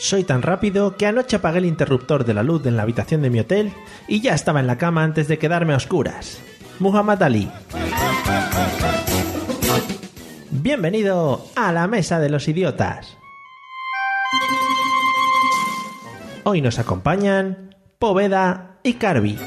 Soy 0.00 0.24
tan 0.24 0.40
rápido 0.40 0.96
que 0.96 1.04
anoche 1.04 1.36
apagué 1.36 1.58
el 1.58 1.66
interruptor 1.66 2.24
de 2.24 2.32
la 2.32 2.42
luz 2.42 2.64
en 2.64 2.74
la 2.74 2.84
habitación 2.84 3.20
de 3.20 3.28
mi 3.28 3.38
hotel 3.38 3.70
y 4.08 4.22
ya 4.22 4.32
estaba 4.32 4.58
en 4.58 4.66
la 4.66 4.78
cama 4.78 5.04
antes 5.04 5.28
de 5.28 5.38
quedarme 5.38 5.74
a 5.74 5.76
oscuras. 5.76 6.40
Muhammad 6.78 7.22
Ali. 7.22 7.50
Bienvenido 10.50 11.44
a 11.54 11.70
la 11.72 11.86
Mesa 11.86 12.18
de 12.18 12.30
los 12.30 12.48
Idiotas. 12.48 13.18
Hoy 16.44 16.62
nos 16.62 16.78
acompañan 16.78 17.76
Poveda 17.98 18.78
y 18.82 18.94
Carby. 18.94 19.38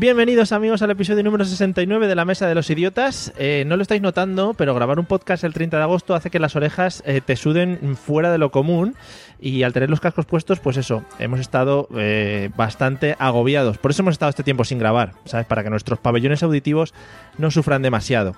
Bienvenidos 0.00 0.52
amigos 0.52 0.80
al 0.80 0.92
episodio 0.92 1.22
número 1.22 1.44
69 1.44 2.08
de 2.08 2.14
la 2.14 2.24
Mesa 2.24 2.48
de 2.48 2.54
los 2.54 2.70
Idiotas. 2.70 3.34
Eh, 3.36 3.64
no 3.66 3.76
lo 3.76 3.82
estáis 3.82 4.00
notando, 4.00 4.54
pero 4.54 4.74
grabar 4.74 4.98
un 4.98 5.04
podcast 5.04 5.44
el 5.44 5.52
30 5.52 5.76
de 5.76 5.82
agosto 5.82 6.14
hace 6.14 6.30
que 6.30 6.38
las 6.38 6.56
orejas 6.56 7.02
eh, 7.04 7.20
te 7.20 7.36
suden 7.36 7.98
fuera 7.98 8.32
de 8.32 8.38
lo 8.38 8.50
común 8.50 8.94
y 9.38 9.62
al 9.62 9.74
tener 9.74 9.90
los 9.90 10.00
cascos 10.00 10.24
puestos, 10.24 10.58
pues 10.58 10.78
eso, 10.78 11.04
hemos 11.18 11.38
estado 11.38 11.86
eh, 11.98 12.48
bastante 12.56 13.14
agobiados. 13.18 13.76
Por 13.76 13.90
eso 13.90 14.00
hemos 14.00 14.12
estado 14.12 14.30
este 14.30 14.42
tiempo 14.42 14.64
sin 14.64 14.78
grabar, 14.78 15.12
¿sabes? 15.26 15.44
Para 15.44 15.62
que 15.62 15.68
nuestros 15.68 15.98
pabellones 15.98 16.42
auditivos 16.42 16.94
no 17.36 17.50
sufran 17.50 17.82
demasiado 17.82 18.36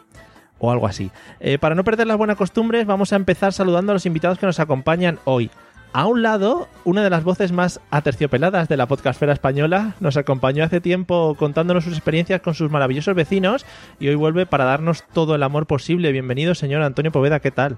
o 0.59 0.73
algo 0.73 0.89
así. 0.89 1.13
para 1.61 1.77
no 1.77 1.85
perder 1.85 2.09
las 2.09 2.17
buenas 2.17 2.37
costumbres, 2.37 2.87
vamos 2.87 3.13
a 3.13 3.17
empezar 3.17 3.53
saludando 3.53 3.93
a 3.93 3.95
los 3.95 4.07
invitados 4.07 4.37
que 4.37 4.47
nos 4.47 4.59
acompañan 4.59 5.21
hoy. 5.27 5.49
A 5.95 6.07
un 6.07 6.23
lado, 6.23 6.69
una 6.85 7.03
de 7.03 7.11
las 7.11 7.23
voces 7.23 7.53
más 7.53 7.79
aterciopeladas 7.91 8.67
de 8.67 8.79
la 8.79 8.87
podcastfera 8.87 9.35
española 9.35 9.95
nos 10.01 10.17
acompañó 10.17 10.65
hace 10.65 10.81
tiempo 10.81 11.35
contándonos 11.39 11.85
sus 11.85 11.93
experiencias 11.93 12.41
con 12.41 12.55
sus 12.55 12.71
maravillosos 12.71 13.15
vecinos 13.15 13.67
y 14.01 14.09
hoy 14.09 14.15
vuelve 14.15 14.47
para 14.47 14.65
darnos 14.65 15.05
todo 15.13 15.35
el 15.35 15.43
amor 15.43 15.67
posible. 15.67 16.11
Bienvenido, 16.11 16.55
señor 16.55 16.81
Antonio 16.81 17.13
Poveda, 17.13 17.41
¿qué 17.41 17.51
tal? 17.51 17.77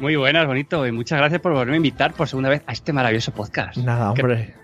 Muy 0.00 0.16
buenas, 0.16 0.48
bonito, 0.48 0.84
y 0.84 0.90
muchas 0.90 1.20
gracias 1.20 1.40
por 1.40 1.52
volverme 1.52 1.74
a 1.74 1.76
invitar 1.76 2.12
por 2.12 2.26
segunda 2.26 2.50
vez 2.50 2.64
a 2.66 2.72
este 2.72 2.92
maravilloso 2.92 3.30
podcast. 3.30 3.76
Nada, 3.76 4.10
hombre. 4.10 4.56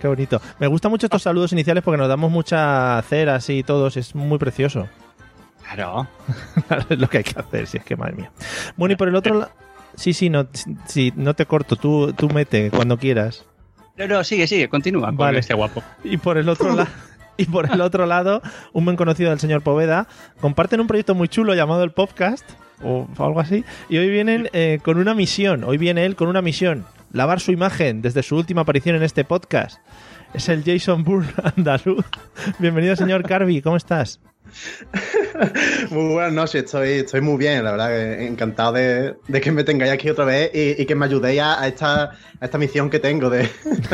Qué, 0.00 0.06
bonito. 0.06 0.40
Me 0.60 0.68
gustan 0.68 0.92
mucho 0.92 1.06
estos 1.06 1.22
saludos 1.24 1.52
iniciales 1.52 1.82
porque 1.82 1.98
nos 1.98 2.08
damos 2.08 2.30
mucha 2.30 3.02
cera 3.02 3.34
así 3.34 3.64
todos, 3.64 3.96
es 3.96 4.14
muy 4.14 4.38
precioso. 4.38 4.88
Claro. 5.64 6.06
es 6.88 6.98
lo 6.98 7.08
que 7.08 7.18
hay 7.18 7.24
que 7.24 7.40
hacer, 7.40 7.66
si 7.66 7.78
es 7.78 7.84
que 7.84 7.96
madre 7.96 8.14
mía. 8.14 8.30
Bueno, 8.76 8.92
y 8.92 8.96
por 8.96 9.08
el 9.08 9.16
otro 9.16 9.34
lado. 9.34 9.50
Sí, 9.96 10.12
sí, 10.12 10.30
no, 10.30 10.48
sí, 10.86 11.12
no 11.16 11.34
te 11.34 11.46
corto, 11.46 11.76
tú, 11.76 12.12
tú 12.12 12.28
mete 12.28 12.70
cuando 12.70 12.98
quieras. 12.98 13.44
No, 13.96 14.06
no, 14.06 14.24
sigue, 14.24 14.46
sigue, 14.46 14.68
continúa 14.68 15.10
vale. 15.12 15.38
este 15.40 15.54
guapo. 15.54 15.82
Y 16.02 16.16
por 16.16 16.38
el 16.38 16.48
otro 16.48 16.74
lado. 16.74 16.88
Y 17.38 17.46
por 17.46 17.72
el 17.72 17.80
otro 17.80 18.04
lado, 18.04 18.42
un 18.74 18.84
buen 18.84 18.96
conocido 18.96 19.30
del 19.30 19.40
señor 19.40 19.62
Poveda, 19.62 20.06
comparten 20.42 20.80
un 20.80 20.86
proyecto 20.86 21.14
muy 21.14 21.28
chulo 21.28 21.54
llamado 21.54 21.82
el 21.82 21.90
Podcast, 21.90 22.44
o 22.84 23.08
algo 23.18 23.40
así, 23.40 23.64
y 23.88 23.96
hoy 23.96 24.10
vienen 24.10 24.50
eh, 24.52 24.80
con 24.82 24.98
una 24.98 25.14
misión, 25.14 25.64
hoy 25.64 25.78
viene 25.78 26.04
él 26.04 26.14
con 26.14 26.28
una 26.28 26.42
misión, 26.42 26.84
lavar 27.10 27.40
su 27.40 27.50
imagen 27.50 28.02
desde 28.02 28.22
su 28.22 28.36
última 28.36 28.60
aparición 28.60 28.96
en 28.96 29.02
este 29.02 29.24
podcast. 29.24 29.80
Es 30.34 30.50
el 30.50 30.62
Jason 30.62 31.04
Burr 31.04 31.24
andaluz. 31.56 32.04
Bienvenido, 32.58 32.96
señor 32.96 33.22
Carby, 33.22 33.62
¿cómo 33.62 33.76
estás? 33.76 34.20
muy 35.90 36.12
buenas 36.12 36.32
noches, 36.32 36.64
estoy, 36.64 36.90
estoy 36.90 37.20
muy 37.20 37.36
bien, 37.36 37.64
la 37.64 37.72
verdad, 37.72 38.20
encantado 38.20 38.72
de, 38.72 39.16
que 39.42 39.52
me 39.52 39.64
tengáis 39.64 39.92
aquí 39.92 40.10
otra 40.10 40.24
vez 40.24 40.50
y, 40.52 40.84
que 40.84 40.94
me 40.94 41.06
ayudéis 41.06 41.40
a, 41.40 41.66
esta, 41.66 42.12
esta 42.40 42.58
misión 42.58 42.90
que 42.90 42.98
tengo 42.98 43.30
de, 43.30 43.48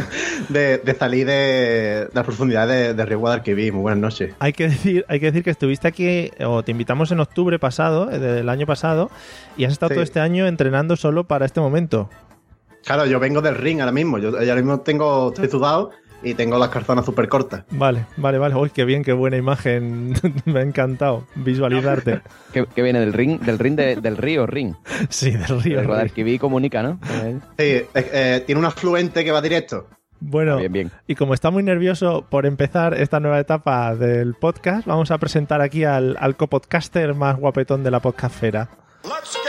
de, 0.48 0.96
salir 0.98 1.26
de, 1.26 2.08
la 2.12 2.22
profundidad 2.22 2.68
de, 2.68 2.94
de 2.94 3.04
Río 3.04 3.18
Guadalquivir. 3.18 3.72
Muy 3.72 3.82
buenas 3.82 4.00
noches. 4.00 4.34
Hay 4.38 4.52
que, 4.52 4.68
decir, 4.68 5.04
hay 5.08 5.20
que 5.20 5.26
decir 5.26 5.44
que 5.44 5.50
estuviste 5.50 5.88
aquí, 5.88 6.30
o 6.44 6.62
te 6.62 6.72
invitamos 6.72 7.10
en 7.12 7.20
octubre 7.20 7.58
pasado, 7.58 8.10
eh, 8.10 8.18
del 8.18 8.48
año 8.48 8.66
pasado, 8.66 9.10
y 9.56 9.64
has 9.64 9.72
estado 9.72 9.94
todo 9.94 10.02
este 10.02 10.20
año 10.20 10.46
entrenando 10.46 10.96
solo 10.96 11.24
para 11.24 11.46
este 11.46 11.60
momento. 11.60 12.08
Claro, 12.84 13.06
yo 13.06 13.20
vengo 13.20 13.42
del 13.42 13.56
ring 13.56 13.80
ahora 13.80 13.92
mismo, 13.92 14.18
yo 14.18 14.28
ahora 14.28 14.56
mismo 14.56 14.80
tengo, 14.80 15.28
estoy 15.28 15.48
sudado 15.48 15.90
y 16.22 16.34
tengo 16.34 16.58
las 16.58 16.68
calzonas 16.70 17.04
súper 17.04 17.28
cortas. 17.28 17.64
Vale, 17.70 18.06
vale, 18.16 18.38
vale. 18.38 18.54
Uy, 18.54 18.70
qué 18.70 18.84
bien, 18.84 19.04
qué 19.04 19.12
buena 19.12 19.36
imagen. 19.36 20.14
Me 20.44 20.60
ha 20.60 20.62
encantado 20.62 21.26
visualizarte. 21.34 22.22
que, 22.52 22.82
viene 22.82 23.00
del 23.00 23.12
ring, 23.12 23.40
del 23.40 23.58
ring 23.58 23.76
del 23.76 24.16
río 24.16 24.46
Ring. 24.46 24.74
Sí, 25.08 25.30
del 25.30 25.62
río. 25.62 25.80
El 25.80 26.24
vi 26.24 26.38
comunica, 26.38 26.82
¿no? 26.82 26.98
Sí, 27.02 27.38
eh, 27.58 27.88
eh, 27.94 28.42
tiene 28.46 28.58
un 28.58 28.64
afluente 28.64 29.24
que 29.24 29.30
va 29.30 29.40
directo. 29.40 29.86
Bueno, 30.20 30.56
bien, 30.56 30.72
bien. 30.72 30.90
y 31.06 31.14
como 31.14 31.32
está 31.32 31.50
muy 31.50 31.62
nervioso 31.62 32.26
por 32.28 32.44
empezar 32.44 32.94
esta 32.94 33.20
nueva 33.20 33.38
etapa 33.38 33.94
del 33.94 34.34
podcast, 34.34 34.84
vamos 34.84 35.12
a 35.12 35.18
presentar 35.18 35.60
aquí 35.60 35.84
al, 35.84 36.16
al 36.18 36.36
copodcaster 36.36 37.14
más 37.14 37.36
guapetón 37.36 37.84
de 37.84 37.92
la 37.92 38.00
podcastfera. 38.00 38.68
Let's 39.04 39.47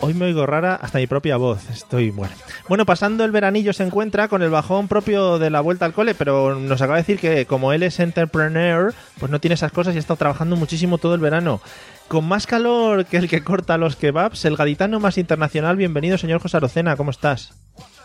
Hoy 0.00 0.14
me 0.14 0.26
oigo 0.26 0.46
rara 0.46 0.76
hasta 0.76 0.98
mi 0.98 1.08
propia 1.08 1.36
voz. 1.36 1.68
Estoy 1.70 2.10
bueno. 2.10 2.32
Bueno, 2.68 2.86
pasando 2.86 3.24
el 3.24 3.32
veranillo 3.32 3.72
se 3.72 3.82
encuentra 3.82 4.28
con 4.28 4.42
el 4.42 4.50
bajón 4.50 4.86
propio 4.86 5.40
de 5.40 5.50
la 5.50 5.60
vuelta 5.60 5.86
al 5.86 5.92
cole, 5.92 6.14
pero 6.14 6.54
nos 6.54 6.80
acaba 6.80 6.96
de 6.96 7.02
decir 7.02 7.18
que 7.18 7.46
como 7.46 7.72
él 7.72 7.82
es 7.82 7.98
entrepreneur, 7.98 8.94
pues 9.18 9.32
no 9.32 9.40
tiene 9.40 9.54
esas 9.54 9.72
cosas 9.72 9.94
y 9.94 9.96
ha 9.96 10.00
estado 10.00 10.18
trabajando 10.18 10.54
muchísimo 10.54 10.98
todo 10.98 11.14
el 11.14 11.20
verano. 11.20 11.60
Con 12.06 12.26
más 12.26 12.46
calor 12.46 13.06
que 13.06 13.16
el 13.16 13.28
que 13.28 13.42
corta 13.42 13.76
los 13.76 13.96
kebabs, 13.96 14.44
el 14.44 14.56
gaditano 14.56 15.00
más 15.00 15.18
internacional. 15.18 15.76
Bienvenido, 15.76 16.16
señor 16.16 16.40
José 16.40 16.58
Arocena, 16.58 16.96
¿cómo 16.96 17.10
estás? 17.10 17.54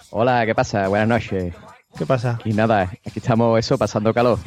Hola, 0.10 0.46
¿qué 0.48 0.56
pasa? 0.56 0.88
Buenas 0.88 1.08
noches. 1.08 1.54
¿Qué 1.98 2.08
pasa? 2.08 2.40
Y 2.44 2.54
nada, 2.54 2.90
aquí 3.06 3.20
estamos 3.20 3.60
eso, 3.60 3.78
pasando 3.78 4.14
calor. 4.14 4.40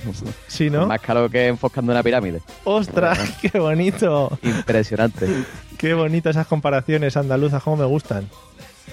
Sí, 0.48 0.68
¿no? 0.68 0.86
Más 0.86 1.00
calor 1.00 1.30
que 1.30 1.46
enfocando 1.46 1.92
una 1.92 2.02
pirámide. 2.02 2.42
¡Ostras! 2.64 3.18
¡Qué 3.40 3.58
bonito! 3.58 4.36
Impresionante. 4.42 5.44
Qué 5.78 5.94
bonitas 5.94 6.30
esas 6.30 6.48
comparaciones 6.48 7.16
andaluzas, 7.16 7.62
cómo 7.62 7.76
me 7.76 7.84
gustan. 7.84 8.28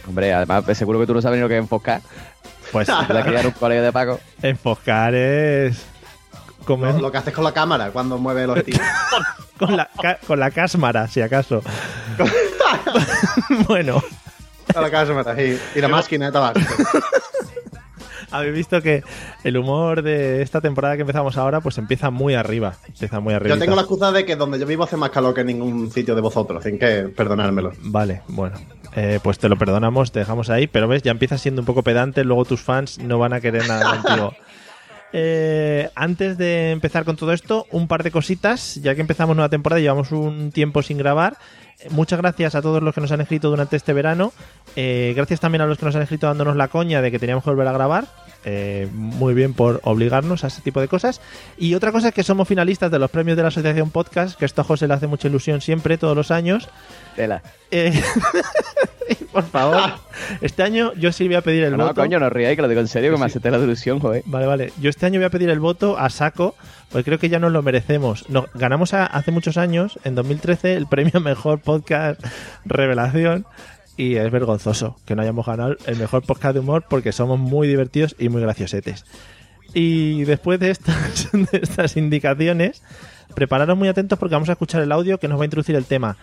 Hombre, 0.08 0.34
además 0.34 0.66
seguro 0.78 1.00
que 1.00 1.08
tú 1.08 1.16
no 1.16 1.22
sabes 1.22 1.38
ni 1.38 1.42
lo 1.42 1.48
que 1.48 1.56
es 1.58 1.62
enfocar. 1.62 2.02
Pues 2.72 2.88
de 2.88 3.24
criar 3.24 3.46
un 3.48 3.54
colegio 3.54 3.84
de 3.84 3.92
Paco. 3.92 4.20
Enfocar 4.42 5.16
es 5.16 5.86
Lo, 6.68 6.78
lo, 7.00 7.12
que 7.12 7.18
haces 7.18 7.34
con 7.34 7.44
la 7.44 7.54
cámara 7.54 7.92
cuando 7.92 8.18
mueve 8.18 8.46
los 8.46 8.64
tiros. 8.64 8.82
con, 9.60 9.76
la, 9.76 9.90
con 10.28 10.40
la 10.40 10.52
cámara, 10.52 11.08
si 11.08 11.22
acaso. 11.22 11.62
bueno. 13.68 14.02
Con 14.74 14.84
la 14.84 14.92
cámara, 14.92 15.42
y, 15.42 15.60
y 15.76 15.82
la 15.82 15.88
máquina 15.88 16.28
de 16.28 16.32
tabaco 16.32 16.60
habéis 18.34 18.56
visto 18.56 18.82
que 18.82 19.04
el 19.44 19.58
humor 19.58 20.02
de 20.02 20.42
esta 20.42 20.60
temporada 20.60 20.96
que 20.96 21.02
empezamos 21.02 21.38
ahora, 21.38 21.62
pues 21.62 21.78
empieza 21.78 22.10
muy 22.10 22.34
arriba. 22.34 22.76
Empieza 22.88 23.20
muy 23.20 23.34
arriba. 23.34 23.56
Yo 23.56 23.62
tengo 23.62 23.76
la 23.76 23.84
excusa 23.84 24.12
de 24.12 24.26
que 24.26 24.36
donde 24.36 24.60
yo 24.60 24.66
vivo 24.66 24.84
hace 24.84 24.98
más 24.98 25.12
calor 25.12 25.34
que 25.34 25.42
en 25.42 25.48
ningún 25.48 25.92
sitio 25.92 26.16
de 26.16 26.22
vosotros, 26.22 26.66
así 26.66 26.78
que 26.78 27.10
perdonármelo. 27.16 27.72
Vale, 27.82 28.22
bueno. 28.28 28.58
Eh, 28.96 29.20
pues 29.24 29.40
te 29.40 29.50
lo 29.50 29.58
perdonamos, 29.58 30.12
te 30.12 30.20
dejamos 30.20 30.50
ahí, 30.50 30.68
pero 30.68 30.88
ves, 30.88 31.02
ya 31.02 31.12
empieza 31.12 31.38
siendo 31.38 31.62
un 31.62 31.66
poco 31.66 31.84
pedante, 31.84 32.24
luego 32.24 32.46
tus 32.46 32.62
fans 32.62 33.00
no 33.00 33.18
van 33.18 33.34
a 33.34 33.42
querer 33.42 33.68
nada 33.68 34.02
contigo. 34.02 34.34
Eh, 35.16 35.92
antes 35.94 36.40
de 36.40 36.72
empezar 36.72 37.06
con 37.06 37.16
todo 37.16 37.34
esto, 37.34 37.68
un 37.70 37.88
par 37.88 38.02
de 38.02 38.10
cositas, 38.10 38.76
ya 38.82 38.96
que 38.96 39.02
empezamos 39.02 39.36
nueva 39.36 39.50
temporada, 39.50 39.80
llevamos 39.80 40.12
un 40.12 40.52
tiempo 40.52 40.82
sin 40.82 40.98
grabar. 40.98 41.38
Muchas 41.92 42.20
gracias 42.20 42.56
a 42.56 42.62
todos 42.64 42.82
los 42.82 42.96
que 42.96 43.02
nos 43.02 43.12
han 43.12 43.22
escrito 43.22 43.50
durante 43.50 43.76
este 43.76 43.94
verano. 43.94 44.34
Eh, 44.76 45.14
gracias 45.16 45.40
también 45.40 45.62
a 45.62 45.68
los 45.68 45.78
que 45.78 45.86
nos 45.86 45.96
han 45.96 46.02
escrito 46.02 46.26
dándonos 46.26 46.56
la 46.56 46.68
coña 46.68 47.02
de 47.02 47.12
que 47.12 47.20
teníamos 47.20 47.44
que 47.44 47.52
volver 47.52 47.68
a 47.68 47.74
grabar. 47.74 48.06
Eh, 48.46 48.88
muy 48.94 49.34
bien 49.34 49.54
por 49.54 49.80
obligarnos 49.84 50.44
a 50.44 50.48
ese 50.48 50.62
tipo 50.62 50.82
de 50.82 50.88
cosas. 50.88 51.22
Y 51.58 51.76
otra 51.76 51.92
cosa 51.92 52.10
es 52.10 52.14
que 52.14 52.24
somos 52.24 52.48
finalistas 52.48 52.92
de 52.92 53.00
los 53.00 53.10
premios 53.10 53.38
de 53.38 53.44
la 53.44 53.48
Asociación 53.50 53.90
Podcast, 53.90 54.38
que 54.38 54.46
esto 54.46 54.62
a 54.62 54.64
José 54.66 54.88
le 54.88 54.94
hace 54.96 55.08
mucha 55.08 55.28
ilusión 55.28 55.62
siempre, 55.62 55.98
todos 55.98 56.16
los 56.16 56.30
años. 56.32 56.68
Tela. 57.16 57.42
Eh, 57.72 57.94
Por 59.32 59.44
favor. 59.44 59.82
Este 60.42 60.64
año 60.64 60.94
yo 60.94 61.12
sí 61.12 61.26
voy 61.28 61.36
a 61.36 61.42
pedir 61.42 61.64
el 61.64 61.76
No, 61.76 61.88
voto. 61.88 62.02
coño, 62.02 62.20
no 62.20 62.30
ríais, 62.30 62.56
que 62.56 62.62
lo 62.62 62.68
digo 62.68 62.82
en 62.82 62.88
serio, 62.88 63.12
que 63.12 63.18
me 63.18 63.26
acepté 63.26 63.50
la 63.52 63.58
delusión, 63.60 64.00
joder. 64.00 64.24
Vale, 64.26 64.46
vale. 64.46 64.74
Yo 64.80 64.90
este 64.90 65.06
año 65.06 65.20
voy 65.20 65.26
a 65.26 65.30
pedir 65.30 65.50
el 65.50 65.60
voto 65.60 65.98
a 65.98 66.10
saco, 66.10 66.56
porque 66.92 67.06
creo 67.06 67.20
que 67.20 67.30
ya 67.30 67.40
nos 67.40 67.52
lo 67.52 67.62
merecemos. 67.64 68.30
No, 68.30 68.46
ganamos 68.54 68.94
a- 68.94 69.06
hace 69.06 69.32
muchos 69.32 69.58
años, 69.58 70.00
en 70.04 70.16
2013, 70.16 70.76
el 70.76 70.88
premio 70.88 71.20
Mejor 71.22 71.60
Podcast 71.60 72.22
Revelación. 72.66 73.46
Y 73.96 74.16
es 74.16 74.32
vergonzoso 74.32 74.96
que 75.06 75.16
no 75.16 75.22
hayamos 75.22 75.46
ganado 75.46 75.76
el 75.86 75.98
mejor 75.98 76.24
podcast 76.24 76.54
de 76.56 76.60
humor 76.62 76.86
porque 76.90 77.12
somos 77.12 77.38
muy 77.40 77.68
divertidos 77.68 78.16
y 78.18 78.30
muy 78.30 78.42
graciosetes. 78.42 79.06
Y 79.76 80.24
después 80.24 80.60
de 80.60 80.72
estas, 80.72 81.32
de 81.34 81.60
estas 81.62 81.96
indicaciones, 81.98 82.82
prepararos 83.36 83.78
muy 83.78 83.88
atentos 83.88 84.18
porque 84.20 84.34
vamos 84.36 84.50
a 84.50 84.54
escuchar 84.54 84.82
el 84.82 84.92
audio 84.92 85.20
que 85.20 85.28
nos 85.28 85.38
va 85.40 85.44
a 85.44 85.46
introducir 85.46 85.76
el 85.76 85.86
tema. 85.86 86.18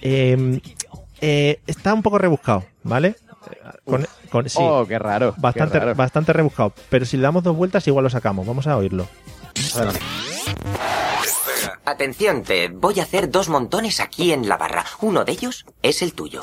Eh, 0.00 0.60
eh, 1.20 1.60
está 1.66 1.92
un 1.94 2.02
poco 2.02 2.18
rebuscado, 2.18 2.64
¿vale? 2.82 3.14
Con, 3.84 4.06
con- 4.30 4.48
sí. 4.48 4.58
Oh, 4.60 4.86
qué 4.86 4.98
raro. 4.98 5.34
qué 5.34 5.40
Bastante, 5.40 5.78
raro. 5.80 5.94
bastante 5.94 6.32
rebuscado. 6.32 6.72
Pero 6.88 7.04
si 7.04 7.16
le 7.16 7.24
damos 7.24 7.42
dos 7.42 7.56
vueltas, 7.56 7.86
igual 7.88 8.04
lo 8.04 8.10
sacamos. 8.10 8.46
Vamos 8.46 8.66
a 8.66 8.76
oírlo. 8.76 9.06
Adelante. 9.74 10.00
Atención, 11.84 12.42
Ted. 12.42 12.72
Voy 12.74 13.00
a 13.00 13.02
hacer 13.02 13.30
dos 13.30 13.48
montones 13.48 14.00
aquí 14.00 14.32
en 14.32 14.48
la 14.48 14.56
barra. 14.56 14.84
Uno 15.00 15.24
de 15.24 15.32
ellos 15.32 15.66
es 15.82 16.02
el 16.02 16.14
tuyo. 16.14 16.42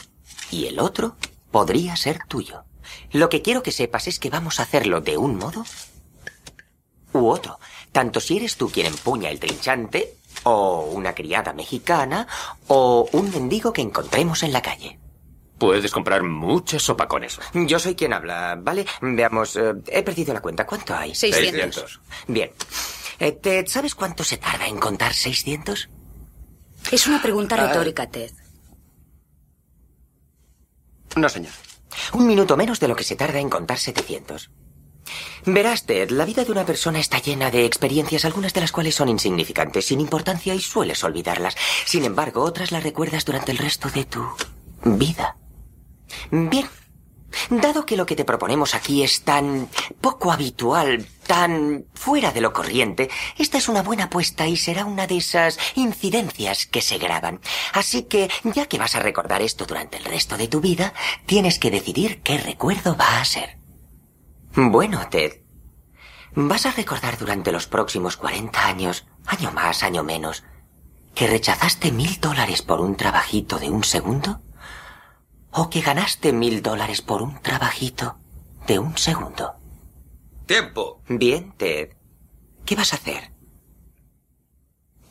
Y 0.52 0.66
el 0.66 0.80
otro 0.80 1.16
podría 1.52 1.96
ser 1.96 2.20
tuyo. 2.28 2.64
Lo 3.12 3.30
que 3.30 3.42
quiero 3.42 3.64
que 3.64 3.72
sepas 3.72 4.08
es 4.08 4.20
que 4.20 4.30
vamos 4.30 4.60
a 4.60 4.64
hacerlo 4.64 5.02
de 5.02 5.18
un 5.18 5.36
modo 5.38 5.64
u 7.14 7.28
otro. 7.28 7.60
Tanto 7.92 8.20
si 8.20 8.38
eres 8.38 8.56
tú 8.58 8.70
quien 8.70 8.88
empuña 8.88 9.30
el 9.30 9.40
trinchante, 9.40 10.16
o 10.44 10.90
una 10.92 11.14
criada 11.14 11.54
mexicana, 11.54 12.28
o 12.68 13.10
un 13.12 13.32
mendigo 13.32 13.74
que 13.74 13.82
encontremos 13.82 14.44
en 14.44 14.54
la 14.54 14.62
calle. 14.62 15.00
Puedes 15.58 15.92
comprar 15.92 16.24
mucha 16.24 16.80
sopa 16.80 17.08
con 17.08 17.24
eso. 17.24 17.42
Yo 17.54 17.80
soy 17.80 17.96
quien 17.96 18.14
habla, 18.14 18.58
¿vale? 18.58 18.86
Veamos, 19.02 19.58
eh, 19.58 19.74
he 19.88 20.04
perdido 20.04 20.34
la 20.34 20.42
cuenta. 20.42 20.66
¿Cuánto 20.66 20.96
hay? 20.96 21.14
600. 21.14 22.00
Bien. 22.28 22.52
Eh, 23.20 23.34
Ted, 23.34 23.68
¿sabes 23.68 23.94
cuánto 23.94 24.24
se 24.24 24.38
tarda 24.38 24.68
en 24.68 24.78
contar 24.78 25.14
600? 25.14 25.90
Es 26.92 27.08
una 27.08 27.22
pregunta 27.22 27.58
retórica, 27.58 28.08
Ted. 28.10 28.32
No, 31.16 31.30
señor. 31.30 31.54
Un 32.14 32.28
minuto 32.28 32.58
menos 32.58 32.80
de 32.80 32.88
lo 32.88 32.96
que 32.96 33.04
se 33.04 33.16
tarda 33.16 33.40
en 33.40 33.50
contar 33.50 33.78
700. 33.78 34.50
Verás, 35.46 35.86
Ted, 35.86 36.12
la 36.12 36.26
vida 36.26 36.44
de 36.44 36.52
una 36.52 36.66
persona 36.66 37.00
está 37.00 37.20
llena 37.20 37.50
de 37.50 37.66
experiencias, 37.66 38.26
algunas 38.26 38.54
de 38.54 38.62
las 38.62 38.72
cuales 38.72 38.96
son 38.96 39.10
insignificantes, 39.10 39.86
sin 39.86 40.00
importancia 40.00 40.54
y 40.54 40.60
sueles 40.60 41.04
olvidarlas. 41.04 41.56
Sin 41.86 42.06
embargo, 42.06 42.44
otras 42.44 42.72
las 42.72 42.84
recuerdas 42.84 43.26
durante 43.26 43.52
el 43.52 43.58
resto 43.58 43.90
de 43.90 44.06
tu 44.06 44.24
vida. 44.84 45.38
Bien. 46.32 46.70
Dado 47.50 47.86
que 47.86 47.98
lo 47.98 48.06
que 48.06 48.16
te 48.16 48.26
proponemos 48.26 48.76
aquí 48.76 49.04
es 49.04 49.24
tan 49.24 49.70
poco 50.02 50.32
habitual, 50.32 51.06
tan 51.26 51.86
fuera 51.94 52.32
de 52.32 52.42
lo 52.42 52.54
corriente, 52.54 53.10
esta 53.38 53.58
es 53.58 53.70
una 53.70 53.84
buena 53.84 54.06
apuesta 54.06 54.48
y 54.48 54.58
será 54.58 54.86
una 54.86 55.08
de 55.08 55.18
esas 55.18 55.60
incidencias 55.76 56.66
que 56.66 56.82
se 56.82 56.98
graban. 56.98 57.40
Así 57.74 58.04
que, 58.04 58.30
ya 58.44 58.66
que 58.66 58.80
vas 58.80 58.96
a 58.96 59.00
recordar 59.00 59.42
esto 59.42 59.66
durante 59.66 59.98
el 59.98 60.06
resto 60.06 60.38
de 60.38 60.48
tu 60.48 60.60
vida, 60.60 60.94
tienes 61.26 61.60
que 61.60 61.72
decidir 61.72 62.22
qué 62.22 62.38
recuerdo 62.38 62.96
va 62.98 63.20
a 63.20 63.26
ser. 63.26 63.58
Bueno, 64.56 65.08
Ted, 65.10 65.42
vas 66.34 66.66
a 66.66 66.72
recordar 66.72 67.18
durante 67.18 67.52
los 67.52 67.68
próximos 67.68 68.18
40 68.18 68.66
años, 68.66 69.06
año 69.26 69.52
más, 69.52 69.84
año 69.84 70.04
menos, 70.04 70.44
que 71.14 71.28
rechazaste 71.28 71.92
mil 71.92 72.20
dólares 72.20 72.62
por 72.62 72.82
un 72.82 72.96
trabajito 72.96 73.60
de 73.60 73.70
un 73.70 73.84
segundo 73.84 74.42
o 75.52 75.70
que 75.70 75.82
ganaste 75.82 76.34
mil 76.34 76.62
dólares 76.62 77.02
por 77.02 77.22
un 77.22 77.42
trabajito 77.42 78.18
de 78.68 78.80
un 78.80 78.98
segundo. 78.98 79.56
Tiempo. 80.46 81.02
Bien, 81.08 81.54
Ted. 81.58 81.90
¿Qué 82.66 82.76
vas 82.76 82.94
a 82.94 82.98
hacer? 82.98 83.32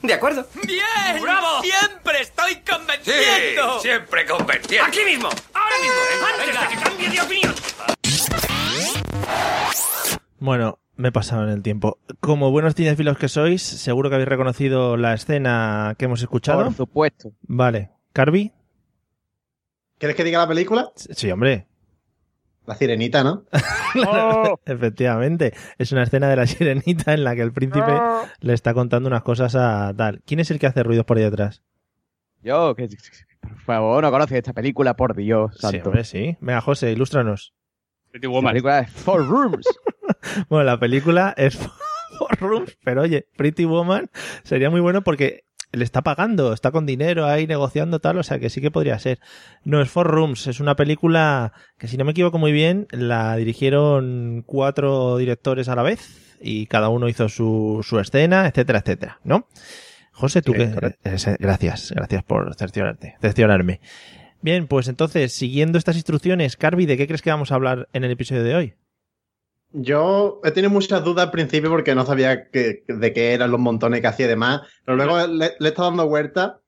De 0.02 0.14
acuerdo. 0.14 0.46
¡Bien! 0.64 1.20
¡Bravo! 1.20 1.60
¡Siempre 1.62 2.22
estoy 2.22 2.56
convenciendo! 2.68 3.80
Sí, 3.80 3.88
siempre 3.88 4.26
convenciendo. 4.26 4.86
¡Aquí 4.86 5.00
mismo! 5.04 5.28
¡Ahora 5.54 5.74
mismo! 5.82 5.96
¡Antes 6.26 6.60
de 6.60 6.76
que 6.76 6.82
cambie 6.84 7.10
de 7.10 7.20
opinión! 7.20 7.54
Bueno, 10.38 10.78
me 10.94 11.08
he 11.08 11.12
pasado 11.12 11.42
en 11.44 11.50
el 11.50 11.62
tiempo. 11.62 11.98
Como 12.20 12.52
buenos 12.52 12.76
cinefilos 12.76 13.18
que 13.18 13.28
sois, 13.28 13.60
seguro 13.60 14.08
que 14.08 14.14
habéis 14.14 14.28
reconocido 14.28 14.96
la 14.96 15.14
escena 15.14 15.96
que 15.98 16.04
hemos 16.04 16.22
escuchado. 16.22 16.64
Por 16.64 16.74
supuesto. 16.74 17.32
Vale. 17.42 17.90
¿Carby? 18.12 18.52
¿Quieres 19.98 20.16
que 20.16 20.24
diga 20.24 20.38
la 20.38 20.48
película? 20.48 20.90
Sí, 20.94 21.30
hombre. 21.30 21.66
La 22.66 22.74
sirenita, 22.76 23.24
¿no? 23.24 23.44
Efectivamente. 24.66 25.54
Es 25.78 25.92
una 25.92 26.02
escena 26.02 26.28
de 26.28 26.36
la 26.36 26.46
sirenita 26.46 27.14
en 27.14 27.24
la 27.24 27.34
que 27.34 27.42
el 27.42 27.52
príncipe 27.52 27.92
le 28.40 28.52
está 28.52 28.74
contando 28.74 29.08
unas 29.08 29.22
cosas 29.22 29.54
a 29.56 29.92
tal. 29.96 30.20
¿Quién 30.26 30.40
es 30.40 30.50
el 30.50 30.58
que 30.58 30.66
hace 30.66 30.82
ruidos 30.82 31.06
por 31.06 31.16
ahí 31.16 31.24
detrás? 31.24 31.62
Yo, 32.42 32.74
que. 32.74 32.88
Por 33.40 33.58
favor, 33.60 34.02
no 34.02 34.10
conoces 34.10 34.36
esta 34.38 34.52
película, 34.52 34.94
por 34.94 35.16
Dios, 35.16 35.54
Sí, 35.54 35.60
santo. 35.62 35.88
hombre, 35.88 36.04
sí. 36.04 36.36
Venga, 36.40 36.60
José, 36.60 36.92
ilústranos. 36.92 37.54
Pretty 38.10 38.26
La 38.26 38.32
Woman. 38.32 38.52
película 38.52 38.80
es 38.80 38.90
Four 38.92 39.26
Rooms. 39.28 39.66
Bueno, 40.48 40.64
la 40.64 40.78
película 40.80 41.34
es 41.36 41.56
Four 42.18 42.38
Rooms, 42.40 42.78
pero 42.82 43.02
oye, 43.02 43.28
Pretty 43.36 43.64
Woman 43.66 44.10
sería 44.42 44.70
muy 44.70 44.80
bueno 44.80 45.02
porque 45.02 45.44
le 45.72 45.84
está 45.84 46.02
pagando, 46.02 46.52
está 46.52 46.70
con 46.70 46.86
dinero 46.86 47.26
ahí 47.26 47.46
negociando 47.46 48.00
tal, 48.00 48.18
o 48.18 48.22
sea 48.22 48.38
que 48.38 48.50
sí 48.50 48.60
que 48.60 48.70
podría 48.70 48.98
ser. 48.98 49.18
No, 49.64 49.80
es 49.80 49.90
Four 49.90 50.06
Rooms, 50.08 50.46
es 50.46 50.60
una 50.60 50.76
película 50.76 51.52
que 51.78 51.88
si 51.88 51.96
no 51.96 52.04
me 52.04 52.12
equivoco 52.12 52.38
muy 52.38 52.52
bien, 52.52 52.86
la 52.90 53.36
dirigieron 53.36 54.42
cuatro 54.46 55.16
directores 55.18 55.68
a 55.68 55.76
la 55.76 55.82
vez 55.82 56.36
y 56.40 56.66
cada 56.66 56.88
uno 56.88 57.08
hizo 57.08 57.28
su, 57.28 57.80
su 57.82 57.98
escena, 57.98 58.46
etcétera, 58.46 58.78
etcétera, 58.80 59.20
¿no? 59.24 59.46
José, 60.12 60.42
tú 60.42 60.52
Sí, 60.52 60.58
que... 60.58 60.64
eh, 61.04 61.36
gracias, 61.38 61.92
gracias 61.94 62.24
por 62.24 62.54
cerciorarte, 62.56 63.16
cerciorarme. 63.20 63.80
Bien, 64.40 64.66
pues 64.66 64.88
entonces, 64.88 65.32
siguiendo 65.32 65.78
estas 65.78 65.96
instrucciones, 65.96 66.56
Carby, 66.56 66.86
¿de 66.86 66.96
qué 66.96 67.06
crees 67.06 67.22
que 67.22 67.30
vamos 67.30 67.50
a 67.52 67.56
hablar 67.56 67.88
en 67.92 68.04
el 68.04 68.12
episodio 68.12 68.44
de 68.44 68.54
hoy? 68.54 68.74
Yo 69.72 70.40
he 70.44 70.50
tenido 70.50 70.70
muchas 70.70 71.04
dudas 71.04 71.26
al 71.26 71.30
principio 71.30 71.68
porque 71.70 71.94
no 71.94 72.06
sabía 72.06 72.48
que- 72.50 72.82
de 72.86 73.12
qué 73.12 73.32
eran 73.34 73.50
los 73.50 73.60
montones 73.60 74.00
que 74.00 74.06
hacía 74.06 74.26
y 74.26 74.30
demás. 74.30 74.62
Pero 74.84 74.96
luego 74.96 75.26
le, 75.26 75.52
le 75.58 75.66
he 75.66 75.68
estado 75.68 75.88
dando 75.88 76.08
vuelta. 76.08 76.60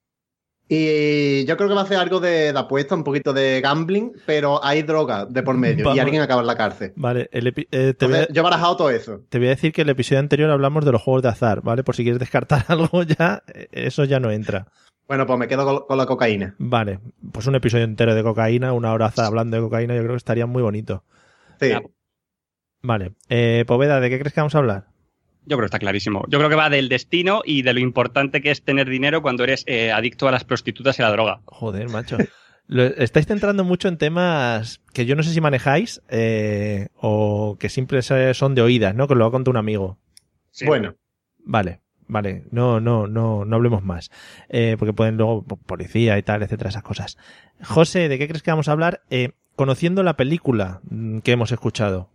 Y 0.73 1.45
yo 1.47 1.57
creo 1.57 1.69
que 1.69 1.75
va 1.75 1.81
a 1.83 1.87
ser 1.87 1.97
algo 1.97 2.21
de, 2.21 2.53
de 2.53 2.59
apuesta, 2.59 2.95
un 2.95 3.03
poquito 3.03 3.33
de 3.33 3.61
gambling, 3.61 4.13
pero 4.25 4.65
hay 4.65 4.83
droga 4.83 5.27
de 5.27 5.43
por 5.43 5.57
medio 5.57 5.85
Vamos. 5.85 5.97
y 5.97 6.01
alguien 6.01 6.23
acaba 6.23 6.43
en 6.43 6.47
la 6.47 6.55
cárcel. 6.57 6.93
Vale, 6.95 7.29
el 7.33 7.53
epi- 7.53 7.67
eh, 7.73 7.93
te, 7.93 8.07
voy 8.07 8.15
a, 8.15 8.19
Entonces, 8.19 8.29
yo 8.33 8.41
he 8.41 8.45
barajado 8.45 8.77
todo 8.77 8.91
eso. 8.91 9.23
te 9.29 9.39
voy 9.39 9.49
a 9.49 9.51
decir 9.51 9.73
que 9.73 9.83
el 9.83 9.89
episodio 9.89 10.21
anterior 10.21 10.49
hablamos 10.49 10.85
de 10.85 10.93
los 10.93 11.03
juegos 11.03 11.23
de 11.23 11.29
azar, 11.31 11.61
¿vale? 11.63 11.83
Por 11.83 11.97
si 11.97 12.05
quieres 12.05 12.21
descartar 12.21 12.65
algo 12.69 13.03
ya, 13.03 13.43
eh, 13.53 13.67
eso 13.73 14.05
ya 14.05 14.21
no 14.21 14.31
entra. 14.31 14.69
Bueno, 15.09 15.27
pues 15.27 15.41
me 15.41 15.49
quedo 15.49 15.65
con, 15.65 15.87
con 15.89 15.99
la 15.99 16.07
cocaína. 16.07 16.55
Vale, 16.59 17.01
pues 17.33 17.49
un 17.49 17.57
episodio 17.57 17.83
entero 17.83 18.15
de 18.15 18.23
cocaína, 18.23 18.73
una 18.73 18.93
hora 18.93 19.13
hablando 19.17 19.57
de 19.57 19.63
cocaína, 19.65 19.97
yo 19.97 20.03
creo 20.03 20.13
que 20.13 20.19
estaría 20.19 20.47
muy 20.47 20.63
bonito. 20.63 21.03
Sí. 21.59 21.73
Vale, 22.83 23.13
eh, 23.29 23.65
Poveda, 23.67 24.01
¿de 24.01 24.09
qué 24.11 24.19
crees 24.19 24.33
que 24.33 24.41
vamos 24.41 24.55
a 24.55 24.59
hablar? 24.59 24.87
Yo 25.47 25.57
creo 25.57 25.61
que 25.61 25.65
está 25.67 25.79
clarísimo. 25.79 26.25
Yo 26.29 26.39
creo 26.39 26.49
que 26.51 26.55
va 26.57 26.71
del 26.71 26.89
destino 26.89 27.43
y 27.45 27.63
de 27.63 27.73
lo 27.73 27.81
importante 27.81 28.41
que 28.41 28.51
es 28.51 28.63
tener 28.63 28.89
dinero 28.89 29.23
cuando 29.23 29.45
eres 29.45 29.65
eh, 29.67 29.91
adicto 29.91 30.29
a 30.29 30.31
las 30.31 30.45
prostitutas 30.45 30.99
y 30.99 31.03
a 31.03 31.07
la 31.07 31.13
droga. 31.13 31.41
Joder, 31.47 31.89
macho. 31.89 32.17
Lo- 32.67 32.85
estáis 32.85 33.27
centrando 33.27 33.65
mucho 33.65 33.89
en 33.89 33.99
temas 33.99 34.81
que 34.93 35.05
yo 35.05 35.17
no 35.17 35.25
sé 35.25 35.33
si 35.33 35.41
manejáis 35.41 36.03
eh, 36.09 36.89
o 36.95 37.57
que 37.59 37.69
siempre 37.69 38.01
son 38.03 38.55
de 38.55 38.63
oídas, 38.63 38.95
¿no? 38.95 39.09
Que 39.09 39.17
lo 39.17 39.25
ha 39.27 39.31
contado 39.33 39.51
un 39.51 39.57
amigo. 39.57 39.99
Sí. 40.53 40.67
Bueno, 40.67 40.95
Vale, 41.43 41.81
vale, 42.07 42.45
no, 42.53 42.79
no, 42.81 43.07
no, 43.09 43.45
no 43.45 43.57
hablemos 43.57 43.83
más. 43.83 44.11
Eh, 44.51 44.77
porque 44.79 44.93
pueden 44.93 45.17
luego 45.17 45.43
po- 45.43 45.57
policía 45.57 46.17
y 46.19 46.23
tal, 46.23 46.43
etcétera, 46.45 46.71
esas 46.71 46.83
cosas. 46.85 47.17
José, 47.65 48.09
¿de 48.09 48.19
qué 48.19 48.29
crees 48.29 48.43
que 48.45 48.51
vamos 48.53 48.69
a 48.69 48.73
hablar? 48.73 49.03
Eh, 49.11 49.31
conociendo 49.57 50.03
la 50.05 50.17
película 50.17 50.81
mm, 50.89 51.21
que 51.21 51.33
hemos 51.33 51.51
escuchado. 51.51 52.11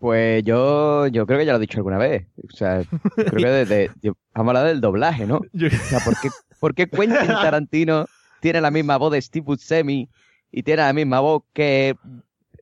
Pues 0.00 0.42
yo, 0.44 1.06
yo 1.06 1.26
creo 1.26 1.38
que 1.38 1.46
ya 1.46 1.52
lo 1.52 1.58
he 1.58 1.60
dicho 1.60 1.78
alguna 1.78 1.98
vez. 1.98 2.26
O 2.52 2.54
sea, 2.54 2.82
creo 3.16 3.30
que 3.32 3.46
desde, 3.64 3.90
vamos 4.34 4.54
a 4.54 4.58
hablar 4.58 4.66
del 4.66 4.80
doblaje, 4.80 5.26
¿no? 5.26 5.36
O 5.38 5.68
sea, 5.88 6.00
¿por 6.00 6.20
qué, 6.20 6.28
por 6.60 6.74
qué 6.74 6.86
Quentin 6.88 7.16
Tarantino 7.42 8.06
tiene 8.40 8.60
la 8.60 8.70
misma 8.70 8.98
voz 8.98 9.12
de 9.12 9.22
Steve 9.22 9.44
Buscemi 9.44 10.10
y 10.52 10.62
tiene 10.62 10.82
la 10.82 10.92
misma 10.92 11.20
voz 11.20 11.42
que 11.54 11.96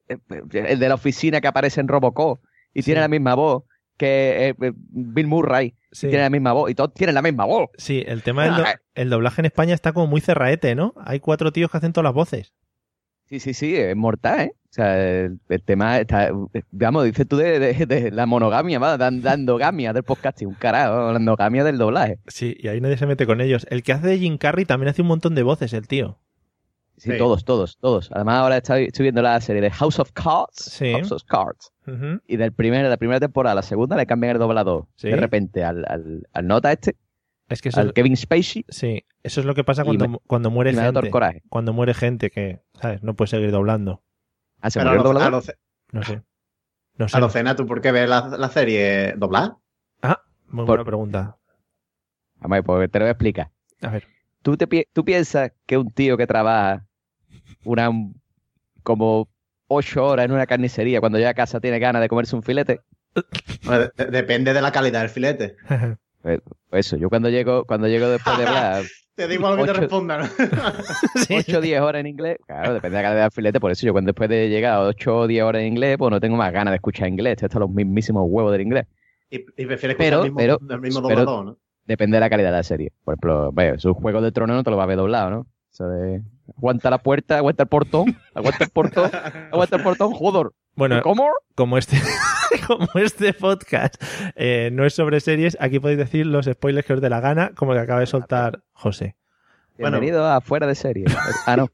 eh, 0.09 0.19
el 0.53 0.79
de 0.79 0.89
la 0.89 0.95
oficina 0.95 1.41
que 1.41 1.49
aparece 1.49 1.81
en 1.81 1.89
Robocop 1.89 2.41
y 2.73 2.83
Sí. 2.83 2.87
tiene 2.87 3.01
la 3.01 3.09
misma 3.09 3.35
voz 3.35 3.65
que 3.97 4.49
eh, 4.51 4.55
eh, 4.61 4.73
Bill 4.77 5.27
Murray 5.27 5.75
Sí, 5.91 6.07
y 6.07 6.11
tiene 6.11 6.25
la 6.25 6.31
misma 6.31 6.53
voz 6.53 6.71
y 6.71 6.75
todos 6.75 6.95
tienen 6.95 7.15
la 7.15 7.23
misma 7.23 7.45
voz? 7.45 7.69
sí, 7.77 8.03
el 8.07 8.23
tema 8.23 8.45
del 8.45 8.57
do- 8.57 8.65
el 8.95 9.11
doblaje 9.11 9.43
en 9.43 9.47
España 9.47 9.75
está 9.75 9.93
como 9.93 10.07
muy 10.07 10.21
cerraete, 10.21 10.75
¿no? 10.75 10.95
Hay 11.05 11.21
cuatro 11.21 11.53
tíos 11.53 11.71
que 11.71 11.77
hacen 11.79 11.93
todas 11.93 12.05
las 12.05 12.15
voces. 12.15 12.53
Sí, 13.29 13.41
sí, 13.41 13.53
sí, 13.55 13.75
es 13.77 13.95
mortal, 13.97 14.41
¿eh? 14.41 14.53
O 14.73 14.75
sea, 14.75 14.99
el, 15.25 15.39
el 15.51 15.63
tema 15.63 15.99
está, 16.01 16.31
digamos, 16.71 17.05
dices 17.05 17.29
tú 17.29 17.37
de, 17.37 17.59
de- 17.59 17.85
de 17.85 18.11
la 18.11 18.25
monogamia, 18.25 18.79
¿va? 18.79 18.97
Dan- 18.97 19.23
la 19.23 19.35
endogamia 19.35 19.93
del 19.93 20.03
podcasting, 20.03 20.49
un 20.49 20.55
carajo, 20.55 21.13
la 21.13 21.19
endogamia 21.19 21.63
del 21.63 21.77
doblaje. 21.77 22.21
Sí, 22.27 22.57
y 22.59 22.69
ahí 22.69 22.81
nadie 22.81 22.97
se 22.97 23.07
mete 23.07 23.27
con 23.27 23.43
ellos. 23.43 23.67
El 23.69 23.83
que 23.83 23.93
hace 23.93 24.07
de 24.07 24.19
Jim 24.19 24.39
Carrey 24.39 24.65
también 24.65 24.89
hace 24.89 25.03
un 25.03 25.09
montón 25.09 25.35
de 25.35 25.43
voces, 25.43 25.75
el 25.75 25.87
tío. 25.87 26.19
Sí, 26.97 27.11
Sí. 27.13 27.19
todos, 27.19 27.45
todos, 27.45 27.77
todos. 27.79 28.11
Además, 28.13 28.37
ahora 28.39 28.57
estoy, 28.59 28.85
estoy 28.85 29.03
viendo 29.05 29.21
la 29.21 29.39
serie 29.43 29.61
de 29.61 29.71
House 29.71 29.99
of 29.99 30.11
Cards. 30.13 30.55
Sí. 30.57 30.91
House 30.93 31.13
of 31.13 31.23
Cards. 31.25 31.71
Y 32.27 32.37
del 32.39 32.53
primer, 32.53 32.83
de 32.83 32.89
la 32.89 32.97
primera 32.97 33.21
temporada 33.21 33.53
a 33.53 33.57
la 33.57 33.63
segunda 33.63 33.95
le 33.97 34.07
cambian 34.07 34.33
el 34.33 34.39
doblador. 34.39 34.87
Sí. 34.97 35.09
De 35.11 35.17
repente 35.17 35.65
al, 35.65 35.85
al, 35.87 36.27
al 36.33 36.47
nota 36.47 36.73
este, 36.73 36.97
Es 37.51 37.61
que 37.61 37.69
eso, 37.69 37.81
al 37.81 37.93
Kevin 37.93 38.17
Spacey, 38.17 38.65
sí, 38.69 39.05
eso 39.23 39.41
es 39.41 39.47
lo 39.47 39.55
que 39.55 39.65
pasa 39.65 39.85
cuando, 39.85 40.09
me- 40.09 40.19
cuando 40.27 40.51
muere 40.51 40.73
gente. 40.73 41.11
coraje. 41.11 41.43
Cuando 41.51 41.73
muere 41.75 41.93
gente 41.93 42.31
que, 42.31 42.61
¿sabes? 42.81 43.03
No 43.03 43.15
puede 43.15 43.29
seguir 43.29 43.51
doblando. 43.51 44.01
Ah, 44.63 44.71
se 44.71 44.81
murió 44.83 45.13
No 45.13 45.43
sé. 45.43 45.57
No 45.93 47.09
sé. 47.09 47.17
a 47.17 47.21
lo 47.21 47.29
cena, 47.29 47.55
¿tú 47.57 47.67
por 47.67 47.81
qué 47.81 47.93
ves 47.93 48.09
la, 48.09 48.29
la 48.29 48.49
serie 48.49 49.13
doblada? 49.17 49.59
Ah, 50.03 50.23
muy 50.49 50.65
Por- 50.65 50.79
buena 50.79 50.85
pregunta. 50.85 51.37
Vamos, 52.37 52.57
a 52.57 52.61
ver, 52.61 52.65
pues 52.65 52.91
te 52.91 52.99
lo 52.99 53.05
voy 53.05 53.09
a 53.09 53.13
explicar. 53.13 53.51
A 53.83 53.89
ver. 53.91 54.07
¿Tú, 54.43 54.57
te, 54.57 54.67
pi- 54.67 54.87
¿Tú 54.93 55.05
piensas 55.05 55.53
que 55.67 55.77
un 55.79 55.91
tío 55.91 56.17
que 56.17 56.27
trabaja 56.27 56.87
una 57.65 57.91
como 58.83 59.29
ocho 59.69 60.05
horas 60.05 60.25
en 60.27 60.33
una 60.33 60.47
carnicería 60.47 61.01
cuando 61.01 61.19
llega 61.19 61.31
a 61.31 61.35
casa 61.35 61.61
tiene 61.61 61.79
ganas 61.79 62.03
de 62.03 62.09
comerse 62.09 62.35
un 62.37 62.43
filete? 62.43 62.81
Bueno, 63.65 63.89
depende 64.11 64.53
de 64.53 64.61
la 64.63 64.73
calidad 64.73 65.01
del 65.01 65.11
filete. 65.11 65.57
Pues 66.23 66.41
eso, 66.73 66.97
yo 66.97 67.09
cuando 67.09 67.29
llego, 67.29 67.65
cuando 67.65 67.89
llego 67.89 68.09
después 68.09 68.39
de 68.39 68.47
hablar 68.47 68.83
Te 69.15 69.29
digo 69.29 69.47
algo 69.47 69.59
que 69.59 69.65
te 69.65 69.71
Ocho- 69.73 69.81
responda, 69.83 70.19
¿no? 70.19 70.25
Sí. 71.27 71.35
8 71.37 71.59
o 71.59 71.61
10 71.61 71.81
horas 71.83 72.01
en 72.01 72.07
inglés, 72.07 72.39
claro, 72.47 72.73
depende 72.75 72.97
de 72.97 73.03
la 73.03 73.09
calidad 73.09 73.23
del 73.25 73.31
filete, 73.31 73.61
por 73.61 73.71
eso 73.71 73.85
yo 73.87 73.93
cuando 73.93 74.09
después 74.11 74.31
de 74.31 74.49
llegar 74.49 74.73
a 74.75 74.81
8 74.83 75.17
o 75.19 75.27
10 75.27 75.45
horas 75.45 75.61
en 75.61 75.69
inglés, 75.69 75.97
pues 75.99 76.11
no 76.11 76.19
tengo 76.21 76.37
más 76.37 76.51
ganas 76.53 76.73
de 76.73 76.77
escuchar 76.77 77.09
inglés, 77.09 77.35
esto 77.43 77.47
es 77.47 77.55
los 77.61 77.69
mismísimos 77.71 78.25
huevos 78.27 78.53
del 78.53 78.63
inglés. 78.63 78.87
Y, 79.29 79.37
y 79.41 79.67
prefieres 79.67 79.83
escuchar 79.83 79.97
Pero- 79.99 80.17
el 80.19 80.23
mismo, 80.33 80.39
pero- 80.39 80.59
el 80.75 80.81
mismo 80.81 81.03
pero- 81.07 81.21
doblador, 81.21 81.45
¿no? 81.45 81.59
Depende 81.85 82.17
de 82.17 82.21
la 82.21 82.31
calidad 82.31 82.51
de 82.53 82.57
la 82.59 82.63
serie. 82.63 82.93
Por 83.05 83.15
ejemplo, 83.15 83.51
veo, 83.53 83.75
es 83.75 83.85
un 83.85 83.95
juego 83.95 84.21
de 84.23 84.31
trono 84.31 84.55
no 84.55 84.63
te 84.63 84.71
lo 84.71 84.77
va 84.77 84.85
a 84.85 84.87
ver 84.87 84.97
doblado, 84.97 85.31
¿no? 85.31 85.47
De 85.79 86.23
aguanta 86.57 86.91
la 86.91 86.99
puerta, 86.99 87.39
aguanta 87.39 87.65
el 87.65 87.69
portón, 87.69 88.17
aguanta 88.35 88.65
el 88.65 88.71
portón, 88.71 89.11
aguanta 89.53 89.77
el 89.77 89.83
portón, 89.83 90.13
joder. 90.13 90.53
Bueno, 90.77 91.03
¿Cómo? 91.03 91.29
como 91.57 91.77
este, 91.77 91.97
como 92.67 92.89
este 92.95 93.33
podcast 93.33 93.95
eh, 94.37 94.71
no 94.73 94.85
es 94.87 94.95
sobre 94.95 95.21
series, 95.21 95.57
aquí 95.61 95.79
podéis 95.81 95.99
decir 95.99 96.27
los 96.27 96.47
spoilers 96.47 96.87
que 96.87 96.93
os 96.95 97.01
dé 97.01 97.09
la 97.11 97.21
gana, 97.21 97.53
como 97.55 97.73
el 97.73 97.79
que 97.79 97.83
acaba 97.85 98.01
de 98.01 98.07
soltar 98.07 98.63
José. 98.73 99.17
Bueno. 99.79 99.99
Bienvenido 99.99 100.27
a 100.31 100.41
Fuera 100.41 100.67
de 100.67 100.75
Serie. 100.75 101.05
Ah, 101.47 101.57
no. 101.57 101.69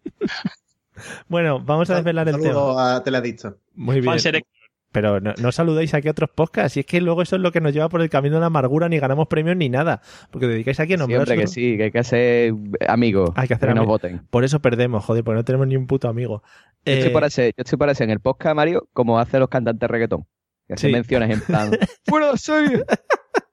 Bueno, 1.28 1.61
vamos 1.61 1.88
a 1.90 1.97
desvelar 1.97 2.28
el 2.28 2.37
tema. 2.37 2.47
Saludo 2.49 2.78
a 2.78 3.02
Teledicto. 3.04 3.58
Muy 3.75 4.00
bien. 4.00 4.06
Fan 4.06 4.18
select- 4.18 4.47
Pero 4.90 5.20
no, 5.20 5.32
no 5.40 5.52
saludéis 5.52 5.94
aquí 5.94 6.08
a 6.08 6.11
otros 6.12 6.30
podcasts, 6.35 6.76
y 6.76 6.80
es 6.80 6.87
que 6.87 7.00
luego 7.00 7.23
eso 7.23 7.37
es 7.37 7.42
lo 7.42 7.52
que 7.52 7.61
nos 7.61 7.73
lleva 7.73 7.88
por 7.88 8.00
el 8.00 8.08
camino 8.11 8.35
de 8.37 8.40
la 8.40 8.47
amargura, 8.47 8.88
ni 8.88 8.99
ganamos 8.99 9.28
premios 9.28 9.56
ni 9.56 9.68
nada. 9.68 10.00
Porque 10.30 10.47
dedicáis 10.49 10.80
aquí 10.80 10.94
a 10.94 10.97
Sí, 10.97 11.00
nombrar. 11.00 11.20
hombre, 11.20 11.37
que 11.37 11.47
sí, 11.47 11.76
que 11.76 11.85
hay 11.85 11.90
que 11.92 11.99
hacer 12.00 12.54
amigos. 12.88 13.30
Hay 13.37 13.47
que 13.47 13.54
hacer 13.54 13.68
nos 13.68 13.78
amigos. 13.78 13.87
voten. 13.88 14.23
Por 14.30 14.44
eso 14.44 14.61
perdemos, 14.61 15.04
joder, 15.04 15.23
porque 15.23 15.37
no 15.37 15.44
tenemos 15.44 15.66
ni 15.68 15.76
un 15.76 15.87
puto 15.87 16.08
amigo. 16.08 16.42
Yo 16.85 16.92
estoy 16.94 17.11
Eh, 17.11 17.12
por 17.12 17.25
hacer, 17.25 17.52
yo 17.56 17.62
estoy 17.62 17.78
por 17.78 17.90
hacer 17.90 18.04
en 18.06 18.11
el 18.11 18.20
podcast, 18.20 18.56
Mario, 18.56 18.88
como 18.92 19.18
hacen 19.20 19.40
los 19.40 19.49
cantantes 19.50 19.80
de 19.80 19.88
reggaetón. 19.88 20.26
Que 20.68 20.75
hacen 20.75 20.90
Sí. 20.90 20.92
menciones 20.92 21.30
en 21.30 21.40
plan, 21.40 21.70
¡Fuera 22.06 22.30
de 22.32 22.38
serie! 22.38 22.84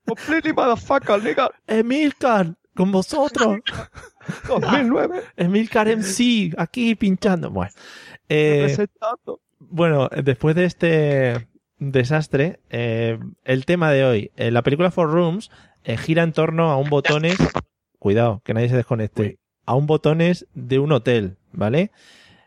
¡Completely 0.05 0.53
motherfucker, 0.53 1.23
nigga! 1.23 1.49
Emilcar, 1.65 2.53
con 2.75 2.91
vosotros. 2.91 3.59
2009, 4.47 5.21
Emilcar 5.37 5.87
MC, 5.87 6.53
aquí 6.57 6.95
pinchando. 6.95 7.49
Bueno, 7.49 7.71
eh, 8.29 8.75
bueno, 9.59 10.09
después 10.23 10.55
de 10.55 10.65
este 10.65 11.47
desastre, 11.79 12.59
eh, 12.69 13.19
el 13.43 13.65
tema 13.65 13.91
de 13.91 14.03
hoy, 14.03 14.31
eh, 14.35 14.51
la 14.51 14.61
película 14.63 14.91
Four 14.91 15.11
Rooms 15.11 15.51
gira 15.83 16.23
en 16.23 16.33
torno 16.33 16.71
a 16.71 16.77
un 16.77 16.89
botones. 16.89 17.37
Cuidado, 17.99 18.41
que 18.43 18.53
nadie 18.53 18.69
se 18.69 18.75
desconecte. 18.75 19.37
A 19.65 19.75
un 19.75 19.85
botones 19.87 20.47
de 20.53 20.79
un 20.79 20.91
hotel, 20.91 21.37
¿vale? 21.51 21.91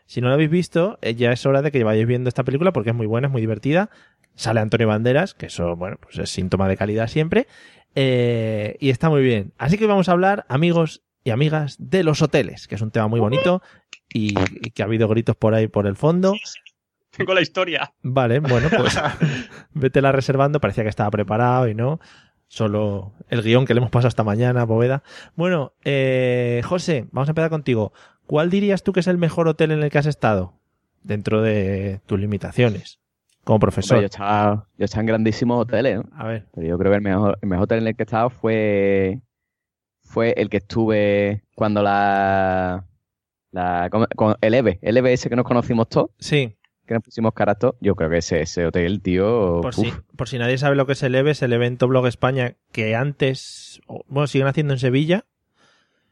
Si 0.05 0.21
no 0.21 0.27
lo 0.27 0.33
habéis 0.33 0.49
visto, 0.49 0.97
ya 1.15 1.31
es 1.31 1.45
hora 1.45 1.61
de 1.61 1.71
que 1.71 1.83
vayáis 1.83 2.07
viendo 2.07 2.27
esta 2.29 2.43
película 2.43 2.73
porque 2.73 2.89
es 2.89 2.95
muy 2.95 3.07
buena, 3.07 3.27
es 3.27 3.31
muy 3.31 3.41
divertida. 3.41 3.89
Sale 4.35 4.59
Antonio 4.59 4.87
Banderas, 4.87 5.33
que 5.33 5.47
eso, 5.47 5.75
bueno, 5.75 5.97
pues 6.01 6.17
es 6.17 6.29
síntoma 6.29 6.67
de 6.67 6.77
calidad 6.77 7.07
siempre. 7.07 7.47
Eh, 7.95 8.77
y 8.79 8.89
está 8.89 9.09
muy 9.09 9.21
bien. 9.21 9.53
Así 9.57 9.77
que 9.77 9.87
vamos 9.87 10.09
a 10.09 10.13
hablar, 10.13 10.45
amigos 10.47 11.01
y 11.23 11.31
amigas, 11.31 11.75
de 11.79 12.03
los 12.03 12.21
hoteles, 12.21 12.67
que 12.67 12.75
es 12.75 12.81
un 12.81 12.91
tema 12.91 13.07
muy 13.07 13.19
bonito 13.19 13.61
y, 14.13 14.35
y 14.61 14.71
que 14.71 14.81
ha 14.81 14.85
habido 14.85 15.07
gritos 15.07 15.35
por 15.35 15.53
ahí 15.53 15.67
por 15.67 15.87
el 15.87 15.95
fondo. 15.95 16.33
Tengo 17.11 17.33
la 17.33 17.41
historia. 17.41 17.93
Vale, 18.01 18.39
bueno, 18.39 18.69
pues 18.77 18.97
vétela 19.73 20.11
reservando. 20.11 20.61
Parecía 20.61 20.83
que 20.83 20.89
estaba 20.89 21.11
preparado 21.11 21.67
y 21.67 21.75
no. 21.75 21.99
Solo 22.47 23.13
el 23.29 23.43
guion 23.43 23.65
que 23.65 23.73
le 23.73 23.79
hemos 23.79 23.91
pasado 23.91 24.07
esta 24.07 24.23
mañana, 24.23 24.63
Bóveda. 24.63 25.03
Bueno, 25.35 25.73
eh, 25.83 26.61
José, 26.65 27.07
vamos 27.11 27.29
a 27.29 27.31
empezar 27.31 27.49
contigo. 27.49 27.93
¿Cuál 28.25 28.49
dirías 28.49 28.83
tú 28.83 28.93
que 28.93 29.01
es 29.01 29.07
el 29.07 29.17
mejor 29.17 29.47
hotel 29.47 29.71
en 29.71 29.83
el 29.83 29.91
que 29.91 29.97
has 29.97 30.05
estado? 30.05 30.53
Dentro 31.03 31.41
de 31.41 32.01
tus 32.05 32.19
limitaciones. 32.19 32.98
Como 33.49 33.57
profesor. 33.57 33.97
Hombre, 33.97 34.03
yo, 34.03 34.11
estaba, 34.11 34.67
yo 34.77 34.85
estaba 34.85 35.01
en 35.01 35.07
grandísimos 35.07 35.59
hoteles, 35.59 35.97
¿no? 35.97 36.03
A 36.15 36.27
ver. 36.27 36.45
Pero 36.53 36.67
yo 36.67 36.77
creo 36.77 36.91
que 36.91 36.97
el 36.97 37.01
mejor, 37.01 37.39
el 37.41 37.49
mejor 37.49 37.63
hotel 37.63 37.79
en 37.79 37.87
el 37.87 37.95
que 37.95 38.03
he 38.03 38.05
estado 38.05 38.29
fue, 38.29 39.21
fue 40.03 40.35
el 40.37 40.51
que 40.51 40.57
estuve 40.57 41.45
cuando 41.55 41.81
la, 41.81 42.85
la 43.49 43.89
con, 43.89 44.05
con 44.15 44.35
el 44.39 44.53
EVE, 44.53 44.77
el 44.83 44.97
EVE 44.97 45.13
ese 45.13 45.29
que 45.29 45.35
nos 45.35 45.47
conocimos 45.47 45.89
todos, 45.89 46.11
Sí, 46.19 46.57
que 46.85 46.93
nos 46.93 47.01
pusimos 47.01 47.33
caras 47.33 47.57
todos. 47.57 47.73
Yo 47.81 47.95
creo 47.95 48.11
que 48.11 48.17
ese, 48.17 48.39
ese 48.39 48.67
hotel, 48.67 49.01
tío, 49.01 49.61
por 49.61 49.73
si, 49.73 49.91
por 50.15 50.29
si 50.29 50.37
nadie 50.37 50.59
sabe 50.59 50.75
lo 50.75 50.85
que 50.85 50.91
es 50.91 51.01
el 51.01 51.15
EVE, 51.15 51.31
es 51.31 51.41
el 51.41 51.51
evento 51.51 51.87
Blog 51.87 52.05
España 52.05 52.53
que 52.71 52.95
antes, 52.95 53.81
bueno, 54.09 54.27
siguen 54.27 54.45
haciendo 54.45 54.73
en 54.73 54.79
Sevilla, 54.79 55.25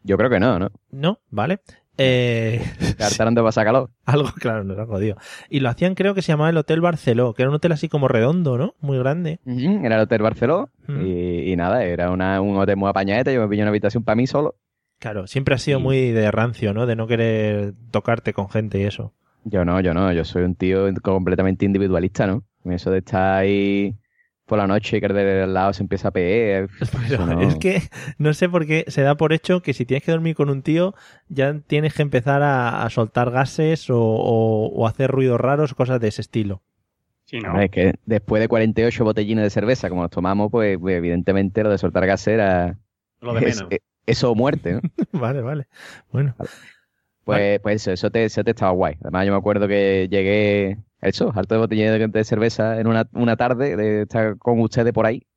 yo 0.02 0.18
creo 0.18 0.32
que 0.32 0.40
no, 0.40 0.58
¿no? 0.58 0.72
¿no? 0.90 1.20
¿Vale? 1.30 1.60
Eh, 1.98 2.62
Que 2.98 3.04
hartaron 3.04 3.36
de 3.36 3.42
pasar 3.44 3.66
calor. 3.66 3.90
Algo, 4.06 4.30
claro, 4.40 4.64
nos 4.64 4.78
han 4.78 4.88
jodido. 4.88 5.18
Y 5.50 5.60
lo 5.62 5.70
hacían, 5.70 5.96
creo 5.96 6.14
que 6.14 6.22
se 6.22 6.32
llamaba 6.32 6.50
el 6.50 6.58
Hotel 6.58 6.82
Barceló, 6.82 7.34
que 7.34 7.42
era 7.44 7.50
un 7.50 7.56
hotel 7.56 7.72
así 7.72 7.90
como 7.90 8.08
redondo, 8.08 8.58
¿no? 8.58 8.76
Muy 8.82 8.98
grande. 8.98 9.40
Era 9.46 9.96
el 9.96 10.02
Hotel 10.02 10.22
Barceló 10.22 10.70
Mm. 10.88 11.06
y, 11.06 11.52
y 11.52 11.56
nada, 11.58 11.84
era 11.84 12.12
una, 12.12 12.40
un 12.40 12.56
hotel 12.58 12.78
muy 12.78 12.90
apañadete. 12.90 13.34
Yo 13.34 13.42
me 13.42 13.50
pillé 13.50 13.62
una 13.64 13.70
habitación 13.72 14.04
para 14.04 14.16
mí 14.16 14.26
solo. 14.26 14.56
Claro, 15.00 15.28
siempre 15.28 15.54
ha 15.54 15.58
sido 15.58 15.80
Y- 15.80 15.84
muy 15.84 16.12
de 16.12 16.32
rancio, 16.32 16.74
¿no? 16.74 16.86
De 16.86 16.96
no 16.96 17.08
querer 17.08 17.74
tocarte 17.92 18.32
con 18.34 18.50
gente 18.50 18.80
y 18.80 18.84
eso. 18.84 19.14
Yo 19.44 19.66
no, 19.66 19.80
yo 19.82 19.94
no, 19.94 20.12
yo 20.14 20.24
soy 20.24 20.44
un 20.44 20.56
tío 20.56 20.88
completamente 21.04 21.66
individualista, 21.66 22.26
¿no? 22.26 22.44
Eso 22.66 22.90
de 22.92 23.00
estar 23.00 23.40
ahí 23.40 23.96
por 24.48 24.58
la 24.58 24.68
noche 24.68 24.98
y 24.98 25.00
que 25.02 25.06
el 25.08 25.14
de 25.14 25.44
al 25.44 25.54
lado 25.54 25.74
se 25.74 25.84
empieza 25.84 26.08
a 26.08 26.12
pegar. 26.12 26.70
Pero 27.08 27.26
no. 27.28 27.42
es 27.42 27.56
que 27.58 27.82
no 28.18 28.34
sé 28.34 28.50
por 28.50 28.66
qué 28.66 28.86
se 28.88 29.04
da 29.04 29.16
por 29.16 29.34
hecho 29.34 29.62
que 29.62 29.74
si 29.74 29.86
tienes 29.86 30.04
que 30.04 30.12
dormir 30.12 30.36
con 30.36 30.50
un 30.50 30.64
tío, 30.64 30.96
ya 31.30 31.60
tienes 31.68 31.94
que 31.94 32.02
empezar 32.02 32.42
a, 32.44 32.84
a 32.84 32.90
soltar 32.90 33.32
gases 33.32 33.90
o, 33.90 34.00
o- 34.00 34.70
o 34.74 34.88
hacer 34.88 35.12
ruidos 35.12 35.40
raros, 35.40 35.74
cosas 35.76 36.00
de 36.00 36.08
ese 36.10 36.22
estilo. 36.22 36.62
Sí, 37.26 37.40
no. 37.40 37.60
Es 37.62 37.70
que 37.72 37.96
después 38.06 38.40
de 38.42 38.48
48 38.48 39.04
botellines 39.04 39.44
de 39.44 39.50
cerveza, 39.50 39.90
como 39.90 40.02
nos 40.02 40.12
tomamos, 40.12 40.50
pues, 40.50 40.78
pues, 40.80 40.96
evidentemente 40.96 41.62
lo 41.64 41.70
de 41.70 41.78
soltar 41.78 42.06
gas 42.08 42.26
era 42.28 42.78
Lo 43.20 43.34
de 43.34 43.42
menos. 43.42 43.68
eso 44.06 44.32
o 44.32 44.36
muerte, 44.36 44.74
¿no? 44.74 44.82
vale, 45.12 45.42
vale. 45.42 45.68
Bueno, 46.12 46.36
Pues, 47.26 47.60
pues 47.60 47.82
eso, 47.82 47.92
eso 47.92 48.10
te, 48.10 48.24
eso 48.26 48.44
te 48.44 48.52
estaba 48.52 48.72
guay. 48.72 48.96
Además, 49.02 49.26
yo 49.26 49.34
me 49.34 49.38
acuerdo 49.38 49.68
que 49.68 50.08
llegué, 50.10 50.78
eso, 51.02 51.32
harto 51.36 51.56
de 51.56 51.60
botellines 51.62 52.00
de, 52.00 52.08
de 52.08 52.24
cerveza 52.24 52.80
en 52.80 52.88
una, 52.88 53.08
una 53.14 53.36
tarde 53.38 53.76
de 53.76 54.02
estar 54.04 54.38
con 54.38 54.60
ustedes 54.60 54.94
por 54.94 55.06
ahí 55.06 55.28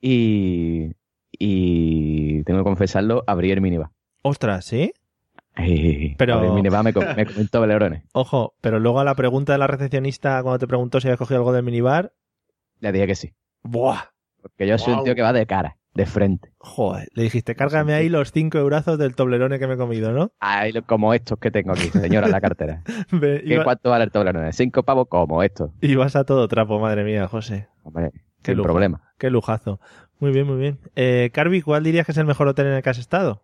y, 0.00 0.92
y 1.32 2.42
tengo 2.44 2.60
que 2.60 2.64
confesarlo, 2.64 3.24
abrí 3.26 3.50
el 3.50 3.60
minibar. 3.60 3.90
ostras, 4.22 4.64
¿sí? 4.64 4.92
Pero- 6.18 6.34
abrí 6.34 6.48
el 6.48 6.54
minibar 6.54 6.82
me, 6.84 6.92
com- 6.92 7.04
me 7.16 7.26
comentó 7.26 7.60
Belerones. 7.60 8.04
Ojo, 8.12 8.54
pero 8.60 8.78
luego 8.80 9.00
a 9.00 9.04
la 9.04 9.14
pregunta 9.14 9.52
de 9.52 9.58
la 9.58 9.66
recepcionista 9.66 10.42
cuando 10.42 10.58
te 10.58 10.66
preguntó 10.66 11.00
si 11.00 11.06
habías 11.08 11.18
cogido 11.18 11.38
algo 11.38 11.52
del 11.52 11.64
minibar, 11.64 12.12
Le 12.80 12.92
dije 12.92 13.06
que 13.06 13.14
sí. 13.14 13.32
¡buah! 13.62 14.00
Porque 14.42 14.66
yo 14.66 14.76
soy 14.78 14.92
un 14.94 15.04
tío 15.04 15.14
que 15.14 15.22
va 15.22 15.32
de 15.32 15.46
cara, 15.46 15.78
de 15.94 16.06
frente. 16.06 16.52
Joder, 16.58 17.08
le 17.14 17.22
dijiste, 17.22 17.54
cárgame 17.54 17.94
ahí 17.94 18.08
los 18.08 18.32
cinco 18.32 18.58
eurazos 18.58 18.98
del 18.98 19.14
toblerone 19.14 19.58
que 19.58 19.66
me 19.68 19.74
he 19.74 19.76
comido, 19.76 20.12
¿no? 20.12 20.32
Ay, 20.40 20.72
lo- 20.72 20.82
como 20.84 21.14
estos 21.14 21.38
que 21.38 21.50
tengo 21.50 21.72
aquí, 21.72 21.88
señora, 21.90 22.26
en 22.26 22.32
la 22.32 22.40
cartera. 22.40 22.82
Ve, 23.12 23.42
¿Qué, 23.46 23.54
iba- 23.54 23.64
¿Cuánto 23.64 23.90
vale 23.90 24.04
el 24.04 24.10
Toblerone? 24.10 24.52
Cinco 24.52 24.82
pavos 24.82 25.06
como 25.08 25.42
estos. 25.42 25.70
Y 25.80 25.94
vas 25.94 26.16
a 26.16 26.24
todo 26.24 26.48
trapo, 26.48 26.78
madre 26.80 27.04
mía, 27.04 27.28
José. 27.28 27.68
Hombre, 27.84 28.10
Qué 28.42 28.50
sin 28.52 28.56
lujo. 28.58 28.68
problema. 28.68 29.12
Qué 29.18 29.30
lujazo. 29.30 29.80
Muy 30.18 30.32
bien, 30.32 30.46
muy 30.46 30.56
bien. 30.58 30.78
Eh, 30.96 31.30
Carvi, 31.32 31.62
¿cuál 31.62 31.84
dirías 31.84 32.06
que 32.06 32.12
es 32.12 32.18
el 32.18 32.26
mejor 32.26 32.48
hotel 32.48 32.66
en 32.66 32.72
el 32.74 32.82
que 32.82 32.90
has 32.90 32.98
estado? 32.98 33.42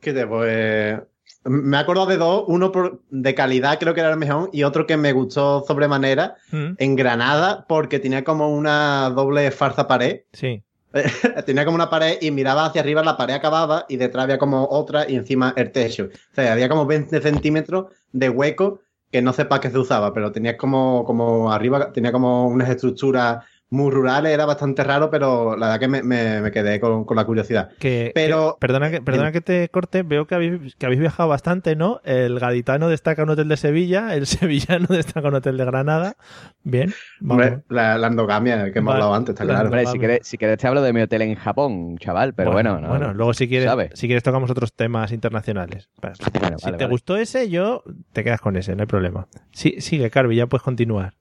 ¿Qué 0.00 0.12
te 0.12 0.26
pues 0.26 0.98
me 1.44 1.76
he 1.76 1.80
acordado 1.80 2.06
de 2.06 2.16
dos, 2.18 2.44
uno 2.48 2.70
por- 2.70 3.00
de 3.10 3.34
calidad 3.34 3.78
creo 3.78 3.94
que 3.94 4.00
era 4.00 4.10
el 4.10 4.18
mejor 4.18 4.50
y 4.52 4.62
otro 4.64 4.86
que 4.86 4.96
me 4.96 5.12
gustó 5.12 5.64
sobremanera 5.66 6.36
¿Mm? 6.52 6.72
en 6.76 6.96
Granada 6.96 7.64
porque 7.68 7.98
tenía 7.98 8.24
como 8.24 8.48
una 8.54 9.08
doble 9.10 9.50
farsa 9.50 9.86
pared. 9.88 10.22
Sí. 10.32 10.62
tenía 11.46 11.64
como 11.64 11.76
una 11.76 11.90
pared 11.90 12.18
y 12.20 12.30
miraba 12.30 12.66
hacia 12.66 12.80
arriba, 12.80 13.02
la 13.02 13.16
pared 13.16 13.34
acababa 13.34 13.86
y 13.88 13.96
detrás 13.96 14.24
había 14.24 14.38
como 14.38 14.68
otra 14.68 15.08
y 15.08 15.16
encima 15.16 15.54
el 15.56 15.70
techo. 15.72 16.08
O 16.12 16.34
sea, 16.34 16.52
había 16.52 16.68
como 16.68 16.86
20 16.86 17.20
centímetros 17.20 17.86
de 18.12 18.28
hueco 18.28 18.80
que 19.10 19.22
no 19.22 19.32
sé 19.32 19.44
para 19.44 19.60
qué 19.60 19.70
se 19.70 19.78
usaba, 19.78 20.14
pero 20.14 20.30
tenía 20.32 20.56
como, 20.56 21.04
como 21.04 21.52
arriba, 21.52 21.92
tenía 21.92 22.12
como 22.12 22.46
unas 22.46 22.68
estructuras 22.68 23.44
muy 23.70 23.90
rurales, 23.92 24.32
era 24.32 24.46
bastante 24.46 24.82
raro, 24.82 25.10
pero 25.10 25.56
la 25.56 25.66
verdad 25.66 25.80
que 25.80 25.88
me, 25.88 26.02
me- 26.02 26.40
me 26.40 26.50
quedé 26.50 26.80
con, 26.80 27.04
con 27.04 27.16
la 27.16 27.24
curiosidad. 27.24 27.70
Que, 27.78 28.10
Pero- 28.14 28.54
que- 28.54 28.66
perdona 28.66 28.90
que, 28.90 29.00
perdona 29.00 29.30
que 29.32 29.40
te 29.40 29.68
corte, 29.68 30.02
veo 30.02 30.26
que 30.26 30.34
habéis, 30.34 30.74
que 30.76 30.86
habéis 30.86 31.00
viajado 31.00 31.28
bastante, 31.28 31.76
¿no? 31.76 32.00
El 32.04 32.38
gaditano 32.40 32.88
destaca 32.88 33.22
un 33.22 33.30
hotel 33.30 33.48
de 33.48 33.56
Sevilla, 33.56 34.14
el 34.16 34.26
sevillano 34.26 34.86
destaca 34.88 35.28
un 35.28 35.34
hotel 35.36 35.56
de 35.56 35.64
Granada. 35.64 36.16
Bien, 36.64 36.92
vamos. 37.20 37.46
Hombre, 37.46 37.62
la, 37.68 37.96
la 37.96 38.08
endogamia 38.08 38.72
que 38.72 38.78
hemos 38.80 38.92
Vale. 38.92 39.02
hablado 39.04 39.14
antes, 39.14 39.32
está 39.34 39.44
La 39.44 39.52
claro. 39.54 39.66
Hombre, 39.68 39.86
si 39.86 39.98
quieres, 39.98 40.26
si 40.26 40.36
quieres 40.36 40.58
te 40.58 40.66
hablo 40.66 40.82
de 40.82 40.92
mi 40.92 41.02
hotel 41.02 41.22
en 41.22 41.36
Japón, 41.36 41.96
chaval, 41.98 42.34
pero 42.34 42.50
bueno, 42.52 42.80
no, 42.80 42.88
bueno, 42.88 43.14
luego 43.14 43.32
si 43.34 43.48
quieres, 43.48 43.68
¿sabe? 43.68 43.90
si 43.94 44.06
quieres 44.08 44.22
tocamos 44.24 44.50
otros 44.50 44.72
temas 44.74 45.12
internacionales. 45.12 45.88
Bueno, 46.02 46.16
si 46.16 46.24
vale, 46.40 46.56
te 46.58 46.68
vale. 46.70 46.86
gustó 46.86 47.16
ese, 47.16 47.48
yo 47.48 47.84
te 48.12 48.24
quedas 48.24 48.40
con 48.40 48.56
ese, 48.56 48.74
no 48.74 48.82
hay 48.82 48.86
problema. 48.88 49.28
Sí, 49.52 49.76
sigue, 49.80 50.10
Carvi, 50.10 50.34
ya 50.36 50.46
puedes 50.48 50.62
continuar. 50.64 51.14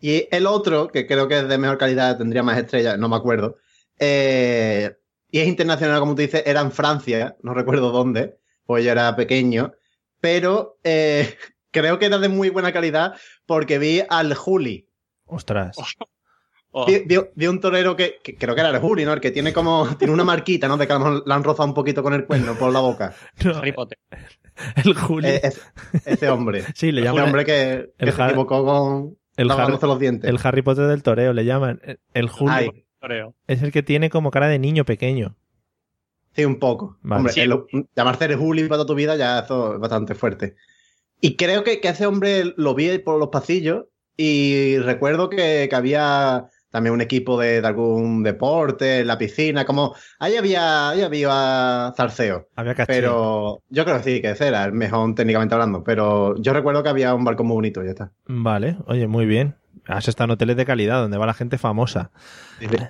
Y 0.00 0.28
el 0.30 0.46
otro, 0.46 0.88
que 0.88 1.06
creo 1.06 1.26
que 1.28 1.38
es 1.38 1.48
de 1.48 1.58
mejor 1.58 1.78
calidad, 1.78 2.18
tendría 2.18 2.42
más 2.42 2.58
estrellas, 2.58 2.98
no 2.98 3.08
me 3.08 3.16
acuerdo. 3.16 3.56
eh, 3.98 4.96
y 5.30 5.40
es 5.40 5.48
internacional, 5.48 5.98
como 6.00 6.14
tú 6.14 6.22
dices, 6.22 6.42
era 6.46 6.60
en 6.60 6.70
Francia, 6.70 7.36
no 7.42 7.52
recuerdo 7.52 7.90
dónde, 7.90 8.38
pues 8.64 8.84
yo 8.84 8.92
era 8.92 9.16
pequeño, 9.16 9.72
pero 10.20 10.78
eh, 10.84 11.34
creo 11.72 11.98
que 11.98 12.06
era 12.06 12.18
de 12.18 12.28
muy 12.28 12.48
buena 12.50 12.72
calidad 12.72 13.14
porque 13.44 13.78
vi 13.78 14.02
al 14.08 14.34
Juli. 14.34 14.88
Ostras. 15.26 15.76
Oh, 16.78 16.84
Vi, 16.84 16.98
vi- 17.06 17.16
vi 17.34 17.46
un 17.46 17.58
torero 17.58 17.96
que, 17.96 18.18
que 18.22 18.36
creo 18.36 18.54
que 18.54 18.60
era 18.60 18.68
el 18.68 18.78
Juli, 18.80 19.06
¿no? 19.06 19.14
El 19.14 19.20
que 19.20 19.30
tiene 19.30 19.50
como, 19.54 19.86
tiene 19.96 20.12
una 20.12 20.24
marquita, 20.24 20.68
¿no? 20.68 20.76
De 20.76 20.86
que 20.86 20.92
a 20.92 20.98
lo 20.98 21.04
mejor 21.06 21.22
la 21.26 21.34
han 21.36 21.42
rozado 21.42 21.66
un 21.66 21.72
poquito 21.74 22.02
con 22.02 22.12
el 22.12 22.26
cuerno 22.26 22.54
por 22.58 22.70
la 22.70 22.80
boca. 22.80 23.14
No, 23.44 23.56
Harry 23.56 23.72
Potter. 23.72 23.96
el 24.84 24.92
Juli. 24.94 25.26
Eh, 25.26 25.40
ese, 25.42 25.60
ese 26.04 26.28
hombre. 26.28 26.64
sí, 26.74 26.92
le 26.92 27.00
llaman 27.00 27.24
hombre 27.24 27.46
que, 27.46 27.92
que 27.98 28.04
el 28.04 28.12
se 28.12 28.22
equivocó 28.22 28.62
con 28.62 29.16
el, 29.36 29.48
lavándose 29.48 29.84
Har- 29.84 29.88
los 29.88 29.98
dientes. 29.98 30.28
el 30.30 30.38
Harry 30.42 30.62
Potter 30.62 30.86
del 30.86 31.02
toreo, 31.02 31.32
le 31.32 31.44
llaman. 31.44 31.80
El- 31.84 32.00
El 32.14 32.28
Juli 32.28 32.52
Ay, 32.52 32.70
es 33.46 33.62
el 33.62 33.72
que 33.72 33.82
tiene 33.82 34.10
como 34.10 34.30
cara 34.30 34.48
de 34.48 34.58
niño 34.58 34.84
pequeño. 34.84 35.36
Sí, 36.34 36.44
un 36.44 36.58
poco. 36.58 36.98
Vale. 37.02 37.18
Hombre, 37.20 37.32
Sí. 37.32 37.40
el- 37.40 37.86
llamarse 37.94 38.24
el 38.26 38.36
Juli 38.36 38.62
para 38.64 38.76
toda 38.78 38.86
tu 38.86 38.94
vida 38.94 39.16
ya 39.16 39.38
eso 39.40 39.74
es 39.74 39.80
bastante 39.80 40.14
fuerte. 40.14 40.56
Y 41.20 41.36
creo 41.36 41.64
que, 41.64 41.80
que 41.80 41.88
ese 41.88 42.06
hombre 42.06 42.52
lo 42.56 42.74
vi 42.74 42.98
por 42.98 43.18
los 43.18 43.28
pasillos 43.28 43.86
y 44.16 44.78
recuerdo 44.78 45.30
que, 45.30 45.66
que 45.70 45.76
había 45.76 46.48
también 46.76 46.92
un 46.92 47.00
equipo 47.00 47.40
de, 47.40 47.62
de 47.62 47.66
algún 47.66 48.22
deporte, 48.22 49.00
en 49.00 49.06
la 49.06 49.16
piscina, 49.16 49.64
como 49.64 49.94
ahí 50.18 50.36
había, 50.36 50.90
ahí 50.90 51.00
había 51.00 51.90
zarceo. 51.96 52.50
Había. 52.54 52.74
Pero 52.86 53.62
yo 53.70 53.84
creo 53.86 53.96
que 53.96 54.02
sí, 54.02 54.20
que 54.20 54.32
ese 54.32 54.48
era 54.48 54.62
el 54.66 54.72
mejor 54.72 55.14
técnicamente 55.14 55.54
hablando. 55.54 55.82
Pero 55.82 56.36
yo 56.36 56.52
recuerdo 56.52 56.82
que 56.82 56.90
había 56.90 57.14
un 57.14 57.24
barco 57.24 57.44
muy 57.44 57.54
bonito, 57.54 57.82
ya 57.82 57.88
está. 57.88 58.12
Vale, 58.26 58.76
oye, 58.88 59.06
muy 59.06 59.24
bien. 59.24 59.54
Has 59.86 60.06
estado 60.06 60.26
en 60.26 60.30
hoteles 60.32 60.58
de 60.58 60.66
calidad 60.66 61.00
donde 61.00 61.16
va 61.16 61.24
la 61.24 61.32
gente 61.32 61.56
famosa. 61.56 62.10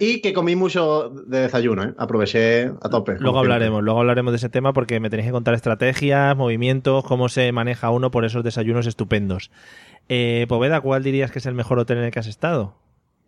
Y 0.01 0.21
que 0.21 0.33
comí 0.33 0.57
mucho 0.57 1.11
de 1.11 1.43
desayuno, 1.43 1.85
¿eh? 1.85 1.95
aproveché 1.97 2.73
a 2.83 2.89
tope. 2.89 3.15
Luego 3.21 3.39
hablaremos, 3.39 3.85
luego 3.85 4.01
hablaremos 4.01 4.33
de 4.33 4.39
ese 4.39 4.49
tema 4.49 4.73
porque 4.73 4.99
me 4.99 5.11
tenéis 5.11 5.29
que 5.29 5.33
contar 5.33 5.55
estrategias, 5.55 6.37
movimientos, 6.37 7.05
cómo 7.05 7.29
se 7.29 7.53
maneja 7.53 7.91
uno 7.91 8.11
por 8.11 8.25
esos 8.25 8.43
desayunos 8.43 8.89
estupendos. 8.89 9.53
Eh, 10.09 10.47
Poveda, 10.49 10.81
¿cuál 10.81 11.05
dirías 11.05 11.31
que 11.31 11.39
es 11.39 11.47
el 11.47 11.55
mejor 11.55 11.79
hotel 11.79 11.99
en 11.99 12.05
el 12.05 12.11
que 12.11 12.19
has 12.19 12.27
estado? 12.27 12.75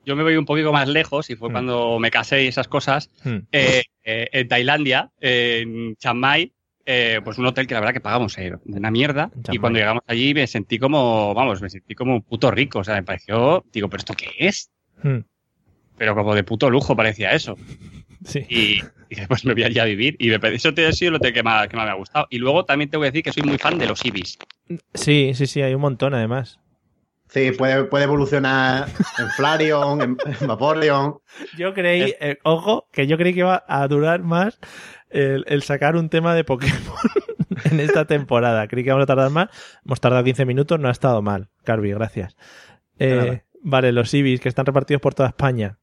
Yo 0.09 0.17
me 0.17 0.23
voy 0.23 0.37
un 0.37 0.47
poquito 0.47 0.73
más 0.73 0.89
lejos 0.89 1.29
y 1.29 1.37
fue 1.37 1.51
Hmm. 1.51 1.53
cuando 1.53 1.99
me 1.99 2.11
casé 2.11 2.45
y 2.45 2.47
esas 2.47 2.67
cosas. 2.67 3.11
Hmm. 3.23 3.41
Eh, 3.53 3.83
eh, 4.03 4.29
en 4.33 4.49
Tailandia, 4.49 5.11
en 5.21 5.97
Chiang 5.97 6.17
Mai, 6.17 6.51
eh, 6.87 7.21
pues 7.23 7.37
un 7.37 7.45
hotel 7.45 7.67
que 7.67 7.75
la 7.75 7.81
verdad 7.81 7.93
que 7.93 8.01
pagamos 8.01 8.35
una 8.65 8.91
mierda. 8.91 9.31
Chiang 9.43 9.55
Y 9.55 9.59
cuando 9.59 9.79
llegamos 9.79 10.03
allí 10.07 10.33
me 10.33 10.47
sentí 10.47 10.79
como, 10.79 11.35
vamos, 11.35 11.61
me 11.61 11.69
sentí 11.69 11.95
como 11.95 12.15
un 12.15 12.23
puto 12.23 12.51
rico. 12.51 12.79
O 12.79 12.85
sea, 12.85 12.95
me 12.95 13.03
pareció, 13.03 13.67
digo, 13.71 13.91
¿pero 13.91 13.99
esto 13.99 14.15
qué 14.15 14.31
es? 14.39 14.71
Hmm. 15.03 15.19
Pero 15.99 16.15
como 16.15 16.35
de 16.35 16.43
puto 16.43 16.71
lujo 16.71 16.97
parecía 16.97 17.33
eso. 17.33 17.57
Sí. 18.25 18.47
Y, 18.49 18.81
y 19.11 19.15
después 19.17 19.45
me 19.45 19.53
voy 19.53 19.65
allí 19.65 19.79
a 19.79 19.85
vivir. 19.85 20.17
Y 20.19 20.31
me, 20.31 20.39
eso 20.55 20.73
te 20.73 20.87
ha 20.87 20.93
sido 20.93 21.13
lo 21.13 21.21
que 21.21 21.43
más, 21.43 21.69
que 21.69 21.77
más 21.77 21.85
me 21.85 21.91
ha 21.91 21.95
gustado. 21.97 22.27
Y 22.31 22.39
luego 22.39 22.65
también 22.65 22.89
tengo 22.89 23.03
que 23.03 23.11
decir 23.11 23.23
que 23.23 23.33
soy 23.33 23.43
muy 23.43 23.59
fan 23.59 23.77
de 23.77 23.87
los 23.87 24.03
ibis. 24.07 24.39
sí, 24.95 25.33
sí, 25.35 25.47
sí, 25.47 25.61
hay 25.61 25.75
un 25.75 25.83
montón 25.83 26.15
además. 26.15 26.59
Sí, 27.31 27.53
puede, 27.53 27.85
puede 27.85 28.05
evolucionar 28.05 28.89
en 29.19 29.29
Flareon, 29.31 30.03
en, 30.03 30.17
en 30.41 30.47
Vaporeon. 30.47 31.19
Yo 31.59 31.75
creí, 31.75 32.15
eh, 32.21 32.39
ojo, 32.43 32.89
que 32.93 33.07
yo 33.07 33.17
creí 33.19 33.35
que 33.35 33.41
iba 33.41 33.65
a 33.69 33.87
durar 33.89 34.23
más 34.23 34.59
el, 35.11 35.45
el 35.49 35.63
sacar 35.63 35.97
un 35.97 36.09
tema 36.09 36.35
de 36.35 36.45
Pokémon 36.45 36.73
en 37.71 37.81
esta 37.81 38.07
temporada. 38.07 38.67
Creí 38.69 38.83
que 38.85 38.91
vamos 38.91 39.03
a 39.05 39.07
tardar 39.07 39.31
más. 39.31 39.49
Hemos 39.85 40.01
tardado 40.01 40.25
15 40.25 40.45
minutos, 40.47 40.81
no 40.81 40.89
ha 40.89 40.93
estado 40.93 41.21
mal. 41.23 41.49
Carvi, 41.65 41.91
gracias. 41.93 42.37
Eh, 42.99 43.43
vale, 43.63 43.93
los 43.93 44.13
Ibis 44.15 44.41
que 44.41 44.49
están 44.49 44.67
repartidos 44.67 45.01
por 45.03 45.15
toda 45.15 45.29
España. 45.29 45.79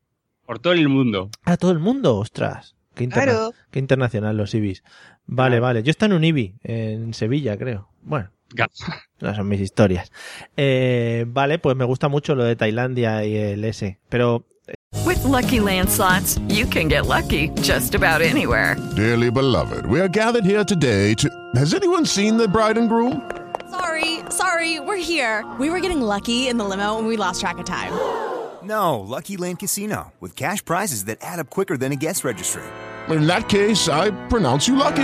Por 0.45 0.59
todo 0.59 0.73
el 0.73 0.89
mundo. 0.89 1.29
Ah, 1.43 1.57
todo 1.57 1.71
el 1.71 1.79
mundo, 1.79 2.17
ostras. 2.17 2.75
Qué, 2.95 3.03
interna- 3.03 3.49
qué 3.71 3.79
internacional 3.79 4.37
los 4.37 4.53
Ibis. 4.55 4.83
Vale, 5.25 5.59
vale. 5.59 5.83
Yo 5.83 5.91
estoy 5.91 6.07
en 6.07 6.13
un 6.13 6.23
Ibi, 6.23 6.55
en 6.63 7.13
Sevilla, 7.13 7.57
creo. 7.57 7.89
Bueno, 8.01 8.29
no 9.21 9.35
son 9.35 9.47
mis 9.47 9.61
historias. 9.61 10.11
Eh, 10.57 11.25
vale, 11.27 11.59
pues 11.59 11.75
me 11.75 11.85
gusta 11.85 12.07
mucho 12.07 12.35
lo 12.35 12.43
de 12.43 12.55
Tailandia 12.55 13.23
y 13.25 13.37
el 13.37 13.63
S. 13.65 13.99
Pero 14.09 14.45
With 15.05 15.23
Lucky 15.23 15.59
Land 15.59 15.89
slots, 15.89 16.39
you 16.47 16.65
can 16.65 16.87
get 16.87 17.05
lucky 17.05 17.49
just 17.61 17.93
about 17.93 18.21
anywhere. 18.21 18.75
Dearly 18.95 19.29
beloved, 19.29 19.85
we 19.85 19.99
are 19.99 20.07
gathered 20.07 20.45
here 20.45 20.63
today 20.63 21.13
to. 21.15 21.29
Has 21.55 21.73
anyone 21.73 22.05
seen 22.05 22.37
the 22.37 22.47
bride 22.47 22.77
and 22.77 22.89
groom? 22.89 23.21
Sorry, 23.69 24.19
sorry, 24.29 24.79
we're 24.79 24.97
here. 24.97 25.43
We 25.59 25.69
were 25.69 25.79
getting 25.79 26.01
lucky 26.01 26.47
in 26.47 26.57
the 26.57 26.63
limo 26.63 26.97
and 26.97 27.07
we 27.07 27.17
lost 27.17 27.41
track 27.41 27.57
of 27.59 27.65
time. 27.65 27.91
No, 28.63 28.99
Lucky 28.99 29.37
Land 29.37 29.59
Casino, 29.59 30.11
with 30.19 30.35
cash 30.35 30.65
prizes 30.65 31.05
that 31.05 31.19
add 31.21 31.39
up 31.39 31.51
quicker 31.51 31.77
than 31.77 31.91
a 31.91 31.95
guest 31.95 32.23
registry. 32.23 32.63
In 33.09 33.27
that 33.27 33.47
case, 33.47 33.87
I 33.87 34.09
pronounce 34.27 34.67
you 34.67 34.75
lucky. 34.75 35.03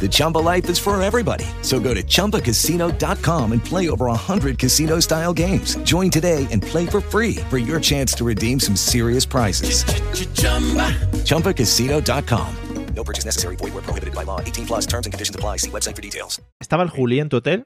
The 0.00 0.08
Chumba 0.08 0.38
life 0.38 0.70
is 0.70 0.78
for 0.78 1.00
everybody. 1.02 1.44
So 1.60 1.78
go 1.78 1.92
to 1.92 2.02
ChumbaCasino.com 2.02 3.52
and 3.52 3.62
play 3.62 3.90
over 3.90 4.06
100 4.06 4.58
casino 4.58 5.00
style 5.00 5.34
games. 5.34 5.76
Join 5.84 6.10
today 6.10 6.46
and 6.50 6.62
play 6.62 6.86
for 6.86 7.02
free 7.02 7.36
for 7.50 7.58
your 7.58 7.78
chance 7.78 8.14
to 8.14 8.24
redeem 8.24 8.58
some 8.58 8.76
serious 8.76 9.26
prizes. 9.26 9.84
ChumbaCasino.com. 11.24 12.56
No 12.94 13.04
purchase 13.04 13.24
necessary. 13.24 13.56
Void 13.56 13.74
where 13.74 13.82
prohibited 13.82 14.14
by 14.14 14.24
law. 14.24 14.40
18 14.40 14.66
plus 14.66 14.86
terms 14.86 15.06
and 15.06 15.12
conditions 15.12 15.34
apply. 15.36 15.58
See 15.58 15.70
website 15.70 15.96
for 15.96 16.02
details. 16.02 16.40
¿estaba 16.60 16.82
el 16.82 16.90
Juli 16.90 17.20
en 17.20 17.28
tu 17.28 17.36
hotel? 17.38 17.64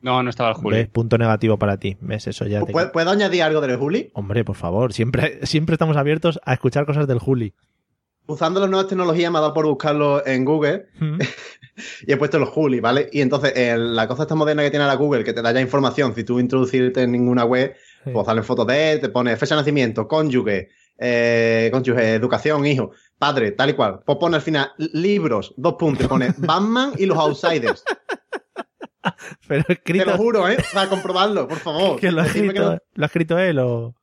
No, 0.00 0.22
no 0.22 0.30
estaba 0.30 0.50
el 0.50 0.56
Juli. 0.56 0.76
¿Ves? 0.76 0.88
Punto 0.88 1.18
negativo 1.18 1.58
para 1.58 1.76
ti. 1.76 1.96
¿Ves? 2.00 2.26
Eso 2.26 2.46
ya 2.46 2.64
te... 2.64 2.72
¿Puedo, 2.72 2.90
puedo 2.90 3.10
añadir 3.10 3.42
algo 3.42 3.60
del 3.60 3.76
Juli? 3.76 4.10
Hombre, 4.14 4.44
por 4.44 4.56
favor, 4.56 4.92
siempre, 4.92 5.46
siempre 5.46 5.74
estamos 5.74 5.96
abiertos 5.96 6.40
a 6.44 6.54
escuchar 6.54 6.86
cosas 6.86 7.06
del 7.06 7.18
Juli. 7.18 7.54
Usando 8.26 8.60
las 8.60 8.70
nuevas 8.70 8.86
tecnologías 8.88 9.30
me 9.32 9.38
ha 9.38 9.40
dado 9.40 9.54
por 9.54 9.66
buscarlo 9.66 10.24
en 10.26 10.44
Google 10.44 10.86
Mm. 11.00 11.18
y 12.06 12.12
he 12.12 12.16
puesto 12.16 12.38
los 12.38 12.48
Juli, 12.50 12.80
¿vale? 12.80 13.08
Y 13.12 13.20
entonces 13.20 13.52
el- 13.56 13.94
la 13.96 14.06
cosa 14.06 14.22
esta 14.22 14.34
moderna 14.34 14.62
que 14.62 14.70
tiene 14.70 14.86
la 14.86 14.94
Google, 14.94 15.24
que 15.24 15.32
te 15.32 15.42
da 15.42 15.52
ya 15.52 15.60
información, 15.60 16.14
si 16.14 16.22
tú 16.24 16.38
introducirte 16.38 17.02
en 17.02 17.12
ninguna 17.12 17.44
web, 17.44 17.74
Sí. 18.04 18.10
pues 18.12 18.26
salen 18.26 18.44
fotos 18.44 18.66
de 18.66 18.92
él, 18.92 19.00
te 19.00 19.08
pone 19.08 19.36
fecha 19.36 19.54
de 19.54 19.60
nacimiento, 19.60 20.06
cónyuge, 20.08 20.68
eh, 20.98 21.68
cónyuge, 21.72 22.14
educación, 22.14 22.64
hijo, 22.66 22.90
padre, 23.18 23.52
tal 23.52 23.70
y 23.70 23.72
cual. 23.74 24.00
Pues 24.04 24.18
pone 24.18 24.36
al 24.36 24.42
final 24.42 24.72
libros, 24.78 25.54
dos 25.56 25.74
puntos, 25.78 26.06
pone 26.08 26.32
Batman 26.38 26.92
y 26.98 27.06
los 27.06 27.16
Outsiders. 27.18 27.82
Pero 29.48 29.64
Te 29.64 29.72
escrito... 29.72 30.04
lo 30.04 30.16
juro, 30.16 30.48
¿eh? 30.48 30.56
Para 30.72 30.88
comprobarlo, 30.88 31.48
por 31.48 31.58
favor. 31.58 31.98
que 31.98 32.10
lo 32.12 32.20
ha 32.20 32.24
Decidme 32.24 32.52
que 32.52 32.58
escrito, 32.60 32.72
no- 32.72 32.78
lo 32.94 33.04
ha 33.04 33.06
escrito 33.06 33.38
él 33.38 33.58
o... 33.58 33.94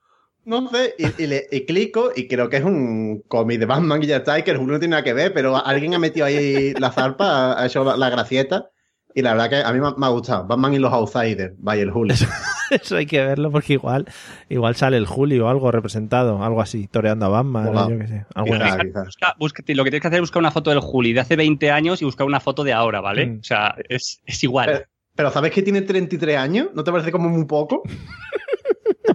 No 0.46 0.68
sé, 0.70 0.96
y, 0.98 1.24
y 1.24 1.28
le, 1.28 1.48
y 1.52 1.66
clico 1.66 2.12
y 2.16 2.28
creo 2.28 2.50
que 2.50 2.58
es 2.58 2.64
un 2.64 3.24
cómic 3.28 3.60
de 3.60 3.66
Batman 3.66 4.02
y 4.02 4.08
ya 4.08 4.18
está, 4.18 4.40
y 4.40 4.44
que 4.44 4.52
el 4.52 4.58
Julio 4.58 4.74
no 4.74 4.80
tiene 4.80 4.92
nada 4.92 5.04
que 5.04 5.14
ver, 5.14 5.34
pero 5.34 5.56
alguien 5.64 5.94
ha 5.94 6.00
metido 6.00 6.26
ahí 6.26 6.74
la 6.80 6.92
zarpa, 6.92 7.62
ha 7.62 7.66
hecho 7.68 7.84
la, 7.84 7.96
la 7.98 8.10
gracieta, 8.10 8.70
y 9.14 9.22
la 9.22 9.34
verdad 9.34 9.50
que 9.50 9.56
a 9.58 9.72
mí 9.74 9.80
me, 9.80 9.88
ha- 9.88 9.96
me 9.98 10.06
ha 10.06 10.10
gustado. 10.10 10.48
Batman 10.48 10.74
y 10.74 10.80
los 10.80 10.92
Outsiders, 10.94 11.54
vaya 11.58 11.84
el 11.84 11.92
Julio. 11.92 12.16
Eso 12.72 12.96
hay 12.98 13.06
que 13.08 13.24
verlo 13.24 13.52
porque 13.52 13.74
igual, 13.74 14.06
igual 14.48 14.76
sale 14.76 14.98
el 14.98 15.08
Juli 15.08 15.40
o 15.40 15.50
algo 15.50 15.72
representado, 15.72 16.44
algo 16.44 16.62
así, 16.62 16.88
toreando 16.88 17.26
a 17.26 17.30
Batman, 17.30 17.66
Volado. 17.66 17.90
yo 17.92 18.00
qué 18.00 18.08
sé. 18.08 18.26
algo 18.36 18.54
Quizá, 18.54 18.66
así. 18.66 18.88
quizá. 18.88 19.36
Busca- 19.40 19.64
lo 19.68 19.84
que 19.84 19.90
tienes 19.90 20.02
que 20.02 20.08
hacer 20.08 20.18
es 20.18 20.22
buscar 20.22 20.40
una 20.40 20.52
foto 20.52 20.70
del 20.70 20.80
Juli 20.80 21.14
de 21.14 21.20
hace 21.20 21.36
20 21.36 21.70
años 21.72 22.02
y 22.02 22.06
buscar 22.06 22.26
una 22.28 22.40
foto 22.40 22.64
de 22.64 22.74
ahora, 22.74 23.02
¿vale? 23.02 23.26
Mm. 23.28 23.40
O 23.40 23.44
sea, 23.44 23.76
es, 23.90 24.22
es 24.26 24.44
igual. 24.44 24.68
Pero, 24.68 24.86
pero 25.16 25.32
¿sabes 25.32 25.52
que 25.52 25.64
tiene 25.64 25.82
33 25.82 26.38
años? 26.38 26.68
¿No 26.76 26.84
te 26.84 26.92
parece 26.92 27.12
como 27.12 27.28
muy 27.30 27.46
poco? 27.46 27.82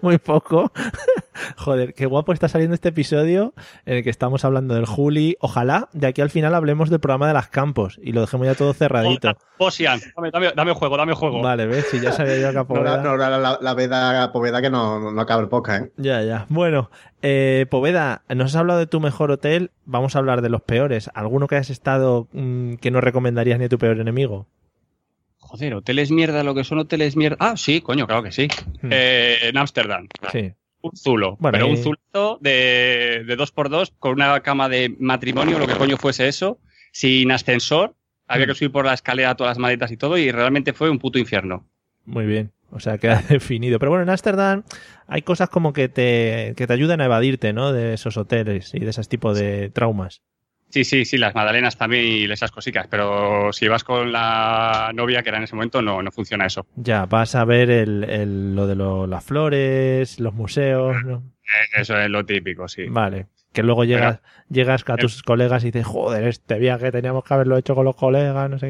muy 0.05 0.19
poco. 0.19 0.71
Joder, 1.57 1.95
qué 1.95 2.07
guapo 2.07 2.33
está 2.33 2.49
saliendo 2.49 2.75
este 2.75 2.91
episodio 2.91 3.55
en 3.87 3.97
el 3.97 4.05
que 4.05 4.11
estamos 4.11 4.45
hablando 4.45 4.75
del 4.75 4.87
Juli. 4.87 5.37
Ojalá 5.41 5.89
de 5.93 6.07
aquí 6.07 6.21
al 6.21 6.31
final 6.31 6.55
hablemos 6.55 6.91
del 6.91 7.01
programa 7.01 7.27
de 7.27 7.35
las 7.35 7.49
campos 7.49 7.99
y 8.03 8.13
lo 8.13 8.21
dejemos 8.21 8.47
ya 8.47 8.55
todo 8.55 8.73
cerradito. 8.73 9.37
Posian, 9.59 10.01
dame, 10.17 10.31
dame, 10.31 10.53
dame 10.55 10.73
juego, 10.75 10.97
dame 10.97 11.15
juego. 11.15 11.43
Vale, 11.43 11.67
ves, 11.67 11.87
si 11.91 12.01
ya 12.01 12.13
sabía 12.13 12.37
yo 12.37 12.53
que 12.53 12.59
a 12.59 12.63
No, 12.63 12.67
Poveda- 12.69 13.03
no, 13.03 13.17
la, 13.17 13.31
la, 13.39 13.59
la 13.61 13.75
veda 13.75 14.31
Poveda 14.33 14.63
que 14.63 14.71
no, 14.71 15.11
no 15.11 15.21
acaba 15.21 15.43
el 15.43 15.49
podcast, 15.49 15.87
¿eh? 15.87 15.93
Ya, 15.97 16.23
ya. 16.23 16.47
Bueno, 16.49 16.91
eh, 17.23 17.67
Poveda, 17.71 18.23
nos 18.29 18.53
has 18.55 18.57
hablado 18.61 18.79
de 18.79 18.87
tu 18.87 19.01
mejor 19.01 19.31
hotel. 19.33 19.73
Vamos 19.87 20.15
a 20.15 20.21
hablar 20.21 20.41
de 20.43 20.51
los 20.51 20.63
peores. 20.63 21.11
¿Alguno 21.15 21.49
que 21.49 21.57
hayas 21.57 21.71
estado 21.71 22.29
mm, 22.33 22.75
que 22.75 22.91
no 22.93 23.01
recomendarías 23.01 23.59
ni 23.59 23.65
a 23.65 23.69
tu 23.69 23.79
peor 23.79 23.99
enemigo? 23.99 24.47
Joder, 25.47 25.75
hoteles 25.75 26.11
mierda, 26.11 26.43
lo 26.43 26.55
que 26.55 26.65
son 26.65 26.79
hoteles 26.79 27.17
mierda. 27.17 27.37
Ah, 27.39 27.57
sí, 27.57 27.81
coño, 27.81 28.07
claro 28.07 28.23
que 28.23 28.33
sí. 28.33 28.49
Eh, 28.91 29.39
en 29.43 29.57
Ámsterdam. 29.59 30.09
Sí. 30.33 30.53
Un 30.83 30.97
zulo. 30.97 31.37
Bueno, 31.39 31.53
pero 31.57 31.67
y- 31.69 31.71
un 31.71 31.77
zulito 31.77 32.39
de, 32.41 33.23
de 33.27 33.37
dos 33.37 33.53
por 33.53 33.69
dos 33.69 33.93
con 33.99 34.13
una 34.15 34.41
cama 34.41 34.69
de 34.69 34.95
matrimonio, 34.99 35.59
lo 35.59 35.67
que 35.67 35.75
coño 35.77 35.97
fuese 35.97 36.27
eso, 36.29 36.59
sin 36.93 37.31
ascensor. 37.31 37.95
Había 38.27 38.47
que 38.47 38.55
subir 38.55 38.73
por 38.73 38.87
la 38.87 38.95
escalera 38.95 39.35
todas 39.35 39.53
las 39.53 39.59
maletas 39.59 39.93
y 39.93 39.97
todo, 39.97 40.17
y 40.19 40.31
realmente 40.33 40.73
fue 40.73 40.89
un 40.91 40.99
puto 40.99 41.19
infierno. 41.19 41.69
Muy 42.07 42.27
bien. 42.27 42.53
O 42.71 42.81
sea, 42.81 42.99
queda 42.99 43.23
definido. 43.29 43.79
Pero 43.79 43.91
bueno, 43.91 44.03
en 44.03 44.11
Ámsterdam 44.11 44.63
hay 45.07 45.23
cosas 45.23 45.49
como 45.51 45.73
que 45.73 45.89
te, 45.89 46.55
que 46.57 46.67
te 46.67 46.73
ayudan 46.73 47.01
a 47.01 47.05
evadirte, 47.05 47.53
¿no? 47.53 47.73
De 47.73 47.95
esos 47.95 48.17
hoteles 48.17 48.75
y 48.75 48.81
de 48.81 48.91
esos 48.91 49.09
tipos 49.09 49.39
de 49.39 49.71
traumas. 49.71 50.23
Sí, 50.75 50.83
sí, 50.83 51.05
sí, 51.05 51.19
las 51.19 51.37
magdalenas 51.37 51.77
también 51.79 52.05
y 52.05 52.25
esas 52.25 52.51
cositas, 52.51 52.89
pero 52.89 53.53
si 53.53 53.69
vas 53.69 53.85
con 53.85 54.11
la 54.11 54.91
novia, 54.93 55.23
que 55.23 55.29
era 55.29 55.39
en 55.39 55.45
ese 55.45 55.55
momento, 55.55 55.81
no, 55.81 56.03
no 56.03 56.11
funciona 56.11 56.47
eso. 56.47 56.67
Ya, 56.75 57.07
vas 57.07 57.37
a 57.37 57.45
ver 57.45 57.71
el, 57.71 58.03
el- 58.03 58.57
lo 58.57 58.67
de 58.67 58.75
lo- 58.75 59.07
las 59.07 59.23
flores, 59.23 60.19
los 60.19 60.35
museos, 60.35 60.97
¿no? 61.05 61.23
Eh, 61.45 61.81
Eso 61.81 61.97
es 61.97 62.11
lo 62.11 62.27
típico, 62.27 62.67
sí. 62.67 62.87
Vale. 62.89 63.29
Que 63.53 63.63
luego 63.63 63.85
llegas, 63.85 64.19
llegas 64.49 64.83
a 64.89 64.97
tus 64.97 65.23
colegas 65.23 65.63
y 65.63 65.67
dices, 65.71 65.87
joder, 65.87 66.25
este 66.27 66.59
viaje 66.59 66.91
teníamos 66.91 67.23
que 67.23 67.35
haberlo 67.35 67.57
hecho 67.57 67.77
con 67.77 67.85
los 67.85 67.95
colegas, 67.95 68.51
no 68.51 68.59
sé 68.59 68.67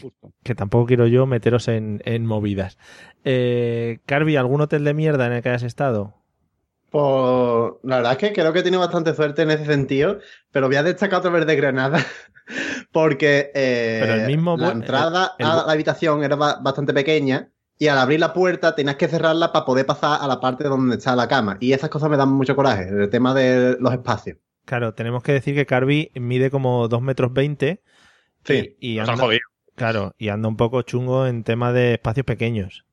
qué. 0.00 0.10
Que 0.42 0.54
tampoco 0.54 0.86
quiero 0.86 1.06
yo 1.08 1.26
meteros 1.26 1.68
en, 1.68 2.00
en 2.06 2.24
movidas. 2.24 2.78
Eh, 3.24 3.98
Carvi, 4.06 4.36
¿algún 4.36 4.62
hotel 4.62 4.82
de 4.84 4.94
mierda 4.94 5.26
en 5.26 5.32
el 5.34 5.42
que 5.42 5.50
hayas 5.50 5.62
estado? 5.62 6.14
Pues 6.92 7.72
la 7.84 7.96
verdad 7.96 8.12
es 8.12 8.18
que 8.18 8.32
creo 8.32 8.52
que 8.52 8.58
he 8.60 8.62
tenido 8.62 8.80
bastante 8.80 9.14
suerte 9.14 9.42
en 9.42 9.50
ese 9.50 9.64
sentido, 9.64 10.18
pero 10.50 10.66
voy 10.68 10.76
a 10.76 10.82
destacar 10.82 11.20
otra 11.20 11.30
vez 11.30 11.46
de 11.46 11.56
Granada, 11.56 12.04
porque 12.92 13.50
eh, 13.54 13.98
Pero 14.02 14.14
el 14.14 14.26
mismo 14.26 14.56
la 14.56 14.70
entrada 14.72 15.34
el- 15.38 15.46
el 15.46 15.52
a 15.52 15.56
la 15.66 15.72
habitación 15.72 16.22
era 16.22 16.36
ba- 16.36 16.58
bastante 16.60 16.92
pequeña 16.92 17.50
y 17.78 17.88
al 17.88 17.98
abrir 17.98 18.20
la 18.20 18.32
puerta 18.32 18.74
tenías 18.74 18.96
que 18.96 19.08
cerrarla 19.08 19.52
para 19.52 19.64
poder 19.64 19.86
pasar 19.86 20.18
a 20.20 20.26
la 20.28 20.38
parte 20.40 20.64
donde 20.64 20.96
está 20.96 21.16
la 21.16 21.26
cama. 21.28 21.56
Y 21.60 21.72
esas 21.72 21.90
cosas 21.90 22.10
me 22.10 22.16
dan 22.16 22.28
mucho 22.28 22.54
coraje, 22.54 22.88
el 22.88 23.10
tema 23.10 23.34
de 23.34 23.76
los 23.80 23.92
espacios. 23.92 24.36
Claro, 24.64 24.94
tenemos 24.94 25.22
que 25.22 25.32
decir 25.32 25.54
que 25.54 25.66
Carvi 25.66 26.12
mide 26.14 26.50
como 26.50 26.86
2 26.88 27.02
metros 27.02 27.32
20 27.32 27.82
Sí, 28.44 28.76
y 28.80 28.98
han 28.98 29.08
anda, 29.08 29.22
jodido. 29.24 29.40
claro, 29.74 30.14
y 30.18 30.28
anda 30.28 30.48
un 30.48 30.56
poco 30.56 30.82
chungo 30.82 31.26
en 31.26 31.42
tema 31.42 31.72
de 31.72 31.94
espacios 31.94 32.26
pequeños. 32.26 32.84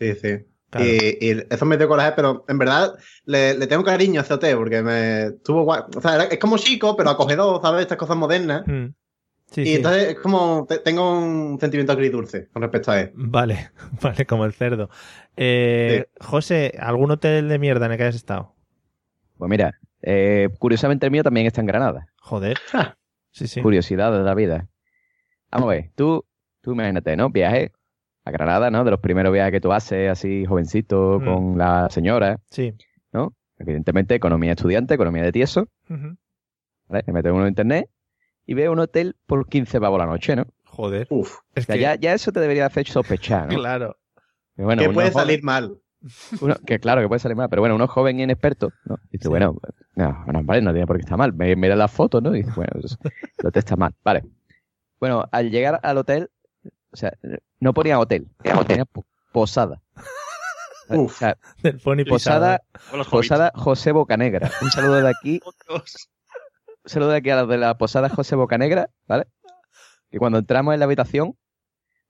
Sí, 0.00 0.14
sí. 0.14 0.46
Claro. 0.70 0.86
Y, 0.86 1.16
y 1.20 1.46
eso 1.48 1.64
me 1.64 1.76
dio 1.78 1.88
coraje, 1.88 2.12
pero 2.14 2.44
en 2.46 2.58
verdad 2.58 2.94
le, 3.24 3.54
le 3.56 3.66
tengo 3.66 3.82
cariño 3.84 4.20
a 4.20 4.24
ese 4.24 4.34
hotel 4.34 4.56
porque 4.56 4.82
me 4.82 5.30
tuvo 5.44 5.62
guay. 5.62 5.82
O 5.96 6.00
sea, 6.00 6.14
era- 6.16 6.24
es 6.24 6.38
como 6.38 6.58
chico, 6.58 6.94
pero 6.96 7.10
acogedor, 7.10 7.60
¿sabes? 7.62 7.82
Estas 7.82 7.96
cosas 7.98 8.16
modernas. 8.16 8.66
Mm. 8.66 8.86
Sí, 9.50 9.62
y 9.62 9.64
sí. 9.66 9.74
entonces 9.76 10.08
es 10.08 10.18
como 10.20 10.66
te- 10.68 10.78
tengo 10.80 11.18
un 11.18 11.58
sentimiento 11.58 11.92
agridulce 11.92 12.48
con 12.52 12.60
respecto 12.60 12.90
a 12.90 13.00
él. 13.00 13.12
Vale, 13.14 13.70
vale, 14.02 14.26
como 14.26 14.44
el 14.44 14.52
cerdo. 14.52 14.90
Eh, 15.38 16.04
José, 16.20 16.74
¿algún 16.78 17.10
hotel 17.12 17.48
de 17.48 17.58
mierda 17.58 17.86
en 17.86 17.92
el 17.92 17.96
que 17.98 18.04
hayas 18.04 18.16
estado? 18.16 18.54
Pues 19.38 19.48
mira, 19.48 19.78
eh, 20.02 20.50
curiosamente 20.58 21.06
el 21.06 21.12
mío 21.12 21.22
también 21.22 21.46
está 21.46 21.62
en 21.62 21.66
Granada. 21.68 22.08
Joder. 22.20 22.58
Sí, 23.30 23.46
sí. 23.46 23.62
Curiosidad 23.62 24.12
de 24.12 24.18
la 24.22 24.34
vida. 24.34 24.68
Vamos 25.50 25.68
a 25.68 25.70
ver, 25.76 25.90
tú, 25.94 26.26
tú 26.60 26.72
imagínate, 26.72 27.16
¿no? 27.16 27.30
Viaje 27.30 27.72
a 28.28 28.30
Granada, 28.32 28.70
¿no? 28.70 28.84
De 28.84 28.90
los 28.90 29.00
primeros 29.00 29.32
viajes 29.32 29.52
que 29.52 29.60
tú 29.60 29.72
haces 29.72 30.10
así 30.10 30.44
jovencito 30.46 31.18
Mm. 31.20 31.24
con 31.24 31.58
la 31.58 31.88
señora, 31.90 32.38
Sí. 32.50 32.74
¿no? 33.12 33.32
Evidentemente, 33.58 34.14
economía 34.14 34.52
estudiante, 34.52 34.94
economía 34.94 35.22
de 35.22 35.32
tieso, 35.32 35.66
Ujú. 35.90 36.16
¿vale? 36.88 37.02
Te 37.02 37.12
metes 37.12 37.32
uno 37.32 37.42
en 37.42 37.48
internet 37.48 37.88
y 38.46 38.54
ves 38.54 38.68
un 38.68 38.78
hotel 38.78 39.16
por 39.26 39.48
15 39.48 39.80
pavos 39.80 39.98
la 39.98 40.06
noche, 40.06 40.36
¿no? 40.36 40.46
Joder. 40.64 41.06
Uf. 41.10 41.38
Es 41.54 41.64
O 41.64 41.66
sea, 41.66 41.74
que- 41.74 41.80
ya, 41.80 41.94
ya 41.96 42.14
eso 42.14 42.30
te 42.32 42.40
debería 42.40 42.66
hacer 42.66 42.86
sospechar, 42.86 43.48
¿no? 43.52 43.58
Claro. 43.58 43.96
Bueno, 44.56 44.82
que 44.82 44.90
puede 44.90 45.10
joven- 45.10 45.12
salir 45.26 45.42
mal. 45.42 45.78
uno- 46.40 46.54
que 46.64 46.78
claro, 46.78 47.00
que 47.00 47.08
puede 47.08 47.18
salir 47.18 47.36
mal, 47.36 47.48
pero 47.48 47.62
bueno, 47.62 47.74
uno 47.74 47.88
joven 47.88 48.20
y 48.20 48.22
inexperto, 48.22 48.70
¿no? 48.84 48.98
Dice, 49.10 49.28
bueno, 49.28 49.56
no, 49.96 50.24
no, 50.26 50.44
vale, 50.44 50.62
no 50.62 50.70
tiene 50.72 50.86
por 50.86 50.96
qué 50.96 51.00
estar 51.02 51.18
mal. 51.18 51.32
Me- 51.32 51.56
Mira 51.56 51.74
las 51.74 51.90
fotos, 51.90 52.22
¿no? 52.22 52.34
Y 52.36 52.42
dice, 52.42 52.52
bueno, 52.54 52.70
el 52.74 53.46
hotel 53.46 53.58
está 53.58 53.74
mal. 53.76 53.92
Vale. 54.04 54.22
Bueno, 55.00 55.24
al 55.32 55.50
llegar 55.50 55.80
al 55.82 55.98
hotel, 55.98 56.30
o 56.90 56.96
sea, 56.96 57.12
no 57.60 57.74
ponía 57.74 57.98
hotel, 57.98 58.28
ponía 58.42 58.84
po- 58.84 59.06
posada. 59.32 59.80
O 60.90 61.06
sea, 61.10 61.36
Del 61.62 61.78
Pony 61.80 62.04
posada, 62.08 62.62
posada 63.10 63.52
José 63.54 63.92
Bocanegra. 63.92 64.50
Un 64.62 64.70
saludo 64.70 64.94
de 65.02 65.10
aquí. 65.10 65.38
Un 65.68 65.82
saludo 66.86 67.10
de 67.10 67.18
aquí 67.18 67.28
a 67.28 67.42
los 67.42 67.48
de 67.50 67.58
la 67.58 67.76
posada 67.76 68.08
José 68.08 68.36
Bocanegra, 68.36 68.88
¿vale? 69.06 69.26
Que 70.10 70.18
cuando 70.18 70.38
entramos 70.38 70.72
en 70.72 70.80
la 70.80 70.86
habitación, 70.86 71.36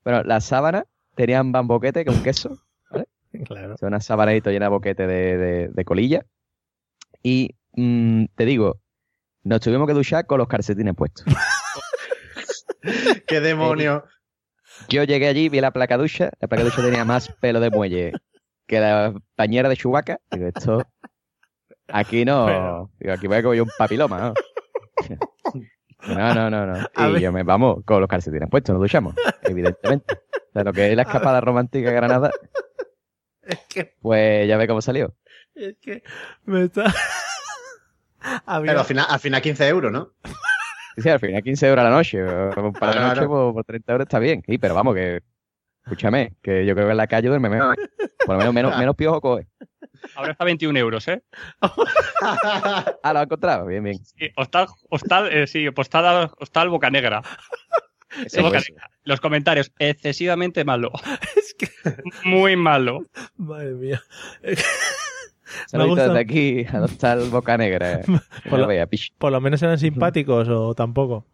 bueno, 0.05 0.23
las 0.23 0.45
sábanas 0.45 0.85
tenían 1.15 1.51
bamboquete 1.51 2.05
con 2.05 2.23
queso, 2.23 2.57
¿vale? 2.89 3.07
Claro. 3.45 3.73
O 3.73 3.77
sea, 3.77 3.89
una 3.89 3.99
sabanadito 3.99 4.49
llena 4.49 4.67
de 4.67 4.69
boquete 4.69 5.05
de, 5.07 5.37
de- 5.37 5.67
de 5.67 5.83
colilla. 5.83 6.25
Y 7.21 7.57
mm, 7.73 8.27
te 8.33 8.45
digo, 8.45 8.79
nos 9.43 9.59
tuvimos 9.59 9.87
que 9.87 9.93
duchar 9.93 10.25
con 10.25 10.37
los 10.37 10.47
calcetines 10.47 10.95
puestos. 10.95 11.25
¡Qué 13.27 13.41
demonio! 13.41 14.05
Yo 14.87 15.03
llegué 15.03 15.27
allí, 15.27 15.49
vi 15.49 15.59
la 15.61 15.71
placa 15.71 15.97
ducha, 15.97 16.31
la 16.39 16.47
placa 16.47 16.63
ducha 16.63 16.81
tenía 16.81 17.05
más 17.05 17.29
pelo 17.41 17.59
de 17.59 17.69
muelle 17.69 18.13
que 18.67 18.79
la 18.79 19.13
bañera 19.37 19.67
de 19.69 19.75
Chubaca. 19.77 20.19
Digo, 20.31 20.47
esto, 20.47 20.81
aquí 21.87 22.23
no, 22.25 22.45
Pero- 22.45 22.91
digo, 22.99 23.13
aquí 23.13 23.27
voy 23.27 23.37
a 23.37 23.43
coger 23.43 23.61
un 23.61 23.69
papiloma, 23.77 24.19
¿no? 24.19 24.33
No, 26.07 26.33
no, 26.33 26.49
no, 26.49 26.65
no. 26.65 26.87
A 26.95 27.09
Y 27.09 27.13
ver. 27.13 27.21
yo 27.21 27.31
me 27.33 27.43
vamos 27.43 27.83
con 27.85 27.99
los 27.99 28.07
calcetines 28.09 28.49
puestos, 28.49 28.73
nos 28.73 28.81
duchamos, 28.81 29.15
evidentemente. 29.43 30.13
O 30.15 30.51
sea, 30.53 30.63
lo 30.63 30.71
que 30.73 30.89
es 30.89 30.95
la 30.95 31.01
escapada 31.03 31.41
romántica 31.41 31.89
de 31.89 31.95
Granada, 31.95 32.31
Es 33.41 33.59
que, 33.67 33.95
pues 34.01 34.47
ya 34.47 34.55
ve 34.57 34.67
cómo 34.67 34.81
salió. 34.81 35.13
es 35.55 35.75
que 35.81 36.01
me 36.45 36.63
está. 36.65 36.85
Pero 38.63 38.79
al 38.79 38.85
final, 38.85 39.05
al 39.09 39.19
final 39.19 39.41
15 39.41 39.67
euros, 39.67 39.91
¿no? 39.91 40.13
Sí, 40.99 41.03
sí, 41.03 41.09
al 41.09 41.19
final 41.19 41.41
15 41.41 41.67
euros 41.67 41.85
a 41.85 41.89
la 41.89 41.95
noche. 41.95 42.23
Para 42.79 42.93
la 42.93 43.13
noche 43.13 43.27
por, 43.27 43.53
por 43.53 43.63
30 43.63 43.91
euros 43.91 44.05
está 44.05 44.19
bien. 44.19 44.43
Sí, 44.45 44.57
pero 44.57 44.75
vamos, 44.75 44.95
que. 44.95 45.21
Escúchame, 45.85 46.35
que 46.43 46.65
yo 46.65 46.75
creo 46.75 46.87
que 46.87 46.91
en 46.91 46.97
la 46.97 47.07
calle 47.07 47.29
duerme 47.29 47.49
mejor. 47.49 47.75
Por 48.25 48.35
lo 48.35 48.39
menos 48.39 48.53
menos, 48.53 48.77
menos 48.77 48.95
piojo 48.95 49.21
coge. 49.21 49.47
Ahora 50.15 50.33
está 50.33 50.43
21 50.43 50.77
euros, 50.77 51.07
¿eh? 51.07 51.23
Ah, 53.01 53.13
lo 53.13 53.19
ha 53.19 53.23
encontrado. 53.23 53.65
Bien, 53.65 53.83
bien. 53.83 53.97
Sí, 54.03 54.29
hostal, 54.35 54.67
hostal, 54.89 55.31
eh, 55.31 55.47
sí, 55.47 55.69
postada, 55.71 56.31
hostal 56.37 56.69
Boca 56.69 56.89
Negra. 56.89 57.21
Boca. 58.41 58.59
Negra. 58.59 58.91
Los 59.03 59.21
comentarios, 59.21 59.71
excesivamente 59.79 60.63
malo. 60.65 60.91
Muy 62.23 62.55
malo. 62.55 63.05
Madre 63.37 63.71
mía. 63.73 64.03
Saludito 65.67 65.95
gusta- 65.95 66.07
desde 66.13 66.19
aquí 66.19 66.65
a 66.75 66.81
Hostal 66.81 67.29
Boca 67.29 67.57
Negra. 67.57 68.01
Por 68.49 68.59
No 68.59 68.67
lo-. 68.67 68.87
Por 69.17 69.31
lo 69.31 69.41
menos 69.41 69.61
eran 69.63 69.77
simpáticos 69.77 70.47
o 70.49 70.73
tampoco. 70.75 71.25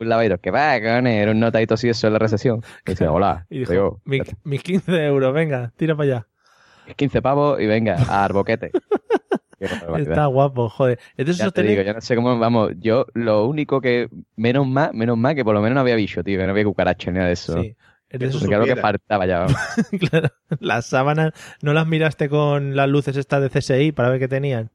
Un 0.00 0.08
lavadito. 0.08 0.38
Que 0.38 0.50
va, 0.50 0.74
era 0.76 1.30
un 1.30 1.40
notadito 1.40 1.74
así 1.74 1.88
eso 1.88 2.06
en 2.08 2.12
la 2.14 2.18
recesión. 2.18 2.62
Y 2.86 2.90
dice, 2.90 3.06
hola. 3.08 3.46
Y 3.50 3.60
dijo, 3.60 3.72
digo, 3.72 4.00
"Mi- 4.04 4.20
mis 4.44 4.62
15 4.62 5.04
euros, 5.06 5.32
venga, 5.32 5.72
tira 5.76 5.94
para 5.94 6.10
allá. 6.16 6.26
15 6.96 7.22
pavos 7.22 7.60
y 7.60 7.66
venga, 7.66 7.96
a 8.08 8.24
arboquete. 8.24 8.72
Está 9.60 10.26
guapo, 10.26 10.68
joder. 10.68 10.98
Entonces 11.16 11.44
Ya 11.44 11.50
te 11.52 11.62
digo, 11.62 11.82
yo 11.82 11.94
no 11.94 12.00
sé 12.00 12.16
cómo, 12.16 12.36
vamos, 12.36 12.72
yo 12.80 13.06
lo 13.14 13.46
único 13.46 13.80
que, 13.80 14.08
menos 14.34 14.66
más, 14.66 14.92
menos 14.92 15.16
más 15.16 15.36
que 15.36 15.44
por 15.44 15.54
lo 15.54 15.60
menos 15.60 15.76
no 15.76 15.80
había 15.82 15.94
bicho, 15.94 16.24
tío, 16.24 16.36
que 16.38 16.44
no 16.46 16.50
había 16.50 16.64
cucaracha 16.64 17.12
ni 17.12 17.16
nada 17.18 17.28
de 17.28 17.34
eso. 17.34 17.62
Sí. 17.62 17.76
Es 18.12 18.20
de 18.20 18.26
esos 18.26 18.42
Porque 18.42 18.54
era 18.54 18.66
lo 18.66 18.74
que 18.74 18.80
faltaba 18.80 19.26
ya. 19.26 19.46
Claro, 20.10 20.28
las 20.60 20.86
sábanas, 20.86 21.32
¿no 21.62 21.72
las 21.72 21.86
miraste 21.86 22.28
con 22.28 22.76
las 22.76 22.88
luces 22.88 23.16
estas 23.16 23.40
de 23.40 23.48
CSI 23.48 23.92
para 23.92 24.10
ver 24.10 24.18
qué 24.20 24.28
tenían? 24.28 24.70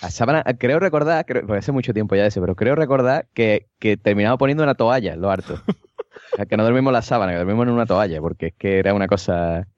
La 0.00 0.10
sábana, 0.10 0.42
creo 0.58 0.80
recordar, 0.80 1.26
creo, 1.26 1.46
porque 1.46 1.58
hace 1.58 1.72
mucho 1.72 1.92
tiempo 1.92 2.14
ya 2.14 2.22
de 2.22 2.28
ese, 2.28 2.40
pero 2.40 2.56
creo 2.56 2.74
recordar 2.74 3.28
que, 3.34 3.68
que 3.78 3.98
terminaba 3.98 4.38
poniendo 4.38 4.62
una 4.62 4.74
toalla 4.74 5.12
en 5.12 5.20
lo 5.20 5.30
harto. 5.30 5.60
O 6.32 6.36
sea, 6.36 6.46
que 6.46 6.56
no 6.56 6.64
dormimos 6.64 6.90
en 6.90 6.94
la 6.94 7.02
sábana, 7.02 7.30
que 7.32 7.38
dormimos 7.38 7.66
en 7.66 7.74
una 7.74 7.86
toalla, 7.86 8.20
porque 8.20 8.46
es 8.46 8.54
que 8.58 8.78
era 8.80 8.92
una 8.92 9.06
cosa 9.06 9.68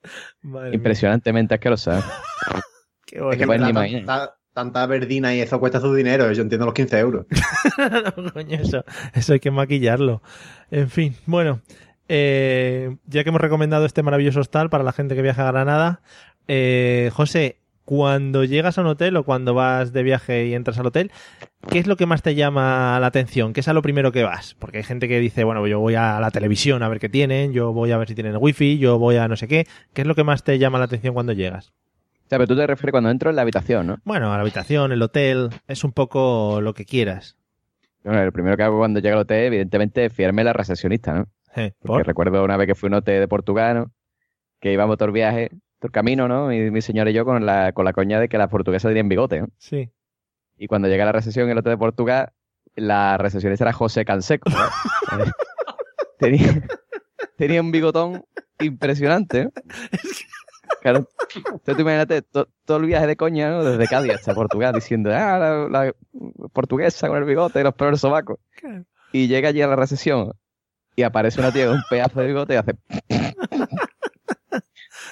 Madre 0.41 0.69
mía, 0.69 0.75
impresionantemente 0.77 1.53
asquerosa. 1.53 1.99
¿eh? 1.99 2.01
qué 3.05 3.17
Es 3.17 3.37
que 3.37 3.43
en 3.43 3.47
puedes 3.47 3.61
ni 3.61 3.69
imaginar. 3.69 4.05
tanta, 4.05 4.37
tanta 4.53 4.85
verdina 4.87 5.35
y 5.35 5.41
eso 5.41 5.59
cuesta 5.59 5.79
su 5.79 5.93
dinero. 5.93 6.31
Yo 6.31 6.41
entiendo 6.41 6.65
los 6.65 6.73
15 6.73 6.97
euros. 6.99 7.25
No, 7.77 8.33
coño, 8.33 8.59
eso, 8.59 8.83
eso 9.13 9.33
hay 9.33 9.39
que 9.39 9.51
maquillarlo. 9.51 10.23
En 10.71 10.89
fin, 10.89 11.15
bueno, 11.27 11.61
eh, 12.07 12.95
ya 13.05 13.23
que 13.23 13.29
hemos 13.29 13.41
recomendado 13.41 13.85
este 13.85 14.03
maravilloso 14.03 14.39
hostal 14.39 14.69
para 14.69 14.83
la 14.83 14.91
gente 14.91 15.15
que 15.15 15.21
viaja 15.21 15.47
a 15.47 15.51
Granada, 15.51 16.01
Eh, 16.47 17.11
José, 17.13 17.57
cuando 17.83 18.43
llegas 18.43 18.77
a 18.77 18.81
un 18.81 18.87
hotel 18.87 19.15
o 19.17 19.23
cuando 19.23 19.53
vas 19.53 19.93
de 19.93 20.03
viaje 20.03 20.45
y 20.47 20.53
entras 20.53 20.77
al 20.79 20.85
hotel, 20.85 21.11
¿qué 21.69 21.79
es 21.79 21.87
lo 21.87 21.95
que 21.95 22.05
más 22.05 22.21
te 22.21 22.35
llama 22.35 22.97
la 22.99 23.07
atención? 23.07 23.53
¿Qué 23.53 23.59
es 23.59 23.67
a 23.67 23.73
lo 23.73 23.81
primero 23.81 24.11
que 24.11 24.23
vas? 24.23 24.55
Porque 24.59 24.77
hay 24.77 24.83
gente 24.83 25.07
que 25.07 25.19
dice, 25.19 25.43
bueno, 25.43 25.65
yo 25.67 25.79
voy 25.79 25.95
a 25.95 26.19
la 26.19 26.31
televisión 26.31 26.83
a 26.83 26.89
ver 26.89 26.99
qué 26.99 27.09
tienen, 27.09 27.53
yo 27.53 27.73
voy 27.73 27.91
a 27.91 27.97
ver 27.97 28.07
si 28.07 28.15
tienen 28.15 28.33
el 28.33 28.39
wifi, 28.39 28.77
yo 28.77 28.97
voy 28.97 29.17
a 29.17 29.27
no 29.27 29.35
sé 29.35 29.47
qué. 29.47 29.67
¿Qué 29.93 30.01
es 30.01 30.07
lo 30.07 30.15
que 30.15 30.23
más 30.23 30.43
te 30.43 30.57
llama 30.59 30.79
la 30.79 30.85
atención 30.85 31.13
cuando 31.13 31.33
llegas? 31.33 31.73
O 32.25 32.29
sea, 32.29 32.37
pero 32.37 32.47
tú 32.47 32.55
te 32.57 32.67
refieres 32.67 32.91
cuando 32.91 33.09
entro 33.09 33.29
en 33.29 33.37
la 33.37 33.41
habitación, 33.43 33.87
¿no? 33.87 33.97
Bueno, 34.03 34.33
a 34.33 34.35
la 34.35 34.41
habitación, 34.41 34.91
el 34.91 35.01
hotel, 35.01 35.49
es 35.67 35.83
un 35.85 35.93
poco 35.93 36.59
lo 36.61 36.73
que 36.73 36.83
quieras. 36.83 37.37
Bueno, 38.03 38.23
lo 38.25 38.31
primero 38.33 38.57
que 38.57 38.63
hago 38.63 38.77
cuando 38.77 38.99
llega 38.99 39.15
al 39.15 39.21
hotel, 39.21 39.45
evidentemente, 39.45 40.05
es 40.05 40.13
fiarme 40.13 40.43
la 40.43 40.51
recepcionista, 40.51 41.13
¿no? 41.13 41.27
Eh, 41.57 41.73
Porque 41.79 41.99
¿por? 42.03 42.07
recuerdo 42.07 42.43
una 42.43 42.55
vez 42.57 42.67
que 42.67 42.75
fui 42.75 42.87
a 42.87 42.89
un 42.91 42.93
hotel 42.95 43.19
de 43.19 43.27
Portugal, 43.27 43.75
¿no? 43.77 43.91
Que 44.59 44.71
íbamos 44.73 44.97
todo 44.97 45.07
el 45.07 45.13
viaje, 45.13 45.49
todo 45.79 45.87
el 45.87 45.91
camino, 45.91 46.27
¿no? 46.27 46.51
Y 46.53 46.71
mi 46.71 46.81
señora 46.81 47.09
y 47.09 47.13
yo 47.13 47.25
con 47.25 47.45
la, 47.45 47.73
con 47.73 47.83
la 47.85 47.93
coña 47.93 48.19
de 48.19 48.29
que 48.29 48.37
las 48.37 48.49
portuguesas 48.49 48.89
tenían 48.89 49.09
bigote, 49.09 49.41
¿no? 49.41 49.47
Sí. 49.57 49.89
Y 50.57 50.67
cuando 50.67 50.87
llegué 50.87 51.01
a 51.01 51.05
la 51.05 51.11
recepción 51.11 51.45
en 51.45 51.51
el 51.51 51.57
hotel 51.59 51.71
de 51.73 51.77
Portugal, 51.77 52.31
la 52.75 53.17
recepcionista 53.17 53.63
era 53.65 53.73
José 53.73 54.05
Canseco, 54.05 54.49
¿no? 54.49 54.57
tenía, 56.19 56.63
tenía 57.37 57.61
un 57.61 57.71
bigotón 57.71 58.23
impresionante, 58.59 59.45
¿no? 59.45 59.51
Claro. 60.81 61.07
Entonces 61.35 61.75
tú 61.75 61.81
imagínate 61.81 62.21
to- 62.21 62.47
todo 62.65 62.77
el 62.77 62.85
viaje 62.85 63.07
de 63.07 63.15
coña, 63.17 63.49
¿no? 63.49 63.63
Desde 63.63 63.87
Cádiz 63.87 64.13
hasta 64.13 64.33
Portugal, 64.33 64.73
diciendo, 64.73 65.09
ah, 65.13 65.37
la, 65.39 65.67
la 65.85 65.93
portuguesa 66.53 67.07
con 67.07 67.17
el 67.17 67.23
bigote 67.25 67.59
y 67.59 67.63
los 67.63 67.73
pelos 67.73 67.99
sobacos. 68.01 68.39
Y 69.11 69.27
llega 69.27 69.49
allí 69.49 69.61
a 69.61 69.67
la 69.67 69.75
recepción 69.75 70.31
y 70.97 71.03
aparece 71.03 71.39
una 71.39 71.51
tía 71.53 71.67
con 71.67 71.75
un 71.75 71.83
pedazo 71.89 72.19
de 72.19 72.27
bigote 72.27 72.53
y 72.55 72.57
hace... 72.57 72.75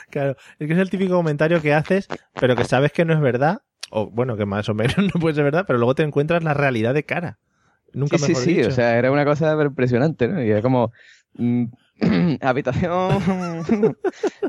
Claro, 0.10 0.36
es 0.60 0.68
que 0.68 0.74
es 0.74 0.80
el 0.80 0.90
típico 0.90 1.16
comentario 1.16 1.62
que 1.62 1.74
haces, 1.74 2.08
pero 2.34 2.56
que 2.56 2.64
sabes 2.66 2.92
que 2.92 3.06
no 3.06 3.14
es 3.14 3.20
verdad, 3.20 3.62
o 3.92 4.10
bueno, 4.10 4.36
que 4.38 4.46
más 4.46 4.68
o 4.70 4.74
menos 4.74 4.96
no 5.14 5.20
puede 5.20 5.36
ser 5.36 5.44
verdad, 5.44 5.66
pero 5.68 5.78
luego 5.78 5.94
te 5.96 6.04
encuentras 6.04 6.44
la 6.44 6.54
realidad 6.54 6.94
de 6.94 7.04
cara. 7.04 7.38
Nunca 7.94 8.18
sí, 8.18 8.24
sí, 8.26 8.30
mejor 8.32 8.44
sí, 8.44 8.54
dicho. 8.56 8.68
o 8.70 8.72
sea, 8.72 8.98
era 8.98 9.12
una 9.12 9.26
cosa 9.26 9.54
impresionante, 9.62 10.28
¿no? 10.28 10.42
Y 10.44 10.50
era 10.52 10.62
como... 10.62 10.92
mm, 11.34 11.66
habitación... 12.42 13.20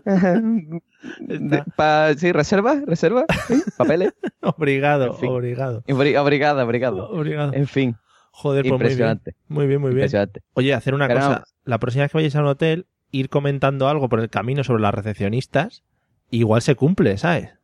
de- 1.20 1.64
pa- 1.76 2.14
sí, 2.16 2.32
reserva, 2.32 2.80
reserva, 2.86 3.24
sí, 3.48 3.62
papeles. 3.76 4.14
Obrigado, 4.40 5.06
En 5.06 5.14
fin. 5.16 5.30
obrigado. 5.30 5.82
Obri- 5.82 6.16
Obrigado, 6.18 6.64
obrigado. 6.64 7.10
Obrigado. 7.10 7.52
En 7.54 7.66
fin. 7.66 7.96
Joder, 8.38 8.64
pues 8.64 8.72
muy 8.72 8.78
bien. 8.78 8.82
Impresionante. 8.90 9.34
Muy 9.48 9.66
bien, 9.66 9.80
muy 9.80 9.88
bien. 9.90 10.00
Impresionante. 10.00 10.42
Oye, 10.52 10.74
hacer 10.74 10.92
una 10.94 11.08
Pero 11.08 11.20
cosa. 11.20 11.38
no. 11.38 11.44
La 11.64 11.78
próxima 11.78 12.04
vez 12.04 12.12
que 12.12 12.18
vayáis 12.18 12.36
a 12.36 12.40
un 12.40 12.46
hotel, 12.48 12.86
ir 13.10 13.30
comentando 13.30 13.88
algo 13.88 14.10
por 14.10 14.20
el 14.20 14.28
camino 14.28 14.62
sobre 14.62 14.82
las 14.82 14.92
recepcionistas, 14.94 15.82
igual 16.30 16.60
se 16.60 16.74
cumple, 16.74 17.16
¿sabes? 17.16 17.54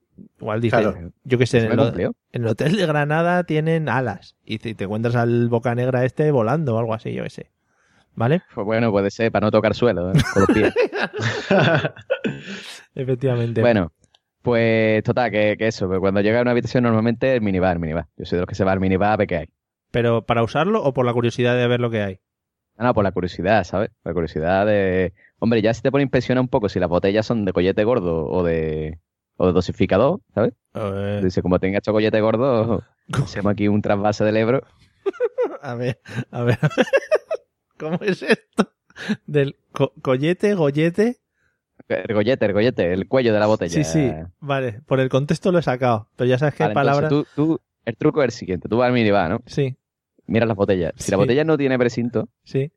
Igual 0.41 0.61
dices, 0.63 0.81
Claro. 0.81 1.13
yo 1.25 1.37
qué 1.39 1.45
sé, 1.47 1.61
Se 1.61 1.67
en 1.67 1.79
el, 1.79 2.01
en 2.01 2.13
el 2.43 2.47
hotel 2.47 2.77
de 2.77 2.87
Granada 2.87 3.45
tienen 3.45 3.89
alas 3.91 4.37
y 4.47 4.59
te, 4.59 4.75
te 4.75 4.85
encuentras 4.85 5.15
al 5.15 5.49
boca 5.51 5.75
negra 5.75 6.05
este 6.07 6.31
volando 6.31 6.75
o 6.75 6.79
algo 6.79 6.95
así, 6.95 7.13
yo 7.13 7.23
qué 7.25 7.31
sé. 7.31 7.51
¿Vale? 8.15 8.43
Pues 8.55 8.65
bueno, 8.65 8.91
puede 8.91 9.11
ser 9.11 9.31
para 9.31 9.47
no 9.47 9.51
tocar 9.51 9.75
suelo 9.75 10.11
¿eh? 10.11 10.15
con 10.33 10.43
los 10.43 10.51
pies. 10.55 10.75
Efectivamente. 12.95 13.61
bueno, 13.61 13.93
pues 14.43 15.03
total, 15.03 15.31
que, 15.31 15.57
que 15.59 15.67
eso, 15.69 15.89
que 15.91 15.99
cuando 15.99 16.21
llega 16.21 16.39
a 16.39 16.43
una 16.43 16.51
habitación 16.51 16.85
normalmente 16.85 17.35
el 17.35 17.41
minibar, 17.43 17.75
el 17.75 17.81
minibar. 17.81 18.07
Yo 18.17 18.25
soy 18.25 18.37
de 18.37 18.41
los 18.43 18.49
que 18.49 18.55
se 18.55 18.65
va 18.65 18.73
al 18.73 18.81
minibar 18.81 19.13
a 19.13 19.17
ver 19.17 19.27
qué 19.27 19.37
hay. 19.37 19.49
¿Pero 19.93 20.27
para 20.27 20.43
usarlo 20.43 20.83
o 20.83 20.93
por 20.93 21.07
la 21.07 21.13
curiosidad 21.13 21.57
de 21.57 21.69
ver 21.69 21.79
lo 21.81 21.91
que 21.91 22.03
hay? 22.03 22.19
Ah, 22.77 22.85
no, 22.85 22.95
por 22.95 23.05
la 23.05 23.13
curiosidad, 23.13 23.63
¿sabes? 23.65 23.91
La 24.03 24.13
curiosidad 24.13 24.67
de... 24.67 25.13
Hombre, 25.39 25.63
ya 25.63 25.73
se 25.75 25.83
te 25.83 25.91
pone 25.93 26.03
a 26.03 26.05
impresionar 26.07 26.41
un 26.43 26.49
poco 26.49 26.69
si 26.69 26.81
las 26.81 26.89
botellas 26.89 27.25
son 27.27 27.45
de 27.45 27.53
collete 27.53 27.85
gordo 27.85 28.27
o 28.27 28.43
de, 28.43 28.99
o 29.37 29.47
de 29.47 29.53
dosificador, 29.53 30.21
¿sabes? 30.35 30.55
Dice, 31.23 31.43
como 31.43 31.59
tenga 31.61 31.79
estos 31.79 31.93
collete 31.93 32.21
gordo, 32.21 32.83
hacemos 33.13 33.53
aquí 33.53 33.69
un 33.69 33.83
trasvase 33.83 34.25
del 34.25 34.37
Ebro. 34.39 34.63
a 35.63 35.75
ver, 35.75 36.01
a 36.31 36.43
ver. 36.43 36.59
¿Cómo 37.79 37.99
es 38.01 38.23
esto? 38.23 38.73
Del 39.27 39.57
co- 39.73 39.93
collete, 40.01 40.55
gollete. 40.55 41.19
El 41.89 42.15
gollete, 42.15 42.47
el 42.47 42.53
gollete, 42.53 42.93
el 42.93 43.09
cuello 43.09 43.35
de 43.35 43.41
la 43.41 43.47
botella. 43.47 43.85
Sí, 43.85 43.85
sí. 43.85 44.13
Vale, 44.41 44.81
por 44.87 45.01
el 45.01 45.09
contexto 45.09 45.53
lo 45.53 45.59
he 45.59 45.63
sacado. 45.63 46.09
Pero 46.17 46.31
ya 46.31 46.39
sabes 46.39 46.55
qué 46.55 46.63
Vale, 46.65 46.75
palabra. 46.75 47.09
entonces 47.09 47.33
tú, 47.35 47.57
tú, 47.57 47.61
el 47.85 47.97
truco 47.97 48.23
es 48.23 48.27
el 48.27 48.31
siguiente. 48.33 48.69
Tú 48.69 48.77
vas 48.79 48.87
al 48.87 48.93
minibar, 48.95 49.29
¿no? 49.31 49.41
Sí. 49.47 49.77
Miras 50.27 50.49
las 50.49 50.57
botellas. 50.57 50.93
Si 50.97 51.11
la 51.11 51.17
botella 51.17 51.45
no 51.45 51.57
tiene 51.59 51.79
precinto, 51.79 52.29
Sí, 52.45 52.73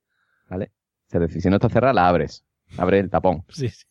¿vale? 0.50 0.72
Es 1.12 1.20
decir, 1.20 1.42
si 1.42 1.50
no 1.50 1.56
está 1.56 1.70
cerrada, 1.70 1.94
la 1.94 2.08
abres. 2.08 2.44
Abres 2.78 3.04
el 3.04 3.10
tapón. 3.10 3.44
sí, 3.50 3.70
sí. 3.70 3.86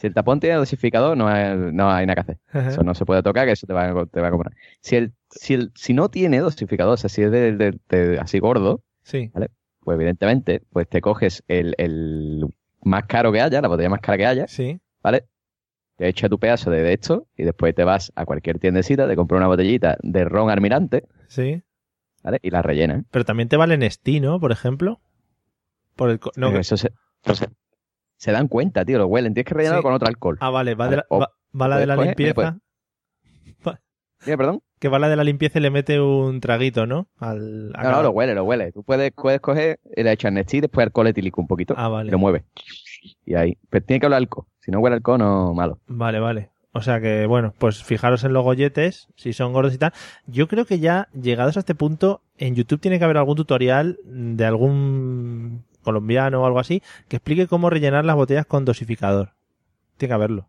Si 0.00 0.06
el 0.06 0.14
tapón 0.14 0.40
tiene 0.40 0.56
dosificador, 0.56 1.16
no 1.18 1.28
hay, 1.28 1.54
no 1.72 1.90
hay 1.90 2.06
nada 2.06 2.14
que 2.14 2.20
hacer. 2.22 2.38
Ajá. 2.48 2.70
Eso 2.70 2.82
no 2.82 2.94
se 2.94 3.04
puede 3.04 3.22
tocar, 3.22 3.44
que 3.46 3.52
eso 3.52 3.66
te 3.66 3.74
va, 3.74 3.88
a- 3.90 4.06
te 4.06 4.20
va 4.22 4.28
a 4.28 4.30
comprar. 4.30 4.54
Si, 4.80 4.96
el, 4.96 5.12
si, 5.30 5.52
el, 5.54 5.70
si 5.74 5.92
no 5.92 6.08
tiene 6.08 6.38
dosificador, 6.38 6.94
o 6.94 6.96
sea, 6.96 7.10
si 7.10 7.22
es 7.22 7.30
de, 7.30 7.52
de- 7.52 7.78
de- 7.90 8.18
así 8.18 8.38
gordo, 8.38 8.82
Sí. 9.02 9.30
¿vale? 9.34 9.50
Pues 9.80 9.96
evidentemente, 9.96 10.62
pues 10.70 10.88
te 10.88 11.00
coges 11.02 11.44
el, 11.46 11.74
el 11.78 12.46
más 12.82 13.04
caro 13.04 13.30
que 13.32 13.40
haya, 13.42 13.60
la 13.60 13.68
botella 13.68 13.90
más 13.90 14.00
cara 14.00 14.16
que 14.16 14.26
haya, 14.26 14.48
Sí. 14.48 14.80
¿vale? 15.02 15.26
Te 15.96 16.08
echa 16.08 16.28
tu 16.30 16.38
pedazo 16.38 16.70
de, 16.70 16.82
de 16.82 16.94
esto 16.94 17.26
y 17.36 17.44
después 17.44 17.74
te 17.74 17.84
vas 17.84 18.10
a 18.16 18.24
cualquier 18.24 18.58
tiendecita, 18.58 19.06
te 19.06 19.14
compras 19.14 19.38
una 19.38 19.46
botellita 19.48 19.96
de 20.02 20.24
ron 20.24 20.48
almirante, 20.50 21.04
Sí. 21.28 21.62
¿Vale? 22.26 22.38
Y 22.42 22.50
la 22.50 22.60
rellenas. 22.60 23.04
Pero 23.10 23.24
también 23.24 23.48
te 23.48 23.56
vale 23.56 23.78
Nestí, 23.78 24.20
¿no? 24.20 24.38
Por 24.38 24.52
ejemplo. 24.52 25.00
Por 25.94 26.10
el 26.10 26.20
no, 26.36 26.50
eso 26.58 26.76
se, 26.76 26.90
se, 27.24 27.46
se 28.16 28.32
dan 28.32 28.48
cuenta, 28.48 28.84
tío, 28.84 28.98
lo 28.98 29.06
huelen. 29.06 29.32
Tienes 29.32 29.48
que 29.48 29.54
rellenarlo 29.54 29.80
Sí. 29.80 29.84
con 29.84 29.94
otro 29.94 30.08
alcohol. 30.08 30.36
Ah, 30.40 30.50
vale, 30.50 30.74
va, 30.74 30.84
Vale, 30.84 30.90
de 30.90 30.96
la, 30.98 31.06
o 31.08 31.20
va, 31.20 31.30
va 31.58 31.68
la 31.68 31.78
de 31.78 31.86
la 31.86 31.96
limpieza. 31.96 32.58
Dime, 34.24 34.36
perdón. 34.38 34.60
Que 34.78 34.88
va 34.88 34.98
la 34.98 35.08
de 35.08 35.16
la 35.16 35.24
limpieza 35.24 35.58
y 35.58 35.62
le 35.62 35.70
mete 35.70 36.00
un 36.00 36.40
traguito, 36.40 36.84
¿no? 36.86 37.08
Al, 37.18 37.70
No, 37.70 37.90
no, 37.92 38.02
lo 38.02 38.10
huele, 38.10 38.34
lo 38.34 38.44
huele. 38.44 38.72
Tú 38.72 38.82
puedes, 38.82 39.12
puedes 39.12 39.40
coger 39.40 39.78
le 39.94 40.12
echas 40.12 40.32
Nestí 40.32 40.58
y 40.58 40.60
después 40.62 40.84
alcohol 40.84 41.06
etílico 41.06 41.40
un 41.40 41.46
poquito. 41.46 41.74
Ah, 41.76 41.88
vale. 41.88 42.10
Lo 42.10 42.18
mueves. 42.18 42.42
Y 43.24 43.34
ahí. 43.34 43.56
Pero 43.70 43.84
tiene 43.86 44.00
que 44.00 44.06
hablar 44.06 44.18
alcohol. 44.18 44.46
Si 44.60 44.70
no 44.70 44.80
huele 44.80 44.96
alcohol, 44.96 45.18
no 45.18 45.54
malo. 45.54 45.78
Vale, 45.86 46.18
vale. 46.18 46.50
O 46.76 46.82
sea 46.82 47.00
que, 47.00 47.26
bueno, 47.26 47.54
pues 47.58 47.82
fijaros 47.82 48.24
en 48.24 48.32
los 48.32 48.44
golletes, 48.44 49.08
si 49.16 49.32
son 49.32 49.52
gordos 49.52 49.74
y 49.74 49.78
tal. 49.78 49.92
Yo 50.26 50.46
creo 50.48 50.64
que 50.66 50.78
ya, 50.78 51.08
llegados 51.12 51.56
a 51.56 51.60
este 51.60 51.74
punto, 51.74 52.22
en 52.38 52.54
YouTube 52.54 52.80
tiene 52.80 52.98
que 52.98 53.04
haber 53.04 53.16
algún 53.16 53.36
tutorial 53.36 53.98
de 54.04 54.44
algún 54.44 55.64
colombiano 55.82 56.42
o 56.42 56.46
algo 56.46 56.58
así 56.58 56.82
que 57.08 57.16
explique 57.16 57.46
cómo 57.46 57.70
rellenar 57.70 58.04
las 58.04 58.16
botellas 58.16 58.46
con 58.46 58.64
dosificador. 58.64 59.34
Tiene 59.96 60.10
que 60.10 60.14
haberlo. 60.14 60.48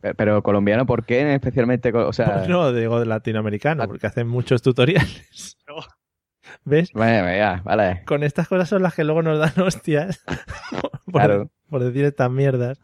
Pero, 0.00 0.14
pero 0.14 0.42
colombiano, 0.42 0.86
¿por 0.86 1.04
qué 1.04 1.34
especialmente? 1.34 1.92
O 1.92 2.12
sea, 2.12 2.46
No, 2.48 2.72
digo 2.72 3.04
latinoamericano, 3.04 3.86
porque 3.86 4.06
hacen 4.06 4.26
muchos 4.28 4.62
tutoriales. 4.62 5.58
¿Ves? 6.64 6.90
bueno, 6.94 7.28
ya, 7.28 7.60
vale. 7.64 8.02
Con 8.06 8.22
estas 8.22 8.48
cosas 8.48 8.68
son 8.68 8.82
las 8.82 8.94
que 8.94 9.04
luego 9.04 9.22
nos 9.22 9.38
dan 9.38 9.64
hostias 9.64 10.24
por, 11.04 11.12
Claro. 11.12 11.50
por 11.68 11.82
decir 11.84 12.04
estas 12.04 12.30
mierdas. 12.30 12.80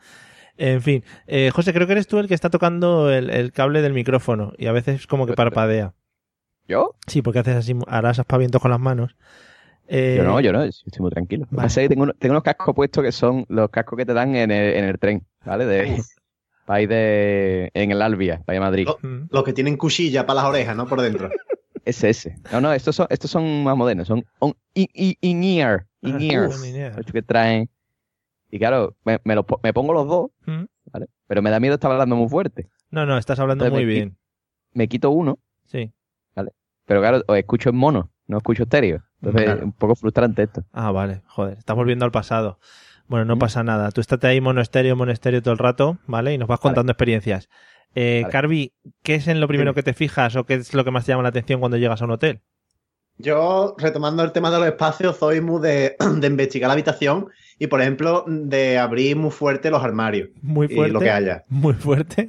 En 0.58 0.80
fin, 0.82 1.04
eh, 1.26 1.50
José, 1.52 1.72
creo 1.72 1.86
que 1.86 1.92
eres 1.92 2.06
tú 2.06 2.18
el 2.18 2.28
que 2.28 2.34
está 2.34 2.48
tocando 2.50 3.10
el, 3.12 3.30
el 3.30 3.52
cable 3.52 3.82
del 3.82 3.92
micrófono 3.92 4.52
y 4.56 4.66
a 4.66 4.72
veces 4.72 5.06
como 5.06 5.26
que 5.26 5.34
parpadea. 5.34 5.92
¿Yo? 6.68 6.94
Sí, 7.06 7.22
porque 7.22 7.40
haces 7.40 7.56
así, 7.56 7.74
harás 7.86 8.18
aspavientos 8.18 8.60
con 8.60 8.70
las 8.70 8.80
manos. 8.80 9.16
Eh, 9.88 10.14
Yo 10.18 10.24
no, 10.24 10.40
yo 10.40 10.52
no, 10.52 10.64
yo 10.64 10.68
estoy 10.70 11.00
muy 11.00 11.10
tranquilo. 11.10 11.42
Lo 11.44 11.50
que 11.50 11.56
vale. 11.56 11.66
pasa 11.66 11.80
es 11.82 11.84
que 11.84 11.88
tengo, 11.90 12.02
uno- 12.04 12.14
tengo 12.18 12.32
unos 12.32 12.42
cascos 12.42 12.74
puestos 12.74 13.04
que 13.04 13.12
son 13.12 13.44
los 13.48 13.70
cascos 13.70 13.96
que 13.96 14.04
te 14.06 14.14
dan 14.14 14.34
en 14.34 14.50
el, 14.50 14.74
en 14.74 14.84
el 14.84 14.98
tren, 14.98 15.24
¿vale? 15.44 15.64
De, 15.66 16.02
para 16.66 16.80
ir 16.80 16.88
de, 16.88 17.70
en 17.74 17.92
el 17.92 18.02
Albia, 18.02 18.42
para 18.44 18.56
ir 18.56 18.62
a 18.62 18.66
Madrid. 18.66 18.86
Lo- 18.86 18.98
Los 19.30 19.44
que 19.44 19.52
tienen 19.52 19.76
cuchilla 19.76 20.26
para 20.26 20.40
las 20.40 20.44
orejas, 20.50 20.76
¿no? 20.76 20.86
Por 20.86 21.00
dentro. 21.02 21.30
Ese, 21.84 22.08
ese. 22.08 22.34
No, 22.50 22.60
no, 22.60 22.72
estos 22.72 22.96
son, 22.96 23.06
estos 23.10 23.30
son 23.30 23.62
más 23.62 23.76
modernos, 23.76 24.08
son 24.08 24.24
on- 24.40 24.56
in- 24.74 24.88
in- 24.92 25.14
in-ear. 25.20 25.86
Ah, 26.02 26.08
In-ear. 26.08 26.50
son 26.50 26.66
in-ear. 26.68 26.98
Estos 26.98 27.12
que 27.12 27.22
traen. 27.22 27.70
Y 28.50 28.58
claro, 28.58 28.96
me, 29.04 29.20
me, 29.24 29.42
po- 29.42 29.60
me 29.62 29.72
pongo 29.72 29.92
los 29.92 30.06
dos, 30.06 30.30
Mm. 30.46 30.64
¿vale? 30.92 31.06
Pero 31.26 31.42
me 31.42 31.50
da 31.50 31.58
miedo 31.60 31.74
estar 31.74 31.90
hablando 31.90 32.16
muy 32.16 32.28
fuerte. 32.28 32.68
No, 32.90 33.04
no, 33.06 33.18
estás 33.18 33.38
hablando 33.40 33.64
Entonces 33.64 33.84
muy 33.84 33.92
me 33.92 33.92
bien. 33.98 34.18
Me 34.72 34.88
quito 34.88 35.10
uno, 35.10 35.38
Sí. 35.64 35.92
¿vale? 36.34 36.52
Pero 36.84 37.00
claro, 37.00 37.22
os 37.26 37.36
escucho 37.38 37.70
en 37.70 37.76
mono, 37.76 38.10
no 38.26 38.36
escucho 38.38 38.62
estéreo. 38.64 39.02
Entonces, 39.20 39.44
Claro. 39.44 39.64
un 39.64 39.72
poco 39.72 39.96
frustrante 39.96 40.42
esto. 40.44 40.64
Ah, 40.72 40.92
vale, 40.92 41.22
joder, 41.26 41.58
estás 41.58 41.74
volviendo 41.74 42.04
al 42.04 42.12
pasado. 42.12 42.58
Bueno, 43.08 43.24
Mm. 43.24 43.28
no 43.28 43.38
pasa 43.38 43.62
nada. 43.64 43.90
Tú 43.90 44.00
estate 44.00 44.26
ahí 44.28 44.40
monasterio, 44.40 44.94
monasterio 44.96 45.42
todo 45.42 45.52
el 45.52 45.58
rato, 45.58 45.98
¿vale? 46.06 46.34
Y 46.34 46.38
nos 46.38 46.48
vas 46.48 46.60
contando 46.60 46.92
experiencias. 46.92 47.48
Eh, 47.94 48.20
Vale. 48.22 48.32
Carvi, 48.32 48.74
¿qué 49.02 49.14
es 49.14 49.26
en 49.26 49.40
lo 49.40 49.48
primero 49.48 49.72
que 49.74 49.82
te 49.82 49.94
fijas 49.94 50.36
o 50.36 50.44
qué 50.44 50.54
es 50.54 50.74
lo 50.74 50.84
que 50.84 50.90
más 50.90 51.04
te 51.06 51.12
llama 51.12 51.22
la 51.22 51.30
atención 51.30 51.60
cuando 51.60 51.78
llegas 51.78 52.02
a 52.02 52.04
un 52.04 52.10
hotel? 52.12 52.42
Yo, 53.18 53.74
retomando 53.78 54.22
el 54.22 54.32
tema 54.32 54.50
de 54.50 54.58
los 54.58 54.66
espacios, 54.66 55.16
soy 55.16 55.40
muy 55.40 55.60
de, 55.62 55.96
de 56.18 56.26
investigar 56.26 56.68
la 56.68 56.74
habitación 56.74 57.28
y, 57.58 57.66
por 57.66 57.80
ejemplo, 57.80 58.24
de 58.26 58.78
abrir 58.78 59.16
muy 59.16 59.30
fuerte 59.30 59.70
los 59.70 59.82
armarios. 59.82 60.28
Muy 60.42 60.66
Y 60.70 60.74
fuerte. 60.74 60.92
lo 60.92 61.00
que 61.00 61.10
haya. 61.10 61.44
Muy 61.48 61.74
fuerte. 61.74 62.28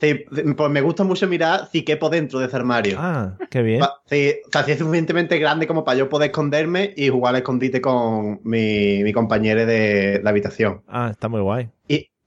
Sí, 0.00 0.24
pues 0.56 0.70
me 0.70 0.80
gusta 0.80 1.02
mucho 1.02 1.26
mirar 1.26 1.68
si 1.72 1.82
quepo 1.82 2.08
dentro 2.08 2.38
de 2.38 2.46
ese 2.46 2.54
armario. 2.54 2.96
Ah, 3.00 3.36
qué 3.50 3.62
bien. 3.62 3.80
Sí, 4.06 4.32
o 4.46 4.50
sea, 4.52 4.62
si 4.62 4.70
es 4.70 4.78
suficientemente 4.78 5.38
grande 5.40 5.66
como 5.66 5.82
para 5.84 5.98
yo 5.98 6.08
poder 6.08 6.30
esconderme 6.30 6.94
y 6.96 7.08
jugar 7.08 7.34
al 7.34 7.40
escondite 7.40 7.80
con 7.80 8.40
mi, 8.44 9.02
mi 9.02 9.12
compañero 9.12 9.66
de 9.66 10.20
la 10.22 10.30
habitación. 10.30 10.82
Ah, 10.86 11.08
está 11.10 11.28
muy 11.28 11.40
guay. 11.40 11.68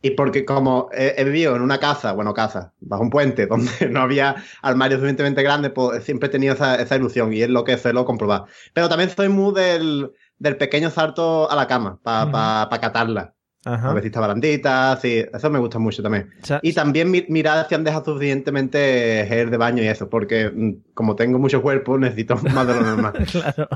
Y, 0.04 0.12
porque 0.12 0.46
como 0.46 0.90
he, 0.94 1.14
he 1.18 1.24
vivido 1.24 1.56
en 1.56 1.62
una 1.62 1.78
casa, 1.80 2.12
bueno, 2.14 2.34
casa, 2.34 2.74
bajo 2.80 3.04
un 3.04 3.10
puente, 3.10 3.46
donde 3.48 3.72
no 3.90 4.02
había 4.02 4.36
armarios 4.62 5.00
suficientemente 5.00 5.44
grandes, 5.44 5.72
pues 5.72 6.04
siempre 6.04 6.28
he 6.28 6.32
tenido 6.32 6.54
esa, 6.56 6.76
esa 6.82 6.96
ilusión 6.96 7.32
y 7.34 7.42
es 7.42 7.50
lo 7.50 7.64
que 7.64 7.78
suelo 7.78 8.04
comprobar. 8.06 8.46
Pero 8.74 8.90
también 8.90 9.10
soy 9.12 9.30
muy 9.30 9.54
del, 9.54 10.12
del 10.40 10.58
pequeño 10.58 10.90
salto 10.90 11.50
a 11.52 11.56
la 11.56 11.68
cama, 11.68 12.00
para 12.02 12.68
Ujú. 12.70 12.80
catarla. 12.82 13.34
Ajá. 13.64 13.92
A 13.92 13.94
veces 13.94 14.08
está 14.08 14.20
barandita, 14.20 14.98
sí, 15.00 15.24
eso 15.32 15.50
me 15.52 15.60
gusta 15.60 15.78
mucho 15.78 16.02
también. 16.02 16.32
O 16.42 16.46
sea, 16.48 16.60
Y 16.64 16.74
también 16.74 17.12
mi- 17.12 17.26
mirar 17.30 17.68
si 17.70 17.76
han 17.76 17.84
dejado 17.84 18.06
suficientemente 18.14 19.24
gel 19.28 19.52
de 19.52 19.58
baño 19.58 19.84
y 19.84 19.88
eso, 19.88 20.10
porque 20.10 20.50
mm, 20.50 20.94
como 20.96 21.16
tengo 21.16 21.38
mucho 21.38 21.62
cuerpo, 21.62 21.96
necesito 22.00 22.36
más 22.56 22.66
de 22.66 22.74
lo 22.74 22.82
normal. 22.82 23.14
claro. 23.32 23.70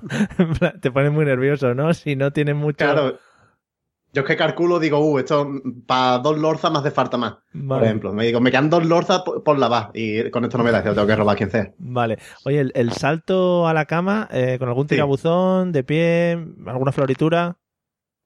Te 0.82 0.90
pones 0.92 1.12
muy 1.12 1.26
nervioso, 1.26 1.76
¿no? 1.76 1.94
Si 1.94 2.16
no 2.16 2.32
tienes 2.34 2.56
mucho. 2.56 2.78
Claro. 2.78 3.20
Yo 4.16 4.22
es 4.22 4.28
que 4.28 4.38
calculo, 4.38 4.80
digo, 4.80 4.98
uh, 4.98 5.20
esto 5.20 5.52
para 5.86 6.20
dos 6.20 6.38
lorzas 6.38 6.72
me 6.72 6.80
hace 6.80 6.90
falta 6.90 7.18
más. 7.18 7.36
Por 7.68 7.84
ejemplo, 7.84 8.14
me 8.14 8.26
digo, 8.26 8.40
me 8.40 8.50
quedan 8.50 8.70
dos 8.70 8.86
lorzas 8.86 9.24
por, 9.24 9.44
por 9.44 9.60
lavar 9.60 9.92
y 9.94 10.30
con 10.30 10.46
esto 10.46 10.58
no 10.58 10.64
me 10.64 10.72
da, 10.72 10.82
tengo 10.82 11.06
que 11.06 11.16
robar 11.18 11.34
a 11.34 11.38
quien 11.38 11.52
sea. 11.52 11.74
Vale. 11.80 12.18
Oye, 12.46 12.62
el, 12.62 12.72
el 12.76 12.94
salto 12.94 13.68
a 13.68 13.74
la 13.74 13.84
cama, 13.84 14.30
eh, 14.32 14.56
con 14.58 14.70
algún 14.70 14.88
tirabuzón, 14.88 15.74
de 15.74 15.84
pie, 15.84 16.48
alguna 16.66 16.94
floritura. 16.94 17.58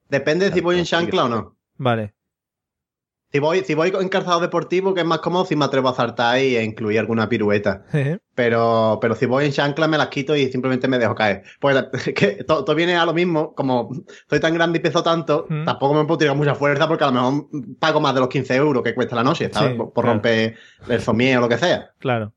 Depende 0.09 0.45
de 0.45 0.53
si 0.53 0.61
voy 0.61 0.77
en 0.77 0.85
chancla 0.85 1.25
o 1.25 1.29
no. 1.29 1.57
Vale. 1.77 2.13
Si 3.31 3.37
voy, 3.39 3.59
si 3.63 3.75
voy 3.75 3.93
en 3.99 4.09
calzado 4.09 4.39
deportivo, 4.39 4.93
que 4.95 5.01
es 5.01 5.05
más 5.05 5.19
cómodo, 5.19 5.45
si 5.45 5.55
me 5.55 5.65
atrevo 5.65 5.89
a 5.89 5.93
saltar 5.93 6.39
y 6.39 6.57
a 6.57 6.63
incluir 6.63 6.97
alguna 6.99 7.29
pirueta. 7.29 7.83
Pero, 8.33 8.97
pero 9.01 9.15
si 9.15 9.25
voy 9.25 9.45
en 9.45 9.51
chancla 9.51 9.87
me 9.87 9.97
las 9.97 10.07
quito 10.07 10.35
y 10.35 10.51
simplemente 10.51 10.87
me 10.87 10.97
dejo 10.97 11.13
caer. 11.13 11.43
Pues 11.59 11.75
es 11.93 12.13
que 12.15 12.43
todo, 12.43 12.63
todo 12.63 12.75
viene 12.75 12.95
a 12.95 13.05
lo 13.05 13.13
mismo, 13.13 13.53
como 13.53 13.91
soy 14.29 14.39
tan 14.39 14.53
grande 14.53 14.79
y 14.79 14.81
peso 14.81 15.03
tanto, 15.03 15.45
Mm. 15.49 15.65
tampoco 15.65 15.93
me 15.93 16.05
puedo 16.05 16.17
tirar 16.19 16.35
mucha 16.35 16.55
fuerza 16.55 16.87
porque 16.87 17.03
a 17.03 17.07
lo 17.07 17.13
mejor 17.13 17.47
pago 17.79 17.99
más 17.99 18.13
de 18.13 18.19
los 18.21 18.29
15 18.29 18.55
euros 18.55 18.81
que 18.83 18.95
cuesta 18.95 19.15
la 19.15 19.23
noche, 19.23 19.49
¿sabes? 19.53 19.71
Sí, 19.71 19.77
por 19.77 19.93
por 19.93 20.03
claro. 20.05 20.15
romper 20.15 20.55
el 20.87 21.01
somier 21.01 21.37
o 21.37 21.41
lo 21.41 21.49
que 21.49 21.57
sea. 21.57 21.91
Claro. 21.99 22.33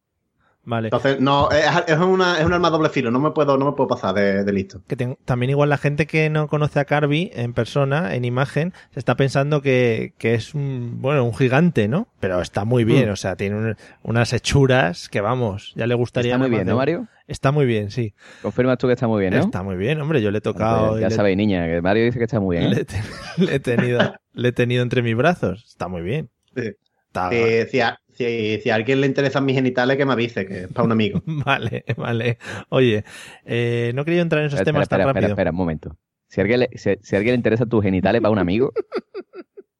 Vale. 0.64 0.86
Entonces, 0.88 1.20
no, 1.20 1.50
es, 1.50 1.64
es 1.88 1.98
una, 1.98 2.38
es 2.38 2.44
un 2.46 2.52
arma 2.52 2.70
doble 2.70 2.88
filo, 2.88 3.10
no 3.10 3.18
me 3.18 3.32
puedo, 3.32 3.58
no 3.58 3.66
me 3.66 3.72
puedo 3.72 3.88
pasar 3.88 4.14
de, 4.14 4.44
de 4.44 4.52
listo. 4.52 4.80
Que 4.86 4.94
ten- 4.94 5.18
también 5.24 5.50
igual 5.50 5.68
la 5.70 5.76
gente 5.76 6.06
que 6.06 6.30
no 6.30 6.46
conoce 6.46 6.78
a 6.78 6.84
Carby 6.84 7.30
en 7.34 7.52
persona, 7.52 8.14
en 8.14 8.24
imagen, 8.24 8.72
se 8.92 9.00
está 9.00 9.16
pensando 9.16 9.60
que, 9.60 10.14
que 10.18 10.34
es 10.34 10.54
un, 10.54 10.98
bueno, 11.02 11.24
un 11.24 11.34
gigante, 11.34 11.88
¿no? 11.88 12.06
Pero 12.20 12.40
está 12.40 12.64
muy 12.64 12.84
bien, 12.84 13.08
Mm. 13.08 13.12
o 13.12 13.16
sea, 13.16 13.34
tiene 13.34 13.56
un- 13.56 13.76
unas 14.04 14.32
hechuras 14.32 15.08
que 15.08 15.20
vamos, 15.20 15.72
ya 15.74 15.88
le 15.88 15.94
gustaría. 15.94 16.34
Está 16.34 16.38
muy 16.46 16.50
bien, 16.50 16.66
¿no, 16.68 16.76
Mario? 16.76 17.08
Está 17.26 17.50
muy 17.50 17.66
bien, 17.66 17.90
sí. 17.90 18.14
Confirmas 18.42 18.78
tú 18.78 18.86
que 18.86 18.92
está 18.92 19.08
muy 19.08 19.20
bien, 19.20 19.34
¿no? 19.34 19.40
Está 19.40 19.62
muy 19.64 19.74
bien, 19.76 20.00
hombre, 20.00 20.22
yo 20.22 20.30
le 20.30 20.38
he 20.38 20.42
tocado. 20.42 20.98
ya 21.00 21.08
le- 21.08 21.14
sabéis, 21.14 21.36
niña, 21.36 21.66
que 21.66 21.82
Mario 21.82 22.04
dice 22.04 22.18
que 22.18 22.24
está 22.24 22.38
muy 22.38 22.58
bien. 22.58 22.70
¿eh? 22.72 22.74
le, 22.76 22.80
he 22.82 22.84
te- 22.84 23.02
le 23.38 23.54
he 23.56 23.60
tenido, 23.60 24.14
le 24.32 24.48
he 24.48 24.52
tenido 24.52 24.82
entre 24.84 25.02
mis 25.02 25.16
brazos. 25.16 25.64
Está 25.66 25.88
muy 25.88 26.02
bien. 26.02 26.30
Sí. 26.54 26.70
Está- 27.08 27.30
Si, 27.30 27.70
si 27.70 27.80
a, 27.80 27.98
si- 28.24 28.60
si 28.62 28.70
a 28.70 28.74
alguien 28.76 29.00
le 29.00 29.06
interesan 29.06 29.44
mis 29.44 29.54
genitales, 29.56 29.96
que 29.96 30.04
me 30.06 30.12
avise, 30.12 30.46
que 30.46 30.62
es 30.64 30.68
para 30.72 30.84
un 30.84 30.92
amigo. 30.92 31.22
Vale, 31.26 31.84
vale. 31.96 32.38
Oye, 32.68 33.04
eh, 33.44 33.92
no 33.94 34.04
quería 34.04 34.22
entrar 34.22 34.40
en 34.42 34.46
esos 34.48 34.58
Espera, 34.60 34.72
temas 34.72 34.82
espera, 34.84 35.04
tan 35.04 35.08
espera, 35.10 35.20
rápido. 35.26 35.34
espera, 35.34 35.50
un 35.50 35.56
momento. 35.56 35.96
Si 36.28 36.40
a 36.40 36.42
alguien 36.42 36.60
le, 36.60 36.70
si, 36.76 36.96
si 37.02 37.14
a 37.14 37.18
alguien 37.18 37.32
le 37.34 37.36
interesa 37.36 37.66
tus 37.66 37.82
genitales 37.82 38.20
para 38.22 38.32
un 38.32 38.38
amigo, 38.38 38.72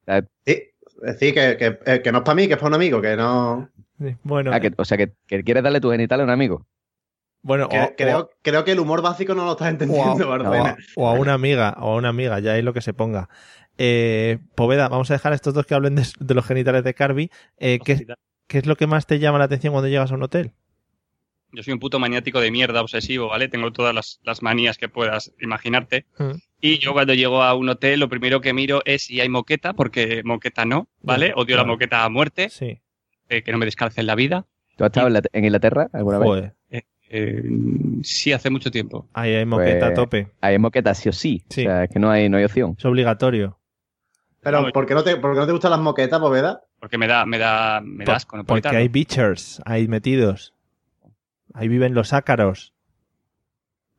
eh, 0.07 0.23
Sí, 0.47 0.63
sí 1.19 1.33
que, 1.33 1.57
que, 1.57 1.79
eh, 1.87 2.01
que 2.03 2.13
no 2.13 2.19
es 2.19 2.25
para 2.25 2.35
mí, 2.35 2.47
que 2.47 2.55
es 2.55 2.59
para 2.59 2.69
un 2.69 2.75
amigo, 2.75 3.01
que 3.01 3.17
no... 3.17 3.69
Sí, 3.99 4.17
Bueno, 4.23 4.51
ah, 4.53 4.61
que- 4.61 4.73
o 4.77 4.85
sea, 4.85 4.97
que, 4.99 5.13
que 5.27 5.43
quieres 5.45 5.63
darle 5.63 5.81
tus 5.81 5.93
genitales 5.93 6.23
a 6.23 6.25
un 6.27 6.31
amigo. 6.31 6.67
bueno, 7.43 7.69
que- 7.69 7.81
o- 7.81 7.95
creo, 7.97 8.19
o- 8.21 8.31
creo 8.43 8.65
que 8.65 8.73
el 8.73 8.81
humor 8.81 9.03
básico 9.03 9.35
no 9.35 9.45
lo 9.45 9.53
estás 9.53 9.69
o, 9.69 9.71
entendiendo, 9.71 10.25
a, 10.33 10.39
Bardena. 10.39 10.77
o 10.97 11.09
a 11.09 11.13
una 11.15 11.33
amiga, 11.35 11.77
o 11.81 11.93
a 11.93 11.97
una 11.97 12.09
amiga, 12.11 12.39
ya 12.41 12.57
es 12.57 12.65
lo 12.65 12.73
que 12.73 12.81
se 12.83 12.93
ponga. 12.95 13.29
Eh, 13.79 14.39
Poveda, 14.55 14.89
vamos 14.89 15.11
a 15.11 15.15
dejar 15.15 15.33
a 15.33 15.35
estos 15.37 15.55
dos 15.55 15.65
que 15.67 15.75
hablen 15.75 15.95
de, 15.95 16.05
de 16.21 16.35
los 16.35 16.45
genitales 16.47 16.85
de 16.85 16.95
Carby. 16.95 17.31
Eh, 17.59 17.79
¿qué, 17.85 18.07
qué 18.53 18.59
es 18.59 18.67
lo 18.67 18.77
que 18.77 18.87
más 18.87 19.07
te 19.07 19.19
llama 19.19 19.39
la 19.39 19.45
atención 19.45 19.73
cuando 19.73 19.89
llegas 19.89 20.13
a 20.13 20.15
un 20.15 20.23
hotel? 20.23 20.53
Yo 21.55 21.63
soy 21.63 21.73
un 21.75 21.81
puto 21.81 21.99
maniático 21.99 22.41
de 22.41 22.51
mierda 22.51 22.81
obsesivo, 22.81 23.29
¿vale? 23.29 23.49
Tengo 23.49 23.73
todas 23.73 23.95
las, 23.95 24.21
las 24.23 24.43
manías 24.43 24.79
que 24.79 24.89
puedas 24.89 25.33
imaginarte. 25.41 26.07
Mm. 26.19 26.31
Y 26.61 26.79
yo 26.79 26.93
cuando 26.95 27.13
llego 27.15 27.43
a 27.43 27.55
un 27.55 27.69
hotel, 27.69 28.01
lo 28.01 28.09
primero 28.09 28.41
que 28.41 28.53
miro 28.55 28.81
es 28.87 29.03
si 29.05 29.21
hay 29.21 29.29
moqueta, 29.29 29.73
porque 29.75 30.23
moqueta 30.25 30.65
no, 30.65 30.89
¿vale? 31.03 31.33
Odio 31.37 31.57
la 31.57 31.65
moqueta 31.65 32.05
a 32.05 32.09
muerte, 32.09 32.49
Sí. 32.49 32.81
eh, 33.29 33.43
que 33.43 33.53
no 33.53 33.59
me 33.59 33.65
descalce 33.67 34.01
en 34.01 34.07
la 34.07 34.15
vida. 34.15 34.47
¿Tú 34.77 34.85
has 34.85 34.89
estado 34.91 35.09
en, 35.09 35.13
la- 35.15 35.23
en 35.33 35.45
Inglaterra 35.45 35.89
alguna 35.93 36.19
vez? 36.19 36.53
Eh, 36.71 36.83
eh, 37.11 37.43
sí, 38.03 38.33
hace 38.33 38.49
mucho 38.49 38.71
tiempo. 38.71 39.09
ahí 39.13 39.35
hay 39.35 39.45
moqueta 39.45 39.87
a 39.87 39.89
Pues, 39.89 39.95
tope. 39.95 40.29
Hay 40.41 40.59
moquetas 40.59 40.99
sí 40.99 41.09
o 41.11 41.13
sí. 41.13 41.45
Sí. 41.51 41.63
O 41.63 41.65
sea, 41.65 41.85
es 41.85 41.91
que 41.91 41.99
no 41.99 42.11
hay, 42.11 42.29
no 42.31 42.39
hay 42.39 42.45
opción. 42.45 42.77
Es 42.79 42.85
obligatorio. 42.87 43.59
Pero, 44.41 44.73
¿por 44.73 44.87
qué, 44.87 44.95
no 44.95 45.05
te, 45.05 45.17
¿por 45.19 45.35
qué 45.35 45.41
no 45.41 45.47
te 45.47 45.53
gustan 45.53 45.71
las 45.73 45.81
moquetas, 45.81 46.19
Poveda? 46.19 46.63
Porque 46.83 46.99
me 46.99 47.07
da, 47.07 47.25
me 47.27 47.39
da, 47.39 47.81
me 47.81 48.05
da 48.05 48.17
asco, 48.17 48.37
no 48.37 48.43
porque 48.43 48.59
evitarlo. 48.59 48.79
hay 48.81 48.89
beachers 48.89 49.63
ahí 49.65 49.87
metidos. 49.87 50.53
Ahí 51.55 51.69
viven 51.69 51.95
los 51.95 52.13
ácaros. 52.13 52.75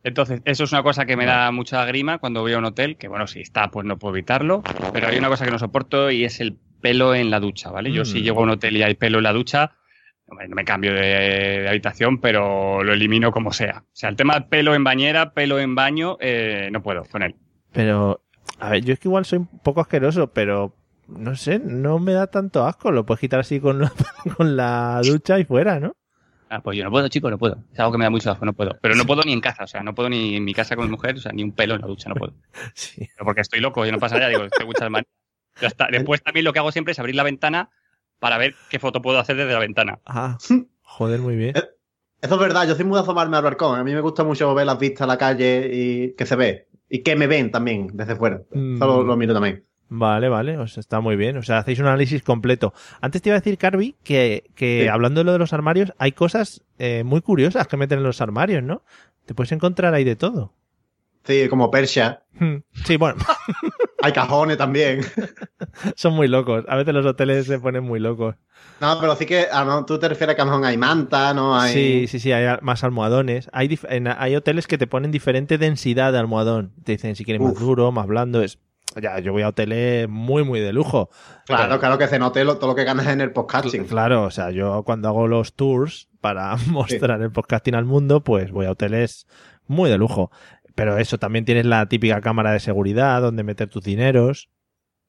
Entonces, 0.04 0.42
eso 0.44 0.66
es 0.66 0.72
una 0.74 0.84
cosa 0.84 1.06
que 1.06 1.16
me 1.16 1.26
da 1.26 1.50
mucha 1.54 1.86
grima 1.86 2.18
cuando 2.18 2.42
voy 2.42 2.52
a 2.52 2.58
un 2.58 2.66
hotel, 2.66 2.98
que 2.98 3.08
bueno, 3.08 3.26
si 3.26 3.40
está, 3.40 3.72
pues 3.72 3.86
no 3.86 3.98
puedo 3.98 4.14
evitarlo, 4.16 4.64
pero 4.92 5.08
hay 5.08 5.18
una 5.18 5.30
cosa 5.30 5.46
que 5.46 5.52
no 5.52 5.60
soporto 5.60 6.12
y 6.12 6.26
es 6.26 6.42
el 6.42 6.58
pelo 6.82 7.16
en 7.16 7.30
la 7.30 7.40
ducha, 7.40 7.72
¿vale? 7.72 7.90
Yo 7.94 8.02
Mm. 8.02 8.06
si 8.06 8.22
llego 8.22 8.42
a 8.42 8.44
un 8.44 8.50
hotel 8.50 8.76
y 8.76 8.84
hay 8.84 8.96
pelo 8.96 9.20
en 9.20 9.24
la 9.24 9.32
ducha, 9.32 9.72
no 10.28 10.36
me 10.54 10.66
cambio 10.66 10.94
de, 10.94 11.00
de 11.62 11.70
habitación, 11.70 12.20
pero 12.20 12.84
lo 12.84 12.92
elimino 12.92 13.32
como 13.32 13.54
sea. 13.54 13.86
O 13.88 13.96
sea, 13.96 14.10
el 14.10 14.18
tema 14.18 14.34
de 14.34 14.42
pelo 14.42 14.76
en 14.76 14.84
bañera, 14.84 15.32
pelo 15.34 15.58
en 15.58 15.74
baño, 15.74 16.18
eh, 16.20 16.68
no 16.74 16.84
puedo 16.84 17.06
con 17.06 17.24
él. 17.24 17.36
Pero, 17.72 18.26
a 18.60 18.72
ver, 18.72 18.84
yo 18.84 18.92
es 18.92 19.00
que 19.00 19.08
igual 19.08 19.24
soy 19.24 19.40
un 19.40 19.48
poco 19.60 19.80
asqueroso, 19.80 20.34
pero 20.34 20.76
no 21.08 21.36
sé, 21.36 21.60
no 21.60 22.00
me 22.00 22.14
da 22.14 22.28
tanto 22.28 22.66
asco. 22.66 22.92
Lo 22.92 23.06
puedes 23.06 23.20
quitar 23.22 23.40
así 23.40 23.60
con 23.60 23.80
la, 23.80 23.92
con 24.38 24.56
la 24.56 25.02
ducha 25.04 25.40
y 25.40 25.46
fuera, 25.46 25.80
¿no? 25.80 25.96
Ah, 26.50 26.62
pues 26.62 26.78
yo 26.78 26.84
no 26.84 26.92
puedo, 26.92 27.08
chico, 27.08 27.32
no 27.32 27.40
puedo. 27.40 27.58
Es 27.74 27.80
algo 27.80 27.94
que 27.94 27.98
me 27.98 28.04
da 28.04 28.12
mucho 28.12 28.30
asco, 28.30 28.46
no 28.46 28.54
puedo. 28.54 28.78
Pero 28.80 28.96
no 28.96 29.06
puedo 29.06 29.24
ni 29.24 29.34
en 29.34 29.42
casa, 29.42 29.64
o 29.64 29.68
sea, 29.68 29.82
no 29.82 29.96
puedo 29.96 30.10
ni 30.10 30.36
en 30.36 30.44
mi 30.44 30.54
casa 30.54 30.76
con 30.76 30.86
mi 30.86 30.92
mujer, 30.92 31.16
o 31.16 31.20
sea, 31.20 31.32
ni 31.32 31.44
un 31.44 31.52
pelo 31.52 31.74
en 31.74 31.82
la 31.82 31.88
ducha, 31.88 32.10
no 32.10 32.16
puedo. 32.16 32.34
Sí. 32.76 33.10
Pero 33.16 33.26
porque 33.26 33.42
estoy 33.42 33.60
loco, 33.60 33.84
yo 33.86 33.92
no 33.92 33.98
pasa 33.98 34.18
nada, 34.18 34.30
digo, 34.30 34.48
tengo 34.50 34.68
muchas 34.68 34.90
manías. 34.90 35.08
Ya 35.60 35.68
está. 35.68 35.88
Después 35.92 36.22
también 36.22 36.44
lo 36.44 36.54
que 36.54 36.60
hago 36.60 36.72
siempre 36.72 36.92
es 36.92 37.00
abrir 37.00 37.16
la 37.16 37.24
ventana 37.24 37.70
para 38.20 38.38
ver 38.38 38.56
qué 38.70 38.80
foto 38.80 39.02
puedo 39.02 39.20
hacer 39.20 39.36
desde 39.36 39.52
la 39.52 39.60
ventana. 39.60 40.00
Ah, 40.06 40.38
joder, 40.84 41.20
muy 41.22 41.36
bien. 41.36 41.56
Eso 42.22 42.36
es 42.36 42.40
verdad, 42.40 42.68
yo 42.68 42.76
soy 42.76 42.86
muy 42.86 42.96
de 42.96 43.02
asomarme 43.02 43.36
al 43.36 43.44
balcón. 43.44 43.80
A 43.80 43.84
mí 43.84 43.92
me 43.92 44.02
gusta 44.02 44.24
mucho 44.24 44.54
ver 44.54 44.66
las 44.66 44.80
vistas 44.80 45.02
a 45.02 45.08
la 45.08 45.18
calle 45.18 45.70
y 45.74 46.14
que 46.14 46.26
se 46.26 46.36
ve. 46.36 46.68
Y 46.88 47.02
que 47.02 47.16
me 47.16 47.28
ven 47.28 47.52
también 47.52 47.88
desde 47.94 48.16
fuera. 48.16 48.44
Mm. 48.52 48.76
Eso 48.76 48.86
lo, 48.86 49.04
lo 49.04 49.18
miro 49.18 49.34
también. 49.34 49.66
Vale, 49.90 50.28
vale, 50.30 50.58
o 50.58 50.66
sea, 50.68 50.82
está 50.82 51.00
muy 51.02 51.16
bien. 51.16 51.38
O 51.38 51.44
sea, 51.44 51.60
hacéis 51.60 51.80
un 51.80 51.86
análisis 51.86 52.24
completo. 52.24 52.74
Antes 53.02 53.22
te 53.22 53.30
iba 53.30 53.36
a 53.38 53.40
decir, 53.40 53.58
Carby, 53.58 53.96
que, 54.04 54.50
que 54.56 54.82
Sí. 54.84 54.88
hablando 54.88 55.20
de 55.22 55.26
lo 55.26 55.32
de 55.34 55.40
los 55.40 55.54
armarios, 55.54 55.94
hay 56.00 56.14
cosas 56.14 56.64
eh, 56.80 57.04
muy 57.04 57.22
curiosas 57.22 57.68
que 57.68 57.78
meten 57.78 58.00
en 58.00 58.04
los 58.04 58.20
armarios, 58.22 58.64
¿no? 58.64 58.82
Te 59.26 59.34
puedes 59.36 59.52
encontrar 59.52 59.94
ahí 59.94 60.04
de 60.04 60.16
todo. 60.16 60.54
Sí, 61.26 61.48
como 61.48 61.70
Persia. 61.72 62.24
Hmm. 62.40 62.58
Sí, 62.86 62.98
bueno, 62.98 63.18
Hay 64.02 64.12
cajones 64.12 64.58
también. 64.58 65.02
son 65.96 66.14
muy 66.14 66.28
locos. 66.28 66.66
A 66.68 66.76
veces 66.76 66.94
los 66.94 67.06
hoteles 67.06 67.46
se 67.46 67.60
ponen 67.60 67.84
muy 67.84 68.00
locos. 68.00 68.36
No, 68.82 68.98
pero 69.00 69.16
sí 69.16 69.26
que 69.26 69.46
a 69.50 69.60
lo 69.62 69.66
mejor 69.68 69.86
tú 69.86 69.98
te 70.00 70.10
refieres 70.10 70.34
a 70.34 70.36
que 70.36 70.42
a 70.42 70.46
lo 70.46 70.52
mejor 70.52 70.66
hay 70.66 70.76
manta, 70.78 71.34
¿no? 71.34 71.58
Hay... 71.58 71.72
Sí, 71.74 72.06
sí, 72.08 72.20
sí, 72.20 72.32
hay 72.34 72.58
más 72.62 72.84
almohadones. 72.84 73.50
Hay, 73.54 73.80
en- 73.90 74.08
hay 74.10 74.36
hoteles 74.36 74.68
que 74.68 74.78
te 74.78 74.88
ponen 74.88 75.12
diferente 75.12 75.58
densidad 75.58 76.12
de 76.12 76.18
almohadón. 76.20 76.74
Te 76.84 76.94
dicen 76.94 77.16
si 77.16 77.24
quieres 77.24 77.42
más 77.42 77.58
duro, 77.58 77.92
más 77.94 78.08
blando. 78.08 78.42
Es, 78.42 78.60
ya, 79.02 79.20
yo 79.20 79.32
voy 79.32 79.42
a 79.44 79.50
hoteles 79.50 80.08
muy, 80.10 80.44
muy 80.44 80.60
de 80.60 80.74
lujo. 80.74 81.10
Claro, 81.46 81.64
Pero- 81.68 81.80
claro 81.80 81.98
que 81.98 82.08
se 82.08 82.20
note 82.20 82.44
lo- 82.44 82.58
todo 82.58 82.72
lo 82.72 82.76
que 82.76 82.84
ganas 82.84 83.08
en 83.08 83.22
el 83.22 83.32
podcasting. 83.32 83.86
Claro, 83.86 84.24
o 84.24 84.32
sea, 84.32 84.52
yo 84.52 84.84
cuando 84.84 85.08
hago 85.10 85.28
los 85.28 85.54
tours 85.54 86.10
para 86.22 86.56
mostrar 86.68 87.22
el 87.22 87.32
podcasting 87.32 87.76
al 87.76 87.86
mundo, 87.86 88.24
pues 88.24 88.52
voy 88.52 88.66
a 88.66 88.72
hoteles 88.72 89.28
muy 89.68 89.90
de 89.90 89.98
lujo. 89.98 90.32
Pero 90.76 90.98
eso, 90.98 91.18
también 91.20 91.46
tienes 91.46 91.66
la 91.66 91.86
típica 91.88 92.20
cámara 92.22 92.52
de 92.52 92.60
seguridad 92.60 93.22
donde 93.22 93.44
meter 93.44 93.70
tus 93.70 93.84
dineros. 93.84 94.50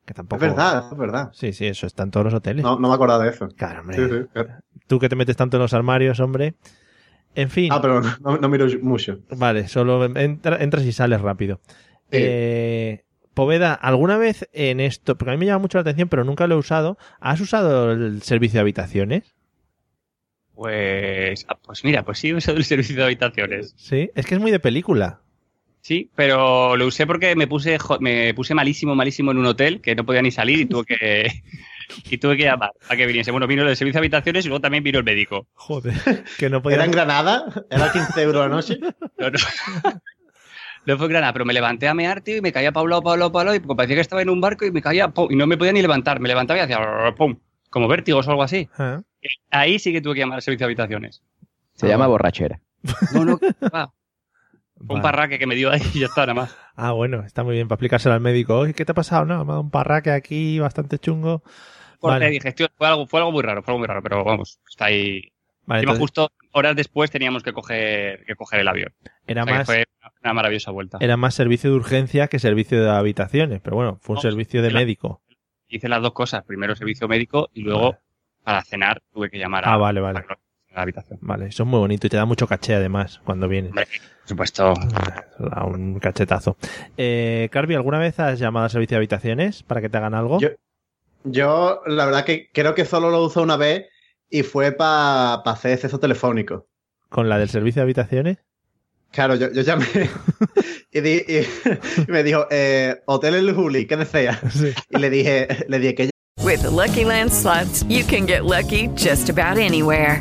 Que 0.05 0.13
tampoco. 0.13 0.45
Es 0.45 0.51
verdad, 0.51 0.85
es 0.93 0.99
verdad. 0.99 1.31
Sí, 1.33 1.55
sí, 1.55 1.67
eso 1.67 1.87
está 1.87 2.03
en 2.03 2.11
todos 2.11 2.25
los 2.25 2.35
hoteles. 2.35 2.63
No, 2.63 2.79
no 2.79 2.89
me 2.89 2.95
acordaba 2.95 3.25
de 3.25 3.31
eso. 3.31 3.49
Claro, 3.57 3.81
hombre. 3.81 3.97
Sí, 3.97 4.27
sí. 4.35 4.43
Tú 4.87 4.99
que 4.99 5.09
te 5.09 5.17
metes 5.17 5.35
tanto 5.37 5.57
en 5.57 5.63
los 5.63 5.73
armarios, 5.73 6.21
hombre. 6.21 6.57
En 7.35 7.49
fin. 7.49 7.73
Ah, 7.73 7.81
pero 7.81 8.03
no, 8.21 8.37
no 8.37 8.49
miro 8.51 8.67
mucho. 8.83 9.21
Vale, 9.31 9.67
solo 9.67 10.05
entra- 10.05 10.59
entras 10.63 10.85
y 10.85 10.93
sales 10.93 11.23
rápido. 11.23 11.61
Eh, 12.11 13.04
Poveda, 13.35 13.75
¿alguna 13.75 14.17
vez 14.17 14.49
en 14.53 14.81
esto, 14.81 15.19
porque 15.19 15.33
a 15.33 15.35
mí 15.35 15.41
me 15.41 15.47
llama 15.47 15.59
mucho 15.59 15.79
la 15.79 15.83
atención, 15.83 16.09
pero 16.09 16.25
nunca 16.25 16.47
lo 16.47 16.55
he 16.55 16.59
usado, 16.59 16.97
¿has 17.21 17.41
usado 17.41 17.93
el 17.93 18.23
servicio 18.23 18.59
de 18.59 18.63
habitaciones? 18.63 19.35
Pues, 20.55 21.45
ah, 21.49 21.59
pues 21.61 21.85
mira, 21.85 22.05
pues 22.05 22.19
sí 22.19 22.29
he 22.29 22.35
usado 22.35 22.57
el 22.59 22.65
servicio 22.65 22.97
de 22.97 23.05
habitaciones. 23.05 23.75
Sí, 23.77 24.11
es 24.15 24.25
que 24.25 24.37
es 24.37 24.41
muy 24.41 24.53
de 24.53 24.61
película. 24.61 25.21
Sí, 25.81 26.11
pero 26.15 26.77
lo 26.77 26.87
usé 26.87 27.07
porque 27.07 27.37
me 27.37 27.47
puse 27.47 27.77
me 28.01 28.33
puse 28.33 28.55
malísimo, 28.55 28.95
malísimo 28.95 29.33
en 29.33 29.39
un 29.39 29.45
hotel 29.45 29.83
que 29.83 29.95
no 29.95 30.07
podía 30.07 30.23
ni 30.23 30.31
salir 30.31 30.61
y 30.61 30.65
tuve 30.65 30.87
que 30.87 31.43
y 32.11 32.17
tuve 32.17 32.39
que 32.39 32.45
llamar 32.45 32.71
a 32.89 32.97
que 32.97 33.05
viniese. 33.05 33.31
Bueno, 33.33 33.47
vino 33.47 33.69
el 33.69 33.77
servicio 33.77 34.01
de 34.01 34.07
habitaciones 34.07 34.47
y 34.47 34.49
luego 34.49 34.63
también 34.63 34.83
vino 34.83 34.99
el 34.99 35.05
médico. 35.05 35.47
Joder, 35.55 35.95
que 36.39 36.49
no 36.49 36.63
podía. 36.63 36.77
¿Era 36.77 36.87
en 36.87 36.91
Granada? 36.91 37.45
¿Era 37.69 37.93
15 37.93 38.23
euros 38.23 38.49
la 38.49 38.49
noche? 38.49 38.79
No, 39.19 39.31
no. 39.31 39.39
No 40.87 40.99
fue 40.99 41.09
granada, 41.09 41.33
pero 41.33 41.45
me 41.45 41.53
levanté 41.55 41.89
a 41.89 41.95
mear, 41.95 42.21
tío, 42.21 42.37
y 42.37 42.41
me 42.41 42.53
caía 42.53 42.73
para 42.73 42.85
un 42.85 42.91
lado, 42.91 43.55
y 43.55 43.61
parecía 43.61 43.97
que 43.97 44.01
estaba 44.01 44.23
en 44.23 44.29
un 44.29 44.41
barco 44.41 44.67
y 44.67 44.71
me 44.71 44.83
caía, 44.83 45.09
pum, 45.09 45.29
y 45.31 45.37
no 45.37 45.47
me 45.47 45.57
podía 45.57 45.73
ni 45.73 45.83
levantar. 45.83 46.21
Me 46.21 46.29
levantaba 46.29 46.61
y 46.61 46.63
hacía, 46.63 46.79
pum, 47.17 47.37
como 47.71 47.89
vértigos 47.89 48.27
o 48.29 48.31
algo 48.31 48.43
así. 48.43 48.69
Ah. 48.79 49.03
Ahí 49.51 49.79
sí 49.79 49.93
que 49.93 50.01
tuve 50.01 50.15
que 50.15 50.21
llamar 50.21 50.37
al 50.37 50.43
servicio 50.43 50.67
de 50.67 50.73
habitaciones. 50.73 51.23
Se 51.75 51.89
llama 51.89 52.07
borrachera. 52.07 52.61
No, 53.13 53.25
no, 53.25 53.39
va. 53.75 53.93
Fue 54.87 54.97
un 54.97 55.03
parraque 55.03 55.39
que 55.39 55.47
me 55.47 55.55
dio 55.55 55.71
ahí 55.71 55.81
y 55.95 56.01
ya 56.01 56.07
está, 56.07 56.23
nada 56.23 56.35
más. 56.35 56.57
Ah, 56.77 56.93
bueno, 56.93 57.25
está 57.25 57.43
muy 57.43 57.55
bien 57.55 57.67
para 57.69 57.77
explicárselo 57.77 58.15
al 58.15 58.21
médico. 58.21 58.59
Oye, 58.59 58.75
¿qué 58.75 58.85
te 58.85 58.93
ha 58.93 58.95
pasado? 58.95 59.25
No, 59.25 59.39
me 59.39 59.51
ha 59.51 59.55
dado 59.55 59.61
un 59.63 59.71
parraque 59.71 60.11
aquí 60.11 60.59
bastante 60.59 60.99
chungo. 60.99 61.43
Porque 62.01 62.19
Vale. 62.19 62.53
tío, 62.53 62.67
fue 62.77 62.87
algo, 62.87 63.07
fue 63.07 63.21
algo 63.21 63.33
muy 63.33 63.43
raro, 63.43 63.63
fue 63.63 63.73
algo 63.73 63.79
muy 63.79 63.89
raro, 63.89 64.03
pero 64.03 64.23
vamos, 64.25 64.61
está 64.69 64.87
ahí. 64.87 65.33
Vale, 65.65 65.81
entonces- 65.81 66.01
justo 66.01 66.31
horas 66.55 66.75
después 66.77 67.11
teníamos 67.11 67.43
que 67.43 67.53
coger, 67.53 68.25
que 68.25 68.35
coger 68.37 68.61
el 68.61 68.69
avión. 68.69 68.93
Era 69.27 69.43
O 69.43 69.45
sea 69.45 69.53
que 69.53 69.59
más- 69.59 69.67
fue 69.67 69.85
una 70.23 70.33
maravillosa 70.35 70.71
vuelta. 70.71 70.99
Era 71.01 71.17
más 71.17 71.35
servicio 71.35 71.71
de 71.71 71.77
urgencia 71.77 72.29
que 72.29 72.39
servicio 72.39 72.83
de 72.83 72.91
habitaciones, 72.91 73.61
pero 73.63 73.77
bueno, 73.77 73.99
fue 74.01 74.15
un 74.15 74.19
No, 74.19 74.23
servicio 74.23 74.63
de 74.63 74.71
médico. 74.71 75.21
Hice 75.69 75.89
las 75.89 76.01
dos 76.03 76.13
cosas, 76.13 76.45
primero 76.45 76.75
servicio 76.77 77.09
médico 77.09 77.49
y 77.53 77.63
luego 77.63 77.99
para 78.43 78.63
cenar 78.63 79.03
tuve 79.13 79.31
que 79.31 79.39
llamar 79.39 79.65
a, 79.67 79.75
Ah, 79.75 79.77
vale, 79.77 80.01
vale. 80.01 80.21
a 80.21 80.75
la 80.75 80.83
habitación. 80.83 81.19
Vale, 81.23 81.47
eso 81.47 81.63
es 81.63 81.69
muy 81.69 81.79
bonito 81.81 82.07
y 82.07 82.11
te 82.11 82.17
da 82.17 82.25
mucho 82.25 82.47
caché 82.47 82.75
además 82.75 83.21
cuando 83.25 83.49
vienes. 83.49 83.73
Por 83.73 83.87
supuesto. 84.25 84.75
Da 85.39 85.65
un 85.65 85.99
cachetazo. 86.01 86.57
Eh, 86.97 87.49
Carvi, 87.51 87.75
¿alguna 87.75 87.99
vez 87.99 88.19
has 88.21 88.39
llamado 88.39 88.65
al 88.65 88.71
servicio 88.71 88.95
de 88.97 88.99
habitaciones 88.99 89.63
para 89.63 89.81
que 89.81 89.89
te 89.89 89.97
hagan 89.99 90.15
algo? 90.15 90.39
Yo, 90.41 90.49
yo, 91.25 91.81
la 91.87 92.05
verdad 92.07 92.25
que 92.25 92.51
creo 92.53 92.75
que 92.75 92.85
solo 92.85 93.11
lo 93.11 93.23
usé 93.25 93.41
una 93.41 93.57
vez 93.57 93.87
y 94.37 94.43
fue 94.43 94.73
para 94.73 95.35
hacer 95.35 95.73
exceso 95.73 96.01
telefónico. 96.01 96.67
¿Con 97.09 97.29
la 97.29 97.39
del 97.39 97.49
servicio 97.49 97.81
de 97.81 97.85
habitaciones? 97.85 98.39
Claro, 99.13 99.37
yo, 99.37 99.53
yo 99.53 99.63
llamé 99.63 99.87
y, 100.93 101.01
di- 101.01 101.25
y- 101.29 101.39
y 102.03 102.07
me 102.09 102.25
dijo, 102.25 102.47
eh, 102.51 103.01
Hotel 103.07 103.35
El 103.37 103.55
Juli, 103.55 103.87
¿qué 103.87 103.97
desea? 103.97 104.41
Y 104.91 104.99
le 104.99 105.09
dije, 105.11 105.47
le 105.69 105.79
dije 105.79 105.95
que 105.95 106.11
With 106.43 106.63
the 106.63 106.71
Lucky 106.71 107.05
Land 107.05 107.31
slots, 107.31 107.85
you 107.89 108.05
can 108.05 108.27
get 108.27 108.45
lucky 108.45 108.89
just 108.97 109.31
about 109.31 109.57
anywhere. 109.57 110.21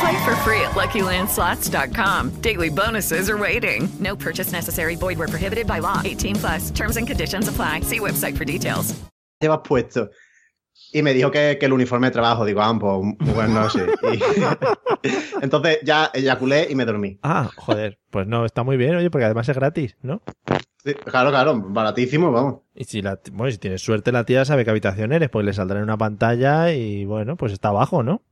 Play 0.00 0.16
for 0.24 0.36
free 0.44 0.60
at 0.60 0.72
LuckyLandSlots.com. 0.76 2.40
Daily 2.40 2.68
bonuses 2.70 3.28
are 3.30 3.38
waiting. 3.38 3.88
No 4.00 4.14
purchase 4.16 4.52
necessary. 4.52 4.96
Void 4.96 5.18
where 5.18 5.28
prohibited 5.28 5.66
by 5.66 5.80
law. 5.80 6.00
18 6.04 6.36
plus. 6.36 6.70
Terms 6.70 6.96
and 6.96 7.06
conditions 7.06 7.48
apply. 7.48 7.80
See 7.80 7.98
website 8.00 8.36
for 8.36 8.44
details. 8.44 8.94
llevas 9.40 9.60
puesto. 9.64 10.10
Y 10.92 11.02
me 11.02 11.12
dijo 11.12 11.30
que, 11.30 11.58
que 11.60 11.66
el 11.66 11.72
uniforme 11.72 12.06
de 12.08 12.12
trabajo, 12.12 12.44
digo, 12.44 12.60
ah, 12.62 12.76
pues 12.80 12.92
muy 13.20 13.34
buenas 13.34 13.74
noches. 13.74 13.88
Y- 14.02 15.12
entonces 15.42 15.78
ya 15.84 16.10
eyaculé 16.14 16.66
y 16.70 16.74
me 16.74 16.84
dormí. 16.84 17.18
Ah, 17.22 17.50
joder, 17.56 17.98
pues 18.10 18.26
no, 18.26 18.44
está 18.44 18.62
muy 18.62 18.76
bien, 18.76 18.96
oye, 18.96 19.10
porque 19.10 19.24
además 19.26 19.48
es 19.48 19.56
gratis, 19.56 19.96
¿no? 20.02 20.22
Sí, 20.84 20.94
claro, 20.94 21.30
claro, 21.30 21.60
baratísimo, 21.60 22.32
vamos. 22.32 22.60
Y 22.74 22.84
si 22.84 23.02
la, 23.02 23.18
bueno, 23.32 23.50
si 23.52 23.58
tienes 23.58 23.82
suerte, 23.82 24.12
la 24.12 24.24
tía 24.24 24.44
sabe 24.44 24.64
qué 24.64 24.70
habitación 24.70 25.12
eres, 25.12 25.28
pues 25.28 25.44
le 25.44 25.52
saldrá 25.52 25.78
en 25.78 25.84
una 25.84 25.98
pantalla 25.98 26.72
y 26.72 27.04
bueno, 27.04 27.36
pues 27.36 27.52
está 27.52 27.68
abajo, 27.68 28.02
¿no? 28.02 28.22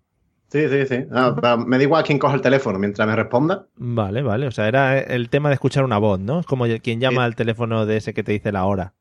Sí, 0.49 0.69
sí, 0.69 0.87
sí. 0.87 1.05
Ah, 1.11 1.57
me 1.67 1.77
da 1.77 1.83
igual 1.83 2.05
quién 2.05 2.19
coja 2.19 2.35
el 2.35 2.41
teléfono 2.41 2.79
mientras 2.79 3.07
me 3.09 3.17
responda. 3.17 3.67
Vale, 3.77 4.23
vale. 4.23 4.47
O 4.47 4.51
sea, 4.53 4.69
era 4.69 4.99
el 4.99 5.29
tema 5.29 5.49
de 5.49 5.55
escuchar 5.55 5.85
una 5.85 5.99
voz, 5.99 6.21
¿no? 6.21 6.41
Es 6.41 6.47
como 6.47 6.67
quien 6.83 7.01
llama 7.01 7.25
al 7.25 7.35
teléfono 7.35 7.85
de 7.85 7.97
ese 7.97 8.15
que 8.15 8.23
te 8.23 8.33
dice 8.33 8.53
la 8.53 8.65
hora. 8.65 8.95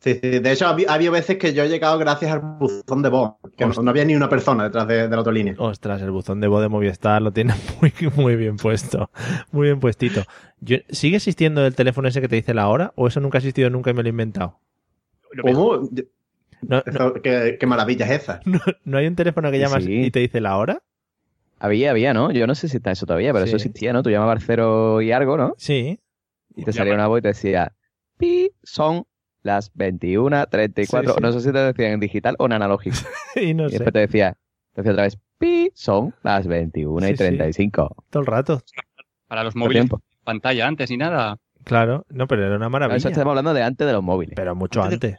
Sí, 0.00 0.14
sí. 0.20 0.40
De 0.40 0.50
hecho, 0.50 0.66
ha 0.66 0.74
habi- 0.76 0.86
ha 0.88 0.94
habido 0.94 1.12
veces 1.12 1.36
que 1.36 1.52
yo 1.54 1.62
he 1.62 1.68
llegado 1.68 1.96
gracias 1.98 2.32
al 2.32 2.40
buzón 2.40 3.02
de 3.02 3.08
voz, 3.08 3.34
que 3.56 3.64
no, 3.66 3.72
no 3.82 3.90
había 3.90 4.04
ni 4.04 4.16
una 4.16 4.28
persona 4.28 4.64
detrás 4.64 4.88
de, 4.88 5.06
de 5.08 5.14
la 5.14 5.20
otra 5.20 5.32
línea. 5.32 5.54
Ostras, 5.58 6.02
el 6.02 6.10
buzón 6.10 6.40
de 6.40 6.48
voz 6.48 6.60
de 6.60 6.68
Movistar 6.68 7.22
lo 7.22 7.30
tiene 7.32 7.54
muy, 7.80 7.92
muy 8.16 8.34
bien 8.36 8.56
puesto. 8.56 9.10
Muy 9.52 9.66
bien 9.68 9.78
puestito. 9.78 10.22
Yo- 10.60 10.78
¿Sigue 10.88 11.18
existiendo 11.18 11.64
el 11.64 11.76
teléfono 11.76 12.08
ese 12.08 12.20
que 12.20 12.28
te 12.28 12.34
dice 12.36 12.52
la 12.54 12.66
hora? 12.68 12.92
¿O 12.96 13.06
eso 13.06 13.20
nunca 13.20 13.38
ha 13.38 13.40
existido 13.40 13.70
nunca 13.70 13.90
y 13.90 13.94
me 13.94 14.02
lo 14.02 14.08
he 14.08 14.10
inventado? 14.10 14.58
¿Cómo? 15.40 15.88
No, 16.62 16.82
Eso, 16.86 17.14
¿qué, 17.22 17.56
qué 17.58 17.66
maravilla 17.66 18.06
es 18.06 18.22
esa? 18.22 18.40
¿No, 18.44 18.60
no 18.84 18.98
hay 18.98 19.06
un 19.06 19.16
teléfono 19.16 19.50
que 19.50 19.58
llamas 19.58 19.84
sí. 19.84 20.04
y 20.06 20.10
te 20.10 20.20
dice 20.20 20.40
la 20.40 20.56
hora? 20.56 20.82
Había, 21.58 21.90
había, 21.90 22.12
¿no? 22.14 22.32
Yo 22.32 22.46
no 22.46 22.54
sé 22.54 22.68
si 22.68 22.76
está 22.78 22.90
eso 22.90 23.06
todavía, 23.06 23.32
pero 23.32 23.44
Sí. 23.46 23.50
eso 23.50 23.56
existía, 23.56 23.92
¿no? 23.92 24.02
Tú 24.02 24.10
llamabas 24.10 24.42
cero 24.46 25.00
y 25.00 25.12
algo, 25.12 25.36
¿no? 25.36 25.54
Sí. 25.58 26.00
Y 26.56 26.64
te 26.64 26.72
salía 26.72 26.94
una 26.94 27.06
voz 27.06 27.20
y 27.20 27.22
te 27.22 27.28
decía, 27.28 27.72
pi, 28.18 28.50
son 28.62 29.04
las 29.42 29.72
21.34. 29.74 30.84
Sí, 30.86 31.12
sí. 31.14 31.20
No 31.22 31.32
sé 31.32 31.40
si 31.40 31.52
te 31.52 31.58
decían 31.58 31.92
en 31.92 32.00
digital 32.00 32.36
o 32.38 32.46
en 32.46 32.52
analógico. 32.52 32.96
y 33.36 33.54
no 33.54 33.66
y 33.66 33.70
sé. 33.70 33.74
después 33.74 33.92
te 33.92 33.98
decía, 34.00 34.36
te 34.72 34.82
decía 34.82 34.92
otra 34.92 35.04
vez, 35.04 35.18
pi, 35.38 35.70
son 35.74 36.14
las 36.22 36.46
21 36.46 37.06
Sí, 37.06 37.12
y 37.12 37.16
sí. 37.16 37.24
35. 37.24 38.04
Todo 38.10 38.20
el 38.20 38.26
rato. 38.26 38.62
Para 39.28 39.44
los 39.44 39.56
móviles, 39.56 39.86
pantalla 40.24 40.66
antes 40.66 40.90
ni 40.90 40.96
nada. 40.96 41.38
Claro, 41.64 42.04
no, 42.10 42.26
pero 42.26 42.44
era 42.46 42.56
una 42.56 42.68
maravilla. 42.68 42.96
Eso 42.96 43.08
estamos 43.08 43.30
hablando 43.32 43.54
de 43.54 43.62
antes 43.62 43.86
de 43.86 43.92
los 43.92 44.02
móviles. 44.02 44.34
Pero 44.36 44.54
mucho 44.54 44.82
antes. 44.82 45.18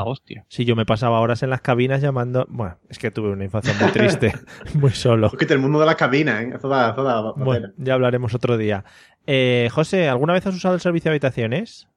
Ah, 0.00 0.04
hostia. 0.04 0.46
Sí, 0.48 0.64
yo 0.64 0.76
me 0.76 0.86
pasaba 0.86 1.18
horas 1.20 1.42
en 1.42 1.50
las 1.50 1.60
cabinas 1.60 2.00
llamando. 2.00 2.46
Bueno, 2.48 2.78
es 2.88 2.98
que 3.00 3.10
tuve 3.10 3.30
una 3.30 3.42
infancia 3.44 3.74
muy 3.74 3.90
triste, 3.90 4.32
muy 4.74 4.92
solo. 4.92 5.28
Porque 5.30 5.52
el 5.52 5.58
mundo 5.58 5.80
de 5.80 5.86
las 5.86 5.96
cabinas, 5.96 6.40
¿eh? 6.42 6.52
Eso 6.54 6.68
da, 6.68 6.90
eso 6.92 7.02
da- 7.02 7.20
da 7.22 7.32
Bueno, 7.32 7.68
pena. 7.68 7.74
ya 7.78 7.94
hablaremos 7.94 8.32
otro 8.32 8.56
día. 8.56 8.84
Eh, 9.26 9.68
José, 9.72 10.08
¿alguna 10.08 10.34
vez 10.34 10.46
has 10.46 10.54
usado 10.54 10.76
el 10.76 10.80
servicio 10.80 11.10
de 11.10 11.14
habitaciones? 11.14 11.88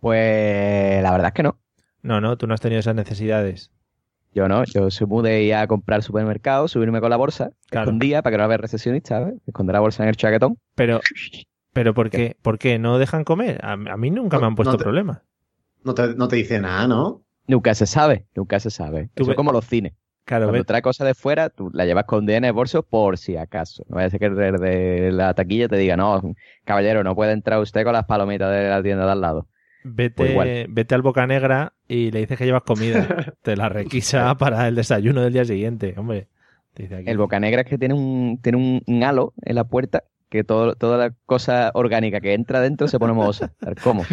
Pues 0.00 1.02
la 1.02 1.10
verdad 1.10 1.28
es 1.28 1.32
que 1.32 1.42
no. 1.42 1.58
No, 2.02 2.20
no, 2.20 2.36
tú 2.36 2.46
no 2.46 2.54
has 2.54 2.60
tenido 2.60 2.80
esas 2.80 2.94
necesidades. 2.94 3.70
Yo 4.34 4.48
no, 4.48 4.64
yo 4.64 4.90
se 4.90 5.06
mudé 5.06 5.54
a 5.54 5.66
comprar 5.66 5.96
al 5.96 6.02
supermercado, 6.02 6.68
subirme 6.68 7.00
con 7.00 7.08
la 7.08 7.16
bolsa, 7.16 7.50
Claro. 7.70 7.86
escondía 7.86 8.20
para 8.22 8.34
que 8.34 8.38
no 8.38 8.44
haya 8.44 8.58
recesionista, 8.58 9.20
¿sabes? 9.20 9.34
Esconder 9.46 9.72
la 9.74 9.80
bolsa 9.80 10.02
en 10.02 10.10
el 10.10 10.16
chaquetón. 10.16 10.58
Pero, 10.74 11.00
pero 11.72 11.94
¿por 11.94 12.10
qué? 12.10 12.36
¿Por 12.42 12.58
qué? 12.58 12.78
¿No 12.78 12.98
dejan 12.98 13.24
comer? 13.24 13.58
A, 13.64 13.72
a 13.72 13.96
mí 13.96 14.10
nunca 14.10 14.38
me 14.38 14.46
han 14.46 14.54
puesto 14.54 14.72
no 14.72 14.78
te- 14.78 14.84
problemas. 14.84 15.22
No 15.86 15.94
te, 15.94 16.14
no 16.16 16.26
te 16.28 16.36
dice 16.36 16.60
nada, 16.60 16.86
¿no? 16.88 17.22
Nunca 17.46 17.74
se 17.76 17.86
sabe, 17.86 18.26
nunca 18.34 18.58
se 18.60 18.70
sabe. 18.70 19.10
Tú 19.14 19.22
Eso 19.22 19.28
ve- 19.28 19.32
es 19.32 19.36
como 19.36 19.52
los 19.52 19.64
cines. 19.64 19.92
Claro, 20.24 20.46
Cuando 20.46 20.58
ve- 20.58 20.64
trae 20.64 20.82
cosas 20.82 21.06
de 21.06 21.14
fuera, 21.14 21.48
tú 21.48 21.70
la 21.72 21.86
llevas 21.86 22.04
con 22.06 22.28
en 22.28 22.44
el 22.44 22.52
bolso 22.52 22.82
por 22.82 23.16
si 23.16 23.36
acaso. 23.36 23.84
No 23.88 23.94
vaya 23.94 24.08
a 24.08 24.10
ser 24.10 24.18
que 24.18 24.26
el 24.26 24.34
de 24.34 25.12
la 25.12 25.32
taquilla 25.34 25.68
te 25.68 25.76
diga, 25.76 25.96
no, 25.96 26.20
caballero, 26.64 27.04
no 27.04 27.14
puede 27.14 27.30
entrar 27.32 27.60
usted 27.60 27.84
con 27.84 27.92
las 27.92 28.04
palomitas 28.06 28.50
de 28.50 28.68
la 28.68 28.82
tienda 28.82 29.06
de 29.06 29.12
al 29.12 29.20
lado. 29.20 29.46
Pues 29.84 29.94
vete, 29.94 30.30
igual. 30.32 30.66
vete 30.68 30.94
al 30.96 31.02
Boca 31.02 31.24
Negra 31.28 31.74
y 31.86 32.10
le 32.10 32.18
dices 32.18 32.36
que 32.36 32.44
llevas 32.44 32.64
comida. 32.64 33.06
Te 33.42 33.56
la 33.56 33.68
requisa 33.68 34.34
para 34.36 34.66
el 34.66 34.74
desayuno 34.74 35.22
del 35.22 35.32
día 35.32 35.44
siguiente, 35.44 35.94
hombre. 35.96 36.26
Te 36.74 36.82
dice 36.82 36.96
aquí. 36.96 37.08
El 37.08 37.18
Bocanegra 37.18 37.60
es 37.60 37.68
que 37.68 37.78
tiene 37.78 37.94
un, 37.94 38.40
tiene 38.42 38.58
un, 38.58 38.82
un 38.84 39.04
halo 39.04 39.32
en 39.42 39.54
la 39.54 39.62
puerta 39.62 40.02
que 40.28 40.42
todo, 40.44 40.74
toda 40.74 40.98
la 40.98 41.14
cosa 41.26 41.70
orgánica 41.74 42.20
que 42.20 42.34
entra 42.34 42.60
dentro 42.60 42.88
se 42.88 42.98
pone 42.98 43.12
mohosa. 43.12 43.52
Tal 43.60 43.76
como. 43.76 44.04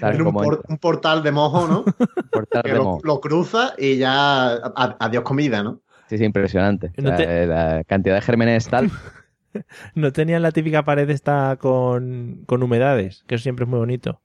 Tal 0.00 0.16
un, 0.18 0.24
como 0.24 0.42
por- 0.42 0.54
entra. 0.54 0.66
un 0.68 0.78
portal 0.78 1.22
de 1.22 1.32
mojo, 1.32 1.66
¿no? 1.68 1.84
Portal 2.32 2.62
que 2.62 2.70
de 2.72 2.76
lo, 2.78 2.84
moho. 2.84 3.00
lo 3.04 3.20
cruza 3.20 3.74
y 3.78 3.96
ya 3.98 4.50
a- 4.52 4.96
adiós 5.00 5.22
comida, 5.24 5.62
¿no? 5.62 5.80
Sí, 6.08 6.18
sí, 6.18 6.24
impresionante. 6.24 6.92
No 6.96 7.14
te- 7.14 7.44
eh, 7.44 7.46
La 7.46 7.84
cantidad 7.84 8.16
de 8.16 8.22
gérmenes 8.22 8.68
tal. 8.68 8.90
¿No 9.94 10.12
tenían 10.12 10.42
la 10.42 10.52
típica 10.52 10.84
pared 10.84 11.08
esta 11.10 11.56
con, 11.56 12.42
con 12.46 12.62
humedades? 12.62 13.24
Que 13.26 13.36
eso 13.36 13.42
siempre 13.42 13.64
es 13.64 13.68
muy 13.68 13.78
bonito. 13.78 14.20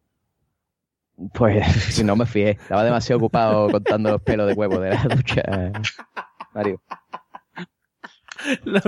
Pues 1.33 1.65
si 1.93 2.03
no 2.03 2.15
me 2.15 2.25
fié. 2.25 2.51
Estaba 2.51 2.83
demasiado 2.83 3.17
ocupado 3.19 3.69
contando 3.69 4.11
los 4.11 4.21
pelos 4.21 4.47
de 4.47 4.53
huevo 4.53 4.79
de 4.79 4.89
la 4.89 5.03
ducha. 5.03 5.43
Mario. 6.53 6.81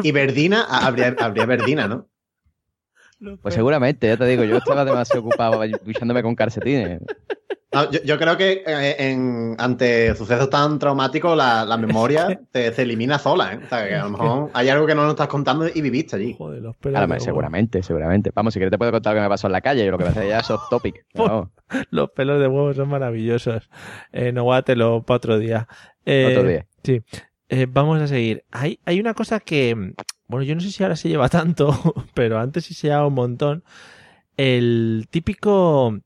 Y 0.04 0.12
Verdina, 0.12 0.64
habría, 0.70 1.16
habría 1.20 1.46
Verdina, 1.46 1.88
¿no? 1.88 2.08
Pues 3.42 3.56
seguramente, 3.56 4.08
ya 4.08 4.18
te 4.18 4.26
digo, 4.26 4.44
yo 4.44 4.58
estaba 4.58 4.86
demasiado 4.86 5.22
ocupado 5.22 5.60
duchándome 5.84 6.22
con 6.22 6.36
calcetines. 6.36 7.02
No, 7.74 7.92
yo, 7.92 8.00
yo 8.04 8.18
creo 8.18 8.38
que 8.38 8.64
eh, 8.66 8.96
en, 9.10 9.56
ante 9.60 10.16
sucesos 10.16 10.50
tan 10.50 10.80
traumáticos 10.80 11.36
la, 11.36 11.66
la 11.66 11.78
memoria 11.78 12.40
te, 12.52 12.72
se 12.72 12.84
elimina 12.84 13.20
sola, 13.20 13.54
¿eh? 13.54 13.60
O 13.66 13.68
sea, 13.68 13.88
que 13.88 13.96
a 13.96 14.04
lo 14.06 14.12
mejor 14.12 14.52
hay 14.54 14.70
algo 14.70 14.86
que 14.86 14.96
no 14.96 15.02
nos 15.04 15.12
estás 15.12 15.28
contando 15.28 15.68
y 15.68 15.82
viviste 15.82 16.16
allí. 16.16 16.34
Joder, 16.38 16.62
los 16.62 16.76
Claro, 16.78 17.08
me- 17.08 17.20
seguramente, 17.20 17.84
seguramente. 17.84 18.32
Vamos, 18.34 18.54
si 18.54 18.60
quieres 18.60 18.72
te 18.72 18.78
puedo 18.78 18.92
contar 18.92 19.14
lo 19.14 19.20
que 19.20 19.24
me 19.24 19.30
pasó 19.30 19.48
en 19.48 19.54
la 19.54 19.62
calle, 19.62 19.84
yo 19.84 19.92
lo 19.92 19.98
que 19.98 20.06
me 20.06 20.12
hace 20.12 20.30
ya 20.30 20.40
es 20.40 20.50
off 20.50 20.62
topic. 20.70 21.06
Los 21.90 22.12
pelos 22.12 22.40
de 22.40 22.48
huevo 22.48 22.74
son 22.74 22.88
maravillosos. 22.88 23.70
Eh, 24.14 24.32
no 24.32 24.44
guátelo 24.44 25.04
para 25.04 25.18
otro 25.18 25.38
día. 25.38 25.68
Eh, 26.06 26.36
Otro 26.38 26.48
día. 26.48 26.66
Sí. 26.84 27.02
Eh, 27.50 27.68
vamos 27.70 28.02
a 28.02 28.08
seguir. 28.08 28.44
Hay, 28.52 28.80
hay 28.86 29.00
una 29.00 29.14
cosa 29.14 29.40
que, 29.40 29.94
bueno, 30.28 30.44
yo 30.44 30.56
no 30.56 30.62
sé 30.62 30.72
si 30.72 30.84
ahora 30.84 30.96
se 30.96 31.10
lleva 31.10 31.30
tanto, 31.30 31.94
pero 32.14 32.40
antes 32.40 32.66
sí 32.66 32.74
se 32.74 32.88
llevaba 32.88 33.08
un 33.08 33.14
montón. 33.14 33.64
El 34.36 35.08
típico 35.10 36.00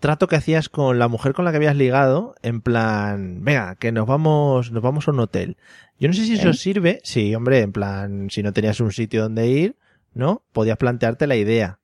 trato 0.00 0.28
que 0.28 0.36
hacías 0.36 0.68
con 0.68 0.98
la 0.98 1.08
mujer 1.08 1.32
con 1.34 1.44
la 1.44 1.50
que 1.50 1.56
habías 1.56 1.76
ligado, 1.76 2.34
en 2.42 2.60
plan, 2.60 3.42
venga, 3.42 3.74
que 3.76 3.92
nos 3.92 4.06
vamos, 4.06 4.70
nos 4.70 4.82
vamos 4.82 5.08
a 5.08 5.10
un 5.10 5.20
hotel. 5.20 5.56
Yo 5.98 6.08
no 6.08 6.14
sé 6.14 6.24
si 6.24 6.34
eso 6.34 6.50
¿Eh? 6.50 6.54
sirve. 6.54 7.00
Sí, 7.02 7.34
hombre, 7.34 7.60
en 7.60 7.72
plan, 7.72 8.30
si 8.30 8.42
no 8.42 8.52
tenías 8.52 8.80
un 8.80 8.92
sitio 8.92 9.22
donde 9.22 9.48
ir, 9.48 9.76
¿no? 10.14 10.44
Podías 10.52 10.78
plantearte 10.78 11.26
la 11.26 11.36
idea. 11.36 11.80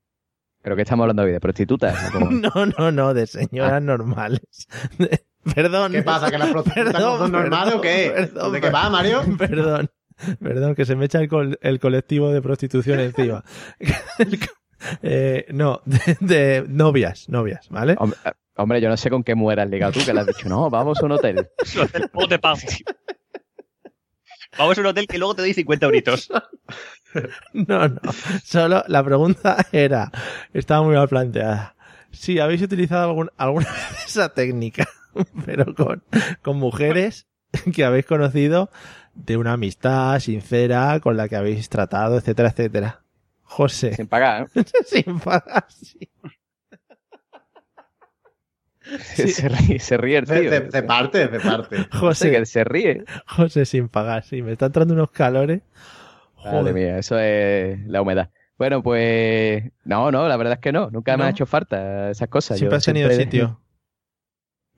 ¿Pero 0.63 0.77
qué 0.77 0.83
estamos 0.83 1.03
hablando 1.05 1.25
hoy? 1.25 1.33
¿De 1.33 1.41
prostitutas? 1.41 2.09
¿O 2.09 2.13
cómo? 2.13 2.31
No, 2.31 2.67
no, 2.79 2.91
no, 2.91 3.13
de 3.15 3.27
señoras 3.27 3.83
normales. 3.83 4.41
Perdón. 5.55 5.93
¿Qué 5.93 6.03
pasa? 6.03 6.31
¿Que 6.31 6.39
las 6.39 6.49
prostitutas 6.53 7.01
no 7.01 7.19
son 7.19 7.33
normales 7.33 7.75
o 7.75 7.81
qué? 7.81 8.13
perdón, 8.15 8.53
¿De 8.53 8.61
qué 8.61 8.71
va, 8.71 8.89
Mario? 8.91 9.23
Perdón. 9.39 9.91
Perdón, 10.41 10.75
que 10.77 10.85
se 10.85 10.95
me 10.95 11.07
echa 11.07 11.19
el, 11.21 11.29
col- 11.29 11.59
el 11.61 11.81
colectivo 11.81 12.31
de 12.33 12.41
prostitución 12.43 13.01
encima. 13.01 13.45
Eh, 15.03 15.47
no, 15.51 15.81
de, 15.87 16.17
de 16.21 16.65
novias, 16.69 17.27
novias, 17.31 17.71
¿vale? 17.71 17.95
Hombre, 17.99 18.19
eh, 18.27 18.33
hombre, 18.57 18.81
yo 18.83 18.91
no 18.91 18.99
sé 18.99 19.09
con 19.09 19.25
qué 19.25 19.35
mujer 19.35 19.61
has 19.61 19.71
ligado 19.71 19.93
tú, 19.93 20.01
que 20.05 20.13
le 20.13 20.21
has 20.21 20.27
dicho, 20.27 20.47
no, 20.47 20.69
vamos 20.69 21.01
a 21.01 21.07
un 21.07 21.13
hotel. 21.13 21.49
¿Cómo 22.13 22.29
te 22.29 22.39
pago? 22.39 22.59
Vamos 24.59 24.77
a 24.77 24.81
un 24.83 24.87
hotel 24.89 25.07
que 25.07 25.17
luego 25.19 25.35
te 25.35 25.41
doy 25.43 25.55
50 25.55 25.87
euritos. 25.87 26.31
No, 27.55 27.89
no. 27.89 28.01
Solo 28.45 28.85
la 28.89 29.03
pregunta 29.03 29.57
era, 29.73 30.11
estaba 30.53 30.83
muy 30.83 30.95
mal 30.97 31.09
planteada. 31.09 31.75
Si 32.13 32.39
habéis 32.39 32.61
utilizado 32.61 33.09
algún- 33.09 33.31
alguna 33.39 33.71
vez 33.73 34.05
esa 34.09 34.29
técnica, 34.35 34.87
pero 35.47 35.75
con, 35.75 36.03
con 36.43 36.59
mujeres 36.59 37.27
que 37.75 37.85
habéis 37.85 38.07
conocido 38.07 38.71
de 39.15 39.37
una 39.37 39.53
amistad 39.53 40.19
sincera, 40.21 40.99
con 41.01 41.17
la 41.17 41.29
que 41.29 41.37
habéis 41.37 41.69
tratado, 41.69 42.19
etcétera, 42.19 42.49
etcétera. 42.51 43.01
José. 43.43 43.95
Sin 43.95 44.07
pagar, 44.09 44.49
Sin 44.87 45.21
pagar, 45.21 45.67
sí. 45.69 46.09
Se, 49.15 49.49
ríe, 49.49 49.79
se 49.79 49.97
ríe 49.97 50.19
el 50.19 50.25
De, 50.27 50.41
tío. 50.41 50.51
de- 50.51 50.61
de 50.61 50.83
parte, 50.83 51.27
de 51.29 51.41
parte. 51.41 51.79
No 51.79 51.85
sé, 51.85 51.99
José, 51.99 52.31
que 52.33 52.45
se 52.47 52.65
ríe. 52.65 53.05
José 53.27 53.65
sin 53.65 53.89
pagar, 53.89 54.25
sí. 54.25 54.43
Me 54.43 54.53
está 54.53 54.67
entrando 54.67 54.93
unos 54.93 55.11
calores. 55.11 55.63
Madre 56.45 56.75
mía, 56.75 56.99
eso 56.99 57.19
es 57.19 57.81
la 57.87 58.03
humedad. 58.03 58.29
Bueno, 58.59 58.83
pues 58.83 59.65
no, 59.85 60.11
no, 60.13 60.29
la 60.29 60.37
verdad 60.37 60.55
es 60.55 60.61
que 60.61 60.71
no. 60.73 60.91
Nunca 60.91 61.13
me 61.17 61.23
¿No? 61.23 61.29
ha 61.29 61.31
hecho 61.31 61.47
falta 61.47 62.11
esas 62.11 62.29
cosas. 62.29 62.59
Siempre 62.59 62.75
Yo 62.75 62.77
has 62.77 62.85
tenido 62.85 63.09
siempre- 63.09 63.25
sitio. 63.25 63.61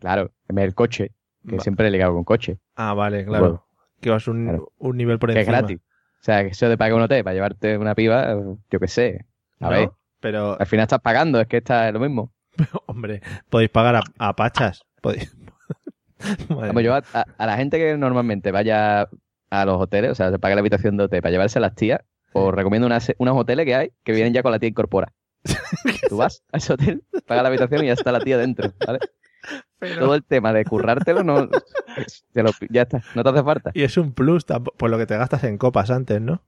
Claro, 0.01 0.31
el 0.49 0.75
coche, 0.75 1.13
que 1.49 1.57
Va. 1.57 1.63
siempre 1.63 1.89
he 1.89 1.91
ligado 1.91 2.13
con 2.15 2.25
coche, 2.25 2.59
Ah, 2.75 2.95
vale, 2.95 3.25
claro. 3.25 3.45
Bueno. 3.45 3.67
Que 4.01 4.11
vas 4.11 4.29
un, 4.29 4.45
Claro. 4.45 4.73
un 4.79 4.97
nivel 4.97 5.19
por 5.19 5.31
que 5.33 5.41
es 5.41 5.47
encima. 5.49 5.59
gratis. 5.59 5.79
O 6.21 6.25
sea, 6.27 6.43
que 6.43 6.49
eso 6.51 6.69
de 6.69 6.77
pagar 6.77 6.95
un 6.95 7.03
hotel 7.03 7.23
para 7.25 7.35
llevarte 7.35 7.79
una 7.79 7.95
piba, 7.95 8.35
yo 8.71 8.79
qué 8.81 8.89
sé. 8.89 9.25
A 9.61 9.65
¿No? 9.67 9.71
ver, 9.71 9.91
Pero, 10.21 10.59
al 10.61 10.67
final 10.67 10.85
estás 10.85 11.01
pagando, 11.01 11.41
es 11.41 11.47
que 11.47 11.59
está 11.59 11.91
lo 11.93 12.01
mismo. 12.01 12.33
hombre, 12.87 13.23
podéis 13.49 13.71
pagar 13.71 13.97
a, 13.97 14.03
a 14.19 14.35
pachas. 14.37 14.83
Podéis... 15.01 15.35
Yo 16.49 16.73
mía. 16.73 17.03
a, 17.13 17.21
a- 17.21 17.27
a 17.39 17.47
la 17.47 17.57
gente 17.57 17.79
que 17.79 17.97
normalmente 17.97 18.51
vaya 18.51 19.09
a 19.51 19.65
los 19.65 19.81
hoteles, 19.81 20.11
o 20.11 20.15
sea, 20.15 20.31
se 20.31 20.39
paga 20.39 20.55
la 20.55 20.61
habitación 20.61 20.97
de 20.97 21.05
hotel 21.05 21.23
para 21.23 21.31
llevarse 21.31 21.59
a 21.59 21.63
las 21.63 21.75
tías, 21.75 22.01
os 22.33 22.53
recomiendo 22.55 22.87
unas- 22.87 23.13
unos 23.19 23.37
hoteles 23.37 23.65
que 23.67 23.75
hay 23.75 23.93
que 24.03 24.13
vienen 24.13 24.33
ya 24.33 24.43
con 24.43 24.51
la 24.53 24.59
tía 24.59 24.69
incorpora. 24.71 25.13
Tú 26.09 26.17
vas 26.17 26.43
a 26.53 26.57
ese 26.57 26.73
hotel, 26.73 27.05
pagas 27.27 27.43
la 27.45 27.49
habitación 27.49 27.85
y 27.85 27.87
ya 27.89 27.93
está 27.93 28.11
la 28.13 28.21
tía 28.21 28.37
dentro, 28.39 28.73
¿vale? 28.87 28.99
Pero- 29.79 30.01
Todo 30.07 30.15
el 30.15 30.25
tema 30.25 30.53
de 30.53 30.65
currártelo 30.65 31.23
no, 31.23 31.49
te 32.33 32.43
lo- 32.43 32.51
ya 32.71 32.83
está, 32.83 33.03
no 33.15 33.23
te 33.23 33.29
hace 33.31 33.43
falta. 33.43 33.71
Y 33.75 33.83
es 33.83 33.97
un 33.97 34.13
plus 34.13 34.45
por 34.45 34.91
lo 34.91 34.99
que 34.99 35.07
te 35.07 35.17
gastas 35.17 35.45
en 35.45 35.59
copas 35.59 35.91
antes, 35.91 36.21
¿no? 36.21 36.43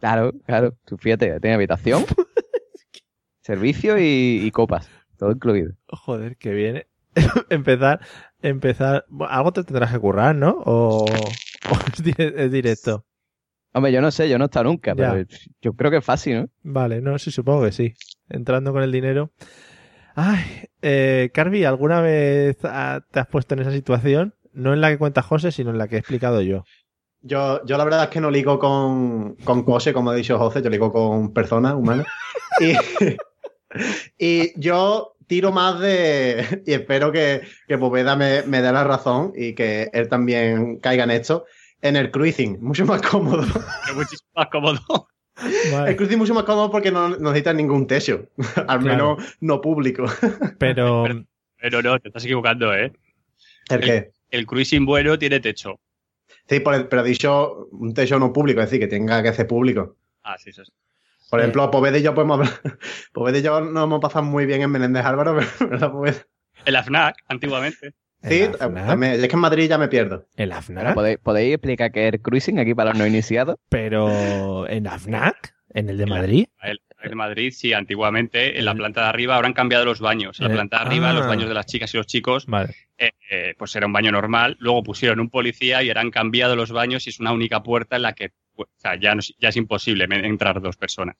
Claro, 0.00 0.32
claro, 0.46 0.76
tú 0.84 0.96
fíjate, 0.96 1.40
tiene 1.40 1.54
habitación, 1.54 2.04
servicio 3.40 3.98
y, 3.98 4.40
y 4.44 4.50
copas, 4.50 4.88
todo 5.18 5.32
incluido. 5.32 5.72
Joder, 5.88 6.36
que 6.36 6.52
viene. 6.52 6.86
empezar, 7.50 8.00
empezar. 8.42 9.04
bueno, 9.08 9.32
algo 9.32 9.52
te 9.52 9.64
tendrás 9.64 9.92
que 9.92 9.98
currar, 9.98 10.34
¿no? 10.34 10.50
O, 10.64 11.04
o 11.04 11.06
es, 11.92 12.02
dire- 12.04 12.32
es 12.36 12.52
directo. 12.52 13.04
Hombre, 13.72 13.92
yo 13.92 14.00
no 14.00 14.10
sé, 14.10 14.28
yo 14.28 14.38
no 14.38 14.44
he 14.44 14.46
estado 14.46 14.64
nunca, 14.64 14.94
Ya. 14.96 15.12
pero 15.12 15.26
yo 15.60 15.72
creo 15.74 15.90
que 15.90 15.98
es 15.98 16.04
fácil, 16.04 16.36
¿no? 16.42 16.48
Vale, 16.62 17.00
no, 17.00 17.18
sí, 17.18 17.30
supongo 17.30 17.64
que 17.64 17.72
sí. 17.72 17.94
Entrando 18.28 18.72
con 18.72 18.82
el 18.82 18.92
dinero. 18.92 19.30
Ay, 20.20 20.64
eh, 20.82 21.30
Carvi, 21.32 21.64
¿alguna 21.64 22.00
vez 22.00 22.58
ah, 22.64 23.02
te 23.12 23.20
has 23.20 23.28
puesto 23.28 23.54
en 23.54 23.60
esa 23.60 23.70
situación? 23.70 24.34
No 24.52 24.74
en 24.74 24.80
la 24.80 24.90
que 24.90 24.98
cuenta 24.98 25.22
José, 25.22 25.52
sino 25.52 25.70
en 25.70 25.78
la 25.78 25.86
que 25.86 25.94
he 25.94 25.98
explicado 26.00 26.42
yo. 26.42 26.64
Yo, 27.20 27.64
yo 27.64 27.78
la 27.78 27.84
verdad 27.84 28.02
es 28.02 28.08
que 28.08 28.20
no 28.20 28.28
ligo 28.28 28.58
con, 28.58 29.36
con 29.44 29.62
coche, 29.62 29.92
como 29.92 30.10
ha 30.10 30.16
dicho 30.16 30.36
José, 30.36 30.60
yo 30.60 30.70
ligo 30.70 30.90
con 30.92 31.32
personas 31.32 31.74
humanas. 31.74 32.06
Y, 32.60 32.74
y 34.18 34.60
yo 34.60 35.14
tiro 35.28 35.52
más 35.52 35.78
de, 35.78 36.62
y 36.66 36.72
espero 36.72 37.12
que, 37.12 37.42
que 37.68 37.78
Poveda 37.78 38.16
me, 38.16 38.42
me 38.42 38.62
dé 38.62 38.72
la 38.72 38.82
razón 38.82 39.32
y 39.36 39.54
que 39.54 39.90
él 39.92 40.08
también 40.08 40.80
caiga 40.80 41.04
en 41.04 41.10
esto, 41.12 41.44
en 41.82 41.94
el 41.94 42.10
cruising, 42.10 42.58
mucho 42.60 42.86
más 42.86 43.02
cómodo. 43.02 43.42
Es 43.88 43.94
muchísimo 43.94 44.30
más 44.34 44.48
cómodo. 44.50 44.80
Vale. 45.72 45.90
El 45.90 45.96
cruising 45.96 46.18
mucho 46.18 46.34
más 46.34 46.44
cómodo 46.44 46.70
porque 46.70 46.90
no 46.90 47.10
necesitas 47.10 47.54
ningún 47.54 47.86
techo, 47.86 48.26
al 48.66 48.80
menos 48.80 49.36
no 49.40 49.60
público. 49.60 50.04
Pero, 50.58 51.04
Pero 51.60 51.82
no, 51.82 51.98
te 51.98 52.08
estás 52.08 52.24
equivocando, 52.24 52.74
¿eh? 52.74 52.92
¿El 53.70 53.80
qué? 53.80 54.10
El 54.30 54.46
cruising 54.46 54.84
bueno 54.84 55.18
tiene 55.18 55.40
techo. 55.40 55.78
Sí, 56.48 56.60
por 56.60 56.74
el- 56.74 56.88
pero 56.88 57.04
he 57.04 57.08
dicho 57.08 57.68
un 57.72 57.92
techo 57.94 58.18
no 58.18 58.32
público, 58.32 58.60
es 58.60 58.66
decir, 58.70 58.80
que 58.80 58.86
tenga 58.88 59.22
que 59.22 59.32
ser 59.32 59.46
público. 59.46 59.96
Ah, 60.22 60.36
sí, 60.38 60.50
eso 60.50 60.62
es. 60.62 60.72
Por 61.30 61.40
ejemplo, 61.40 61.70
Poveda 61.70 61.98
y 61.98 62.02
yo 62.02 62.14
podemos 62.14 62.38
hablar. 62.40 62.60
Poveda 63.12 63.38
y 63.38 63.42
yo 63.42 63.60
nos 63.60 63.84
hemos 63.84 64.00
pasado 64.00 64.24
muy 64.24 64.46
bien 64.46 64.62
en 64.62 64.70
Menéndez 64.70 65.04
Álvaro, 65.04 65.36
pero 65.38 65.70
¿verdad, 65.70 65.92
Poveda? 65.92 66.26
En 66.64 66.72
la 66.72 66.82
FNAC, 66.82 67.16
antiguamente. 67.28 67.92
Sí, 68.22 68.44
también. 68.58 69.02
Es 69.14 69.28
que 69.28 69.34
en 69.34 69.40
Madrid 69.40 69.68
ya 69.68 69.78
me 69.78 69.88
pierdo. 69.88 70.26
¿En 70.36 70.48
la 70.48 70.60
FNAC? 70.60 70.94
¿Podéis, 70.94 71.18
podéis 71.18 71.54
explicar 71.54 71.92
qué 71.92 72.08
es 72.08 72.14
el 72.14 72.20
cruising 72.20 72.58
aquí 72.58 72.74
para 72.74 72.90
los 72.90 72.98
no 72.98 73.06
iniciados? 73.06 73.56
Pero, 73.68 74.68
¿en 74.68 74.84
la 74.84 74.98
FNAC? 74.98 75.54
¿En 75.74 75.88
el 75.88 75.98
de 75.98 76.06
Madrid? 76.06 76.46
El 76.62 76.80
el 77.00 77.10
de 77.10 77.14
Madrid, 77.14 77.52
sí, 77.54 77.72
antiguamente 77.72 78.58
en 78.58 78.64
la 78.64 78.74
planta 78.74 79.02
de 79.02 79.06
arriba 79.06 79.36
habrán 79.36 79.52
cambiado 79.52 79.84
los 79.84 80.00
baños. 80.00 80.40
En 80.40 80.46
la 80.46 80.50
Eh, 80.52 80.56
planta 80.56 80.78
de 80.78 80.86
arriba, 80.86 81.10
ah. 81.10 81.12
los 81.12 81.28
baños 81.28 81.46
de 81.48 81.54
las 81.54 81.64
chicas 81.66 81.94
y 81.94 81.96
los 81.96 82.08
chicos, 82.08 82.46
Vale. 82.46 82.74
eh, 82.98 83.12
eh, 83.30 83.54
pues 83.56 83.76
era 83.76 83.86
un 83.86 83.92
baño 83.92 84.10
normal. 84.10 84.56
Luego 84.58 84.82
pusieron 84.82 85.20
un 85.20 85.30
policía 85.30 85.80
y 85.84 85.90
han 85.90 86.10
cambiado 86.10 86.56
los 86.56 86.72
baños 86.72 87.06
y 87.06 87.10
es 87.10 87.20
una 87.20 87.30
única 87.32 87.62
puerta 87.62 87.94
en 87.94 88.02
la 88.02 88.14
que 88.14 88.32
pues, 88.56 88.68
o 88.76 88.80
sea, 88.80 88.96
ya, 88.98 89.14
no 89.14 89.20
ya 89.38 89.50
es 89.50 89.56
imposible 89.56 90.06
entrar 90.10 90.60
dos 90.60 90.76
personas. 90.76 91.14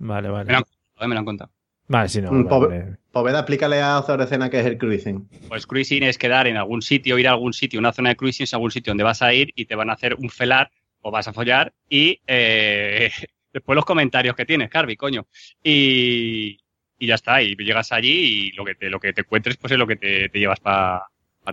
Vale, 0.00 0.22
Me 0.22 0.28
lo 0.28 0.34
vale. 0.34 0.54
han, 0.56 0.64
me 1.08 1.14
lo 1.14 1.18
han 1.20 1.24
contado. 1.24 1.52
Vale, 1.88 2.08
si 2.08 2.22
no. 2.22 2.32
Mm, 2.32 2.44
vale. 2.48 2.96
Poveda, 3.12 3.40
explícale 3.40 3.80
a 3.82 4.00
Zorecena 4.02 4.48
qué 4.48 4.60
es 4.60 4.66
el 4.66 4.78
cruising. 4.78 5.28
Pues 5.48 5.66
cruising 5.66 6.02
es 6.04 6.16
quedar 6.16 6.46
en 6.46 6.56
algún 6.56 6.80
sitio, 6.80 7.18
ir 7.18 7.28
a 7.28 7.32
algún 7.32 7.52
sitio, 7.52 7.78
una 7.78 7.92
zona 7.92 8.10
de 8.10 8.16
cruising 8.16 8.44
es 8.44 8.54
algún 8.54 8.70
sitio 8.70 8.90
donde 8.92 9.04
vas 9.04 9.20
a 9.20 9.34
ir 9.34 9.50
y 9.54 9.66
te 9.66 9.74
van 9.74 9.90
a 9.90 9.94
hacer 9.94 10.14
un 10.14 10.30
felar 10.30 10.70
o 11.02 11.10
vas 11.10 11.28
a 11.28 11.32
follar 11.32 11.74
y 11.90 12.20
eh, 12.26 13.10
después 13.52 13.76
los 13.76 13.84
comentarios 13.84 14.34
que 14.34 14.46
tienes, 14.46 14.70
Carvi, 14.70 14.96
coño. 14.96 15.26
Y, 15.62 16.58
y 16.98 17.06
ya 17.06 17.16
está, 17.16 17.42
y 17.42 17.54
llegas 17.56 17.92
allí 17.92 18.48
y 18.48 18.52
lo 18.52 18.64
que 18.64 18.74
te, 18.76 18.88
lo 18.88 18.98
que 18.98 19.12
te 19.12 19.20
encuentres 19.22 19.56
pues 19.58 19.72
es 19.72 19.78
lo 19.78 19.86
que 19.86 19.96
te, 19.96 20.28
te 20.30 20.38
llevas 20.38 20.60
para 20.60 21.04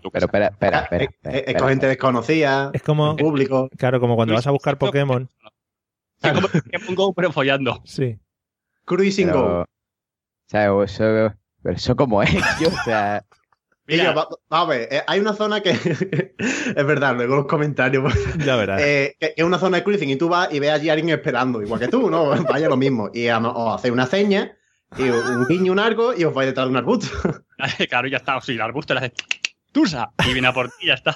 tu 0.01 0.11
Pero 0.11 0.11
casa. 0.11 0.25
espera, 0.27 0.47
espera, 0.47 0.77
Ah, 0.79 0.83
espera. 0.83 1.03
es- 1.03 1.09
espera, 1.11 1.37
es, 1.51 1.57
con 1.57 1.69
gente 1.69 1.87
desconocida, 1.87 2.71
Es 2.73 2.83
como, 2.83 3.11
en 3.11 3.17
público. 3.17 3.69
claro, 3.77 3.99
como 3.99 4.15
cuando 4.15 4.33
vas 4.35 4.47
a 4.47 4.51
buscar 4.51 4.77
Pokémon. 4.77 5.29
Sí, 6.21 6.29
como 6.33 6.47
Pokémon 6.47 6.95
Go, 6.95 7.13
pero 7.13 7.31
follando. 7.33 7.81
Sí. 7.83 8.17
Cruising 8.85 9.27
Pero, 9.27 9.41
Go. 9.41 9.65
o 10.73 10.87
sea, 10.87 11.03
eso, 11.29 11.33
pero 11.61 11.75
eso 11.75 11.95
como 11.95 12.23
es, 12.23 12.33
yo, 12.59 12.67
o 12.69 12.83
sea, 12.83 13.23
Y 13.87 13.93
Mira, 13.97 14.11
va- 14.13 14.27
vamos 14.49 14.67
a 14.67 14.69
ver, 14.69 14.87
eh, 14.91 15.01
hay 15.07 15.19
una 15.19 15.33
zona 15.33 15.61
que 15.61 15.71
es 16.39 16.85
verdad, 16.85 17.15
luego 17.15 17.35
los 17.37 17.45
comentarios. 17.47 18.13
Ya 18.45 18.55
verás. 18.55 18.81
eh, 18.81 19.15
que 19.19 19.27
que 19.29 19.41
es 19.41 19.43
una 19.43 19.57
zona 19.59 19.77
de 19.77 19.83
cruising 19.83 20.09
y 20.09 20.15
tú 20.15 20.29
vas 20.29 20.51
y 20.53 20.59
ves 20.59 20.71
allí 20.71 20.89
a 20.89 20.93
alguien 20.93 21.09
esperando, 21.09 21.61
igual 21.61 21.79
que 21.79 21.87
tú, 21.87 22.09
¿no? 22.09 22.29
Vaya 22.49 22.69
lo 22.69 22.77
mismo. 22.77 23.09
Y 23.13 23.27
a- 23.27 23.39
os 23.39 23.75
hacéis 23.75 23.91
una 23.93 24.05
seña, 24.05 24.55
y 24.97 25.03
un 25.09 25.45
guiño, 25.47 25.71
un 25.71 25.79
arco, 25.79 26.13
y 26.15 26.23
os 26.23 26.33
vais 26.33 26.47
detrás 26.47 26.65
de 26.67 26.71
un 26.71 26.77
arbusto. 26.77 27.09
claro, 27.89 28.07
ya 28.07 28.17
está. 28.17 28.37
O 28.37 28.41
si 28.41 28.53
el 28.53 28.61
arbusto 28.61 28.93
le 28.93 28.99
hace 29.01 29.13
Tusa 29.71 30.09
y 30.27 30.33
viene 30.33 30.47
a 30.47 30.53
por 30.53 30.67
ti, 30.69 30.87
ya 30.87 30.93
está. 30.95 31.15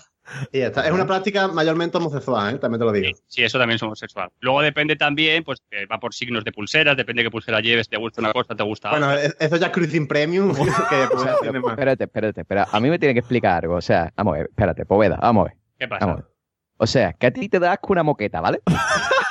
Y 0.51 0.59
ya 0.59 0.67
está. 0.67 0.85
Es 0.85 0.91
una 0.91 1.05
práctica 1.05 1.47
mayormente 1.47 1.97
homosexual, 1.97 2.55
¿eh? 2.55 2.57
también 2.59 2.79
te 2.79 2.85
lo 2.85 2.91
digo. 2.91 3.17
Sí, 3.27 3.43
eso 3.43 3.57
también 3.57 3.75
es 3.75 3.83
homosexual. 3.83 4.29
Luego 4.39 4.61
depende 4.61 4.95
también, 4.95 5.43
pues 5.43 5.59
va 5.91 5.99
por 5.99 6.13
signos 6.13 6.43
de 6.43 6.51
pulseras, 6.51 6.95
depende 6.97 7.21
de 7.21 7.27
qué 7.27 7.31
pulsera 7.31 7.59
lleves, 7.59 7.87
te 7.89 7.97
gusta 7.97 8.21
una 8.21 8.33
cosa, 8.33 8.55
te 8.55 8.63
gusta 8.63 8.89
Bueno, 8.91 9.09
otra. 9.09 9.25
e- 9.25 9.33
eso 9.39 9.57
ya 9.57 9.67
es 9.67 9.71
Cruising 9.73 10.07
Premium. 10.07 10.53
que 10.89 11.07
pues. 11.11 11.25
Espérate, 11.69 12.03
espérate, 12.05 12.41
espera. 12.41 12.67
A 12.71 12.79
mí 12.79 12.89
me 12.89 12.99
tiene 12.99 13.13
que 13.13 13.19
explicar 13.19 13.63
algo. 13.63 13.75
O 13.75 13.81
sea, 13.81 14.11
vamos 14.15 14.35
a 14.35 14.37
ver, 14.37 14.47
espérate, 14.49 14.85
Poveda, 14.85 15.17
vamos 15.21 15.41
a 15.45 15.49
ver. 15.49 15.57
¿Qué 15.79 15.87
pasa? 15.87 16.05
Vamos 16.05 16.19
a 16.19 16.23
ver. 16.23 16.33
O 16.77 16.87
sea, 16.87 17.13
que 17.13 17.27
a 17.27 17.31
ti 17.31 17.47
te 17.49 17.59
da 17.59 17.73
asco 17.73 17.93
una 17.93 18.03
moqueta, 18.03 18.41
¿vale? 18.41 18.59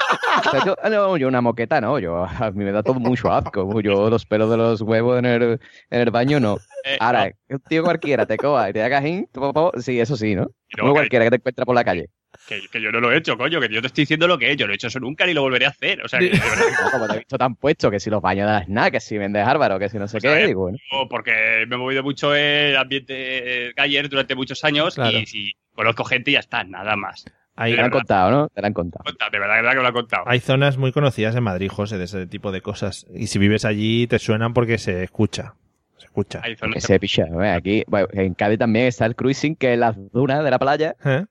O 0.46 0.50
sea, 0.50 0.64
yo, 0.64 0.76
no, 0.90 1.16
yo 1.16 1.28
una 1.28 1.40
moqueta 1.40 1.80
no, 1.80 1.98
yo, 1.98 2.24
a 2.24 2.50
mí 2.50 2.64
me 2.64 2.72
da 2.72 2.82
todo 2.82 2.94
mucho 3.00 3.32
asco. 3.32 3.80
Yo 3.80 4.08
los 4.10 4.26
pelos 4.26 4.50
de 4.50 4.56
los 4.56 4.80
huevos 4.80 5.18
en 5.18 5.24
el, 5.26 5.42
en 5.90 6.00
el 6.00 6.10
baño 6.10 6.40
no. 6.40 6.56
Eh, 6.84 6.96
Ahora, 7.00 7.30
no. 7.48 7.56
un 7.56 7.62
tío 7.62 7.82
cualquiera 7.82 8.26
te 8.26 8.36
coja 8.36 8.70
y 8.70 8.72
te 8.72 8.82
haga 8.82 9.02
po, 9.32 9.72
sí, 9.78 10.00
eso 10.00 10.16
sí, 10.16 10.34
¿no? 10.34 10.48
No 10.78 10.92
cualquiera 10.92 11.24
que 11.26 11.30
te 11.30 11.36
encuentra 11.36 11.64
por 11.64 11.74
la 11.74 11.84
calle. 11.84 12.06
Que, 12.48 12.60
que 12.72 12.80
yo 12.80 12.90
no 12.90 12.98
lo 12.98 13.12
he 13.12 13.18
hecho, 13.18 13.36
coño, 13.36 13.60
que 13.60 13.68
yo 13.68 13.82
te 13.82 13.88
estoy 13.88 14.02
diciendo 14.02 14.26
lo 14.26 14.38
que 14.38 14.46
he 14.46 14.52
hecho. 14.52 14.66
No 14.66 14.72
he 14.72 14.76
hecho 14.76 14.86
eso 14.88 14.98
nunca 14.98 15.26
ni 15.26 15.34
lo 15.34 15.42
volveré 15.42 15.66
a 15.66 15.68
hacer. 15.68 16.02
O 16.02 16.08
sea, 16.08 16.18
que, 16.18 16.30
No, 16.32 16.90
como 16.90 17.06
te 17.06 17.14
he 17.14 17.18
visto 17.18 17.36
tan 17.36 17.54
puesto, 17.56 17.90
que 17.90 18.00
si 18.00 18.08
los 18.08 18.22
baños 18.22 18.46
de 18.46 18.52
las 18.54 18.64
snacks, 18.64 18.90
que 18.92 19.00
si 19.00 19.18
vendes 19.18 19.46
Álvaro, 19.46 19.78
que 19.78 19.90
si 19.90 19.98
no 19.98 20.08
sé 20.08 20.12
Pues 20.18 20.22
qué, 20.22 20.28
ver, 20.30 20.46
digo, 20.46 20.70
no, 20.70 21.08
porque 21.10 21.66
me 21.68 21.74
he 21.76 21.78
movido 21.78 22.02
mucho 22.02 22.34
el 22.34 22.74
ambiente 22.76 23.72
galler 23.76 24.08
durante 24.08 24.34
muchos 24.34 24.64
años 24.64 24.94
Claro. 24.94 25.18
y 25.18 25.26
si 25.26 25.52
conozco 25.74 26.04
gente 26.04 26.30
y 26.30 26.34
ya 26.34 26.40
está, 26.40 26.64
nada 26.64 26.96
más. 26.96 27.24
Hay, 27.54 27.72
Te 27.72 27.78
lo 27.78 27.84
han 27.84 27.90
contado, 27.90 28.30
¿no? 28.30 28.48
Te 28.48 28.60
lo 28.62 28.66
han 28.66 28.72
contado. 28.72 29.04
De 29.04 29.38
verdad, 29.38 29.56
de 29.56 29.62
verdad 29.62 29.70
que 29.72 29.76
me 29.76 29.82
lo 29.82 29.88
han 29.88 29.94
contado. 29.94 30.24
hay 30.26 30.40
zonas 30.40 30.78
muy 30.78 30.90
conocidas 30.92 31.36
en 31.36 31.42
Madrid, 31.42 31.68
José, 31.70 31.98
de 31.98 32.04
ese 32.04 32.26
tipo 32.26 32.50
de 32.50 32.62
cosas. 32.62 33.06
Y 33.14 33.26
si 33.26 33.38
vives 33.38 33.64
allí, 33.64 34.06
te 34.06 34.18
suenan 34.18 34.54
porque 34.54 34.78
se 34.78 35.02
escucha. 35.02 35.54
Se 35.98 36.06
escucha. 36.06 36.40
Hay 36.42 36.56
zonas- 36.56 36.74
Que 36.74 36.80
se 36.80 36.98
picha. 36.98 37.26
Aquí, 37.54 37.84
bueno, 37.86 38.08
en 38.12 38.34
Cádiz 38.34 38.58
también 38.58 38.86
está 38.86 39.04
el 39.06 39.14
cruising, 39.16 39.54
que 39.56 39.74
es 39.74 39.78
las 39.78 39.96
dunas 40.12 40.42
de 40.42 40.50
la 40.50 40.58
playa, 40.58 40.96
¿Eh? 41.04 41.26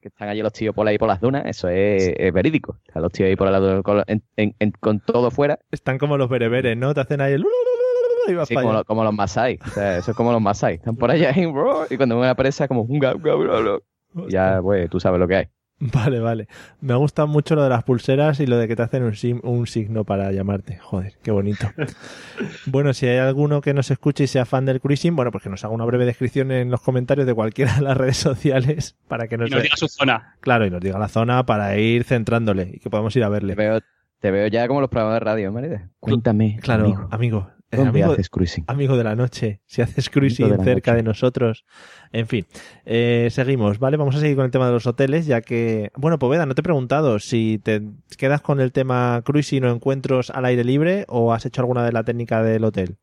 que 0.00 0.08
están 0.08 0.28
allí 0.28 0.42
los 0.42 0.52
tíos 0.52 0.74
por 0.74 0.86
ahí 0.88 0.98
por 0.98 1.08
las 1.08 1.20
dunas, 1.20 1.44
eso 1.46 1.68
es, 1.68 2.12
es 2.16 2.32
verídico. 2.32 2.76
Están 2.86 3.02
los 3.02 3.12
tíos 3.12 3.28
ahí 3.28 3.36
por 3.36 3.48
la 3.50 3.58
duna 3.60 3.82
con, 3.82 4.02
en- 4.08 4.22
en- 4.36 4.54
en- 4.58 4.72
con 4.72 5.00
todo 5.00 5.30
fuera, 5.30 5.58
Están 5.70 5.98
como 5.98 6.18
los 6.18 6.28
bereberes, 6.28 6.76
¿no? 6.76 6.92
Te 6.94 7.00
hacen 7.00 7.20
ahí 7.20 7.32
el... 7.34 7.44
Y 8.28 8.34
vas 8.34 8.48
sí, 8.48 8.54
para 8.54 8.64
como, 8.64 8.72
allá. 8.72 8.78
lo- 8.80 8.84
como 8.84 9.04
los 9.04 9.14
masai. 9.14 9.58
O 9.64 9.70
sea, 9.70 9.96
eso 9.98 10.10
es 10.10 10.16
como 10.16 10.32
los 10.32 10.42
masai. 10.42 10.74
Están 10.74 10.96
por 10.96 11.10
allá 11.10 11.30
ahí, 11.34 11.46
bro, 11.46 11.86
y 11.88 11.96
cuando 11.96 12.16
ven 12.16 12.24
una 12.24 12.34
presa, 12.34 12.68
como 12.68 12.86
ya, 14.28 14.60
pues, 14.60 14.90
tú 14.90 15.00
sabes 15.00 15.18
lo 15.20 15.26
que 15.28 15.36
hay. 15.36 15.48
Vale, 15.94 16.20
vale. 16.20 16.46
Me 16.82 16.94
gusta 16.94 17.24
mucho 17.24 17.54
lo 17.54 17.62
de 17.62 17.70
las 17.70 17.84
pulseras 17.84 18.38
y 18.40 18.46
lo 18.46 18.58
de 18.58 18.68
que 18.68 18.76
te 18.76 18.82
hacen 18.82 19.02
un, 19.02 19.14
sim- 19.14 19.40
un 19.42 19.66
signo 19.66 20.04
para 20.04 20.30
llamarte. 20.30 20.76
Joder, 20.76 21.14
qué 21.22 21.30
bonito. 21.30 21.70
bueno, 22.66 22.92
si 22.92 23.06
hay 23.06 23.16
alguno 23.18 23.60
que 23.62 23.72
nos 23.74 23.90
escuche 23.90 24.24
y 24.24 24.26
sea 24.26 24.44
fan 24.44 24.66
del 24.66 24.80
cruising, 24.80 25.16
bueno, 25.16 25.30
pues 25.32 25.42
que 25.42 25.48
nos 25.50 25.64
haga 25.64 25.72
una 25.72 25.86
breve 25.86 26.04
descripción 26.04 26.52
en 26.52 26.70
los 26.70 26.82
comentarios 26.82 27.26
de 27.26 27.34
cualquiera 27.34 27.74
de 27.76 27.82
las 27.82 27.96
redes 27.96 28.18
sociales 28.18 28.96
para 29.08 29.26
que 29.28 29.38
nos, 29.38 29.50
Y 29.50 29.54
nos 29.54 29.62
diga 29.62 29.76
su 29.76 29.88
zona. 29.88 30.36
Claro, 30.40 30.66
y 30.66 30.70
nos 30.70 30.80
diga 30.82 30.98
la 30.98 31.08
zona 31.08 31.46
para 31.46 31.76
ir 31.78 32.04
centrándole 32.04 32.70
y 32.74 32.78
que 32.78 32.90
podamos 32.90 33.16
ir 33.16 33.24
a 33.24 33.28
Te 33.28 33.32
verle. 33.32 33.54
veo, 33.54 33.80
te 34.20 34.30
veo 34.30 34.46
ya 34.48 34.68
como 34.68 34.82
los 34.82 34.90
programas 34.90 35.14
de 35.16 35.20
radio, 35.24 35.50
Marida. 35.52 35.88
Cuéntame, 35.98 36.58
Claro, 36.60 36.84
amigo, 36.84 37.08
amigo. 37.10 37.50
Eh, 37.70 37.76
¿dónde 37.76 37.90
amigo, 37.90 38.12
haces 38.12 38.28
cruising? 38.28 38.64
amigo 38.66 38.96
de 38.96 39.04
la 39.04 39.14
noche, 39.14 39.60
si 39.66 39.82
haces 39.82 40.10
cruising 40.10 40.48
de 40.48 40.64
cerca 40.64 40.92
noche. 40.92 40.96
de 40.96 41.02
nosotros. 41.02 41.64
En 42.12 42.26
fin, 42.26 42.46
eh, 42.84 43.28
seguimos, 43.30 43.78
¿vale? 43.78 43.96
Vamos 43.96 44.16
a 44.16 44.20
seguir 44.20 44.36
con 44.36 44.44
el 44.44 44.50
tema 44.50 44.66
de 44.66 44.72
los 44.72 44.86
hoteles, 44.86 45.26
ya 45.26 45.40
que, 45.40 45.90
bueno, 45.96 46.18
Poveda, 46.18 46.46
no 46.46 46.54
te 46.54 46.60
he 46.60 46.64
preguntado 46.64 47.18
si 47.18 47.60
te 47.62 47.82
quedas 48.16 48.40
con 48.40 48.60
el 48.60 48.72
tema 48.72 49.22
cruising 49.24 49.64
o 49.64 49.70
encuentros 49.70 50.30
al 50.30 50.44
aire 50.44 50.64
libre 50.64 51.04
o 51.08 51.32
has 51.32 51.46
hecho 51.46 51.60
alguna 51.62 51.84
de 51.84 51.92
la 51.92 52.04
técnica 52.04 52.42
del 52.42 52.64
hotel. 52.64 52.96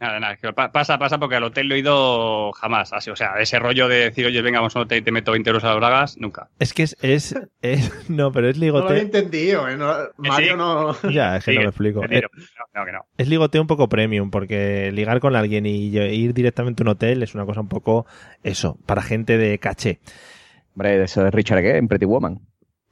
Nada, 0.00 0.18
nada, 0.18 0.36
pasa, 0.72 0.98
pasa 0.98 1.18
porque 1.18 1.36
al 1.36 1.44
hotel 1.44 1.68
no 1.68 1.74
he 1.74 1.78
ido 1.80 2.52
jamás. 2.52 2.90
Así, 2.94 3.10
o 3.10 3.16
sea, 3.16 3.34
ese 3.38 3.58
rollo 3.58 3.86
de 3.86 3.96
decir, 3.96 4.24
oye, 4.24 4.40
venga, 4.40 4.58
vamos 4.60 4.74
a 4.74 4.78
un 4.78 4.84
hotel 4.86 4.98
y 4.98 5.02
te 5.02 5.12
meto 5.12 5.32
20 5.32 5.50
euros 5.50 5.62
a 5.64 5.68
las 5.68 5.76
bragas, 5.76 6.16
nunca. 6.18 6.48
Es 6.58 6.72
que 6.72 6.84
es, 6.84 6.96
es, 7.02 7.36
es- 7.60 7.92
no, 8.10 8.32
pero 8.32 8.48
es 8.48 8.56
No 8.56 8.60
lo 8.66 8.66
ligoteo. 8.78 8.96
entendido, 8.96 9.68
¿eh? 9.68 9.76
No- 9.76 9.92
Mario 10.16 10.52
sí. 10.52 10.56
no. 10.56 10.96
Ya, 11.12 11.36
es 11.36 11.44
que 11.44 11.50
Sí, 11.50 11.56
no 11.58 11.62
me 11.64 11.68
explico. 11.68 12.00
que 12.00 12.16
Eh, 12.18 12.22
no, 12.22 12.80
no, 12.80 12.86
que 12.86 12.92
no. 12.92 13.04
Es 13.18 13.28
ligoteo 13.28 13.60
un 13.60 13.66
poco 13.68 13.90
premium, 13.90 14.30
porque 14.30 14.90
ligar 14.92 15.20
con 15.20 15.36
alguien 15.36 15.66
y 15.66 15.88
ir 15.94 16.32
directamente 16.32 16.82
a 16.82 16.84
un 16.84 16.88
hotel 16.88 17.22
es 17.22 17.34
una 17.34 17.44
cosa 17.44 17.60
un 17.60 17.68
poco 17.68 18.06
eso, 18.42 18.78
para 18.86 19.02
gente 19.02 19.36
de 19.36 19.58
caché. 19.58 20.00
Hombre, 20.74 21.02
eso 21.02 21.26
es 21.26 21.34
Richard 21.34 21.60
Gere 21.60 21.76
en 21.78 21.88
Pretty 21.88 22.06
Woman. 22.06 22.40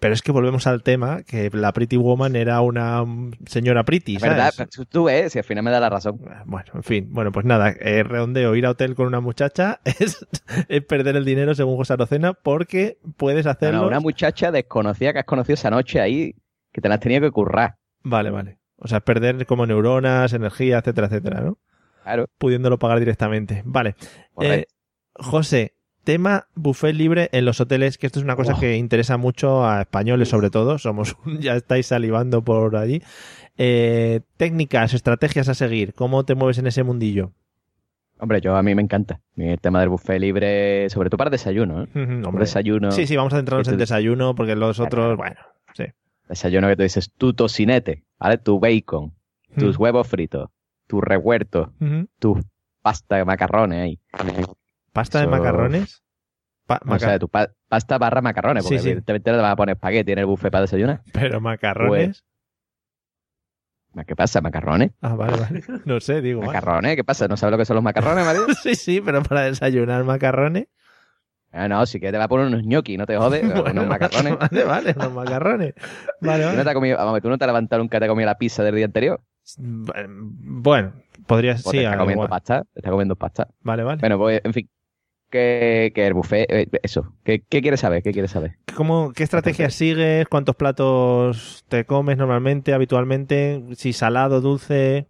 Pero 0.01 0.14
es 0.14 0.22
que 0.22 0.30
volvemos 0.30 0.66
al 0.68 0.82
tema, 0.84 1.22
que 1.24 1.51
la 1.53 1.72
Pretty 1.72 1.96
Woman 1.96 2.36
era 2.36 2.61
una 2.61 3.05
señora 3.46 3.82
Pretty, 3.84 4.16
Es 4.16 4.22
verdad, 4.22 4.53
¿sabes? 4.53 4.70
tú- 4.88 5.05
ves, 5.05 5.32
si 5.32 5.38
al 5.40 5.44
final 5.44 5.64
me 5.64 5.72
da 5.72 5.80
la 5.80 5.90
razón. 5.90 6.20
Bueno, 6.46 6.70
en 6.74 6.82
fin, 6.84 7.09
bueno, 7.11 7.32
pues 7.32 7.44
nada, 7.44 7.70
eh, 7.80 8.05
redondeo, 8.05 8.55
ir 8.55 8.66
a 8.66 8.70
hotel 8.70 8.94
con 8.94 9.07
una 9.09 9.18
muchacha 9.20 9.80
es, 9.84 10.24
es 10.68 10.84
perder 10.84 11.16
el 11.16 11.24
dinero 11.24 11.53
según 11.55 11.76
José 11.76 11.94
Arocena 11.94 12.32
porque 12.32 12.99
puedes 13.16 13.46
hacerlo. 13.46 13.80
no, 13.80 13.86
una 13.88 13.99
muchacha 14.01 14.53
desconocida 14.53 15.12
que 15.12 15.18
has 15.18 15.24
conocido 15.24 15.55
esa 15.55 15.70
noche 15.70 16.01
ahí, 16.01 16.36
que 16.72 16.80
te 16.80 16.88
la 16.88 16.94
has 16.96 17.01
tenido 17.01 17.22
que 17.22 17.32
currar. 17.32 17.74
Vale, 18.05 18.30
vale. 18.30 18.59
O 18.76 18.86
sea, 18.86 19.01
perder 19.01 19.44
como 19.46 19.66
neuronas, 19.66 20.32
energía, 20.32 20.78
etcétera, 20.78 21.09
etcétera, 21.09 21.40
¿no? 21.40 21.59
Claro. 22.05 22.26
Pudiéndolo 22.38 22.78
pagar 22.78 23.01
directamente. 23.01 23.62
Vale. 23.66 23.96
Eh, 24.40 24.66
José, 25.14 25.74
tema 26.09 26.46
buffet 26.54 26.94
libre 26.94 27.28
en 27.32 27.44
los 27.44 27.61
hoteles, 27.61 27.98
que 27.98 28.06
esto 28.06 28.18
es 28.18 28.24
una 28.24 28.34
cosa 28.34 28.54
que 28.59 28.78
interesa 28.78 29.18
mucho 29.18 29.66
a 29.66 29.82
españoles 29.82 30.30
sobre 30.30 30.48
todo, 30.48 30.78
somos 30.78 31.14
ya 31.38 31.54
estáis 31.54 31.86
salivando 31.88 32.40
por 32.42 32.76
allí. 32.76 33.02
Eh, 33.59 34.20
técnicas, 34.38 34.94
estrategias 34.94 35.50
a 35.50 35.54
seguir, 35.54 35.92
¿cómo 35.92 36.24
te 36.24 36.34
mueves 36.34 36.56
en 36.56 36.66
ese 36.66 36.82
mundillo? 36.82 37.32
Hombre, 38.20 38.40
yo 38.40 38.56
a 38.56 38.62
mí 38.62 38.74
me 38.74 38.80
encanta. 38.80 39.20
El 39.36 39.61
tema 39.61 39.80
del 39.80 39.90
buffet 39.90 40.18
libre, 40.18 40.88
sobre 40.88 41.11
todo 41.11 41.18
para 41.18 41.28
desayuno, 41.28 41.82
¿eh? 41.84 41.88
Hombre. 42.24 42.40
desayuno. 42.44 42.90
Sí, 42.90 43.06
sí, 43.06 43.14
vamos 43.14 43.34
a 43.34 43.36
centrarnos 43.36 43.66
Este- 43.68 43.74
en 43.74 43.78
desayuno 43.78 44.34
porque 44.34 44.56
los 44.56 44.80
otros, 44.80 45.14
bueno, 45.18 45.36
sí. 45.74 45.84
Desayuno 46.26 46.68
que 46.68 46.76
tú 46.76 46.84
dices, 46.84 47.12
tu 47.18 47.34
tocinete, 47.34 48.02
¿vale? 48.18 48.38
Tu 48.38 48.59
bacon, 48.59 49.12
tus 49.59 49.76
huevos 49.76 50.09
fritos, 50.09 50.48
tu 50.86 51.02
revuelto, 51.02 51.74
tu 52.18 52.40
pasta 52.80 53.16
de 53.16 53.26
macarrones 53.26 53.78
ahí. 53.82 53.98
¿Pasta 54.99 55.20
de 55.20 55.26
macarrones? 55.28 56.03
Pa- 56.66 56.80
O 56.84 56.99
sea, 56.99 57.18
tu 57.20 57.28
pa- 57.28 57.51
pasta 57.68 57.99
barra 57.99 58.20
macarrones, 58.20 58.64
porque 58.64 58.78
Sí, 58.78 58.82
sí. 58.82 58.88
evidentemente 58.90 59.30
no 59.30 59.36
te 59.36 59.42
van 59.42 59.53
a 59.53 59.57
poner 59.57 59.76
espagueti 59.76 60.11
en 60.11 60.18
el 60.18 60.26
buffet 60.26 60.51
para 60.51 60.62
desayunar. 60.62 61.03
Pero 61.12 61.40
macarrones. 61.40 62.24
¿Qué 64.07 64.16
pasa? 64.16 64.40
¿Macarrones? 64.40 64.90
Ah, 65.01 65.14
vale, 65.14 65.38
vale. 65.40 65.62
No 65.84 66.01
sé, 66.01 66.20
digo. 66.20 66.40
vale. 66.40 66.53
¿Macarrones? 66.53 66.96
¿Qué 66.96 67.05
pasa? 67.05 67.28
¿No 67.28 67.36
sabes 67.36 67.53
lo 67.53 67.59
que 67.59 67.64
son 67.64 67.76
los 67.76 67.84
macarrones, 67.84 68.24
Mario? 68.24 68.46
Sí, 68.62 68.74
sí, 68.74 69.01
pero 69.01 69.22
para 69.22 69.42
desayunar 69.42 70.03
macarrones. 70.03 70.66
Ah, 71.53 71.68
no, 71.68 71.86
sí 71.86 72.01
que 72.01 72.11
te 72.11 72.18
va 72.18 72.24
a 72.24 72.28
poner 72.28 72.46
unos 72.49 72.64
ñoquis, 72.64 72.99
no 72.99 73.07
te 73.07 73.16
jodes, 73.16 73.42
Bueno, 73.55 73.70
unos 73.70 73.86
macarrones. 73.86 74.36
Vale, 74.38 74.64
vale, 74.64 74.94
unos 74.96 75.12
macarrones. 75.12 75.74
Vale, 76.20 76.42
¿Tú 76.44 76.51
no 76.51 76.57
vale. 76.57 76.64
te 76.64 76.68
has 76.70 76.74
comido, 76.74 76.96
vamos, 76.99 77.22
¿tú 77.22 77.28
no 77.28 77.38
te 77.38 77.44
has 77.44 77.49
levantado 77.49 77.80
nunca 77.82 77.99
te 78.01 78.05
has 78.05 78.09
comido 78.11 78.26
la 78.26 78.36
pizza 78.36 78.62
del 78.64 78.74
día 78.74 78.84
anterior? 78.86 79.20
Bueno, 79.57 80.92
podría 81.26 81.53
Pues 81.55 81.64
sí, 81.64 81.70
te 81.78 81.84
está 81.84 81.96
comiendo 81.96 82.24
igual. 82.24 82.28
pasta, 82.28 82.62
te 82.74 82.80
está 82.80 82.90
comiendo 82.90 83.16
pasta. 83.16 83.49
Vale, 83.62 83.82
vale. 83.82 84.01
Bueno, 84.01 84.18
pues, 84.18 84.40
en 84.44 84.53
fin, 84.53 84.70
que, 85.30 85.92
que 85.94 86.06
el 86.06 86.14
buffet, 86.14 86.50
eh, 86.50 86.68
eso, 86.82 87.12
¿qué, 87.24 87.42
¿qué 87.48 87.60
quieres 87.62 87.80
saber? 87.80 88.02
¿Qué 88.02 88.12
quieres 88.12 88.30
saber? 88.30 88.56
¿Cómo, 88.76 89.12
¿Qué 89.14 89.22
estrategias 89.22 89.74
sigues? 89.74 90.26
¿Cuántos 90.28 90.56
platos 90.56 91.64
te 91.68 91.84
comes 91.84 92.16
normalmente, 92.16 92.72
habitualmente? 92.72 93.62
Si 93.76 93.92
salado, 93.92 94.40
dulce. 94.40 95.06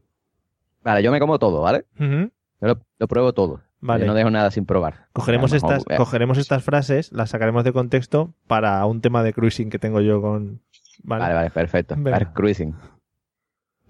Vale, 0.82 1.02
yo 1.02 1.12
me 1.12 1.20
como 1.20 1.38
todo, 1.38 1.60
¿vale? 1.62 1.84
Yo 1.98 2.28
lo, 2.60 2.80
lo 2.98 3.08
pruebo 3.08 3.32
todo. 3.32 3.60
Vale. 3.80 4.04
Yo 4.04 4.06
no 4.08 4.14
dejo 4.14 4.30
nada 4.30 4.50
sin 4.50 4.66
probar. 4.66 5.06
Cogeremos, 5.12 5.52
mejor, 5.52 5.72
estas, 5.74 5.84
eh, 5.88 5.96
cogeremos 5.96 6.38
estas 6.38 6.64
frases, 6.64 7.12
las 7.12 7.30
sacaremos 7.30 7.62
de 7.62 7.72
contexto 7.72 8.34
para 8.46 8.84
un 8.86 9.00
tema 9.00 9.22
de 9.22 9.32
cruising 9.32 9.70
que 9.70 9.78
tengo 9.78 10.00
yo 10.00 10.20
con. 10.20 10.62
Vale, 11.04 11.22
Vale, 11.22 11.34
vale, 11.34 11.50
perfecto. 11.50 11.94
Venga. 11.96 12.18
Para 12.18 12.32
cruising. 12.32 12.74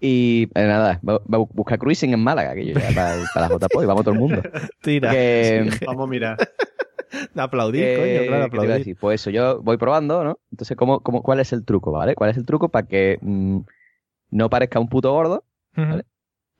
Y 0.00 0.44
eh, 0.54 0.66
nada, 0.66 1.00
va, 1.06 1.14
va 1.18 1.38
a 1.38 1.44
buscar 1.52 1.78
cruising 1.78 2.12
en 2.12 2.20
Málaga, 2.20 2.54
que 2.54 2.66
yo 2.66 2.74
ya 2.78 2.88
para, 2.94 3.16
para 3.34 3.48
la 3.48 3.54
JPO 3.56 3.82
y 3.82 3.86
vamos 3.86 4.04
todo 4.04 4.14
el 4.14 4.20
mundo. 4.20 4.42
Tira. 4.82 5.10
Que- 5.10 5.68
Sí. 5.72 5.84
Vamos 5.86 6.06
a 6.06 6.10
mirar. 6.10 6.36
aplaudir, 7.36 7.82
Eh, 7.84 7.96
coño, 7.96 8.06
claro, 8.06 8.18
¿qué 8.18 8.20
te 8.20 8.26
iba 8.26 8.42
a 8.42 8.46
aplaudir. 8.46 8.70
decir? 8.78 8.96
Pues 9.00 9.20
eso, 9.20 9.30
yo 9.30 9.60
voy 9.62 9.76
probando, 9.76 10.22
¿no? 10.24 10.38
Entonces, 10.52 10.76
¿cómo, 10.76 11.00
cómo, 11.00 11.22
¿cuál 11.22 11.40
es 11.40 11.52
el 11.52 11.64
truco, 11.64 11.90
vale? 11.92 12.14
¿Cuál 12.14 12.30
es 12.30 12.36
el 12.36 12.44
truco 12.46 12.68
para 12.68 12.86
que 12.86 13.18
mm, 13.22 13.60
no 14.30 14.50
parezca 14.50 14.78
un 14.78 14.88
puto 14.88 15.12
gordo 15.12 15.44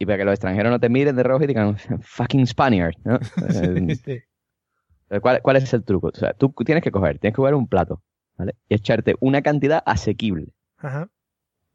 y 0.01 0.07
para 0.07 0.17
que 0.19 0.25
los 0.25 0.33
extranjeros 0.35 0.71
no 0.71 0.79
te 0.81 0.89
miren 0.89 1.17
de 1.17 1.23
rojo 1.25 1.43
y 1.45 1.47
digan, 1.49 1.77
fucking 2.03 2.47
Spaniard, 2.47 2.95
¿no? 3.05 3.19
Sí. 4.05 4.21
¿Cuál, 5.21 5.41
¿Cuál 5.43 5.57
es 5.57 5.73
el 5.75 5.85
truco? 5.85 6.09
O 6.09 6.15
sea, 6.17 6.33
tú 6.35 6.53
tienes 6.65 6.83
que 6.85 6.91
coger, 6.91 7.19
tienes 7.19 7.35
que 7.35 7.41
coger 7.41 7.55
un 7.55 7.67
plato, 7.67 8.03
¿vale? 8.37 8.55
Y 8.69 8.75
echarte 8.75 9.17
una 9.21 9.43
cantidad 9.43 9.83
asequible, 9.87 10.49
Ajá. 10.79 11.09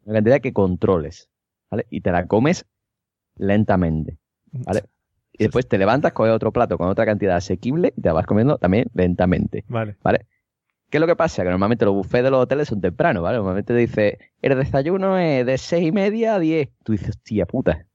una 0.05 0.16
cantidad 0.16 0.39
que 0.39 0.53
controles, 0.53 1.30
¿vale? 1.74 1.88
Y 1.89 2.01
te 2.01 2.11
la 2.11 2.28
comes 2.28 2.65
lentamente, 3.36 4.19
¿vale? 4.51 4.84
Y 5.32 5.45
después 5.45 5.67
te 5.67 5.80
levantas, 5.80 6.13
coges 6.13 6.32
otro 6.32 6.51
plato 6.51 6.78
con 6.78 6.88
otra 6.88 7.03
cantidad 7.03 7.36
asequible 7.36 7.93
y 7.97 8.01
te 8.01 8.09
la 8.09 8.13
vas 8.13 8.28
comiendo 8.28 8.59
también 8.59 8.86
lentamente, 8.93 9.65
Vale. 9.67 9.97
¿vale? 10.03 10.28
¿Qué 10.91 10.97
es 10.97 11.01
lo 11.01 11.07
que 11.07 11.15
pasa? 11.15 11.41
Que 11.41 11.49
normalmente 11.49 11.86
los 11.86 11.95
buffets 11.95 12.24
de 12.24 12.30
los 12.30 12.43
hoteles 12.43 12.67
son 12.67 12.80
tempranos, 12.80 13.24
¿vale? 13.24 13.38
Normalmente 13.38 13.74
te 13.74 13.80
dice, 13.80 14.19
el 14.43 14.55
desayuno 14.55 15.17
es 15.17 15.43
de 15.43 15.57
seis 15.57 15.88
y 15.88 15.91
media 15.91 16.36
a 16.36 16.39
diez. 16.39 16.69
Tú 16.84 16.91
dices, 16.91 17.09
hostia 17.09 17.47
puta. 17.47 17.88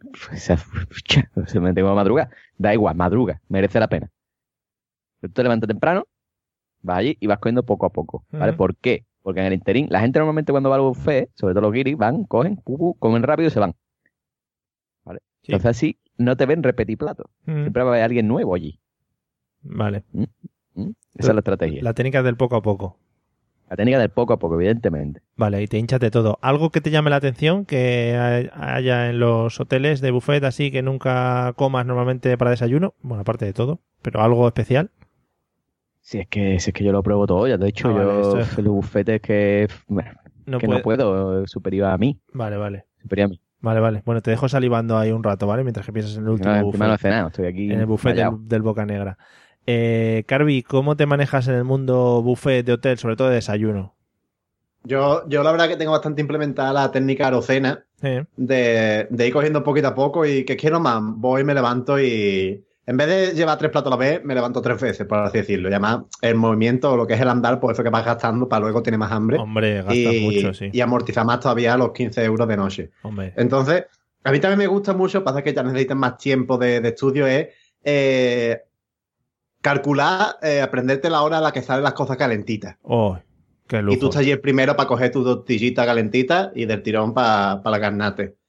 Se 1.46 1.60
me 1.60 1.74
tengo 1.74 1.94
madrugar. 1.94 2.30
Da 2.56 2.72
igual, 2.72 2.96
madruga, 2.96 3.42
merece 3.48 3.78
la 3.78 3.88
pena. 3.88 4.10
Tú 5.20 5.28
te 5.28 5.42
levantas 5.42 5.68
temprano, 5.68 6.06
Vas 6.80 6.96
allí 6.96 7.18
y 7.20 7.26
vas 7.26 7.38
cogiendo 7.40 7.62
poco 7.62 7.84
a 7.84 7.90
poco, 7.90 8.24
¿vale? 8.30 8.54
¿Por 8.54 8.74
qué? 8.74 9.04
Porque 9.22 9.40
en 9.40 9.46
el 9.46 9.52
interín, 9.52 9.86
la 9.90 10.00
gente 10.00 10.18
normalmente 10.18 10.50
cuando 10.52 10.70
va 10.70 10.76
al 10.76 10.82
buffet, 10.82 11.30
sobre 11.34 11.52
todo 11.54 11.62
los 11.62 11.72
guiris, 11.72 11.96
van, 11.96 12.24
cogen, 12.24 12.56
comen 12.98 13.22
rápido 13.22 13.48
y 13.48 13.50
se 13.50 13.60
van. 13.60 13.74
¿Vale? 15.04 15.20
Sí. 15.42 15.52
Entonces 15.52 15.70
así 15.70 15.98
no 16.16 16.36
te 16.36 16.46
ven 16.46 16.62
repetir 16.62 16.98
platos. 16.98 17.26
Mm. 17.44 17.60
Siempre 17.62 17.82
va 17.82 17.90
a 17.90 17.92
haber 17.92 18.04
alguien 18.04 18.28
nuevo 18.28 18.54
allí. 18.54 18.78
Vale. 19.62 20.04
¿Mm? 20.12 20.22
¿Mm? 20.74 20.90
Esa 21.16 21.28
es 21.28 21.34
la 21.34 21.40
estrategia. 21.40 21.82
La 21.82 21.94
técnica 21.94 22.22
del 22.22 22.36
poco 22.36 22.56
a 22.56 22.62
poco. 22.62 22.96
La 23.68 23.76
técnica 23.76 23.98
del 24.00 24.10
poco 24.10 24.32
a 24.32 24.38
poco, 24.38 24.56
evidentemente. 24.56 25.20
Vale, 25.36 25.62
y 25.62 25.68
te 25.68 25.78
hinchas 25.78 26.00
de 26.00 26.10
todo. 26.10 26.38
¿Algo 26.42 26.70
que 26.70 26.80
te 26.80 26.90
llame 26.90 27.10
la 27.10 27.16
atención 27.16 27.64
que 27.66 28.16
hay- 28.18 28.50
haya 28.52 29.10
en 29.10 29.20
los 29.20 29.60
hoteles 29.60 30.00
de 30.00 30.10
buffet 30.10 30.42
así 30.44 30.70
que 30.72 30.82
nunca 30.82 31.52
comas 31.56 31.86
normalmente 31.86 32.36
para 32.36 32.50
desayuno? 32.50 32.94
Bueno, 33.02 33.20
aparte 33.20 33.44
de 33.44 33.52
todo, 33.52 33.78
pero 34.02 34.22
algo 34.22 34.46
especial. 34.48 34.90
Si 36.02 36.18
es 36.18 36.28
que, 36.28 36.58
si 36.60 36.70
es 36.70 36.74
que 36.74 36.84
yo 36.84 36.92
lo 36.92 37.02
pruebo 37.02 37.26
todo, 37.26 37.46
ya 37.46 37.56
te 37.58 37.64
he 37.64 37.66
dicho, 37.66 37.88
Ah, 37.88 37.94
yo 37.94 38.38
es- 38.40 38.56
los 38.58 38.72
bufetes 38.74 39.20
que, 39.20 39.68
bueno, 39.86 40.10
No 40.46 40.58
que 40.58 40.66
puede- 40.66 40.78
no 40.78 40.82
puedo, 40.82 41.46
superior 41.46 41.88
a 41.90 41.98
mí, 41.98 42.18
Vale, 42.32 42.56
vale. 42.56 42.84
superior 43.02 43.26
a 43.26 43.28
mí. 43.28 43.40
Vale, 43.60 43.80
vale. 43.80 44.02
Bueno, 44.06 44.22
te 44.22 44.30
dejo 44.30 44.48
salivando 44.48 44.96
ahí 44.96 45.12
un 45.12 45.22
rato, 45.22 45.46
¿vale? 45.46 45.62
Mientras 45.62 45.84
que 45.84 45.92
piensas 45.92 46.16
en 46.16 46.22
el 46.24 46.30
último 46.30 46.54
No, 46.54 46.64
buffet. 46.64 46.80
no 46.80 46.94
he 46.94 46.98
cenado, 46.98 47.28
estoy 47.28 47.46
aquí 47.46 47.70
en 47.70 47.80
el 47.80 47.86
buffet 47.86 48.16
del, 48.16 48.48
del 48.48 48.62
Boca 48.62 48.86
Negra. 48.86 49.18
Eh, 49.66 50.24
Carvi, 50.26 50.62
¿cómo 50.62 50.96
te 50.96 51.04
manejas 51.04 51.46
en 51.48 51.54
el 51.56 51.64
mundo 51.64 52.22
buffet 52.22 52.64
de 52.64 52.72
hotel, 52.72 52.96
sobre 52.98 53.16
todo 53.16 53.28
de 53.28 53.34
desayuno? 53.34 53.94
Yo, 54.84 55.28
yo 55.28 55.42
la 55.42 55.52
verdad 55.52 55.68
que 55.68 55.76
tengo 55.76 55.92
bastante 55.92 56.22
implementada 56.22 56.72
la 56.72 56.90
técnica 56.90 57.26
arocena 57.26 57.84
Eh, 58.02 58.24
de, 58.36 59.06
de 59.10 59.26
ir 59.26 59.32
cogiendo 59.34 59.62
poquito 59.62 59.88
a 59.88 59.94
poco 59.94 60.24
y 60.24 60.44
que 60.46 60.56
quiero 60.56 60.80
más, 60.80 61.02
voy, 61.02 61.44
me 61.44 61.52
levanto 61.52 62.00
y 62.00 62.64
en 62.86 62.96
vez 62.96 63.06
de 63.06 63.34
llevar 63.34 63.58
tres 63.58 63.70
platos 63.70 63.92
a 63.92 63.96
la 63.96 64.00
vez, 64.00 64.24
me 64.24 64.34
levanto 64.34 64.60
tres 64.62 64.80
veces, 64.80 65.06
por 65.06 65.18
así 65.18 65.38
decirlo. 65.38 65.68
Y 65.68 65.72
además, 65.72 66.00
el 66.22 66.34
movimiento 66.34 66.92
o 66.92 66.96
lo 66.96 67.06
que 67.06 67.14
es 67.14 67.20
el 67.20 67.28
andar, 67.28 67.60
pues 67.60 67.76
eso 67.76 67.84
que 67.84 67.90
vas 67.90 68.04
gastando 68.04 68.48
para 68.48 68.60
luego 68.60 68.82
tener 68.82 68.98
más 68.98 69.12
hambre. 69.12 69.38
Hombre, 69.38 69.76
gastas 69.76 69.94
y, 69.94 70.20
mucho, 70.20 70.54
sí. 70.54 70.70
y 70.72 70.80
amortizar 70.80 71.24
más 71.24 71.40
todavía 71.40 71.76
los 71.76 71.92
15 71.92 72.24
euros 72.24 72.48
de 72.48 72.56
noche. 72.56 72.90
Hombre. 73.02 73.32
Entonces, 73.36 73.84
a 74.24 74.32
mí 74.32 74.40
también 74.40 74.58
me 74.58 74.66
gusta 74.66 74.92
mucho, 74.92 75.22
pasa 75.22 75.42
que 75.42 75.54
ya 75.54 75.62
necesitan 75.62 75.98
más 75.98 76.18
tiempo 76.18 76.58
de, 76.58 76.80
de 76.80 76.88
estudio, 76.88 77.26
es 77.26 77.48
eh, 77.84 78.60
calcular, 79.60 80.36
eh, 80.42 80.60
aprenderte 80.60 81.10
la 81.10 81.22
hora 81.22 81.38
a 81.38 81.40
la 81.40 81.52
que 81.52 81.62
salen 81.62 81.84
las 81.84 81.94
cosas 81.94 82.16
calentitas. 82.16 82.76
Oh, 82.82 83.18
qué 83.66 83.82
lujo. 83.82 83.96
Y 83.96 84.00
tú 84.00 84.06
estás 84.06 84.20
allí 84.20 84.30
el 84.30 84.40
primero 84.40 84.76
para 84.76 84.88
coger 84.88 85.10
tu 85.10 85.22
tortillita 85.22 85.86
calentita 85.86 86.50
y 86.54 86.66
del 86.66 86.82
tirón 86.82 87.14
para 87.14 87.62
la 87.62 87.80
carnate. 87.80 88.39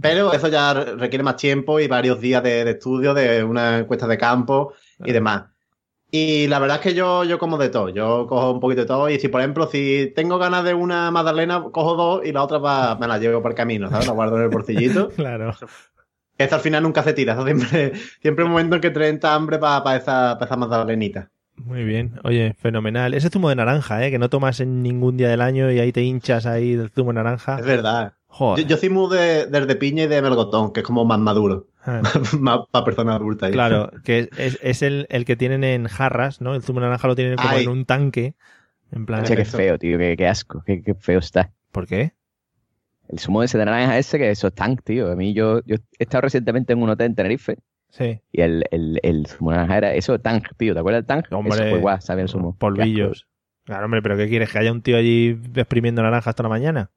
Pero 0.00 0.32
eso 0.32 0.48
ya 0.48 0.72
re- 0.74 0.96
requiere 0.96 1.22
más 1.24 1.36
tiempo 1.36 1.78
y 1.80 1.86
varios 1.88 2.20
días 2.20 2.42
de, 2.42 2.64
de 2.64 2.70
estudio, 2.72 3.12
de 3.14 3.42
una 3.44 3.78
encuesta 3.78 4.06
de 4.06 4.16
campo 4.18 4.72
y 5.04 5.12
demás. 5.12 5.44
Y 6.12 6.48
la 6.48 6.58
verdad 6.58 6.78
es 6.78 6.82
que 6.82 6.94
yo, 6.94 7.22
yo 7.24 7.38
como 7.38 7.56
de 7.56 7.68
todo. 7.68 7.88
Yo 7.88 8.26
cojo 8.26 8.50
un 8.52 8.60
poquito 8.60 8.80
de 8.80 8.86
todo. 8.86 9.08
Y 9.08 9.20
si, 9.20 9.28
por 9.28 9.40
ejemplo, 9.40 9.66
si 9.68 10.12
tengo 10.16 10.38
ganas 10.38 10.64
de 10.64 10.74
una 10.74 11.10
magdalena, 11.12 11.62
cojo 11.72 11.94
dos 11.94 12.22
y 12.26 12.32
la 12.32 12.42
otra 12.42 12.58
va- 12.58 12.96
me 12.96 13.06
la 13.06 13.18
llevo 13.18 13.40
por 13.42 13.52
el 13.52 13.56
camino, 13.56 13.88
¿sabes? 13.90 14.06
La 14.08 14.12
guardo 14.12 14.36
en 14.36 14.42
el 14.42 14.48
bolsillito. 14.48 15.08
Claro. 15.16 15.54
Esto 16.38 16.54
al 16.54 16.60
final 16.62 16.82
nunca 16.82 17.02
se 17.02 17.12
tira. 17.12 17.34
Eso 17.34 17.44
siempre, 17.44 17.92
siempre 18.22 18.44
un 18.44 18.50
momento 18.50 18.74
en 18.76 18.80
que 18.80 18.90
te 18.90 19.06
entra 19.08 19.34
hambre 19.34 19.58
para 19.58 19.94
esa, 19.96 20.38
pa 20.38 20.46
esa 20.46 20.56
magdalenita. 20.56 21.30
Muy 21.56 21.84
bien. 21.84 22.18
Oye, 22.24 22.54
fenomenal. 22.58 23.12
Ese 23.12 23.28
zumo 23.28 23.50
de 23.50 23.56
naranja, 23.56 24.04
¿eh? 24.06 24.10
Que 24.10 24.18
no 24.18 24.30
tomas 24.30 24.58
en 24.60 24.82
ningún 24.82 25.18
día 25.18 25.28
del 25.28 25.42
año 25.42 25.70
y 25.70 25.78
ahí 25.78 25.92
te 25.92 26.02
hinchas 26.02 26.46
ahí 26.46 26.74
del 26.74 26.88
zumo 26.90 27.10
de 27.10 27.16
naranja. 27.16 27.58
Es 27.58 27.66
verdad. 27.66 28.14
Joder. 28.32 28.64
Yo, 28.64 28.70
yo 28.70 28.76
soy 28.76 28.88
muy 28.90 29.14
de, 29.16 29.46
del 29.46 29.66
de 29.66 29.76
piña 29.76 30.04
y 30.04 30.06
de 30.06 30.22
melgotón, 30.22 30.72
que 30.72 30.80
es 30.80 30.86
como 30.86 31.04
más 31.04 31.18
maduro. 31.18 31.66
Ah. 31.84 32.00
más 32.38 32.60
para 32.70 32.84
personas 32.84 33.16
adultas. 33.16 33.50
¿eh? 33.50 33.52
Claro, 33.52 33.90
que 34.04 34.20
es, 34.20 34.28
es- 34.38 34.58
es 34.62 34.82
el, 34.82 35.06
el 35.10 35.24
que 35.24 35.36
tienen 35.36 35.64
en 35.64 35.86
jarras, 35.88 36.40
¿no? 36.40 36.54
El 36.54 36.62
zumo 36.62 36.80
de 36.80 36.86
naranja 36.86 37.08
lo 37.08 37.16
tienen 37.16 37.36
como 37.36 37.48
Ay. 37.50 37.64
en 37.64 37.70
un 37.70 37.84
tanque. 37.84 38.34
En 38.92 39.06
plan. 39.06 39.24
Qué 39.24 39.44
feo, 39.44 39.78
tío, 39.78 39.98
qué, 39.98 40.16
qué 40.16 40.26
asco, 40.26 40.62
qué, 40.64 40.82
qué 40.82 40.94
feo 40.94 41.18
está. 41.18 41.52
¿Por 41.72 41.86
qué? 41.86 42.12
El 43.08 43.18
zumo 43.18 43.42
ese 43.42 43.58
de 43.58 43.64
naranja 43.64 43.98
ese, 43.98 44.18
que 44.18 44.30
eso 44.30 44.48
es 44.48 44.54
tank, 44.54 44.82
tío. 44.84 45.10
A 45.10 45.16
mí 45.16 45.32
yo, 45.34 45.60
yo 45.64 45.76
he 45.98 46.04
estado 46.04 46.22
recientemente 46.22 46.72
en 46.72 46.82
un 46.82 46.90
hotel 46.90 47.06
en 47.06 47.14
Tenerife 47.16 47.56
Sí. 47.90 48.20
y 48.30 48.40
el, 48.40 48.64
el, 48.70 49.00
el 49.02 49.26
zumo 49.26 49.50
de 49.50 49.56
naranja 49.56 49.78
era 49.78 49.94
eso, 49.94 50.20
tank, 50.20 50.48
tío. 50.56 50.74
¿Te 50.74 50.80
acuerdas 50.80 51.00
del 51.00 51.06
tank? 51.06 51.26
Hombre, 51.32 51.54
eso 51.54 51.70
fue 51.70 51.78
guau, 51.80 52.00
sabía 52.00 52.22
el 52.22 52.28
zumo. 52.28 52.56
Polvillos. 52.56 53.26
Claro, 53.64 53.84
hombre, 53.86 54.00
pero 54.02 54.16
¿qué 54.16 54.28
quieres? 54.28 54.50
¿Que 54.52 54.58
haya 54.60 54.70
un 54.72 54.82
tío 54.82 54.96
allí 54.96 55.38
exprimiendo 55.56 56.02
naranjas 56.02 56.34
toda 56.36 56.48
la 56.48 56.54
mañana? 56.54 56.90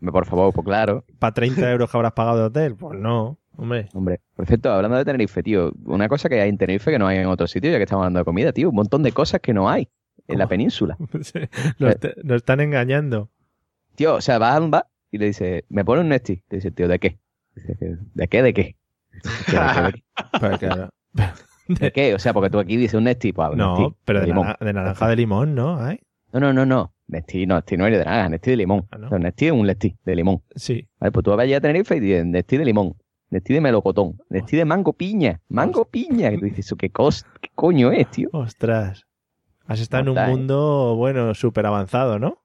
Por 0.00 0.26
favor, 0.26 0.52
pues 0.52 0.64
claro. 0.64 1.04
¿Para 1.18 1.34
30 1.34 1.70
euros 1.70 1.90
que 1.90 1.96
habrás 1.96 2.12
pagado 2.12 2.38
de 2.38 2.44
hotel? 2.44 2.76
Pues 2.76 2.98
no, 2.98 3.38
hombre. 3.56 3.88
Hombre, 3.92 4.20
por 4.36 4.46
cierto, 4.46 4.70
hablando 4.70 4.96
de 4.96 5.04
Tenerife, 5.04 5.42
tío, 5.42 5.72
una 5.84 6.08
cosa 6.08 6.28
que 6.28 6.40
hay 6.40 6.48
en 6.48 6.58
Tenerife 6.58 6.90
que 6.90 6.98
no 6.98 7.06
hay 7.06 7.18
en 7.18 7.26
otros 7.26 7.50
sitios, 7.50 7.72
ya 7.72 7.78
que 7.78 7.84
estamos 7.84 8.02
hablando 8.02 8.20
de 8.20 8.24
comida, 8.24 8.52
tío, 8.52 8.70
un 8.70 8.76
montón 8.76 9.02
de 9.02 9.12
cosas 9.12 9.40
que 9.40 9.52
no 9.52 9.68
hay 9.68 9.88
en 10.28 10.38
la 10.38 10.46
península. 10.46 10.96
Sí, 11.22 11.40
Nos, 11.78 11.96
están 12.36 12.60
engañando. 12.60 13.30
Tío, 13.96 14.14
o 14.14 14.20
sea, 14.20 14.38
vas 14.38 14.56
a 14.56 14.60
un 14.60 14.70
bar 14.70 14.86
y 15.10 15.18
le 15.18 15.26
dice, 15.26 15.64
¿me 15.68 15.84
pone 15.84 16.02
un 16.02 16.08
Nesti? 16.08 16.42
Le 16.48 16.58
dice, 16.58 16.70
tío, 16.70 16.86
¿de 16.86 16.98
qué? 16.98 17.18
Dice, 17.54 17.76
¿de 18.14 18.28
qué? 18.28 18.42
¿De 18.42 18.54
qué? 18.54 18.76
Tío, 19.50 19.60
¿de 19.60 19.72
qué? 19.74 19.82
¿De 20.48 20.58
qué? 20.58 20.72
Pues. 21.10 21.80
¿De 21.80 21.92
qué? 21.92 22.14
O 22.14 22.18
sea, 22.18 22.32
porque 22.32 22.50
tú 22.50 22.58
aquí 22.58 22.76
dices 22.76 22.94
un 22.94 23.04
Nesti, 23.04 23.32
pues 23.32 23.56
No, 23.56 23.96
pero 24.04 24.20
de, 24.20 24.72
naranja 24.72 25.08
de 25.08 25.16
limón, 25.16 25.54
¿no? 25.54 25.78
No, 26.32 26.40
no, 26.40 26.52
no, 26.52 26.64
no. 26.64 26.92
Nesti, 27.08 27.46
no, 27.46 27.56
Nesti 27.56 27.76
no 27.76 27.86
es 27.86 27.98
de 27.98 28.04
naranja, 28.04 28.28
Nesti 28.28 28.50
de 28.50 28.56
limón. 28.58 28.86
Ah, 28.90 28.98
¿no? 28.98 29.18
Nesti 29.18 29.46
es 29.46 29.52
un 29.52 29.66
Nesti 29.66 29.96
de 30.04 30.14
limón. 30.16 30.42
Sí. 30.54 30.86
Vale, 31.00 31.10
pues 31.12 31.24
tú 31.24 31.30
vas 31.30 31.40
allá 31.40 31.56
a 31.56 31.60
Tenerife 31.60 31.96
y 31.96 32.00
dices, 32.00 32.26
Nesti 32.26 32.56
de 32.58 32.64
limón. 32.64 32.94
Nesti 33.30 33.54
de 33.54 33.60
melocotón. 33.60 34.18
Nesti 34.30 34.56
de 34.56 34.64
mango 34.64 34.92
piña. 34.92 35.40
Mango 35.48 35.84
piña. 35.86 36.30
Que 36.30 36.38
tú 36.38 36.44
dices, 36.44 36.66
¿eso 36.66 36.76
qué, 36.76 36.88
qué 36.90 37.48
coño 37.54 37.92
es, 37.92 38.10
tío? 38.10 38.28
Ostras. 38.32 39.04
Has 39.66 39.80
estado 39.80 40.02
en 40.04 40.18
un 40.18 40.30
mundo, 40.30 40.94
bueno, 40.96 41.34
súper 41.34 41.66
avanzado, 41.66 42.18
¿no? 42.18 42.42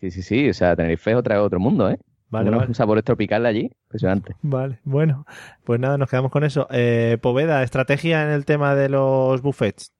Sí, 0.00 0.10
sí, 0.10 0.22
sí. 0.22 0.48
O 0.48 0.54
sea, 0.54 0.76
Tenerife 0.76 1.10
es 1.10 1.16
otra, 1.16 1.42
otro 1.42 1.58
mundo, 1.58 1.90
¿eh? 1.90 1.98
Vale, 2.28 2.48
Unos 2.48 2.62
vale. 2.62 2.74
sabores 2.74 3.04
tropicales 3.04 3.48
allí. 3.48 3.70
Impresionante. 3.86 4.34
Vale, 4.42 4.80
bueno. 4.84 5.24
Pues 5.64 5.78
nada, 5.80 5.98
nos 5.98 6.08
quedamos 6.10 6.30
con 6.32 6.42
eso. 6.44 6.66
Eh, 6.70 7.18
Poveda, 7.22 7.62
estrategia 7.62 8.24
en 8.24 8.30
el 8.30 8.44
tema 8.44 8.74
de 8.74 8.88
los 8.88 9.40
buffets. 9.42 9.92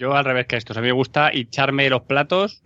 Yo 0.00 0.14
al 0.16 0.24
revés 0.24 0.46
que 0.46 0.56
esto. 0.56 0.72
O 0.72 0.74
sea, 0.74 0.80
a 0.80 0.82
mí 0.82 0.88
me 0.88 0.92
gusta 0.92 1.30
echarme 1.30 1.90
los 1.90 2.02
platos, 2.02 2.62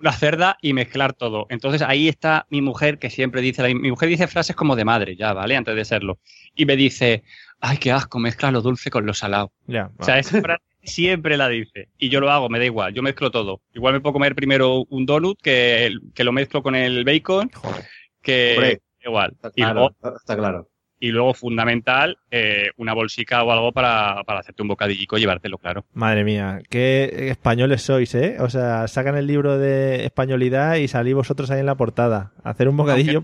una 0.00 0.12
cerda 0.12 0.58
y 0.60 0.72
mezclar 0.72 1.12
todo. 1.12 1.46
Entonces 1.50 1.82
ahí 1.82 2.08
está 2.08 2.46
mi 2.50 2.60
mujer 2.62 2.98
que 2.98 3.10
siempre 3.10 3.40
dice, 3.40 3.62
la- 3.62 3.68
mi 3.68 3.90
mujer 3.90 4.08
dice 4.08 4.26
frases 4.26 4.56
como 4.56 4.74
de 4.74 4.84
madre 4.84 5.14
ya, 5.14 5.32
¿vale? 5.32 5.56
Antes 5.56 5.76
de 5.76 5.84
serlo. 5.84 6.18
Y 6.56 6.66
me 6.66 6.74
dice, 6.76 7.22
ay, 7.60 7.78
qué 7.78 7.92
asco, 7.92 8.18
mezcla 8.18 8.50
lo 8.50 8.60
dulce 8.60 8.90
con 8.90 9.06
lo 9.06 9.14
salado. 9.14 9.52
Ya. 9.68 9.90
O 9.98 10.04
sea, 10.04 10.18
esa 10.18 10.40
frase 10.42 10.64
siempre 10.82 11.36
la 11.36 11.48
dice. 11.48 11.90
Y 11.96 12.08
yo 12.08 12.20
lo 12.20 12.30
hago, 12.30 12.48
me 12.48 12.58
da 12.58 12.64
igual, 12.64 12.92
yo 12.92 13.02
mezclo 13.02 13.30
todo. 13.30 13.60
Igual 13.72 13.94
me 13.94 14.00
puedo 14.00 14.14
comer 14.14 14.34
primero 14.34 14.84
un 14.88 15.06
donut 15.06 15.40
que, 15.40 15.92
que 16.12 16.24
lo 16.24 16.32
mezclo 16.32 16.60
con 16.62 16.74
el 16.74 17.04
bacon, 17.04 17.50
que 18.20 18.54
Hombre, 18.56 18.80
igual. 19.04 19.36
Y 19.54 19.62
Claro, 19.62 19.74
luego, 20.02 20.16
está 20.16 20.36
claro. 20.36 20.68
Y 20.98 21.10
luego 21.10 21.34
fundamental, 21.34 22.18
eh, 22.30 22.70
una 22.76 22.94
bolsica 22.94 23.42
o 23.42 23.52
algo 23.52 23.72
para, 23.72 24.22
para 24.24 24.40
hacerte 24.40 24.62
un 24.62 24.68
bocadillico 24.68 25.16
y 25.16 25.20
llevártelo, 25.20 25.58
claro. 25.58 25.84
Madre 25.92 26.24
mía, 26.24 26.60
qué 26.70 27.28
españoles 27.30 27.82
sois, 27.82 28.14
¿eh? 28.14 28.36
O 28.40 28.48
sea, 28.48 28.88
sacan 28.88 29.16
el 29.16 29.26
libro 29.26 29.58
de 29.58 30.04
españolidad 30.04 30.76
y 30.76 30.88
salís 30.88 31.14
vosotros 31.14 31.50
ahí 31.50 31.60
en 31.60 31.66
la 31.66 31.74
portada. 31.74 32.32
Hacer 32.42 32.68
un 32.68 32.76
bocadillo. 32.76 33.22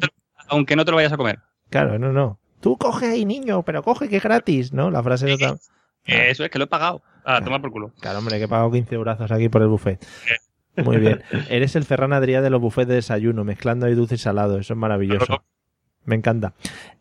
Aunque 0.49 0.77
no 0.77 0.85
te 0.85 0.91
lo 0.91 0.97
vayas 0.97 1.13
a 1.13 1.17
comer. 1.17 1.39
Claro, 1.71 1.99
no, 1.99 2.13
no. 2.13 2.39
Tú 2.61 2.77
coge 2.77 3.07
ahí, 3.07 3.25
niño, 3.25 3.63
pero 3.63 3.83
coge 3.83 4.09
que 4.09 4.19
es 4.19 4.23
gratis, 4.23 4.73
¿no? 4.73 4.91
La 4.91 5.03
frase 5.03 5.29
es 5.29 5.35
otra. 5.35 5.57
Eh, 6.05 6.31
Eso 6.31 6.45
es 6.45 6.51
que 6.51 6.59
lo 6.59 6.65
he 6.65 6.69
pagado. 6.69 7.03
A 7.25 7.41
tomar 7.43 7.61
por 7.61 7.71
culo. 7.71 7.93
Claro, 8.01 8.19
hombre, 8.19 8.39
que 8.39 8.45
he 8.45 8.49
pagado 8.49 8.71
15 8.71 8.95
eurazos 8.95 9.31
aquí 9.33 9.49
por 9.49 9.63
el 9.63 9.69
buffet. 9.69 10.05
Muy 10.77 10.97
bien. 10.99 11.23
Eres 11.49 11.77
el 11.77 11.85
Ferran 11.85 12.13
Adrià 12.13 12.41
de 12.41 12.51
los 12.51 12.61
buffets 12.61 12.89
de 12.89 12.95
desayuno, 12.97 13.45
mezclando 13.45 13.87
ahí 13.87 13.95
dulce 13.95 14.17
y 14.17 14.19
salado. 14.19 14.59
Eso 14.59 14.73
es 14.75 14.79
maravilloso. 14.79 15.45
Me 16.05 16.17
encanta. 16.17 16.55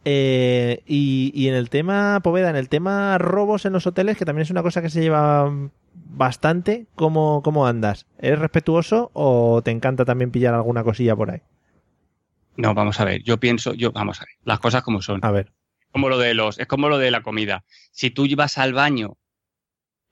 Eh, 0.06 0.84
y, 0.86 1.32
y 1.34 1.48
en 1.48 1.56
el 1.56 1.70
tema, 1.70 2.20
Poveda, 2.24 2.50
en 2.50 2.56
el 2.56 2.70
tema 2.70 3.18
robos 3.18 3.66
en 3.66 3.74
los 3.74 3.88
hoteles, 3.88 4.18
que 4.18 4.26
también 4.26 4.44
es 4.44 4.52
una 4.52 4.64
cosa 4.64 4.82
que 4.82 4.90
se 4.90 5.02
lleva 5.02 5.52
bastante, 5.94 6.88
¿cómo, 6.96 7.42
cómo 7.44 7.66
andas? 7.68 8.06
¿Eres 8.20 8.40
respetuoso 8.40 9.12
o 9.14 9.62
te 9.64 9.72
encanta 9.72 10.06
también 10.06 10.32
pillar 10.32 10.54
alguna 10.54 10.84
cosilla 10.84 11.16
por 11.16 11.32
ahí? 11.32 11.42
No, 12.58 12.74
vamos 12.74 13.00
a 13.00 13.06
ver. 13.06 13.24
Yo 13.24 13.40
pienso, 13.40 13.74
yo, 13.74 13.92
vamos 13.92 14.22
a 14.22 14.26
ver. 14.26 14.36
Las 14.44 14.60
cosas 14.60 14.84
como 14.84 15.02
son. 15.02 15.20
A 15.24 15.32
ver. 15.32 15.52
Como 15.92 16.10
lo 16.10 16.18
de 16.18 16.34
los, 16.34 16.60
es 16.60 16.68
como 16.68 16.90
lo 16.90 16.98
de 16.98 17.12
la 17.12 17.22
comida. 17.22 17.64
Si 17.92 18.12
tú 18.12 18.26
vas 18.36 18.58
al 18.58 18.74
baño 18.74 19.18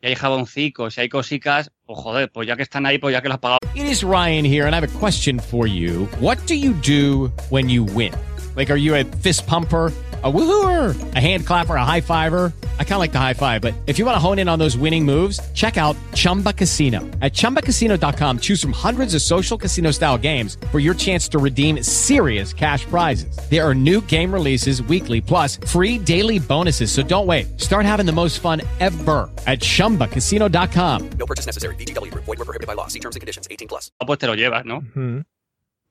y 0.01 0.07
hay 0.07 0.15
jaboncicos, 0.15 0.95
si 0.95 1.01
hay 1.01 1.09
cosicas, 1.09 1.71
pues 1.85 1.99
joder, 1.99 2.31
pues 2.31 2.47
ya 2.47 2.55
que 2.55 2.63
están 2.63 2.85
ahí, 2.85 2.97
pues 2.97 3.13
ya 3.13 3.21
que 3.21 3.29
las 3.29 3.39
pagado. 3.39 3.59
It 3.75 3.83
is 3.83 4.03
Ryan 4.03 4.45
here, 4.45 4.65
and 4.65 4.73
I 4.73 4.77
have 4.77 4.83
a 4.83 4.99
question 4.99 5.39
for 5.39 5.67
you. 5.67 6.07
What 6.19 6.37
do 6.47 6.55
you 6.55 6.73
do 6.81 7.31
when 7.49 7.69
you 7.69 7.83
win? 7.83 8.13
Like, 8.59 8.71
are 8.71 8.75
you 8.75 8.95
a 8.95 9.05
fist 9.05 9.47
pumper? 9.47 9.93
A 10.21 10.29
woohooer, 10.29 11.15
a 11.15 11.19
hand 11.21 11.47
clapper, 11.47 11.75
a 11.77 11.85
high 11.85 12.01
fiver. 12.01 12.51
I 12.77 12.83
kind 12.83 12.95
of 12.95 12.99
like 12.99 13.13
the 13.13 13.19
high 13.19 13.33
five, 13.33 13.61
but 13.61 13.73
if 13.87 13.97
you 13.97 14.03
want 14.03 14.15
to 14.15 14.19
hone 14.19 14.37
in 14.37 14.49
on 14.49 14.59
those 14.59 14.77
winning 14.77 15.05
moves, 15.05 15.39
check 15.53 15.77
out 15.77 15.95
Chumba 16.13 16.51
Casino. 16.51 16.99
At 17.21 17.31
chumbacasino.com, 17.31 18.39
choose 18.39 18.61
from 18.61 18.73
hundreds 18.73 19.15
of 19.15 19.21
social 19.21 19.57
casino 19.57 19.91
style 19.91 20.17
games 20.17 20.57
for 20.73 20.79
your 20.79 20.93
chance 20.93 21.29
to 21.29 21.37
redeem 21.39 21.81
serious 21.81 22.51
cash 22.51 22.83
prizes. 22.83 23.33
There 23.49 23.65
are 23.65 23.73
new 23.73 24.01
game 24.07 24.29
releases 24.33 24.83
weekly, 24.83 25.21
plus 25.21 25.55
free 25.55 25.97
daily 25.97 26.37
bonuses. 26.37 26.91
So 26.91 27.01
don't 27.01 27.27
wait. 27.27 27.57
Start 27.57 27.85
having 27.85 28.05
the 28.05 28.11
most 28.11 28.41
fun 28.41 28.61
ever 28.81 29.29
at 29.47 29.61
chumbacasino.com. 29.61 31.09
No 31.11 31.25
purchase 31.25 31.45
necessary. 31.45 31.75
VGW 31.75 32.11
Group. 32.11 32.25
Void 32.25 32.39
were 32.39 32.49
prohibited 32.49 32.67
by 32.67 32.73
law. 32.73 32.87
See 32.87 32.99
terms 32.99 33.15
and 33.15 33.21
conditions. 33.21 33.47
18 33.49 33.69
plus. 33.69 33.89
Pues 34.05 34.19
te 34.19 34.27
lo 34.27 34.35
llevas, 34.35 34.65
¿no? 34.65 34.81
Mm. 34.95 35.23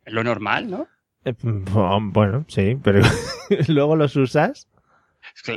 Es 0.04 0.12
lo 0.12 0.22
normal, 0.22 0.68
¿no? 0.68 0.86
Eh, 1.28 1.34
Bueno, 2.12 2.44
sí, 2.48 2.76
pero 2.82 3.00
luego 3.68 3.96
los 3.96 4.16
usas. 4.16 4.68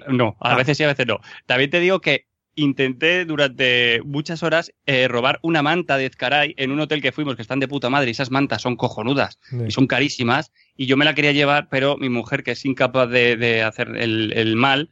No, 0.07 0.35
a 0.39 0.53
Ah. 0.53 0.55
veces 0.55 0.77
sí, 0.77 0.83
a 0.83 0.87
veces 0.87 1.07
no. 1.07 1.19
También 1.45 1.69
te 1.69 1.79
digo 1.79 1.99
que 2.01 2.25
intenté 2.55 3.23
durante 3.25 4.01
muchas 4.03 4.43
horas 4.43 4.73
eh, 4.85 5.07
robar 5.07 5.39
una 5.41 5.61
manta 5.61 5.97
de 5.97 6.05
Ezcaray 6.07 6.53
en 6.57 6.71
un 6.71 6.79
hotel 6.81 7.01
que 7.01 7.11
fuimos, 7.13 7.35
que 7.35 7.41
están 7.41 7.59
de 7.59 7.67
puta 7.67 7.89
madre, 7.89 8.09
y 8.09 8.11
esas 8.11 8.29
mantas 8.29 8.61
son 8.61 8.75
cojonudas 8.75 9.39
Sí. 9.43 9.57
y 9.67 9.71
son 9.71 9.87
carísimas, 9.87 10.51
y 10.75 10.85
yo 10.85 10.97
me 10.97 11.05
la 11.05 11.15
quería 11.15 11.31
llevar, 11.31 11.69
pero 11.69 11.97
mi 11.97 12.09
mujer, 12.09 12.43
que 12.43 12.51
es 12.51 12.65
incapaz 12.65 13.09
de, 13.09 13.37
de 13.37 13.63
hacer 13.63 13.95
el, 13.95 14.33
el 14.33 14.55
mal, 14.57 14.89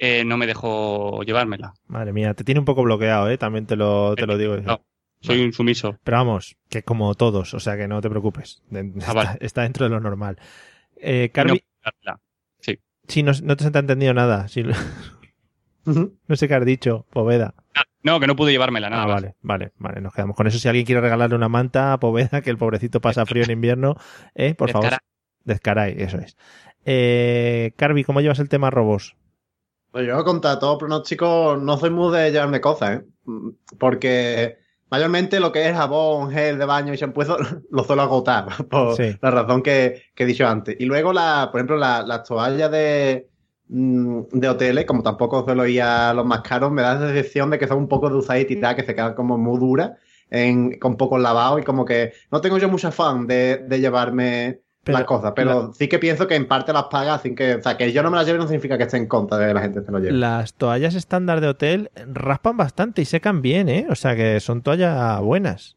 eh, 0.00 0.24
no 0.24 0.36
me 0.36 0.46
dejó 0.46 1.22
llevármela. 1.22 1.72
Madre 1.86 2.12
mía, 2.12 2.34
te 2.34 2.44
tiene 2.44 2.58
un 2.58 2.64
poco 2.64 2.82
bloqueado, 2.82 3.30
¿eh? 3.30 3.38
También 3.38 3.66
te 3.66 3.76
lo, 3.76 4.14
te 4.16 4.26
lo 4.26 4.36
digo. 4.36 4.56
No, 4.58 4.80
soy 5.20 5.42
un 5.42 5.52
sumiso. 5.52 5.98
Pero 6.04 6.16
vamos, 6.18 6.56
que 6.68 6.82
como 6.82 7.14
todos, 7.14 7.54
o 7.54 7.60
sea 7.60 7.76
que 7.76 7.88
no 7.88 8.00
te 8.00 8.08
preocupes. 8.10 8.62
Está, 8.70 9.10
Ah, 9.10 9.14
vale. 9.14 9.30
está 9.40 9.62
dentro 9.62 9.84
de 9.84 9.90
lo 9.90 10.00
normal. 10.00 10.38
Eh, 10.96 11.30
Carvi, 11.32 11.62
no. 12.04 12.20
Sí. 12.60 12.78
sí, 13.06 13.22
no, 13.22 13.32
no 13.42 13.56
te 13.56 13.64
se 13.64 13.70
te 13.70 13.78
ha 13.78 13.80
entendido 13.80 14.14
nada. 14.14 14.48
sí. 14.48 14.62
no 15.84 16.36
sé 16.36 16.48
qué 16.48 16.54
has 16.54 16.64
dicho, 16.66 17.06
Poveda. 17.10 17.54
No, 18.02 18.20
que 18.20 18.26
no 18.26 18.36
pude 18.36 18.52
llevármela, 18.52 18.88
nada 18.90 19.02
Ah, 19.02 19.06
vale, 19.06 19.34
vale, 19.42 19.72
vale, 19.78 20.00
nos 20.00 20.14
quedamos 20.14 20.36
con 20.36 20.46
eso. 20.46 20.58
Si 20.58 20.68
alguien 20.68 20.86
quiere 20.86 21.00
regalarle 21.00 21.34
una 21.34 21.48
manta 21.48 21.92
a 21.92 21.98
Poveda, 22.00 22.40
que 22.42 22.50
el 22.50 22.58
pobrecito 22.58 23.00
pasa 23.00 23.26
frío 23.26 23.42
en 23.44 23.50
invierno, 23.50 23.96
eh, 24.34 24.54
por 24.54 24.70
favor. 24.70 24.90
Descaray. 25.44 25.94
Descaray, 25.94 26.02
eso 26.02 26.18
es. 26.18 26.36
Eh, 26.84 27.72
Carvi, 27.76 28.04
¿cómo 28.04 28.20
llevas 28.20 28.38
el 28.38 28.48
tema 28.48 28.70
robos? 28.70 29.16
Pues 29.90 30.06
yo, 30.06 30.22
contra 30.24 30.58
todo 30.58 30.78
pronóstico, 30.78 31.56
no 31.60 31.76
soy 31.76 31.90
muy 31.90 32.16
de 32.16 32.30
llevarme 32.30 32.60
cosas, 32.60 33.00
¿eh? 33.00 33.04
Porque 33.78 34.58
mayormente 34.90 35.40
lo 35.40 35.52
que 35.52 35.68
es 35.68 35.74
jabón, 35.76 36.30
gel 36.30 36.58
de 36.58 36.64
baño 36.64 36.92
y 36.94 36.96
shampoo, 36.96 37.22
eso 37.22 37.36
lo 37.70 37.84
suelo 37.84 38.02
agotar, 38.02 38.46
por 38.70 38.96
Sí. 38.96 39.16
la 39.20 39.30
razón 39.30 39.62
que, 39.62 40.02
que 40.14 40.24
he 40.24 40.26
dicho 40.26 40.46
antes. 40.46 40.76
Y 40.78 40.84
luego, 40.86 41.12
la, 41.12 41.48
por 41.50 41.60
ejemplo, 41.60 41.76
la- 41.76 42.02
las 42.02 42.24
toallas 42.24 42.70
de, 42.70 43.28
mm, 43.68 44.22
de 44.32 44.48
hoteles, 44.48 44.84
como 44.86 45.02
tampoco 45.02 45.44
suelo 45.44 45.66
ir 45.66 45.82
a 45.82 46.14
los 46.14 46.24
más 46.26 46.40
caros, 46.42 46.70
me 46.72 46.82
da 46.82 46.94
la 46.94 47.08
sensación 47.12 47.50
de 47.50 47.58
que 47.58 47.66
son 47.68 47.78
un 47.78 47.88
poco 47.88 48.08
de 48.08 48.16
usadita 48.16 48.52
y 48.52 48.60
tal, 48.60 48.76
que 48.76 48.84
se 48.84 48.94
quedan 48.94 49.14
como 49.14 49.36
muy 49.38 49.58
duras, 49.58 49.92
en, 50.30 50.78
con 50.78 50.96
poco 50.96 51.18
lavado 51.18 51.58
y 51.58 51.62
como 51.64 51.84
que 51.84 52.12
no 52.30 52.40
tengo 52.40 52.58
yo 52.58 52.68
mucha 52.68 52.90
fan 52.92 53.26
de, 53.26 53.58
de 53.66 53.80
llevarme 53.80 54.60
Pero 54.84 54.98
las 54.98 55.06
cosas, 55.06 55.32
pero 55.36 55.72
sí 55.74 55.86
que 55.88 55.98
pienso 55.98 56.26
que 56.26 56.34
en 56.34 56.48
parte 56.48 56.72
las 56.72 56.84
paga 56.84 57.18
sin 57.18 57.34
que, 57.34 57.56
o 57.56 57.62
sea, 57.62 57.76
que 57.76 57.92
yo 57.92 58.02
no 58.02 58.10
me 58.10 58.16
las 58.16 58.26
lleve 58.26 58.38
no 58.38 58.46
significa 58.46 58.78
que 58.78 58.84
esté 58.84 58.96
en 58.96 59.06
contra 59.06 59.36
de 59.36 59.48
que 59.48 59.54
la 59.54 59.60
gente 59.60 59.82
se 59.82 59.92
lo 59.92 59.98
lleve. 59.98 60.12
Las 60.12 60.54
toallas 60.54 60.94
estándar 60.94 61.40
de 61.40 61.48
hotel 61.48 61.90
raspan 62.06 62.56
bastante 62.56 63.02
y 63.02 63.04
secan 63.04 63.42
bien, 63.42 63.68
¿eh? 63.68 63.86
O 63.90 63.94
sea 63.94 64.16
que 64.16 64.40
son 64.40 64.62
toallas 64.62 65.20
buenas. 65.20 65.76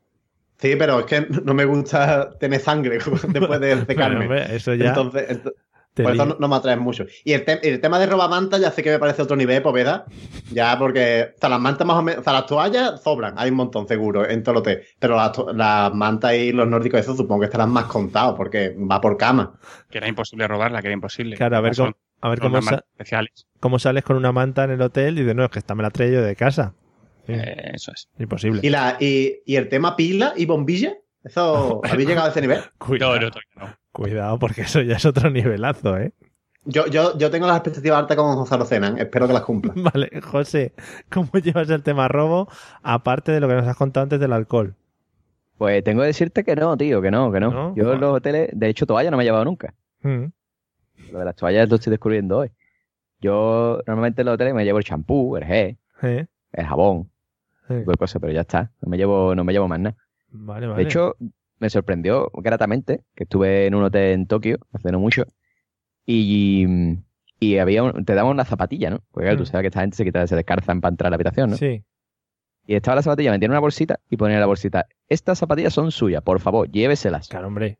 Sí, 0.59 0.75
pero 0.77 0.99
es 0.99 1.05
que 1.07 1.27
no 1.43 1.53
me 1.55 1.65
gusta 1.65 2.37
tener 2.37 2.59
sangre 2.61 2.99
después 3.27 3.59
de 3.59 3.85
secarme. 3.85 4.27
Bueno, 4.27 4.41
hombre, 4.43 4.55
eso 4.55 4.73
ya 4.75 4.89
Entonces, 4.89 5.27
ent- 5.29 5.53
te 5.93 6.03
por 6.03 6.13
eso 6.13 6.25
no, 6.25 6.37
no 6.39 6.47
me 6.47 6.55
atrae 6.55 6.77
mucho. 6.77 7.05
Y 7.25 7.33
el, 7.33 7.43
te- 7.43 7.67
el 7.67 7.81
tema 7.81 7.99
de 7.99 8.05
robamanta 8.05 8.57
ya 8.57 8.71
sé 8.71 8.81
que 8.83 8.91
me 8.91 8.99
parece 8.99 9.21
otro 9.21 9.35
nivel, 9.35 9.61
Poveda. 9.61 10.05
Ya 10.51 10.77
porque, 10.79 11.33
sea, 11.39 11.49
las 11.49 11.59
mantas 11.59 11.85
más 11.85 11.97
o 11.97 12.01
menos, 12.01 12.21
o 12.21 12.23
sea, 12.23 12.33
las 12.33 12.45
toallas 12.45 13.01
sobran, 13.01 13.33
hay 13.37 13.49
un 13.49 13.57
montón 13.57 13.87
seguro 13.87 14.27
en 14.29 14.41
todo 14.43 14.53
el 14.53 14.57
hotel. 14.59 14.81
Pero 14.99 15.15
las, 15.15 15.31
las 15.53 15.93
mantas 15.93 16.33
y 16.35 16.51
los 16.53 16.67
nórdicos, 16.67 16.99
eso 17.01 17.15
supongo 17.15 17.41
que 17.41 17.45
estarán 17.45 17.69
más 17.71 17.85
contados 17.85 18.35
porque 18.37 18.75
va 18.77 19.01
por 19.01 19.17
cama. 19.17 19.59
Que 19.89 19.97
era 19.97 20.07
imposible 20.07 20.47
robarla, 20.47 20.81
que 20.81 20.87
era 20.87 20.93
imposible. 20.93 21.35
Claro, 21.35 21.57
a 21.57 21.61
ver 21.61 21.75
cómo, 21.75 21.93
a 22.21 22.29
ver 22.29 22.39
cómo, 22.39 22.61
sa- 22.61 22.83
especiales. 22.93 23.47
cómo 23.59 23.77
sales 23.79 24.03
con 24.03 24.15
una 24.15 24.31
manta 24.31 24.63
en 24.63 24.71
el 24.71 24.81
hotel 24.81 25.19
y 25.19 25.23
de 25.23 25.33
no, 25.33 25.43
es 25.43 25.49
que 25.51 25.59
esta 25.59 25.75
me 25.75 25.83
la 25.83 25.89
traigo 25.89 26.15
yo 26.15 26.21
de 26.21 26.35
casa. 26.35 26.73
Sí, 27.27 27.33
Eh, 27.33 27.71
eso 27.73 27.91
es. 27.91 28.07
Imposible. 28.17 28.61
Y, 28.63 28.69
la, 28.69 28.97
y, 28.99 29.41
y 29.45 29.55
el 29.57 29.69
tema 29.69 29.95
pila 29.95 30.33
y 30.35 30.45
bombilla, 30.45 30.93
eso, 31.23 31.81
¿habéis 31.89 32.07
llegado 32.07 32.27
a 32.27 32.31
ese 32.31 32.41
nivel? 32.41 32.61
Cuidado, 32.77 33.15
No, 33.15 33.21
no, 33.21 33.31
todavía 33.31 33.51
no. 33.71 33.77
cuidado, 33.91 34.39
porque 34.39 34.61
eso 34.61 34.81
ya 34.81 34.95
es 34.95 35.05
otro 35.05 35.29
nivelazo, 35.29 35.97
¿eh? 35.97 36.13
Yo, 36.63 36.85
yo, 36.87 37.17
yo 37.17 37.31
tengo 37.31 37.47
las 37.47 37.57
expectativas 37.57 37.97
altas 37.99 38.15
con 38.17 38.35
José 38.35 38.55
Rocenan, 38.57 38.99
espero 38.99 39.27
que 39.27 39.33
las 39.33 39.41
cumpla. 39.43 39.73
Vale, 39.93 40.09
José, 40.21 40.73
¿cómo 41.11 41.31
llevas 41.43 41.69
el 41.71 41.81
tema 41.81 42.07
robo? 42.07 42.47
Aparte 42.83 43.31
de 43.31 43.39
lo 43.39 43.47
que 43.47 43.55
nos 43.55 43.67
has 43.67 43.75
contado 43.75 44.03
antes 44.03 44.19
del 44.19 44.31
alcohol. 44.33 44.75
Pues 45.57 45.83
tengo 45.83 46.01
que 46.01 46.07
decirte 46.07 46.43
que 46.43 46.55
no, 46.55 46.75
tío, 46.77 47.01
que 47.01 47.09
no, 47.11 47.31
que 47.31 47.39
no. 47.39 47.51
¿No? 47.51 47.75
Yo 47.75 47.93
en 47.93 47.99
los 48.01 48.15
hoteles, 48.15 48.49
de 48.53 48.69
hecho, 48.69 48.85
toalla 48.85 49.09
no 49.11 49.17
me 49.17 49.23
he 49.23 49.25
llevado 49.25 49.45
nunca. 49.45 49.73
Mm, 50.01 50.25
Lo 51.11 51.19
de 51.19 51.25
las 51.25 51.35
toallas 51.35 51.69
lo 51.69 51.75
estoy 51.75 51.91
descubriendo 51.91 52.39
hoy. 52.39 52.51
Yo 53.19 53.79
normalmente 53.85 54.21
en 54.21 54.25
los 54.27 54.35
hoteles 54.35 54.53
me 54.55 54.63
llevo 54.65 54.79
el 54.79 54.83
champú, 54.83 55.37
el 55.37 55.45
gel, 55.45 55.77
¿eh? 56.03 56.25
el 56.53 56.65
jabón, 56.65 57.09
Sí. 57.67 57.75
cosas, 57.97 58.19
pero 58.19 58.33
ya 58.33 58.41
está. 58.41 58.71
No 58.81 58.89
me 58.89 58.97
llevo, 58.97 59.33
no 59.35 59.43
me 59.43 59.53
llevo 59.53 59.67
más 59.67 59.79
nada. 59.79 59.95
Vale, 60.31 60.67
vale. 60.67 60.77
De 60.83 60.89
hecho, 60.89 61.15
me 61.59 61.69
sorprendió 61.69 62.31
gratamente 62.33 63.03
que 63.15 63.23
estuve 63.23 63.67
en 63.67 63.75
un 63.75 63.83
hotel 63.83 64.13
en 64.13 64.27
Tokio 64.27 64.57
hace 64.73 64.91
no 64.91 64.99
mucho 64.99 65.25
y, 66.05 66.65
y 67.39 67.57
había 67.57 67.83
un- 67.83 68.05
te 68.05 68.15
daban 68.15 68.31
una 68.31 68.45
zapatilla, 68.45 68.89
¿no? 68.89 68.99
Porque 69.11 69.25
claro, 69.25 69.37
tú 69.37 69.43
Mm. 69.43 69.45
sabes 69.47 69.63
que 69.63 69.67
esta 69.67 69.81
gente 69.81 69.97
se 69.97 70.03
quita, 70.05 70.25
se 70.27 70.35
descarzan 70.35 70.81
para 70.81 70.91
entrar 70.93 71.07
a 71.07 71.09
la 71.11 71.15
habitación, 71.15 71.51
¿no? 71.51 71.57
Sí. 71.57 71.83
Y 72.65 72.75
estaba 72.75 72.95
la 72.95 73.01
zapatilla, 73.01 73.31
metía 73.31 73.45
en 73.47 73.51
una 73.51 73.59
bolsita 73.59 73.99
y 74.09 74.17
ponía 74.17 74.35
en 74.35 74.41
la 74.41 74.45
bolsita, 74.47 74.85
estas 75.07 75.39
zapatillas 75.39 75.73
son 75.73 75.91
suyas, 75.91 76.21
por 76.23 76.39
favor, 76.39 76.69
lléveselas. 76.69 77.27
Claro, 77.27 77.47
hombre. 77.47 77.79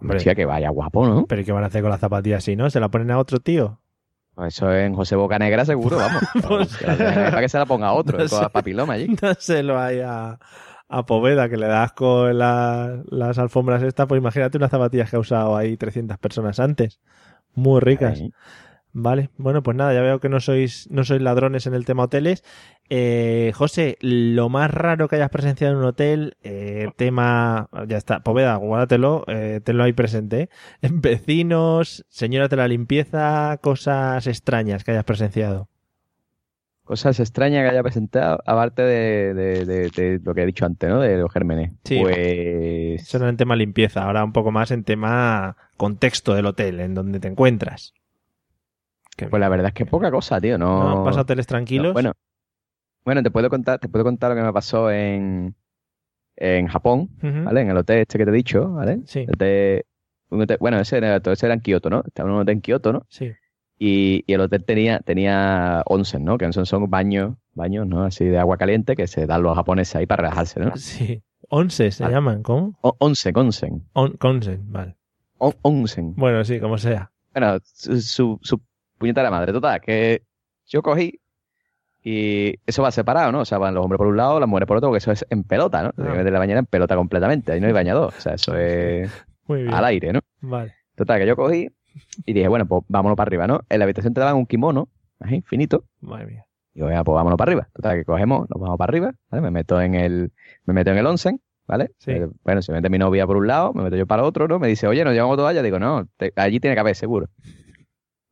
Hombre. 0.00 0.18
Hostia, 0.18 0.34
que 0.34 0.44
vaya 0.44 0.68
guapo, 0.70 1.06
¿no? 1.06 1.26
Pero 1.26 1.40
¿y 1.40 1.44
¿qué 1.44 1.52
van 1.52 1.64
a 1.64 1.66
hacer 1.66 1.82
con 1.82 1.90
las 1.90 2.00
zapatillas 2.00 2.44
si 2.44 2.54
no? 2.54 2.70
¿Se 2.70 2.78
la 2.80 2.88
ponen 2.88 3.10
a 3.10 3.18
otro 3.18 3.40
tío? 3.40 3.80
Pues 4.34 4.54
eso 4.54 4.72
en 4.72 4.94
José 4.94 5.16
Bocanegra 5.16 5.64
seguro, 5.64 5.96
vamos. 5.96 6.22
Que 6.78 6.86
la 6.86 6.96
para 7.30 7.40
que 7.40 7.48
se 7.48 7.58
la 7.58 7.66
ponga 7.66 7.92
otro, 7.92 8.16
No 8.18 8.28
con 8.28 8.40
sé. 8.44 8.50
papiloma 8.50 8.92
allí. 8.92 9.08
No 9.22 9.34
se 9.34 9.62
lo 9.64 9.80
hay 9.80 10.00
a, 10.88 11.06
Poveda, 11.06 11.48
que 11.48 11.56
le 11.56 11.66
da 11.66 11.82
asco 11.84 12.28
en 12.28 12.38
la- 12.38 13.02
las 13.10 13.38
alfombras 13.38 13.82
estas. 13.82 14.06
Pues 14.06 14.18
imagínate 14.20 14.56
unas 14.58 14.70
zapatillas 14.70 15.10
que 15.10 15.16
ha 15.16 15.20
usado 15.20 15.56
ahí 15.56 15.76
300 15.76 16.18
personas 16.18 16.60
antes. 16.60 17.00
Muy 17.54 17.80
ricas. 17.80 18.20
Ahí. 18.20 18.32
Vale, 18.92 19.28
bueno, 19.36 19.62
pues 19.62 19.76
nada, 19.76 19.92
ya 19.92 20.00
veo 20.00 20.18
que 20.18 20.30
no 20.30 20.40
sois, 20.40 20.88
no 20.90 21.04
sois 21.04 21.20
ladrones 21.20 21.66
en 21.66 21.74
el 21.74 21.84
tema 21.84 22.04
hoteles. 22.04 22.42
Eh, 22.88 23.52
José, 23.54 23.98
lo 24.00 24.48
más 24.48 24.70
raro 24.70 25.08
que 25.08 25.16
hayas 25.16 25.28
presenciado 25.28 25.74
en 25.74 25.78
un 25.80 25.84
hotel, 25.84 26.36
eh, 26.42 26.88
tema, 26.96 27.68
ya 27.86 27.98
está, 27.98 28.20
Poveda, 28.20 28.56
guárdatelo, 28.56 29.24
eh, 29.28 29.60
tenlo 29.62 29.84
ahí 29.84 29.92
presente. 29.92 30.48
¿eh? 30.80 30.88
Vecinos, 30.90 32.06
señoras 32.08 32.48
de 32.48 32.56
la 32.56 32.66
limpieza, 32.66 33.58
cosas 33.60 34.26
extrañas 34.26 34.84
que 34.84 34.92
hayas 34.92 35.04
presenciado. 35.04 35.68
Cosas 36.88 37.20
extrañas 37.20 37.64
que 37.64 37.70
haya 37.70 37.82
presentado, 37.82 38.40
aparte 38.46 38.80
de, 38.80 39.34
de- 39.34 39.64
de- 39.66 39.90
de 39.90 40.20
lo 40.24 40.34
que 40.34 40.42
he 40.42 40.46
dicho 40.46 40.64
antes, 40.64 40.88
¿no? 40.88 41.00
De 41.00 41.18
los 41.18 41.30
gérmenes. 41.30 41.72
Sí. 41.84 41.98
Pues 42.00 43.02
Eso 43.02 43.18
no 43.18 43.28
en 43.28 43.36
tema 43.36 43.54
limpieza, 43.56 44.04
ahora 44.04 44.24
un 44.24 44.32
poco 44.32 44.50
más 44.50 44.70
en 44.70 44.84
tema 44.84 45.54
contexto 45.76 46.34
del 46.34 46.46
hotel, 46.46 46.80
en 46.80 46.94
donde 46.94 47.20
te 47.20 47.28
encuentras. 47.28 47.92
Pues 49.16 49.38
la 49.38 49.48
verdad 49.50 49.66
es 49.68 49.74
que 49.74 49.84
poca 49.84 50.10
cosa, 50.10 50.40
tío. 50.40 50.56
No, 50.56 50.82
¿No? 50.82 50.88
¿Has 51.00 51.04
pasado 51.04 51.22
hoteles 51.22 51.46
tranquilos? 51.46 51.88
No, 51.88 51.92
bueno, 51.92 52.12
bueno, 53.04 53.22
te 53.22 53.30
puedo 53.30 53.50
contar, 53.50 53.78
te 53.80 53.88
puedo 53.88 54.04
contar 54.04 54.30
lo 54.30 54.36
que 54.36 54.42
me 54.42 54.52
pasó 54.52 54.90
en, 54.90 55.54
en 56.36 56.68
Japón. 56.68 57.10
¿vale? 57.44 57.60
En 57.62 57.70
el 57.70 57.76
hotel 57.76 57.98
este 57.98 58.16
que 58.16 58.24
te 58.24 58.30
he 58.30 58.34
dicho, 58.34 58.70
¿vale? 58.72 59.00
Sí. 59.04 59.20
El 59.28 59.30
hotel- 59.34 59.84
un 60.30 60.40
hotel- 60.42 60.58
bueno, 60.60 60.78
ese 60.80 60.96
era, 60.98 61.20
todo 61.20 61.34
ese 61.34 61.44
era 61.46 61.54
en 61.54 61.60
Kioto, 61.60 61.90
¿no? 61.90 62.02
Estaba 62.06 62.28
en 62.30 62.34
un 62.34 62.40
hotel 62.42 62.54
en 62.54 62.60
Kioto, 62.62 62.92
¿no? 62.94 63.06
Sí. 63.08 63.30
Y, 63.78 64.24
y 64.26 64.32
el 64.32 64.40
hotel 64.40 64.64
tenía, 64.64 64.98
tenía 65.00 65.82
onsen, 65.86 66.24
¿no? 66.24 66.36
Que 66.36 66.46
onsen 66.46 66.66
son 66.66 66.90
baños, 66.90 67.36
baños, 67.54 67.86
¿no? 67.86 68.02
Así 68.04 68.24
de 68.24 68.38
agua 68.38 68.56
caliente 68.56 68.96
que 68.96 69.06
se 69.06 69.26
dan 69.26 69.42
los 69.42 69.54
japoneses 69.54 69.94
ahí 69.96 70.06
para 70.06 70.22
relajarse, 70.22 70.58
¿no? 70.60 70.76
Sí. 70.76 71.22
Once 71.48 71.90
se 71.92 72.02
Vale. 72.02 72.14
llaman, 72.16 72.42
¿cómo? 72.42 72.76
O- 72.82 72.96
onsen, 72.98 73.36
onsen. 73.38 73.84
On, 73.92 74.16
consen, 74.16 74.60
vale. 74.72 74.96
On- 75.38 75.54
onsen. 75.62 76.14
Bueno, 76.16 76.44
sí, 76.44 76.58
como 76.58 76.76
sea. 76.76 77.10
Bueno, 77.32 77.58
su, 77.62 78.00
su, 78.00 78.38
su 78.42 78.60
puñetera 78.98 79.30
madre, 79.30 79.52
total, 79.52 79.80
que 79.80 80.22
yo 80.66 80.82
cogí 80.82 81.20
y 82.02 82.54
eso 82.66 82.82
va 82.82 82.90
separado, 82.90 83.30
¿no? 83.32 83.40
O 83.40 83.44
sea, 83.44 83.58
van 83.58 83.74
los 83.74 83.84
hombres 83.84 83.98
por 83.98 84.06
un 84.08 84.16
lado, 84.16 84.40
las 84.40 84.48
mujeres 84.48 84.66
por 84.66 84.76
otro, 84.78 84.88
porque 84.88 84.98
eso 84.98 85.12
es 85.12 85.24
en 85.30 85.44
pelota, 85.44 85.82
¿no? 85.82 85.92
Que 85.92 86.02
meter 86.02 86.32
la 86.32 86.38
bañera 86.38 86.58
en 86.60 86.66
pelota 86.66 86.96
completamente, 86.96 87.52
ahí 87.52 87.60
no 87.60 87.66
hay 87.66 87.72
bañador, 87.72 88.08
o 88.16 88.20
sea, 88.20 88.34
eso 88.34 88.56
es 88.56 89.10
Muy 89.46 89.62
bien. 89.62 89.74
al 89.74 89.84
aire, 89.84 90.12
¿no? 90.12 90.20
Vale. 90.40 90.74
Total, 90.96 91.20
que 91.20 91.26
yo 91.26 91.36
cogí 91.36 91.68
y 92.26 92.32
dije, 92.32 92.48
bueno, 92.48 92.66
pues 92.66 92.84
vámonos 92.88 93.16
para 93.16 93.28
arriba, 93.28 93.46
¿no? 93.46 93.60
En 93.68 93.78
la 93.78 93.84
habitación 93.84 94.14
te 94.14 94.20
daban 94.20 94.36
un 94.36 94.46
kimono, 94.46 94.88
así, 95.20 95.42
finito, 95.42 95.84
Madre 96.00 96.26
mía. 96.26 96.44
y 96.74 96.80
yo, 96.80 96.86
venga, 96.86 97.04
pues 97.04 97.14
vámonos 97.14 97.36
para 97.36 97.50
arriba. 97.50 97.68
Total, 97.74 97.96
que 97.98 98.04
cogemos, 98.04 98.48
nos 98.50 98.60
vamos 98.60 98.76
para 98.78 98.90
arriba, 98.90 99.12
¿vale? 99.30 99.42
Me 99.42 99.50
meto 99.50 99.80
en 99.80 99.94
el, 99.94 100.32
me 100.64 100.74
meto 100.74 100.90
en 100.90 100.98
el 100.98 101.06
onsen, 101.06 101.40
¿vale? 101.66 101.90
Sí. 101.98 102.12
Eh, 102.12 102.28
bueno, 102.44 102.62
se 102.62 102.72
mete 102.72 102.88
mi 102.90 102.98
novia 102.98 103.26
por 103.26 103.36
un 103.36 103.46
lado, 103.46 103.72
me 103.74 103.82
meto 103.82 103.96
yo 103.96 104.06
para 104.06 104.22
el 104.22 104.28
otro, 104.28 104.48
¿no? 104.48 104.58
Me 104.58 104.68
dice, 104.68 104.86
oye, 104.86 105.04
¿nos 105.04 105.12
llevamos 105.14 105.36
toalla? 105.36 105.62
Digo, 105.62 105.78
no, 105.78 106.06
te- 106.16 106.32
allí 106.36 106.60
tiene 106.60 106.74
que 106.76 106.80
haber, 106.80 106.94
seguro. 106.96 107.28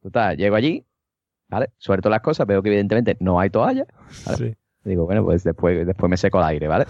Total, 0.02 0.36
llego 0.36 0.54
allí, 0.56 0.86
¿vale? 1.48 1.70
Suelto 1.78 2.08
las 2.10 2.20
cosas, 2.20 2.46
veo 2.46 2.62
que 2.62 2.68
evidentemente 2.68 3.16
no 3.20 3.40
hay 3.40 3.50
toalla. 3.50 3.86
¿vale? 4.24 4.36
Sí. 4.38 4.56
Digo, 4.84 5.04
bueno, 5.04 5.24
pues 5.24 5.42
después, 5.42 5.84
después 5.86 6.08
me 6.08 6.16
seco 6.16 6.38
el 6.38 6.44
aire, 6.44 6.68
¿vale? 6.68 6.86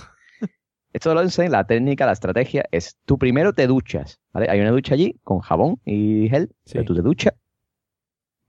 Esto 0.96 1.12
lo 1.12 1.20
enseña, 1.20 1.50
la 1.50 1.64
técnica, 1.64 2.06
la 2.06 2.12
estrategia 2.12 2.64
es, 2.72 2.96
tú 3.04 3.18
primero 3.18 3.52
te 3.52 3.66
duchas, 3.66 4.18
¿vale? 4.32 4.48
Hay 4.48 4.60
una 4.62 4.70
ducha 4.70 4.94
allí 4.94 5.20
con 5.24 5.40
jabón 5.40 5.78
y 5.84 6.26
gel, 6.30 6.48
pero 6.72 6.86
tú 6.86 6.94
te 6.94 7.02
duchas, 7.02 7.34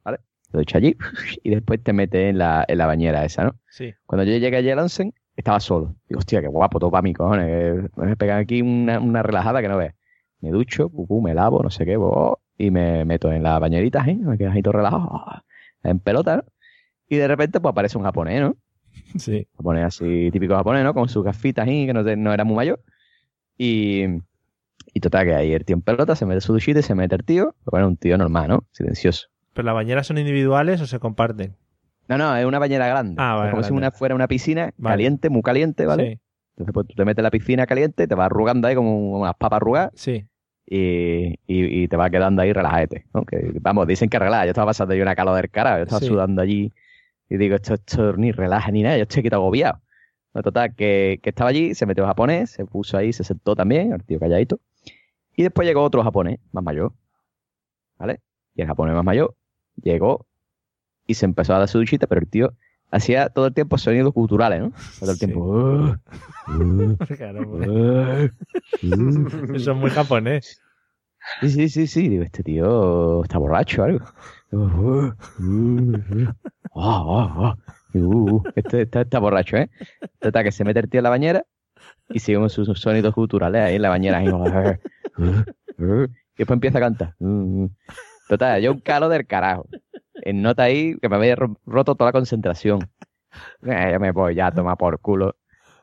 ¿vale? 0.06 0.20
Te 0.50 0.60
duchas 0.60 0.78
allí 0.78 0.96
y 1.44 1.50
después 1.50 1.84
te 1.84 1.92
metes 1.92 2.30
en 2.30 2.38
la, 2.38 2.64
en 2.66 2.78
la 2.78 2.86
bañera 2.86 3.26
esa, 3.26 3.44
¿no? 3.44 3.60
Sí. 3.68 3.94
Cuando 4.06 4.24
yo 4.24 4.38
llegué 4.38 4.56
allí 4.56 4.70
al 4.70 4.80
onsen, 4.80 5.14
estaba 5.36 5.60
solo. 5.60 5.98
Digo, 6.08 6.20
hostia, 6.20 6.40
qué 6.40 6.48
guapo, 6.48 6.80
todo 6.80 6.90
para 6.90 7.02
mí, 7.02 7.14
cojones. 7.14 7.90
Me 7.98 8.16
pegan 8.16 8.40
aquí 8.40 8.62
una, 8.62 9.02
una 9.02 9.22
relajada 9.24 9.62
que 9.62 9.68
no 9.68 9.76
veas. 9.76 9.96
Me 10.40 10.50
ducho, 10.52 10.88
pupú, 10.88 11.22
me 11.22 11.34
lavo, 11.34 11.62
no 11.62 11.70
sé 11.70 11.84
qué, 11.84 11.98
bo, 11.98 12.40
y 12.58 12.72
me 12.72 13.04
meto 13.04 13.30
en 13.30 13.44
la 13.44 13.60
bañerita, 13.60 14.06
¿eh? 14.08 14.16
Me 14.16 14.38
quedo 14.38 14.52
ahí 14.52 14.62
todo 14.62 14.72
relajado, 14.72 15.44
en 15.84 16.00
pelota, 16.00 16.38
¿no? 16.38 16.44
Y 17.10 17.18
de 17.18 17.28
repente, 17.28 17.60
pues 17.60 17.72
aparece 17.74 17.98
un 17.98 18.06
japonés, 18.06 18.40
¿no? 18.40 18.56
Sí. 19.18 19.48
Japonés 19.58 19.86
así, 19.86 20.30
típico 20.32 20.56
japonés, 20.56 20.84
¿no? 20.84 20.94
Con 20.94 21.10
sus 21.10 21.24
gafitas 21.24 21.68
ahí, 21.68 21.86
que 21.86 21.94
no, 21.94 22.04
no 22.04 22.34
era 22.34 22.44
muy 22.44 22.56
mayor. 22.56 22.82
Y, 23.58 24.04
y 24.94 25.00
total, 25.00 25.26
que 25.26 25.36
ahí 25.36 25.54
el 25.54 25.66
tío 25.66 25.76
en 25.76 25.82
pelota 25.82 26.16
se 26.16 26.26
mete 26.26 26.42
su 26.42 26.54
duchita 26.54 26.80
y 26.80 26.84
se 26.84 26.96
mete 26.96 27.16
el 27.16 27.24
tío. 27.24 27.56
Pues 27.64 27.72
bueno, 27.72 27.88
un 27.88 27.98
tío 27.98 28.18
normal, 28.18 28.48
¿no? 28.50 28.64
Silencioso. 28.72 29.28
¿Pero 29.54 29.66
las 29.66 29.76
bañeras 29.76 30.06
son 30.08 30.18
individuales 30.18 30.82
o 30.82 30.88
se 30.88 31.00
comparten? 31.00 31.56
No, 32.08 32.18
no, 32.18 32.36
es 32.38 32.46
una 32.46 32.60
bañera 32.60 32.88
grande. 32.88 33.16
Ah, 33.18 33.36
vale, 33.36 33.48
es 33.50 33.52
como 33.52 33.64
si 33.64 33.74
una, 33.74 33.92
fuera 33.92 34.16
una 34.16 34.28
piscina 34.28 34.72
Vale. 34.78 34.94
caliente, 34.94 35.30
muy 35.30 35.42
caliente, 35.42 35.86
¿vale? 35.86 36.04
Sí. 36.16 36.20
Entonces, 36.56 36.74
pues 36.74 36.88
tú 36.88 36.96
te 36.96 37.06
metes 37.06 37.20
en 37.20 37.24
la 37.24 37.32
piscina 37.32 37.66
caliente, 37.68 38.08
te 38.08 38.16
vas 38.16 38.28
arrugando 38.28 38.68
ahí 38.68 38.76
como 38.76 39.20
unas 39.20 39.36
papas 39.36 39.58
arrugadas. 39.58 39.92
Sí. 39.96 40.26
Y, 40.70 41.36
y, 41.48 41.84
y 41.84 41.88
te 41.88 41.96
vas 41.96 42.10
quedando 42.12 42.42
ahí 42.42 42.54
relajete. 42.54 43.06
¿no? 43.14 43.24
Que, 43.24 43.52
vamos, 43.62 43.88
dicen 43.88 44.10
que 44.10 44.20
relaja. 44.20 44.46
Yo 44.46 44.52
estaba 44.52 44.68
pasando 44.68 44.94
yo 44.96 45.02
una 45.04 45.16
calor 45.16 45.36
del 45.36 45.50
cara, 45.50 45.78
yo 45.78 45.84
estaba 45.84 46.00
Sí. 46.02 46.08
sudando 46.08 46.42
allí. 46.42 46.72
Y 47.30 47.38
digo, 47.38 47.56
esto, 47.56 47.74
esto 47.74 48.14
ni 48.14 48.32
relaja 48.32 48.72
ni 48.72 48.84
nada, 48.84 48.98
yo 48.98 49.04
estoy 49.04 49.20
aquí 49.22 49.30
agobiado. 49.34 49.82
No, 50.34 50.44
total, 50.44 50.76
que, 50.76 51.20
que 51.22 51.30
estaba 51.30 51.50
allí, 51.50 51.74
se 51.76 51.86
metió 51.86 52.04
el 52.04 52.08
japonés, 52.08 52.52
se 52.52 52.66
puso 52.66 52.98
ahí, 52.98 53.12
se 53.12 53.24
sentó 53.24 53.56
también, 53.56 53.92
el 53.94 54.04
tío 54.04 54.20
calladito. 54.20 54.60
Y 55.36 55.44
después 55.44 55.68
llegó 55.68 55.84
otro 55.84 56.04
japonés, 56.04 56.40
más 56.52 56.64
mayor. 56.64 56.94
¿Vale? 57.98 58.22
Y 58.56 58.62
el 58.62 58.68
japonés 58.68 58.96
más 58.96 59.04
mayor 59.04 59.36
llegó 59.82 60.26
y 61.06 61.14
se 61.16 61.26
empezó 61.26 61.56
a 61.56 61.60
dar 61.60 61.68
su 61.68 61.80
duchita, 61.80 62.08
pero 62.08 62.22
el 62.22 62.28
tío 62.28 62.54
hacía 62.92 63.30
todo 63.30 63.48
el 63.48 63.54
tiempo 63.54 63.78
sonidos 63.78 64.14
culturales, 64.14 64.62
¿no? 64.62 64.72
Todo 65.00 65.12
el 65.12 65.20
tiempo. 65.20 65.40
"Uh, 65.40 65.96
uh, 66.48 66.98
uh, 67.34 68.30
uh". 68.84 69.56
Eso 69.56 69.72
es 69.72 69.78
muy 69.78 69.90
japonés. 69.90 70.62
Sí, 71.42 71.50
sí, 71.50 71.70
sí, 71.70 71.88
sí. 71.88 72.10
Digo, 72.10 72.24
este 72.24 72.44
tío 72.44 73.24
está 73.24 73.38
borracho 73.38 73.82
o 73.82 73.86
algo. 73.86 74.06
Este 78.56 78.82
está, 78.84 79.02
está 79.02 79.20
borracho, 79.20 79.58
¿eh? 79.58 79.70
Total, 80.20 80.44
que 80.44 80.52
se 80.52 80.64
mete 80.64 80.80
el 80.80 80.90
tío 80.90 81.00
en 81.00 81.04
la 81.04 81.10
bañera 81.10 81.44
y 82.10 82.20
seguimos 82.20 82.54
sus, 82.54 82.68
sus 82.68 82.80
sonidos 82.80 83.14
culturales 83.14 83.62
ahí 83.62 83.76
en 83.76 83.82
la 83.82 83.90
bañera. 83.90 84.24
y 84.24 84.28
después 86.38 86.56
empieza 86.56 86.78
a 86.78 86.82
cantar. 86.82 87.16
Total, 88.30 88.62
yo 88.62 88.72
un 88.74 88.80
calo 88.80 89.10
del 89.10 89.26
carajo. 89.26 89.68
En 90.16 90.42
nota 90.42 90.64
ahí 90.64 90.98
que 91.00 91.10
me 91.10 91.16
había 91.16 91.36
ro- 91.36 91.58
roto 91.66 91.96
toda 91.96 92.10
la 92.10 92.14
concentración. 92.14 92.80
Eh, 93.64 93.90
ya 93.92 94.00
me 94.00 94.12
voy, 94.12 94.36
ya 94.36 94.52
toma 94.52 94.76
por 94.76 95.00
culo. 95.00 95.36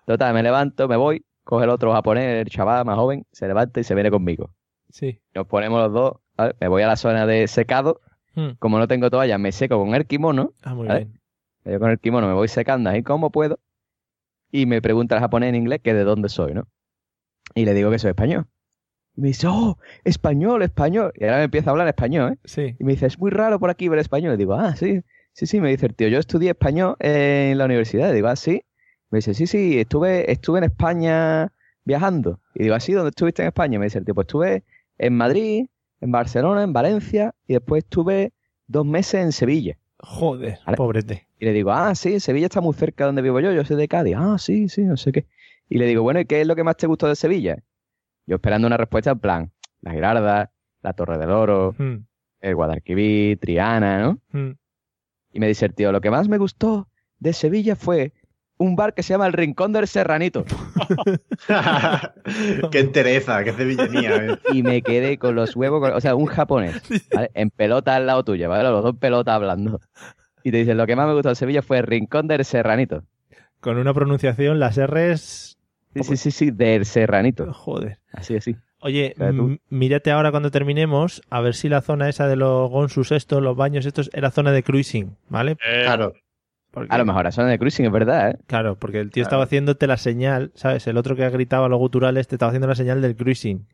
Total, 0.07 0.35
me 0.35 0.43
levanto, 0.43 0.87
me 0.89 0.97
voy, 0.97 1.25
coge 1.45 1.65
el 1.65 1.71
otro 1.71 1.93
japonés, 1.93 2.43
el 2.47 2.51
chaval 2.51 2.85
más 2.85 2.97
joven, 2.97 3.25
se 3.33 3.47
levanta 3.47 3.81
y 3.81 3.85
se 3.85 3.95
viene 3.95 4.11
conmigo. 4.11 4.51
Sí. 4.91 5.21
Nos 5.35 5.47
ponemos 5.47 5.81
los 5.83 5.93
dos, 5.93 6.13
¿vale? 6.37 6.55
me 6.61 6.69
voy 6.69 6.83
a 6.83 6.87
la 6.89 6.97
zona 6.97 7.27
de 7.27 7.47
secado. 7.49 8.01
Hmm. 8.35 8.51
Como 8.59 8.79
no 8.79 8.89
tengo 8.89 9.11
toalla, 9.11 9.39
me 9.39 9.53
seco 9.53 9.79
con 9.79 9.95
el 9.95 10.07
kimono. 10.07 10.53
Ah, 10.63 10.75
muy 10.75 10.89
¿vale? 10.89 11.05
bien. 11.05 11.21
Yo 11.65 11.81
con 11.81 11.91
el 11.91 11.99
kimono 11.99 12.27
me 12.27 12.35
voy 12.35 12.49
secando 12.49 12.91
ahí 12.91 13.03
como 13.03 13.31
puedo. 13.31 13.59
Y 14.51 14.67
me 14.67 14.81
pregunta 14.83 15.17
el 15.17 15.21
japonés 15.21 15.49
en 15.49 15.57
inglés 15.57 15.81
que 15.83 15.95
de 15.95 16.05
dónde 16.05 16.29
soy, 16.29 16.55
¿no? 16.55 16.69
Y 17.55 17.65
le 17.65 17.75
digo 17.75 17.91
que 17.91 17.99
soy 17.99 18.11
español. 18.11 18.47
Y 19.17 19.21
me 19.21 19.29
dice, 19.29 19.47
oh, 19.49 19.79
español, 20.05 20.63
español. 20.63 21.13
Y 21.17 21.25
ahora 21.25 21.39
me 21.39 21.45
empieza 21.45 21.71
a 21.71 21.73
hablar 21.73 21.89
español, 21.89 22.33
¿eh? 22.33 22.39
Sí. 22.45 22.77
Y 22.79 22.85
me 22.85 22.93
dice, 22.93 23.07
es 23.07 23.19
muy 23.19 23.31
raro 23.31 23.59
por 23.59 23.71
aquí 23.71 23.89
ver 23.89 23.99
español. 23.99 24.35
Y 24.35 24.37
digo, 24.37 24.55
ah, 24.55 24.77
sí, 24.77 25.03
sí, 25.33 25.47
sí. 25.47 25.61
Me 25.61 25.71
dice 25.71 25.87
el 25.87 25.95
tío, 25.95 26.09
yo 26.09 26.19
estudié 26.19 26.51
español 26.51 26.97
en 27.01 27.59
la 27.59 27.65
universidad. 27.65 28.11
Y 28.11 28.15
digo, 28.15 28.29
ah, 28.29 28.37
sí. 28.37 28.63
Me 29.11 29.19
dice, 29.19 29.35
sí, 29.35 29.47
sí, 29.47 29.79
estuve, 29.79 30.31
estuve 30.31 30.59
en 30.59 30.65
España 30.65 31.53
viajando. 31.85 32.41
Y 32.55 32.65
digo, 32.65 32.75
¿así? 32.75 32.93
¿Dónde 32.93 33.11
estuviste 33.11 33.43
en 33.43 33.49
España? 33.49 33.79
Me 33.79 33.87
dice 33.87 33.99
el 33.99 34.05
tío, 34.05 34.15
pues 34.15 34.27
estuve 34.27 34.65
en 34.99 35.17
Madrid, 35.17 35.67
en 36.05 36.13
Barcelona, 36.13 36.63
en 36.63 36.73
Valencia. 36.73 37.35
Y 37.47 37.55
después 37.55 37.83
estuve 37.85 38.33
dos 38.67 38.85
meses 38.87 39.15
en 39.23 39.33
Sevilla. 39.33 39.77
Joder, 39.99 40.59
¿Vale? 40.67 40.77
pobrete. 40.77 41.29
Y 41.41 41.47
le 41.47 41.53
digo, 41.53 41.73
ah, 41.73 41.95
sí, 41.95 42.21
Sevilla 42.21 42.47
está 42.47 42.61
muy 42.61 42.75
cerca 42.75 43.05
de 43.05 43.07
donde 43.07 43.23
vivo 43.23 43.41
yo, 43.41 43.53
yo 43.53 43.65
soy 43.65 43.77
de 43.77 43.89
Cádiz. 43.89 44.15
Ah, 44.17 44.37
sí, 44.39 44.69
sí, 44.69 44.83
no 44.83 44.97
sé 44.97 45.13
qué. 45.13 45.27
Y 45.69 45.79
le 45.79 45.87
digo, 45.87 46.03
bueno, 46.03 46.21
¿y 46.21 46.27
qué 46.27 46.43
es 46.43 46.47
lo 46.47 46.55
que 46.55 46.63
más 46.63 46.77
te 46.77 46.87
gustó 46.87 47.09
de 47.09 47.17
Sevilla? 47.17 47.57
Yo 48.27 48.37
esperando 48.37 48.67
una 48.67 48.77
respuesta 48.77 49.13
en 49.13 49.19
plan, 49.19 49.53
la 49.81 49.93
Girarda, 49.93 50.53
la 50.83 50.93
Torre 50.93 51.17
del 51.19 51.31
Oro, 51.31 51.75
Mm, 51.79 51.97
el 52.41 52.55
Guadalquivir, 52.55 53.39
Triana, 53.39 53.99
¿no? 54.03 54.19
mm. 54.33 54.53
Y 55.33 55.41
me 55.41 55.49
dice 55.49 55.65
el 55.67 55.75
tío, 55.75 55.91
lo 55.91 56.01
que 56.03 56.11
más 56.11 56.29
me 56.29 56.37
gustó 56.39 56.89
de 57.19 57.33
Sevilla 57.33 57.77
fue 57.77 58.13
un 58.65 58.77
bar 58.77 58.95
que 58.95 59.03
se 59.03 59.15
llama 59.15 59.27
El 59.27 59.33
Rincón 59.33 59.73
del 59.73 59.87
Serranito. 59.87 60.45
qué 62.71 62.81
entereza, 62.81 63.45
qué 63.45 63.53
cevillanía. 63.53 64.17
eh. 64.17 64.39
Y 64.53 64.63
me 64.63 64.83
quedé 64.83 65.19
con 65.19 65.35
los 65.35 65.57
huevos, 65.57 65.81
con- 65.81 65.93
o 65.93 66.01
sea, 66.01 66.15
un 66.15 66.27
japonés, 66.27 66.83
¿vale? 67.15 67.31
En 67.35 67.51
pelota 67.51 67.95
al 67.97 68.07
lado 68.07 68.25
tuyo, 68.25 68.49
¿vale? 68.49 68.65
Los 68.65 68.83
dos 68.83 68.93
en 68.95 68.99
pelota 68.99 69.35
hablando. 69.35 69.81
Y 70.43 70.51
te 70.51 70.59
dice, 70.59 70.75
lo 70.75 70.87
que 70.87 70.97
más 70.97 71.07
me 71.07 71.15
gustó 71.15 71.31
de 71.31 71.35
Sevilla 71.37 71.63
fue 71.63 71.79
El 71.79 71.87
Rincón 71.87 72.29
del 72.29 72.45
Serranito. 72.45 73.05
Con 73.61 73.79
una 73.79 73.95
pronunciación, 73.95 74.61
las 74.61 74.77
R's. 74.79 75.59
Sí, 75.95 76.03
sí, 76.03 76.17
sí, 76.17 76.31
sí, 76.31 76.51
del 76.51 76.85
Serranito. 76.85 77.53
Joder. 77.53 77.99
Así, 78.13 78.37
así. 78.37 78.57
Oye, 78.81 79.15
mírate 79.71 80.11
ahora 80.11 80.31
cuando 80.31 80.51
terminemos, 80.51 81.23
a 81.31 81.41
ver 81.41 81.55
si 81.55 81.71
la 81.71 81.81
zona 81.81 82.11
esa 82.11 82.29
de 82.29 82.37
los 82.37 82.69
gonsus 82.71 83.13
estos, 83.13 83.43
los 83.43 83.57
baños 83.57 83.87
estos, 83.87 84.11
era 84.13 84.31
zona 84.31 84.53
de 84.53 84.63
cruising, 84.63 85.17
¿vale? 85.31 85.57
Claro. 85.57 86.13
Porque- 86.75 86.93
A 86.93 86.99
lo 86.99 87.05
mejor 87.05 87.27
a 87.27 87.31
zona 87.33 87.49
de 87.49 87.59
cruising, 87.59 87.87
es 87.87 87.93
verdad, 87.93 88.31
¿eh? 88.31 88.39
Claro, 88.49 88.77
porque 88.77 88.99
el 88.99 89.11
tío 89.13 89.23
estaba 89.23 89.45
haciéndote 89.45 89.87
la 89.87 89.97
señal, 89.97 90.51
¿sabes? 90.57 90.87
El 90.89 90.97
otro 90.97 91.15
que 91.15 91.29
gritaba 91.31 91.69
los 91.69 91.79
guturales 91.79 92.27
te 92.27 92.35
estaba 92.35 92.51
haciendo 92.51 92.67
la 92.67 92.75
señal 92.75 93.01
del 93.01 93.15
cruising. 93.15 93.65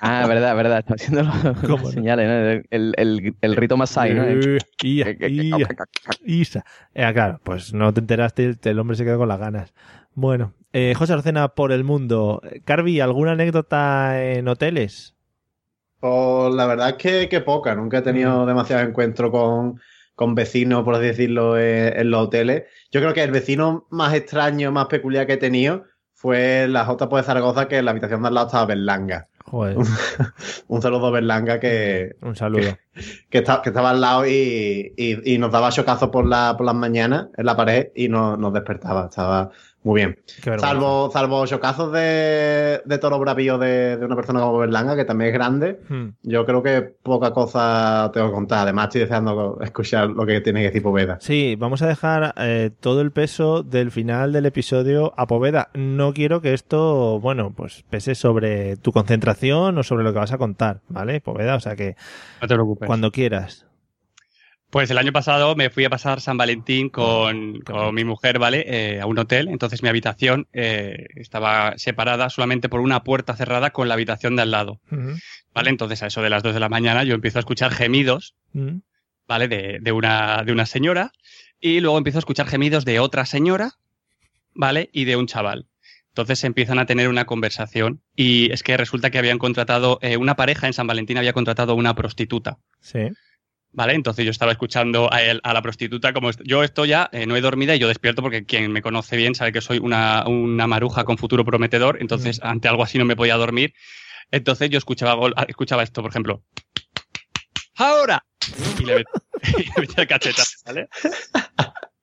Ah, 0.00 0.24
verdad, 0.26 0.54
verdad. 0.56 0.78
Está 0.78 0.94
haciendo 0.94 1.24
los, 1.24 1.34
¿Cómo 1.62 1.76
las 1.76 1.84
no? 1.86 1.90
señales, 1.90 2.28
¿no? 2.28 2.64
El, 2.70 2.94
el, 2.96 3.34
el 3.40 3.56
rito 3.56 3.76
Masai, 3.76 4.14
¿no? 4.14 4.24
Ia, 4.82 5.06
ia, 5.28 5.56
isa. 6.24 6.64
Eh, 6.94 7.10
claro, 7.12 7.40
pues 7.42 7.74
no 7.74 7.92
te 7.92 8.00
enteraste, 8.00 8.56
el 8.62 8.78
hombre 8.78 8.96
se 8.96 9.04
quedó 9.04 9.18
con 9.18 9.28
las 9.28 9.40
ganas. 9.40 9.74
Bueno, 10.14 10.54
eh, 10.72 10.94
José 10.96 11.12
Arcena 11.14 11.48
por 11.48 11.72
el 11.72 11.82
mundo. 11.84 12.40
Carvi, 12.64 13.00
¿alguna 13.00 13.32
anécdota 13.32 14.22
en 14.22 14.46
hoteles? 14.48 15.14
Pues 16.00 16.54
la 16.54 16.66
verdad 16.66 16.90
es 16.90 16.94
que, 16.94 17.28
que 17.28 17.40
poca. 17.40 17.74
Nunca 17.74 17.98
he 17.98 18.02
tenido 18.02 18.46
demasiado 18.46 18.82
encuentro 18.88 19.30
con, 19.30 19.80
con 20.16 20.34
vecinos, 20.34 20.82
por 20.82 20.96
así 20.96 21.04
decirlo, 21.06 21.56
en, 21.58 21.96
en 21.96 22.10
los 22.10 22.22
hoteles. 22.26 22.64
Yo 22.90 23.00
creo 23.00 23.14
que 23.14 23.22
el 23.22 23.30
vecino 23.30 23.86
más 23.90 24.12
extraño, 24.14 24.72
más 24.72 24.86
peculiar 24.86 25.26
que 25.28 25.34
he 25.34 25.36
tenido 25.36 25.84
fue 26.14 26.66
la 26.68 26.84
J 26.86 27.06
de 27.06 27.22
Zaragoza, 27.22 27.68
que 27.68 27.76
en 27.76 27.84
la 27.84 27.92
habitación 27.92 28.22
de 28.22 28.28
al 28.28 28.34
lado 28.34 28.46
estaba 28.48 28.66
Berlanga. 28.66 29.28
Joder, 29.44 29.76
Un 30.66 30.82
saludo 30.82 31.06
a 31.06 31.10
Berlanga 31.12 31.60
que, 31.60 32.16
un 32.22 32.34
saludo. 32.34 32.76
que, 33.30 33.38
está- 33.38 33.62
que 33.62 33.68
estaba 33.68 33.90
al 33.90 34.00
lado 34.00 34.26
y, 34.26 34.92
y- 34.96 35.34
y 35.34 35.38
nos 35.38 35.52
daba 35.52 35.70
chocazos 35.70 36.08
por, 36.08 36.26
la, 36.26 36.56
por 36.56 36.66
las 36.66 36.74
mañanas 36.74 37.28
en 37.36 37.46
la 37.46 37.54
pared 37.56 37.88
y 37.94 38.08
no- 38.08 38.36
nos 38.36 38.52
despertaba. 38.52 39.04
Estaba 39.04 39.50
muy 39.86 40.00
bien. 40.00 40.18
Salvo, 40.58 41.10
salvo 41.12 41.46
chocazos 41.46 41.92
de, 41.92 42.82
de 42.84 42.98
toro 42.98 43.20
bravío 43.20 43.56
de, 43.56 43.96
de 43.96 44.04
una 44.04 44.16
persona 44.16 44.40
como 44.40 44.58
Berlanga, 44.58 44.96
que 44.96 45.04
también 45.04 45.28
es 45.28 45.34
grande. 45.34 45.80
Hmm. 45.88 46.08
Yo 46.24 46.44
creo 46.44 46.60
que 46.60 46.82
poca 46.82 47.30
cosa 47.32 48.10
tengo 48.12 48.26
que 48.26 48.32
contar. 48.34 48.58
Además, 48.64 48.86
estoy 48.86 49.02
deseando 49.02 49.60
escuchar 49.62 50.08
lo 50.10 50.26
que 50.26 50.40
tiene 50.40 50.58
que 50.62 50.66
decir 50.66 50.82
Poveda. 50.82 51.18
Sí, 51.20 51.54
vamos 51.56 51.82
a 51.82 51.86
dejar 51.86 52.34
eh, 52.36 52.72
todo 52.80 53.00
el 53.00 53.12
peso 53.12 53.62
del 53.62 53.92
final 53.92 54.32
del 54.32 54.46
episodio 54.46 55.14
a 55.16 55.28
Poveda. 55.28 55.68
No 55.74 56.12
quiero 56.12 56.40
que 56.40 56.52
esto, 56.52 57.20
bueno, 57.20 57.52
pues 57.56 57.84
pese 57.88 58.16
sobre 58.16 58.76
tu 58.78 58.90
concentración 58.90 59.78
o 59.78 59.84
sobre 59.84 60.02
lo 60.02 60.12
que 60.12 60.18
vas 60.18 60.32
a 60.32 60.38
contar, 60.38 60.80
¿vale, 60.88 61.20
Poveda? 61.20 61.54
O 61.54 61.60
sea 61.60 61.76
que 61.76 61.94
No 62.42 62.48
te 62.48 62.54
preocupes. 62.54 62.88
cuando 62.88 63.12
quieras. 63.12 63.65
Pues 64.70 64.90
el 64.90 64.98
año 64.98 65.12
pasado 65.12 65.54
me 65.54 65.70
fui 65.70 65.84
a 65.84 65.90
pasar 65.90 66.20
San 66.20 66.36
Valentín 66.36 66.88
con, 66.88 67.60
con 67.60 67.94
mi 67.94 68.04
mujer, 68.04 68.38
¿vale? 68.38 68.64
Eh, 68.66 69.00
a 69.00 69.06
un 69.06 69.18
hotel. 69.18 69.48
Entonces 69.48 69.82
mi 69.82 69.88
habitación 69.88 70.48
eh, 70.52 71.06
estaba 71.14 71.74
separada 71.78 72.30
solamente 72.30 72.68
por 72.68 72.80
una 72.80 73.04
puerta 73.04 73.36
cerrada 73.36 73.70
con 73.70 73.88
la 73.88 73.94
habitación 73.94 74.34
de 74.36 74.42
al 74.42 74.50
lado, 74.50 74.80
¿vale? 75.54 75.70
Entonces 75.70 76.02
a 76.02 76.08
eso 76.08 76.20
de 76.20 76.30
las 76.30 76.42
2 76.42 76.54
de 76.54 76.60
la 76.60 76.68
mañana 76.68 77.04
yo 77.04 77.14
empiezo 77.14 77.38
a 77.38 77.40
escuchar 77.40 77.72
gemidos. 77.72 78.34
¿vale? 79.28 79.48
De, 79.48 79.78
de 79.80 79.92
una, 79.92 80.42
de 80.44 80.52
una 80.52 80.66
señora. 80.66 81.12
Y 81.60 81.80
luego 81.80 81.98
empiezo 81.98 82.18
a 82.18 82.20
escuchar 82.20 82.46
gemidos 82.46 82.84
de 82.84 83.00
otra 83.00 83.24
señora, 83.26 83.72
¿vale? 84.54 84.90
Y 84.92 85.04
de 85.04 85.16
un 85.16 85.26
chaval. 85.26 85.66
Entonces 86.08 86.44
empiezan 86.44 86.78
a 86.78 86.86
tener 86.86 87.08
una 87.08 87.26
conversación 87.26 88.00
y 88.14 88.50
es 88.52 88.62
que 88.62 88.76
resulta 88.76 89.10
que 89.10 89.18
habían 89.18 89.38
contratado, 89.38 89.98
eh, 90.00 90.16
una 90.16 90.34
pareja 90.34 90.66
en 90.66 90.72
San 90.72 90.86
Valentín 90.86 91.18
había 91.18 91.34
contratado 91.34 91.74
una 91.74 91.94
prostituta. 91.94 92.58
Sí. 92.80 93.08
¿Vale? 93.76 93.92
Entonces 93.92 94.24
yo 94.24 94.30
estaba 94.30 94.52
escuchando 94.52 95.12
a, 95.12 95.20
él, 95.22 95.38
a 95.44 95.52
la 95.52 95.60
prostituta 95.60 96.14
como 96.14 96.30
yo 96.42 96.62
estoy 96.64 96.88
ya, 96.88 97.10
eh, 97.12 97.26
no 97.26 97.36
he 97.36 97.42
dormido 97.42 97.74
y 97.74 97.78
yo 97.78 97.88
despierto 97.88 98.22
porque 98.22 98.46
quien 98.46 98.72
me 98.72 98.80
conoce 98.80 99.18
bien 99.18 99.34
sabe 99.34 99.52
que 99.52 99.60
soy 99.60 99.76
una, 99.78 100.26
una 100.26 100.66
maruja 100.66 101.04
con 101.04 101.18
futuro 101.18 101.44
prometedor, 101.44 101.98
entonces 102.00 102.40
ante 102.42 102.68
algo 102.68 102.82
así 102.82 102.96
no 102.96 103.04
me 103.04 103.16
podía 103.16 103.36
dormir. 103.36 103.74
Entonces 104.30 104.70
yo 104.70 104.78
escuchaba, 104.78 105.12
gol- 105.14 105.34
escuchaba 105.46 105.82
esto, 105.82 106.00
por 106.00 106.10
ejemplo. 106.10 106.42
¡Ahora! 107.76 108.24
Y 108.80 108.84
le, 108.86 108.96
met- 109.04 109.22
y 109.58 109.64
le 109.64 109.72
metía 109.78 110.02
el 110.02 110.06
cachetazo, 110.08 110.56
¿vale? 110.64 110.88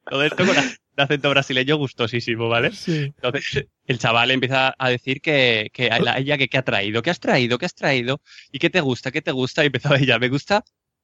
Todo 0.09 0.23
esto 0.23 0.45
con 0.45 0.55
de 0.95 1.01
acento 1.01 1.29
brasileño 1.31 1.77
gustosísimo, 1.77 2.49
¿vale? 2.49 2.69
Entonces 2.87 3.65
el 3.87 3.97
chaval 3.97 4.29
empieza 4.29 4.75
a 4.77 4.89
decir 4.89 5.21
que, 5.21 5.71
que 5.73 5.87
a 5.89 5.97
la- 5.97 6.19
ella 6.19 6.37
que 6.37 6.49
qué 6.49 6.59
ha 6.59 6.63
traído, 6.63 7.01
qué 7.01 7.09
has 7.09 7.19
traído, 7.19 7.57
qué 7.57 7.65
has 7.65 7.73
traído, 7.73 8.21
y 8.51 8.59
qué 8.59 8.69
te 8.69 8.79
gusta, 8.79 9.11
qué 9.11 9.23
te 9.23 9.31
gusta, 9.31 9.63
y 9.63 9.67
empezaba 9.67 9.97
ella, 9.97 10.19
me 10.19 10.29
gusta 10.29 10.63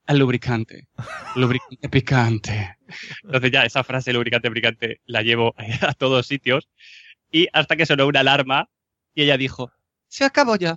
el 0.09 0.19
lubricante, 0.19 0.87
lubricante 1.35 1.87
picante. 1.87 2.77
Entonces 3.23 3.51
ya 3.51 3.63
esa 3.63 3.83
frase 3.83 4.11
lubricante 4.11 4.49
picante 4.49 5.01
la 5.05 5.21
llevo 5.21 5.53
a 5.81 5.93
todos 5.93 6.25
sitios, 6.25 6.67
y 7.31 7.47
hasta 7.53 7.75
que 7.75 7.85
sonó 7.85 8.07
una 8.07 8.21
alarma, 8.21 8.69
y 9.13 9.23
ella 9.23 9.37
dijo, 9.37 9.71
se 10.07 10.25
acabó 10.25 10.55
ya, 10.55 10.75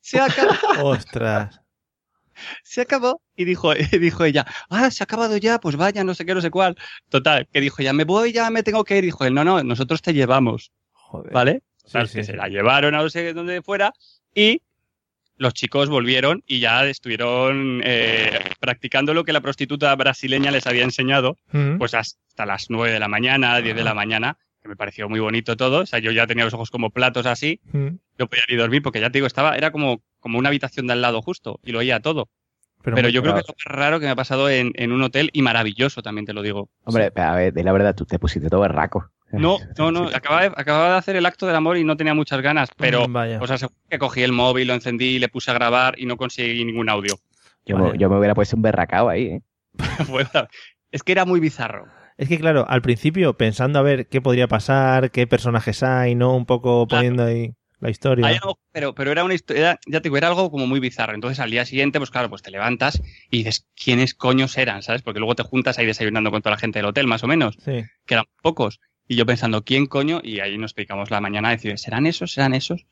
se 0.00 0.20
acabó. 0.20 0.50
Ostras. 0.90 1.60
se 2.62 2.82
acabó. 2.82 3.20
Y 3.34 3.44
dijo, 3.44 3.74
y 3.92 3.98
dijo 3.98 4.24
ella, 4.24 4.46
ah, 4.70 4.90
se 4.92 5.02
ha 5.02 5.04
acabado 5.04 5.36
ya, 5.36 5.58
pues 5.58 5.74
vaya, 5.74 6.04
no 6.04 6.14
sé 6.14 6.24
qué, 6.24 6.34
no 6.34 6.40
sé 6.40 6.50
cuál. 6.50 6.76
Total, 7.08 7.48
que 7.52 7.60
dijo 7.60 7.82
ella, 7.82 7.92
me 7.92 8.04
voy 8.04 8.32
ya, 8.32 8.48
me 8.50 8.62
tengo 8.62 8.84
que 8.84 8.98
ir. 8.98 9.04
Dijo 9.04 9.24
él, 9.24 9.34
no, 9.34 9.42
no, 9.42 9.62
nosotros 9.64 10.02
te 10.02 10.14
llevamos. 10.14 10.72
¿Vale? 11.32 11.62
Total, 11.82 12.08
que 12.08 12.22
se 12.22 12.36
la 12.36 12.48
llevaron 12.48 12.94
a 12.94 12.98
no 12.98 13.10
sé 13.10 13.32
dónde 13.32 13.62
fuera 13.62 13.92
y 14.34 14.62
los 15.38 15.54
chicos 15.54 15.88
volvieron 15.88 16.42
y 16.46 16.58
ya 16.60 16.84
estuvieron 16.86 17.80
eh, 17.84 18.38
practicando 18.60 19.14
lo 19.14 19.24
que 19.24 19.32
la 19.32 19.40
prostituta 19.40 19.94
brasileña 19.96 20.50
les 20.50 20.66
había 20.66 20.84
enseñado, 20.84 21.36
Mm. 21.52 21.78
pues 21.78 21.94
hasta 21.94 22.44
las 22.46 22.66
9 22.70 22.92
de 22.92 22.98
la 23.00 23.08
mañana, 23.08 23.60
10 23.60 23.74
de 23.76 23.84
la 23.84 23.94
mañana, 23.94 24.36
que 24.62 24.68
me 24.68 24.76
pareció 24.76 25.08
muy 25.08 25.20
bonito 25.20 25.56
todo. 25.56 25.80
O 25.82 25.86
sea, 25.86 25.98
yo 26.00 26.10
ya 26.10 26.26
tenía 26.26 26.44
los 26.44 26.54
ojos 26.54 26.70
como 26.70 26.90
platos 26.90 27.26
así, 27.26 27.60
Mm. 27.72 27.88
no 28.18 28.26
podía 28.26 28.42
ni 28.48 28.56
dormir 28.56 28.82
porque 28.82 29.00
ya 29.00 29.10
te 29.10 29.18
digo, 29.18 29.26
estaba, 29.26 29.56
era 29.56 29.70
como, 29.70 30.02
como 30.20 30.38
una 30.38 30.48
habitación 30.48 30.86
de 30.88 30.92
al 30.94 31.00
lado 31.02 31.22
justo 31.22 31.60
y 31.64 31.72
lo 31.72 31.78
oía 31.78 32.00
todo. 32.00 32.28
Pero 32.82 33.08
yo 33.08 33.22
creo 33.22 33.34
que 33.34 33.40
es 33.40 33.48
lo 33.48 33.54
más 33.54 33.76
raro 33.76 33.98
que 34.00 34.06
me 34.06 34.12
ha 34.12 34.16
pasado 34.16 34.48
en, 34.48 34.72
en 34.76 34.92
un 34.92 35.02
hotel 35.02 35.30
y 35.32 35.42
maravilloso 35.42 36.00
también 36.00 36.26
te 36.26 36.32
lo 36.32 36.42
digo. 36.42 36.70
Hombre, 36.84 37.10
a 37.16 37.34
ver, 37.34 37.52
di 37.52 37.62
la 37.64 37.72
verdad, 37.72 37.94
tú 37.94 38.04
te 38.04 38.18
pusiste 38.20 38.48
todo 38.48 38.60
berraco. 38.60 39.10
No, 39.32 39.58
no, 39.76 39.90
no, 39.92 40.04
acababa 40.08 40.42
de, 40.42 40.52
acababa 40.56 40.92
de 40.92 40.96
hacer 40.98 41.16
el 41.16 41.26
acto 41.26 41.46
del 41.46 41.54
amor 41.56 41.76
y 41.76 41.84
no 41.84 41.96
tenía 41.96 42.14
muchas 42.14 42.40
ganas, 42.40 42.70
pero 42.76 43.08
Mm, 43.08 43.12
vaya. 43.12 43.38
os 43.42 43.50
aseguro 43.50 43.76
que 43.88 43.98
cogí 43.98 44.22
el 44.22 44.32
móvil, 44.32 44.68
lo 44.68 44.74
encendí, 44.74 45.18
le 45.18 45.28
puse 45.28 45.50
a 45.50 45.54
grabar 45.54 45.98
y 45.98 46.06
no 46.06 46.16
conseguí 46.16 46.64
ningún 46.64 46.88
audio. 46.88 47.18
Yo, 47.66 47.76
me, 47.76 47.98
yo 47.98 48.08
me 48.08 48.16
hubiera 48.18 48.34
puesto 48.34 48.56
un 48.56 48.62
berracao 48.62 49.08
ahí, 49.10 49.26
¿eh? 49.26 49.42
Es 50.90 51.02
que 51.02 51.12
era 51.12 51.24
muy 51.26 51.40
bizarro. 51.40 51.86
Es 52.16 52.28
que 52.28 52.38
claro, 52.38 52.64
al 52.68 52.82
principio 52.82 53.36
pensando 53.36 53.78
a 53.78 53.82
ver 53.82 54.08
qué 54.08 54.20
podría 54.20 54.48
pasar, 54.48 55.10
qué 55.10 55.26
personajes 55.26 55.82
hay, 55.82 56.14
¿no? 56.14 56.34
Un 56.34 56.46
poco 56.46 56.88
poniendo 56.88 57.24
ahí 57.24 57.52
la 57.78 57.90
historia. 57.90 58.26
Hay 58.26 58.36
algo- 58.36 58.58
pero, 58.72 58.94
pero 58.94 59.12
era 59.12 59.22
una 59.22 59.34
historia, 59.34 59.78
ya 59.86 60.00
te 60.00 60.04
digo, 60.08 60.16
era 60.16 60.26
algo 60.28 60.50
como 60.50 60.66
muy 60.66 60.80
bizarro. 60.80 61.14
Entonces 61.14 61.38
al 61.38 61.50
día 61.50 61.64
siguiente, 61.64 61.98
pues 62.00 62.10
claro, 62.10 62.28
pues 62.28 62.42
te 62.42 62.50
levantas 62.50 63.00
y 63.30 63.38
dices, 63.38 63.68
¿quiénes 63.76 64.14
coños 64.14 64.56
eran? 64.58 64.82
¿Sabes? 64.82 65.02
Porque 65.02 65.20
luego 65.20 65.36
te 65.36 65.42
juntas 65.44 65.78
ahí 65.78 65.86
desayunando 65.86 66.30
con 66.32 66.42
toda 66.42 66.56
la 66.56 66.60
gente 66.60 66.78
del 66.80 66.86
hotel, 66.86 67.06
más 67.06 67.22
o 67.22 67.28
menos, 67.28 67.56
Sí. 67.64 67.84
que 68.06 68.14
eran 68.14 68.24
pocos. 68.42 68.80
Y 69.08 69.16
yo 69.16 69.24
pensando, 69.26 69.64
¿quién 69.64 69.86
coño? 69.86 70.20
Y 70.22 70.40
ahí 70.40 70.58
nos 70.58 70.74
picamos 70.74 71.10
la 71.10 71.20
mañana 71.20 71.48
a 71.48 71.52
decir, 71.52 71.78
¿serán 71.78 72.06
esos? 72.06 72.30
¿Serán 72.32 72.54
esos? 72.54 72.84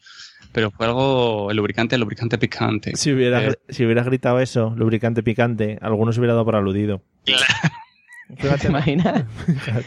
Pero 0.53 0.71
fue 0.71 0.87
algo, 0.87 1.51
el 1.51 1.57
lubricante, 1.59 1.95
el 1.97 2.01
lubricante 2.01 2.39
picante. 2.39 2.97
Si 2.97 3.13
hubieras, 3.13 3.55
Eh, 3.55 3.59
si 3.69 3.85
hubieras 3.85 4.07
gritado 4.07 4.41
eso, 4.41 4.73
lubricante 4.77 5.23
picante, 5.23 5.79
algunos 5.83 6.17
hubiera 6.17 6.33
dado 6.33 6.45
por 6.47 6.57
aludido. 6.57 7.03
¿Te 8.61 8.67
imaginas? 8.67 9.25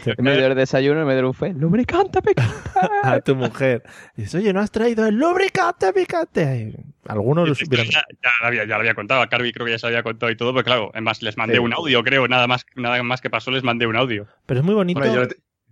En 0.06 0.24
medio 0.24 0.44
del 0.44 0.56
desayuno, 0.56 1.02
en 1.02 1.06
medio 1.08 1.18
del 1.18 1.26
buffet, 1.26 1.58
lubricante 1.58 2.22
picante. 2.22 2.54
a 3.04 3.20
tu 3.20 3.36
mujer. 3.36 3.84
Dices, 4.16 4.34
oye, 4.36 4.54
¿no 4.54 4.62
has 4.62 4.72
traído 4.72 5.06
el 5.08 5.16
lubricante 5.16 5.92
picante? 5.92 6.74
Algunos 7.08 7.50
los 7.50 7.62
hubieran... 7.64 7.88
ya, 7.88 8.02
ya 8.24 8.30
lo 8.42 8.48
había, 8.48 8.62
ya 8.64 8.76
lo 8.76 8.82
había 8.82 8.94
contado, 8.96 9.22
a 9.22 9.28
Carby 9.28 9.52
creo 9.52 9.66
que 9.66 9.74
ya 9.74 9.80
se 9.80 9.88
lo 9.88 9.90
había 9.90 10.04
contado 10.04 10.32
y 10.32 10.38
todo, 10.38 10.54
pero 10.54 10.64
claro, 10.64 10.90
además 10.94 11.22
les 11.22 11.36
mandé 11.38 11.56
Sí. 11.56 11.60
un 11.60 11.74
audio, 11.74 12.02
creo, 12.02 12.30
nada 12.30 12.48
más, 12.48 12.66
nada 12.76 13.04
más 13.04 13.20
que 13.20 13.30
pasó, 13.30 13.52
les 13.52 13.64
mandé 13.64 13.88
un 13.88 13.98
audio. 13.98 14.26
Pero 14.46 14.62
es 14.62 14.66
muy 14.66 14.76
bonito. 14.76 15.00
Bueno, 15.02 15.16
yo, 15.16 15.28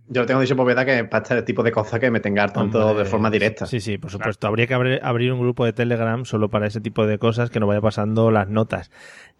yo 0.08 0.26
tengo 0.26 0.40
dicho 0.40 0.56
Poveda 0.56 0.84
que 0.84 1.04
para 1.04 1.22
este 1.22 1.42
tipo 1.42 1.62
de 1.62 1.72
cosas 1.72 2.00
que 2.00 2.10
me 2.10 2.20
tenga 2.20 2.48
tanto 2.48 2.86
Hombre, 2.88 3.04
de 3.04 3.10
forma 3.10 3.30
directa. 3.30 3.66
Sí, 3.66 3.80
sí, 3.80 3.98
por 3.98 4.10
supuesto. 4.10 4.46
Habría 4.46 4.66
que 4.66 4.74
abrir, 4.74 5.00
abrir 5.02 5.32
un 5.32 5.40
grupo 5.40 5.64
de 5.64 5.72
Telegram 5.72 6.24
solo 6.24 6.48
para 6.50 6.66
ese 6.66 6.80
tipo 6.80 7.06
de 7.06 7.18
cosas 7.18 7.50
que 7.50 7.60
nos 7.60 7.68
vaya 7.68 7.80
pasando 7.80 8.30
las 8.30 8.48
notas. 8.48 8.90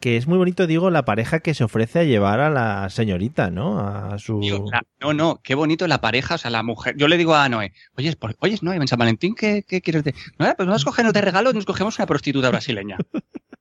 Que 0.00 0.16
es 0.16 0.26
muy 0.28 0.38
bonito, 0.38 0.66
digo, 0.66 0.90
la 0.90 1.04
pareja 1.04 1.40
que 1.40 1.54
se 1.54 1.64
ofrece 1.64 2.00
a 2.00 2.04
llevar 2.04 2.40
a 2.40 2.50
la 2.50 2.88
señorita, 2.90 3.50
¿no? 3.50 3.80
A 3.80 4.18
su... 4.18 4.40
La- 4.70 4.82
no, 5.00 5.12
no, 5.12 5.40
qué 5.42 5.54
bonito 5.54 5.86
la 5.88 6.00
pareja, 6.00 6.36
o 6.36 6.38
sea, 6.38 6.50
la 6.50 6.62
mujer. 6.62 6.94
Yo 6.96 7.08
le 7.08 7.16
digo 7.16 7.34
a 7.34 7.48
Noé, 7.48 7.72
oye, 7.96 8.14
por, 8.16 8.36
oye, 8.40 8.58
Noé, 8.62 8.76
en 8.76 8.86
San 8.88 8.98
Valentín, 8.98 9.34
¿qué, 9.34 9.64
qué 9.66 9.80
quieres 9.80 10.04
de.? 10.04 10.14
No, 10.38 10.54
pues 10.56 10.68
vas 10.68 10.82
a 10.82 10.84
coger, 10.84 11.04
no 11.04 11.12
te 11.12 11.20
regalo, 11.20 11.52
nos 11.52 11.64
cogemos 11.64 11.98
una 11.98 12.06
prostituta 12.06 12.50
brasileña. 12.50 12.96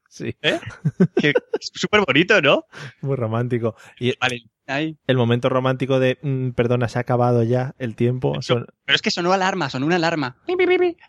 Sí. 0.09 0.35
¿Eh? 0.41 0.59
Súper 1.59 2.01
bonito, 2.01 2.41
¿no? 2.41 2.63
Muy 3.01 3.15
romántico. 3.15 3.75
Y 3.99 4.17
Vale, 4.17 4.45
ahí. 4.67 4.97
el 5.07 5.17
momento 5.17 5.49
romántico 5.49 5.99
de, 5.99 6.17
mm, 6.21 6.49
perdona, 6.51 6.87
se 6.87 6.97
ha 6.99 7.01
acabado 7.01 7.43
ya 7.43 7.73
el 7.79 7.95
tiempo. 7.95 8.41
Son- 8.41 8.65
Pero 8.85 8.95
es 8.95 9.01
que 9.01 9.11
sonó 9.11 9.33
alarma, 9.33 9.69
sonó 9.69 9.85
una 9.85 9.95
alarma. 9.97 10.37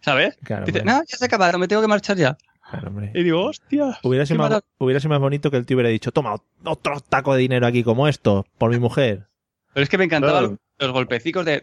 ¿Sabes? 0.03 0.37
Claro, 0.45 0.67
Dice, 0.67 0.85
no, 0.85 1.01
ya 1.07 1.17
se 1.17 1.25
ha 1.25 1.27
acabado, 1.27 1.59
me 1.59 1.69
tengo 1.69 1.83
que 1.83 1.89
marchar 1.89 2.17
ya. 2.17 2.37
Claro. 2.71 2.93
Y 3.15 3.23
digo, 3.23 3.45
hostia. 3.47 3.99
Hubiera 4.03 4.27
sido, 4.27 4.39
más, 4.39 4.51
mala- 4.51 4.65
hubiera 4.79 5.01
sido 5.01 5.11
más 5.11 5.21
bonito 5.21 5.51
que 5.51 5.57
el 5.57 5.65
tío 5.67 5.77
hubiera 5.77 5.89
dicho, 5.91 6.13
toma, 6.13 6.37
otro 6.65 7.01
taco 7.01 7.33
de 7.35 7.41
dinero 7.41 7.67
aquí 7.67 7.83
como 7.83 8.09
esto, 8.09 8.45
por 8.59 8.71
mi 8.71 8.79
mujer. 8.79 9.27
Pero 9.73 9.85
es 9.85 9.89
que 9.89 9.99
me 9.99 10.05
encantaban 10.05 10.45
Claro. 10.45 10.59
los 10.79 10.93
golpecicos 10.93 11.45
de. 11.45 11.61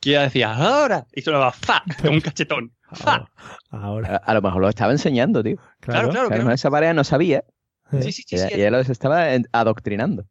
Que 0.00 0.10
ella 0.10 0.22
decía, 0.22 0.54
ahora. 0.54 1.06
Y 1.12 1.22
sonaba, 1.22 1.50
fa, 1.50 1.82
como 2.02 2.12
un 2.12 2.20
cachetón. 2.20 2.72
Fa. 2.92 3.26
Ahora, 3.70 4.16
A, 4.16 4.30
a 4.30 4.34
lo 4.34 4.42
mejor 4.42 4.60
lo 4.60 4.68
estaba 4.68 4.92
enseñando, 4.92 5.42
tío. 5.42 5.56
Claro, 5.80 6.10
claro. 6.10 6.30
Mejor 6.30 6.52
esa 6.52 6.70
pareja 6.70 6.92
no 6.94 7.02
sabía. 7.04 7.42
Sí, 7.90 8.12
sí, 8.12 8.22
sí. 8.26 8.36
ella, 8.36 8.48
sí. 8.48 8.54
ella 8.54 8.70
los 8.70 8.88
estaba 8.88 9.26
adoctrinando. 9.52 10.26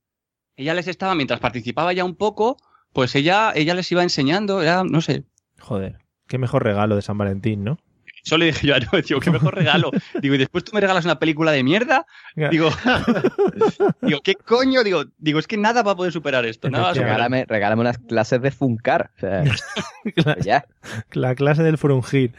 Ella 0.56 0.74
les 0.74 0.88
estaba, 0.88 1.16
mientras 1.16 1.39
participaba 1.39 1.93
ya 1.93 2.06
un 2.06 2.16
poco, 2.16 2.58
pues 2.93 3.16
ella, 3.16 3.51
ella 3.56 3.74
les 3.74 3.91
iba 3.91 4.04
enseñando, 4.04 4.62
era, 4.62 4.84
no 4.84 5.01
sé. 5.01 5.24
Joder, 5.60 5.97
qué 6.28 6.38
mejor 6.38 6.64
regalo 6.64 6.95
de 6.95 7.01
San 7.01 7.18
Valentín, 7.18 7.64
¿no? 7.64 7.80
Eso 8.26 8.38
le 8.38 8.45
dije 8.45 8.68
yo 8.68 8.76
a 8.76 8.80
Noé, 8.80 9.01
digo, 9.01 9.20
qué 9.20 9.32
mejor 9.32 9.54
regalo. 9.54 9.91
Digo, 10.22 10.36
y 10.36 10.38
después 10.38 10.64
tú 10.64 10.72
me 10.74 10.80
regalas 10.80 11.04
una 11.04 11.20
película 11.20 11.51
de 11.51 11.62
mierda. 11.62 12.06
Digo, 12.36 12.70
digo, 14.01 14.22
¿qué 14.24 14.36
coño? 14.36 14.84
Digo, 14.84 15.04
digo, 15.18 15.39
es 15.39 15.47
que 15.47 15.58
nada 15.58 15.84
va 15.84 15.91
a 15.91 15.95
poder 15.95 16.14
superar 16.14 16.45
esto. 16.45 16.70
Nada 16.70 16.86
va 16.86 16.89
a 16.91 16.93
superar. 16.93 17.16
Regálame, 17.16 17.45
regálame 17.45 17.82
unas 17.82 17.97
clases 17.97 18.41
de 18.41 18.51
funcar. 18.51 19.12
O 19.18 19.20
sea, 19.20 19.43
ya. 20.41 20.66
La 21.12 21.36
clase 21.36 21.64
del 21.64 21.78
frungir. 21.78 22.34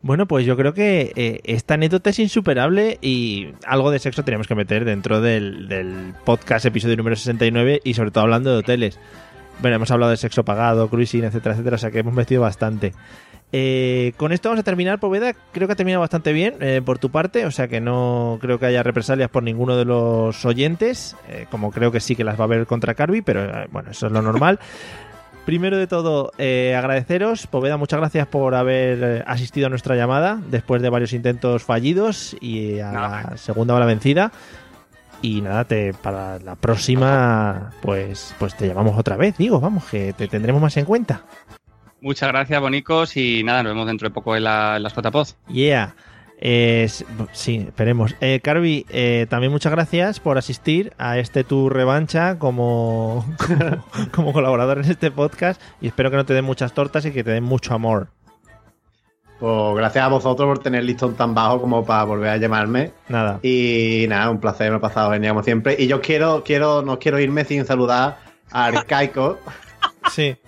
Bueno, 0.00 0.26
pues 0.26 0.46
yo 0.46 0.56
creo 0.56 0.74
que 0.74 1.12
eh, 1.16 1.40
esta 1.44 1.74
anécdota 1.74 2.10
es 2.10 2.18
insuperable 2.20 2.98
y 3.02 3.48
algo 3.66 3.90
de 3.90 3.98
sexo 3.98 4.22
tenemos 4.22 4.46
que 4.46 4.54
meter 4.54 4.84
dentro 4.84 5.20
del, 5.20 6.14
podcast 6.24 6.64
episodio 6.66 6.96
número 6.96 7.16
69 7.16 7.80
y 7.82 7.94
sobre 7.94 8.12
todo 8.12 8.24
hablando 8.24 8.50
de 8.52 8.58
hoteles. 8.58 8.98
Bueno, 9.60 9.76
hemos 9.76 9.90
hablado 9.90 10.10
de 10.10 10.16
sexo 10.16 10.44
pagado, 10.44 10.88
cruising, 10.88 11.24
etcétera, 11.24 11.54
etcétera, 11.54 11.74
o 11.74 11.78
sea 11.78 11.90
que 11.90 11.98
hemos 11.98 12.14
metido 12.14 12.42
bastante. 12.42 12.92
Eh, 13.50 14.12
con 14.18 14.32
esto 14.32 14.50
vamos 14.50 14.60
a 14.60 14.64
terminar, 14.64 15.00
Poveda. 15.00 15.32
Creo 15.52 15.66
que 15.66 15.72
ha 15.72 15.76
terminado 15.76 16.00
bastante 16.00 16.32
bien 16.32 16.56
eh, 16.60 16.82
por 16.84 16.98
tu 16.98 17.10
parte, 17.10 17.46
o 17.46 17.50
sea 17.50 17.66
que 17.66 17.80
no 17.80 18.38
creo 18.40 18.58
que 18.58 18.66
haya 18.66 18.82
represalias 18.82 19.30
por 19.30 19.42
ninguno 19.42 19.76
de 19.76 19.84
los 19.84 20.44
oyentes, 20.44 21.16
eh, 21.28 21.46
como 21.50 21.72
creo 21.72 21.90
que 21.90 22.00
sí 22.00 22.14
que 22.14 22.24
las 22.24 22.38
va 22.38 22.42
a 22.42 22.44
haber 22.44 22.66
contra 22.66 22.94
Carby, 22.94 23.22
pero 23.22 23.44
eh, 23.44 23.66
bueno, 23.72 23.90
eso 23.90 24.06
es 24.06 24.12
lo 24.12 24.22
normal. 24.22 24.60
Primero 25.48 25.78
de 25.78 25.86
todo, 25.86 26.30
eh, 26.36 26.74
agradeceros. 26.76 27.46
Poveda, 27.46 27.78
muchas 27.78 28.00
gracias 28.00 28.26
por 28.26 28.54
haber 28.54 28.98
eh, 29.02 29.24
asistido 29.26 29.68
a 29.68 29.70
nuestra 29.70 29.96
llamada 29.96 30.42
después 30.50 30.82
de 30.82 30.90
varios 30.90 31.14
intentos 31.14 31.62
fallidos 31.62 32.36
y 32.38 32.80
a 32.80 32.92
la 32.92 33.36
segunda 33.38 33.72
hora 33.72 33.86
vencida. 33.86 34.30
Y 35.22 35.40
nada, 35.40 35.64
te, 35.64 35.94
para 35.94 36.38
la 36.40 36.54
próxima, 36.54 37.70
pues, 37.80 38.34
pues 38.38 38.58
te 38.58 38.68
llamamos 38.68 38.98
otra 38.98 39.16
vez, 39.16 39.38
digo, 39.38 39.58
vamos, 39.58 39.86
que 39.86 40.12
te 40.12 40.28
tendremos 40.28 40.60
más 40.60 40.76
en 40.76 40.84
cuenta. 40.84 41.22
Muchas 42.02 42.28
gracias, 42.28 42.60
bonicos, 42.60 43.16
y 43.16 43.42
nada, 43.42 43.62
nos 43.62 43.72
vemos 43.72 43.86
dentro 43.86 44.06
de 44.06 44.12
poco 44.12 44.36
en, 44.36 44.44
la, 44.44 44.76
en 44.76 44.82
las 44.82 44.94
JPod. 44.94 45.28
Yeah. 45.48 45.94
Eh, 46.40 46.88
sí, 47.32 47.66
esperemos. 47.68 48.14
Eh, 48.20 48.40
Carvi, 48.42 48.86
eh, 48.90 49.26
también 49.28 49.50
muchas 49.50 49.72
gracias 49.72 50.20
por 50.20 50.38
asistir 50.38 50.92
a 50.96 51.18
este 51.18 51.42
tu 51.42 51.68
revancha 51.68 52.38
como, 52.38 53.26
como, 53.46 53.84
como 54.12 54.32
colaborador 54.32 54.78
en 54.78 54.90
este 54.90 55.10
podcast 55.10 55.60
y 55.80 55.88
espero 55.88 56.10
que 56.10 56.16
no 56.16 56.26
te 56.26 56.34
den 56.34 56.44
muchas 56.44 56.72
tortas 56.74 57.04
y 57.06 57.10
que 57.10 57.24
te 57.24 57.32
den 57.32 57.44
mucho 57.44 57.74
amor. 57.74 58.08
Pues 59.40 59.76
gracias 59.76 60.04
a 60.04 60.08
vosotros 60.08 60.48
por 60.48 60.58
tener 60.58 60.82
listón 60.82 61.14
tan 61.14 61.32
bajo 61.34 61.60
como 61.60 61.84
para 61.84 62.04
volver 62.04 62.30
a 62.30 62.36
llamarme. 62.36 62.92
Nada. 63.08 63.38
Y 63.42 64.06
nada, 64.08 64.30
un 64.30 64.40
placer, 64.40 64.70
me 64.70 64.78
ha 64.78 64.80
pasado 64.80 65.12
genial 65.12 65.34
como 65.34 65.44
siempre. 65.44 65.76
Y 65.78 65.86
yo 65.86 66.00
quiero, 66.00 66.42
quiero, 66.44 66.82
no 66.82 66.98
quiero 66.98 67.20
irme 67.20 67.44
sin 67.44 67.64
saludar 67.64 68.18
a 68.50 68.66
Arcaico. 68.66 69.38
Sí. 70.10 70.38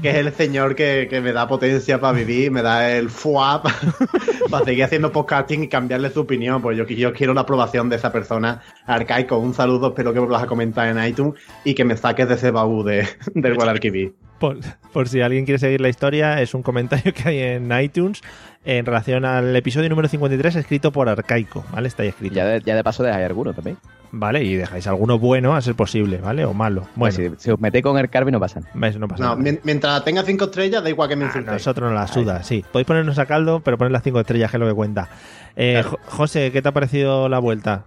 que 0.00 0.08
es 0.08 0.16
el 0.16 0.32
señor 0.32 0.74
que, 0.74 1.06
que 1.10 1.20
me 1.20 1.32
da 1.32 1.46
potencia 1.46 2.00
para 2.00 2.14
vivir, 2.14 2.50
me 2.50 2.62
da 2.62 2.90
el 2.92 3.10
fuap 3.10 3.66
para 4.48 4.64
seguir 4.64 4.84
haciendo 4.84 5.12
podcasting 5.12 5.64
y 5.64 5.68
cambiarle 5.68 6.10
su 6.10 6.20
opinión. 6.20 6.62
Pues 6.62 6.76
yo, 6.76 6.86
yo 6.86 7.12
quiero 7.12 7.34
la 7.34 7.42
aprobación 7.42 7.88
de 7.88 7.96
esa 7.96 8.12
persona. 8.12 8.62
Arcaico, 8.86 9.38
un 9.38 9.54
saludo, 9.54 9.88
espero 9.88 10.12
que 10.12 10.18
vuelvas 10.18 10.42
a 10.42 10.46
comentar 10.46 10.88
en 10.88 11.02
iTunes 11.04 11.34
y 11.64 11.74
que 11.74 11.84
me 11.84 11.96
saques 11.96 12.28
de 12.28 12.34
ese 12.34 12.50
baúl 12.50 12.84
de, 12.84 13.08
del 13.34 13.54
Guadalquivir. 13.54 14.14
Por, 14.36 14.58
por 14.92 15.08
si 15.08 15.22
alguien 15.22 15.46
quiere 15.46 15.58
seguir 15.58 15.80
la 15.80 15.88
historia, 15.88 16.42
es 16.42 16.52
un 16.52 16.62
comentario 16.62 17.14
que 17.14 17.26
hay 17.26 17.38
en 17.38 17.72
iTunes 17.80 18.20
en 18.66 18.84
relación 18.84 19.24
al 19.24 19.56
episodio 19.56 19.88
número 19.88 20.08
53 20.08 20.56
escrito 20.56 20.92
por 20.92 21.08
Arcaico, 21.08 21.64
¿vale? 21.72 21.88
Está 21.88 22.02
ahí 22.02 22.10
escrito. 22.10 22.34
Ya 22.34 22.44
de, 22.44 22.60
ya 22.60 22.76
de 22.76 22.84
paso 22.84 23.02
dejáis 23.02 23.24
alguno 23.24 23.54
también. 23.54 23.78
Vale, 24.12 24.42
y 24.44 24.54
dejáis 24.54 24.86
alguno 24.86 25.18
bueno 25.18 25.54
a 25.54 25.60
ser 25.60 25.74
posible, 25.74 26.18
¿vale? 26.18 26.44
O 26.44 26.54
malo. 26.54 26.84
Bueno, 26.94 27.14
Si, 27.14 27.30
si 27.38 27.50
os 27.50 27.60
metéis 27.60 27.82
con 27.82 27.98
el 27.98 28.08
Carby 28.08 28.30
no 28.32 28.40
pasa 28.40 28.60
nada. 28.60 28.72
¿ves? 28.74 28.98
no 28.98 29.08
pasa 29.08 29.22
No, 29.22 29.30
nada. 29.30 29.42
mien- 29.42 29.60
mientras 29.64 30.04
tenga 30.04 30.22
cinco 30.22 30.44
estrellas, 30.46 30.82
da 30.82 30.88
igual 30.88 31.08
que 31.08 31.16
me 31.16 31.24
A 31.24 31.28
insultéis. 31.28 31.52
nosotros 31.54 31.90
nos 31.90 32.00
la 32.00 32.06
suda, 32.06 32.42
sí. 32.42 32.64
Podéis 32.72 32.86
ponernos 32.86 33.18
a 33.18 33.26
caldo, 33.26 33.60
pero 33.60 33.76
poner 33.78 33.92
las 33.92 34.02
cinco 34.02 34.20
estrellas, 34.20 34.50
que 34.50 34.56
es 34.56 34.60
lo 34.60 34.66
que 34.68 34.74
cuenta. 34.74 35.08
Eh, 35.56 35.82
Jo- 35.84 35.98
José, 36.06 36.50
¿qué 36.52 36.62
te 36.62 36.68
ha 36.68 36.72
parecido 36.72 37.28
la 37.28 37.38
vuelta? 37.38 37.84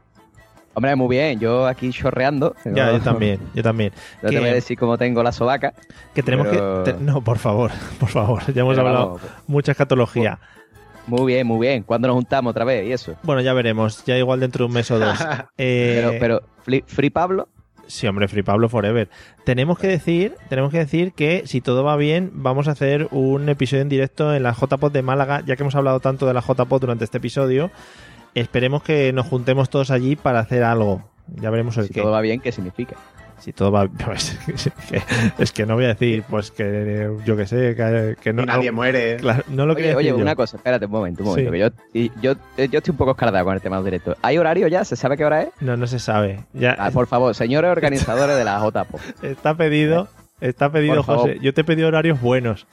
Hombre, 0.75 0.95
muy 0.95 1.09
bien. 1.17 1.39
Yo 1.39 1.65
aquí 1.67 1.89
chorreando. 1.91 2.55
Ya, 2.63 2.85
No- 2.87 2.91
yo 2.93 2.99
también, 3.01 3.39
yo 3.55 3.63
también. 3.63 3.91
No 4.21 4.29
te 4.29 4.35
Que- 4.35 4.39
voy 4.39 4.49
a 4.49 4.53
decir 4.53 4.77
cómo 4.77 4.97
tengo 4.97 5.23
la 5.23 5.31
sobaca. 5.31 5.73
Que 6.13 6.21
tenemos 6.23 6.47
pero- 6.47 6.83
que. 6.83 6.93
te- 6.93 6.99
no, 6.99 7.21
por 7.21 7.37
favor, 7.37 7.71
por 7.99 8.09
favor. 8.09 8.41
Ya 8.53 8.61
hemos 8.61 8.75
Pero 8.75 8.87
hablado 8.87 9.05
vamos, 9.15 9.21
mucha 9.47 9.71
escatología. 9.71 10.39
Muy 11.07 11.33
bien, 11.33 11.47
muy 11.47 11.67
bien. 11.67 11.83
¿Cuándo 11.83 12.07
nos 12.07 12.15
juntamos 12.15 12.51
otra 12.51 12.65
vez? 12.65 12.87
Y 12.87 12.91
eso. 12.91 13.15
Bueno, 13.23 13.41
ya 13.41 13.53
veremos. 13.53 14.03
Ya 14.05 14.17
igual 14.17 14.39
dentro 14.39 14.65
de 14.65 14.67
un 14.67 14.73
mes 14.73 14.89
o 14.91 14.99
dos. 14.99 15.17
Eh, 15.57 16.01
Pero, 16.01 16.19
pero 16.19 16.41
Free, 16.63 16.83
Free 16.85 17.09
Pablo, 17.09 17.47
Sí, 17.87 18.05
hombre, 18.05 18.27
Free 18.27 18.43
Pablo 18.43 18.69
Forever. 18.69 19.09
Tenemos 19.45 19.79
que 19.79 19.87
decir, 19.87 20.35
tenemos 20.47 20.71
que 20.71 20.77
decir 20.77 21.11
que 21.13 21.47
si 21.47 21.59
todo 21.59 21.83
va 21.83 21.95
bien, 21.97 22.29
vamos 22.35 22.67
a 22.67 22.71
hacer 22.71 23.07
un 23.09 23.49
episodio 23.49 23.81
en 23.81 23.89
directo 23.89 24.35
en 24.35 24.43
la 24.43 24.53
JPod 24.53 24.91
de 24.91 25.01
Málaga, 25.01 25.41
ya 25.43 25.55
que 25.55 25.63
hemos 25.63 25.73
hablado 25.73 25.99
tanto 25.99 26.27
de 26.27 26.35
la 26.35 26.41
JPod 26.41 26.79
durante 26.81 27.03
este 27.05 27.17
episodio. 27.17 27.71
Esperemos 28.35 28.83
que 28.83 29.11
nos 29.11 29.25
juntemos 29.25 29.71
todos 29.71 29.89
allí 29.89 30.15
para 30.15 30.39
hacer 30.39 30.63
algo. 30.63 31.09
Ya 31.41 31.49
veremos 31.49 31.77
el 31.77 31.87
si 31.87 31.93
qué. 31.95 32.01
todo 32.01 32.11
va 32.11 32.21
bien, 32.21 32.39
¿qué 32.41 32.51
significa? 32.51 32.95
Si 33.39 33.53
todo 33.53 33.71
va 33.71 33.87
pues, 34.05 34.37
es, 34.47 34.69
que, 34.89 35.01
es 35.37 35.51
que 35.51 35.65
no 35.65 35.75
voy 35.75 35.85
a 35.85 35.89
decir, 35.89 36.23
pues 36.29 36.51
que 36.51 37.09
yo 37.25 37.37
que 37.37 37.45
sé, 37.47 37.75
que, 37.75 38.15
que 38.21 38.33
no. 38.33 38.43
Y 38.43 38.45
nadie 38.45 38.69
no- 38.71 38.75
muere. 38.75 39.17
Claro, 39.17 39.43
no 39.49 39.65
lo 39.65 39.73
Oye, 39.73 39.95
oye, 39.95 40.09
yo. 40.09 40.17
una 40.17 40.35
cosa, 40.35 40.57
espérate 40.57 40.85
un 40.85 40.91
momento, 40.91 41.23
un 41.23 41.29
momento. 41.29 41.51
Sí. 41.51 41.53
que 41.53 41.59
yo, 41.59 41.69
y 41.93 42.11
yo, 42.21 42.33
eh, 42.57 42.67
yo 42.69 42.79
estoy 42.79 42.91
un 42.91 42.97
poco 42.97 43.11
escardado 43.11 43.45
con 43.45 43.55
el 43.55 43.61
tema 43.61 43.77
de 43.77 43.79
los 43.79 43.85
directos. 43.85 44.17
¿Hay 44.21 44.37
horario 44.37 44.67
ya? 44.67 44.83
¿Se 44.83 44.95
sabe 44.95 45.15
qué 45.17 45.25
hora 45.25 45.43
es? 45.43 45.49
No, 45.61 45.77
no 45.77 45.87
se 45.87 45.99
sabe. 45.99 46.43
Ya 46.53 46.75
Ah, 46.77 46.91
por 46.91 47.07
favor, 47.07 47.33
señores 47.33 47.71
organizadores 47.71 48.35
de 48.37 48.43
la 48.43 48.59
JPO, 48.63 48.99
está 49.21 49.55
pedido, 49.55 50.07
está 50.41 50.69
pedido, 50.71 50.95
Por 50.97 51.05
favor. 51.05 51.21
José. 51.29 51.39
Yo 51.41 51.53
te 51.53 51.61
he 51.61 51.63
pedido 51.63 51.87
horarios 51.87 52.19
buenos. 52.21 52.67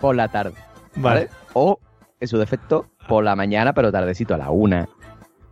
por 0.00 0.16
la 0.16 0.28
tarde. 0.28 0.54
Vale. 0.96 1.20
¿vale? 1.26 1.28
O, 1.52 1.78
en 2.18 2.26
su 2.28 2.36
defecto, 2.38 2.86
por 3.08 3.22
la 3.24 3.36
mañana, 3.36 3.72
pero 3.72 3.92
tardecito, 3.92 4.34
a 4.34 4.38
la 4.38 4.50
una. 4.50 4.88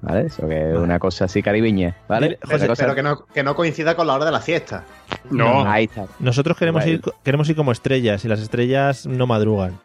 ¿Vale? 0.01 0.27
Eso 0.27 0.47
que 0.49 0.71
es 0.71 0.77
una 0.77 0.99
cosa 1.01 1.25
así 1.25 1.43
caribeña, 1.43 1.97
¿vale? 2.09 2.39
José, 2.45 2.69
cosa- 2.69 2.85
Pero 2.85 2.95
que 2.95 3.03
no, 3.03 3.25
que 3.35 3.43
no 3.43 3.57
coincida 3.57 3.97
con 3.97 4.07
la 4.07 4.15
hora 4.15 4.25
de 4.27 4.31
la 4.33 4.41
siesta. 4.41 4.85
No. 5.31 5.69
Ahí 5.69 5.85
está. 5.87 6.07
Nosotros 6.21 6.57
queremos 6.57 6.87
ir, 6.87 7.01
queremos 7.25 7.49
ir 7.49 7.57
como 7.57 7.73
estrellas 7.73 8.25
y 8.25 8.29
las 8.29 8.39
estrellas 8.41 9.07
no 9.07 9.27
madrugan. 9.27 9.79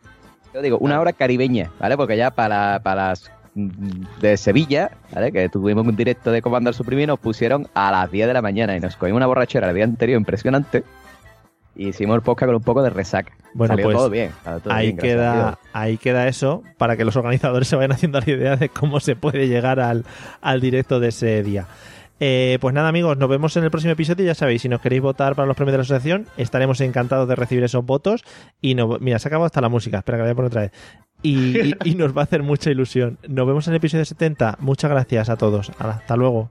Yo 0.54 0.62
digo, 0.62 0.78
una 0.78 1.00
hora 1.02 1.14
caribeña, 1.14 1.72
¿vale? 1.80 1.98
Porque 1.98 2.16
ya 2.16 2.30
para, 2.30 2.80
para 2.84 3.08
las 3.10 3.32
mm, 3.56 4.04
de 4.22 4.38
Sevilla, 4.38 4.92
¿vale? 5.12 5.32
Que 5.32 5.50
tuvimos 5.50 5.84
un 5.88 5.96
directo 5.96 6.32
de 6.32 6.44
Comando 6.44 6.70
al 6.70 6.76
Suprimir, 6.76 7.08
nos 7.08 7.18
pusieron 7.18 7.68
a 7.74 7.92
las 7.92 8.12
10 8.12 8.28
de 8.28 8.34
la 8.36 8.44
mañana 8.44 8.76
y 8.78 8.80
nos 8.80 8.96
cogimos 8.96 9.18
una 9.18 9.26
borrachera 9.26 9.68
el 9.70 9.76
día 9.76 9.84
anterior 9.84 10.20
impresionante. 10.20 10.84
Y 11.76 11.88
hicimos 11.90 12.16
el 12.16 12.22
podcast 12.22 12.48
con 12.50 12.56
un 12.56 12.62
poco 12.64 12.84
de 12.84 12.90
resaca. 12.92 13.34
Bueno, 13.56 13.74
Salió 13.74 13.86
pues 13.86 13.98
todo 13.98 14.10
bien. 14.10 14.32
salió 14.44 14.60
todo 14.60 14.74
ahí 14.74 14.88
bien, 14.88 14.98
queda, 14.98 15.60
ahí 15.74 15.98
queda 15.98 16.28
eso 16.28 16.64
para 16.78 16.98
que 16.98 17.04
los 17.06 17.16
organizadores 17.16 17.68
se 17.68 17.76
vayan 17.76 17.92
haciendo 17.94 18.20
la 18.20 18.30
idea 18.30 18.56
de 18.58 18.70
cómo 18.70 19.00
se 19.00 19.16
puede 19.16 19.48
llegar 19.48 19.80
al, 19.80 20.06
al 20.42 20.62
directo 20.62 21.00
de 21.00 21.08
ese 21.10 21.42
día. 21.44 21.66
Eh, 22.20 22.58
pues 22.62 22.74
nada 22.74 22.88
amigos, 22.90 23.18
nos 23.18 23.28
vemos 23.28 23.58
en 23.58 23.64
el 23.64 23.72
próximo 23.72 23.92
episodio. 23.94 24.24
Ya 24.26 24.36
sabéis, 24.36 24.62
si 24.62 24.70
nos 24.70 24.82
queréis 24.82 25.02
votar 25.02 25.36
para 25.36 25.46
los 25.48 25.56
premios 25.58 25.74
de 25.74 25.78
la 25.80 25.82
asociación, 25.82 26.28
estaremos 26.38 26.80
encantados 26.82 27.28
de 27.28 27.36
recibir 27.36 27.64
esos 27.64 27.84
votos. 27.86 28.24
Y 28.62 28.76
no, 28.76 28.98
mira, 29.00 29.20
se 29.20 29.28
ha 29.28 29.30
acabado 29.30 29.46
hasta 29.48 29.60
la 29.62 29.70
música. 29.70 29.98
Espera 29.98 30.20
que 30.20 30.22
la 30.22 30.26
voy 30.28 30.32
a 30.32 30.36
poner 30.36 30.48
otra 30.50 30.62
vez. 30.62 30.72
Y, 31.22 31.70
y- 31.70 31.74
y 31.84 31.96
nos 31.96 32.16
va 32.16 32.22
a 32.22 32.24
hacer 32.26 32.44
mucha 32.44 32.70
ilusión. 32.70 33.18
Nos 33.28 33.46
vemos 33.48 33.68
en 33.68 33.74
el 33.74 33.78
episodio 33.78 34.06
70. 34.06 34.58
Muchas 34.60 34.90
gracias 34.92 35.30
a 35.30 35.38
todos. 35.38 35.72
Hasta 35.80 36.16
luego. 36.16 36.50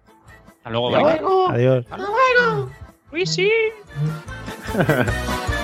Hasta 0.59 0.71
luego, 0.71 1.49
Adiós. 1.51 1.87
Uy, 1.91 2.05
sí. 3.27 3.51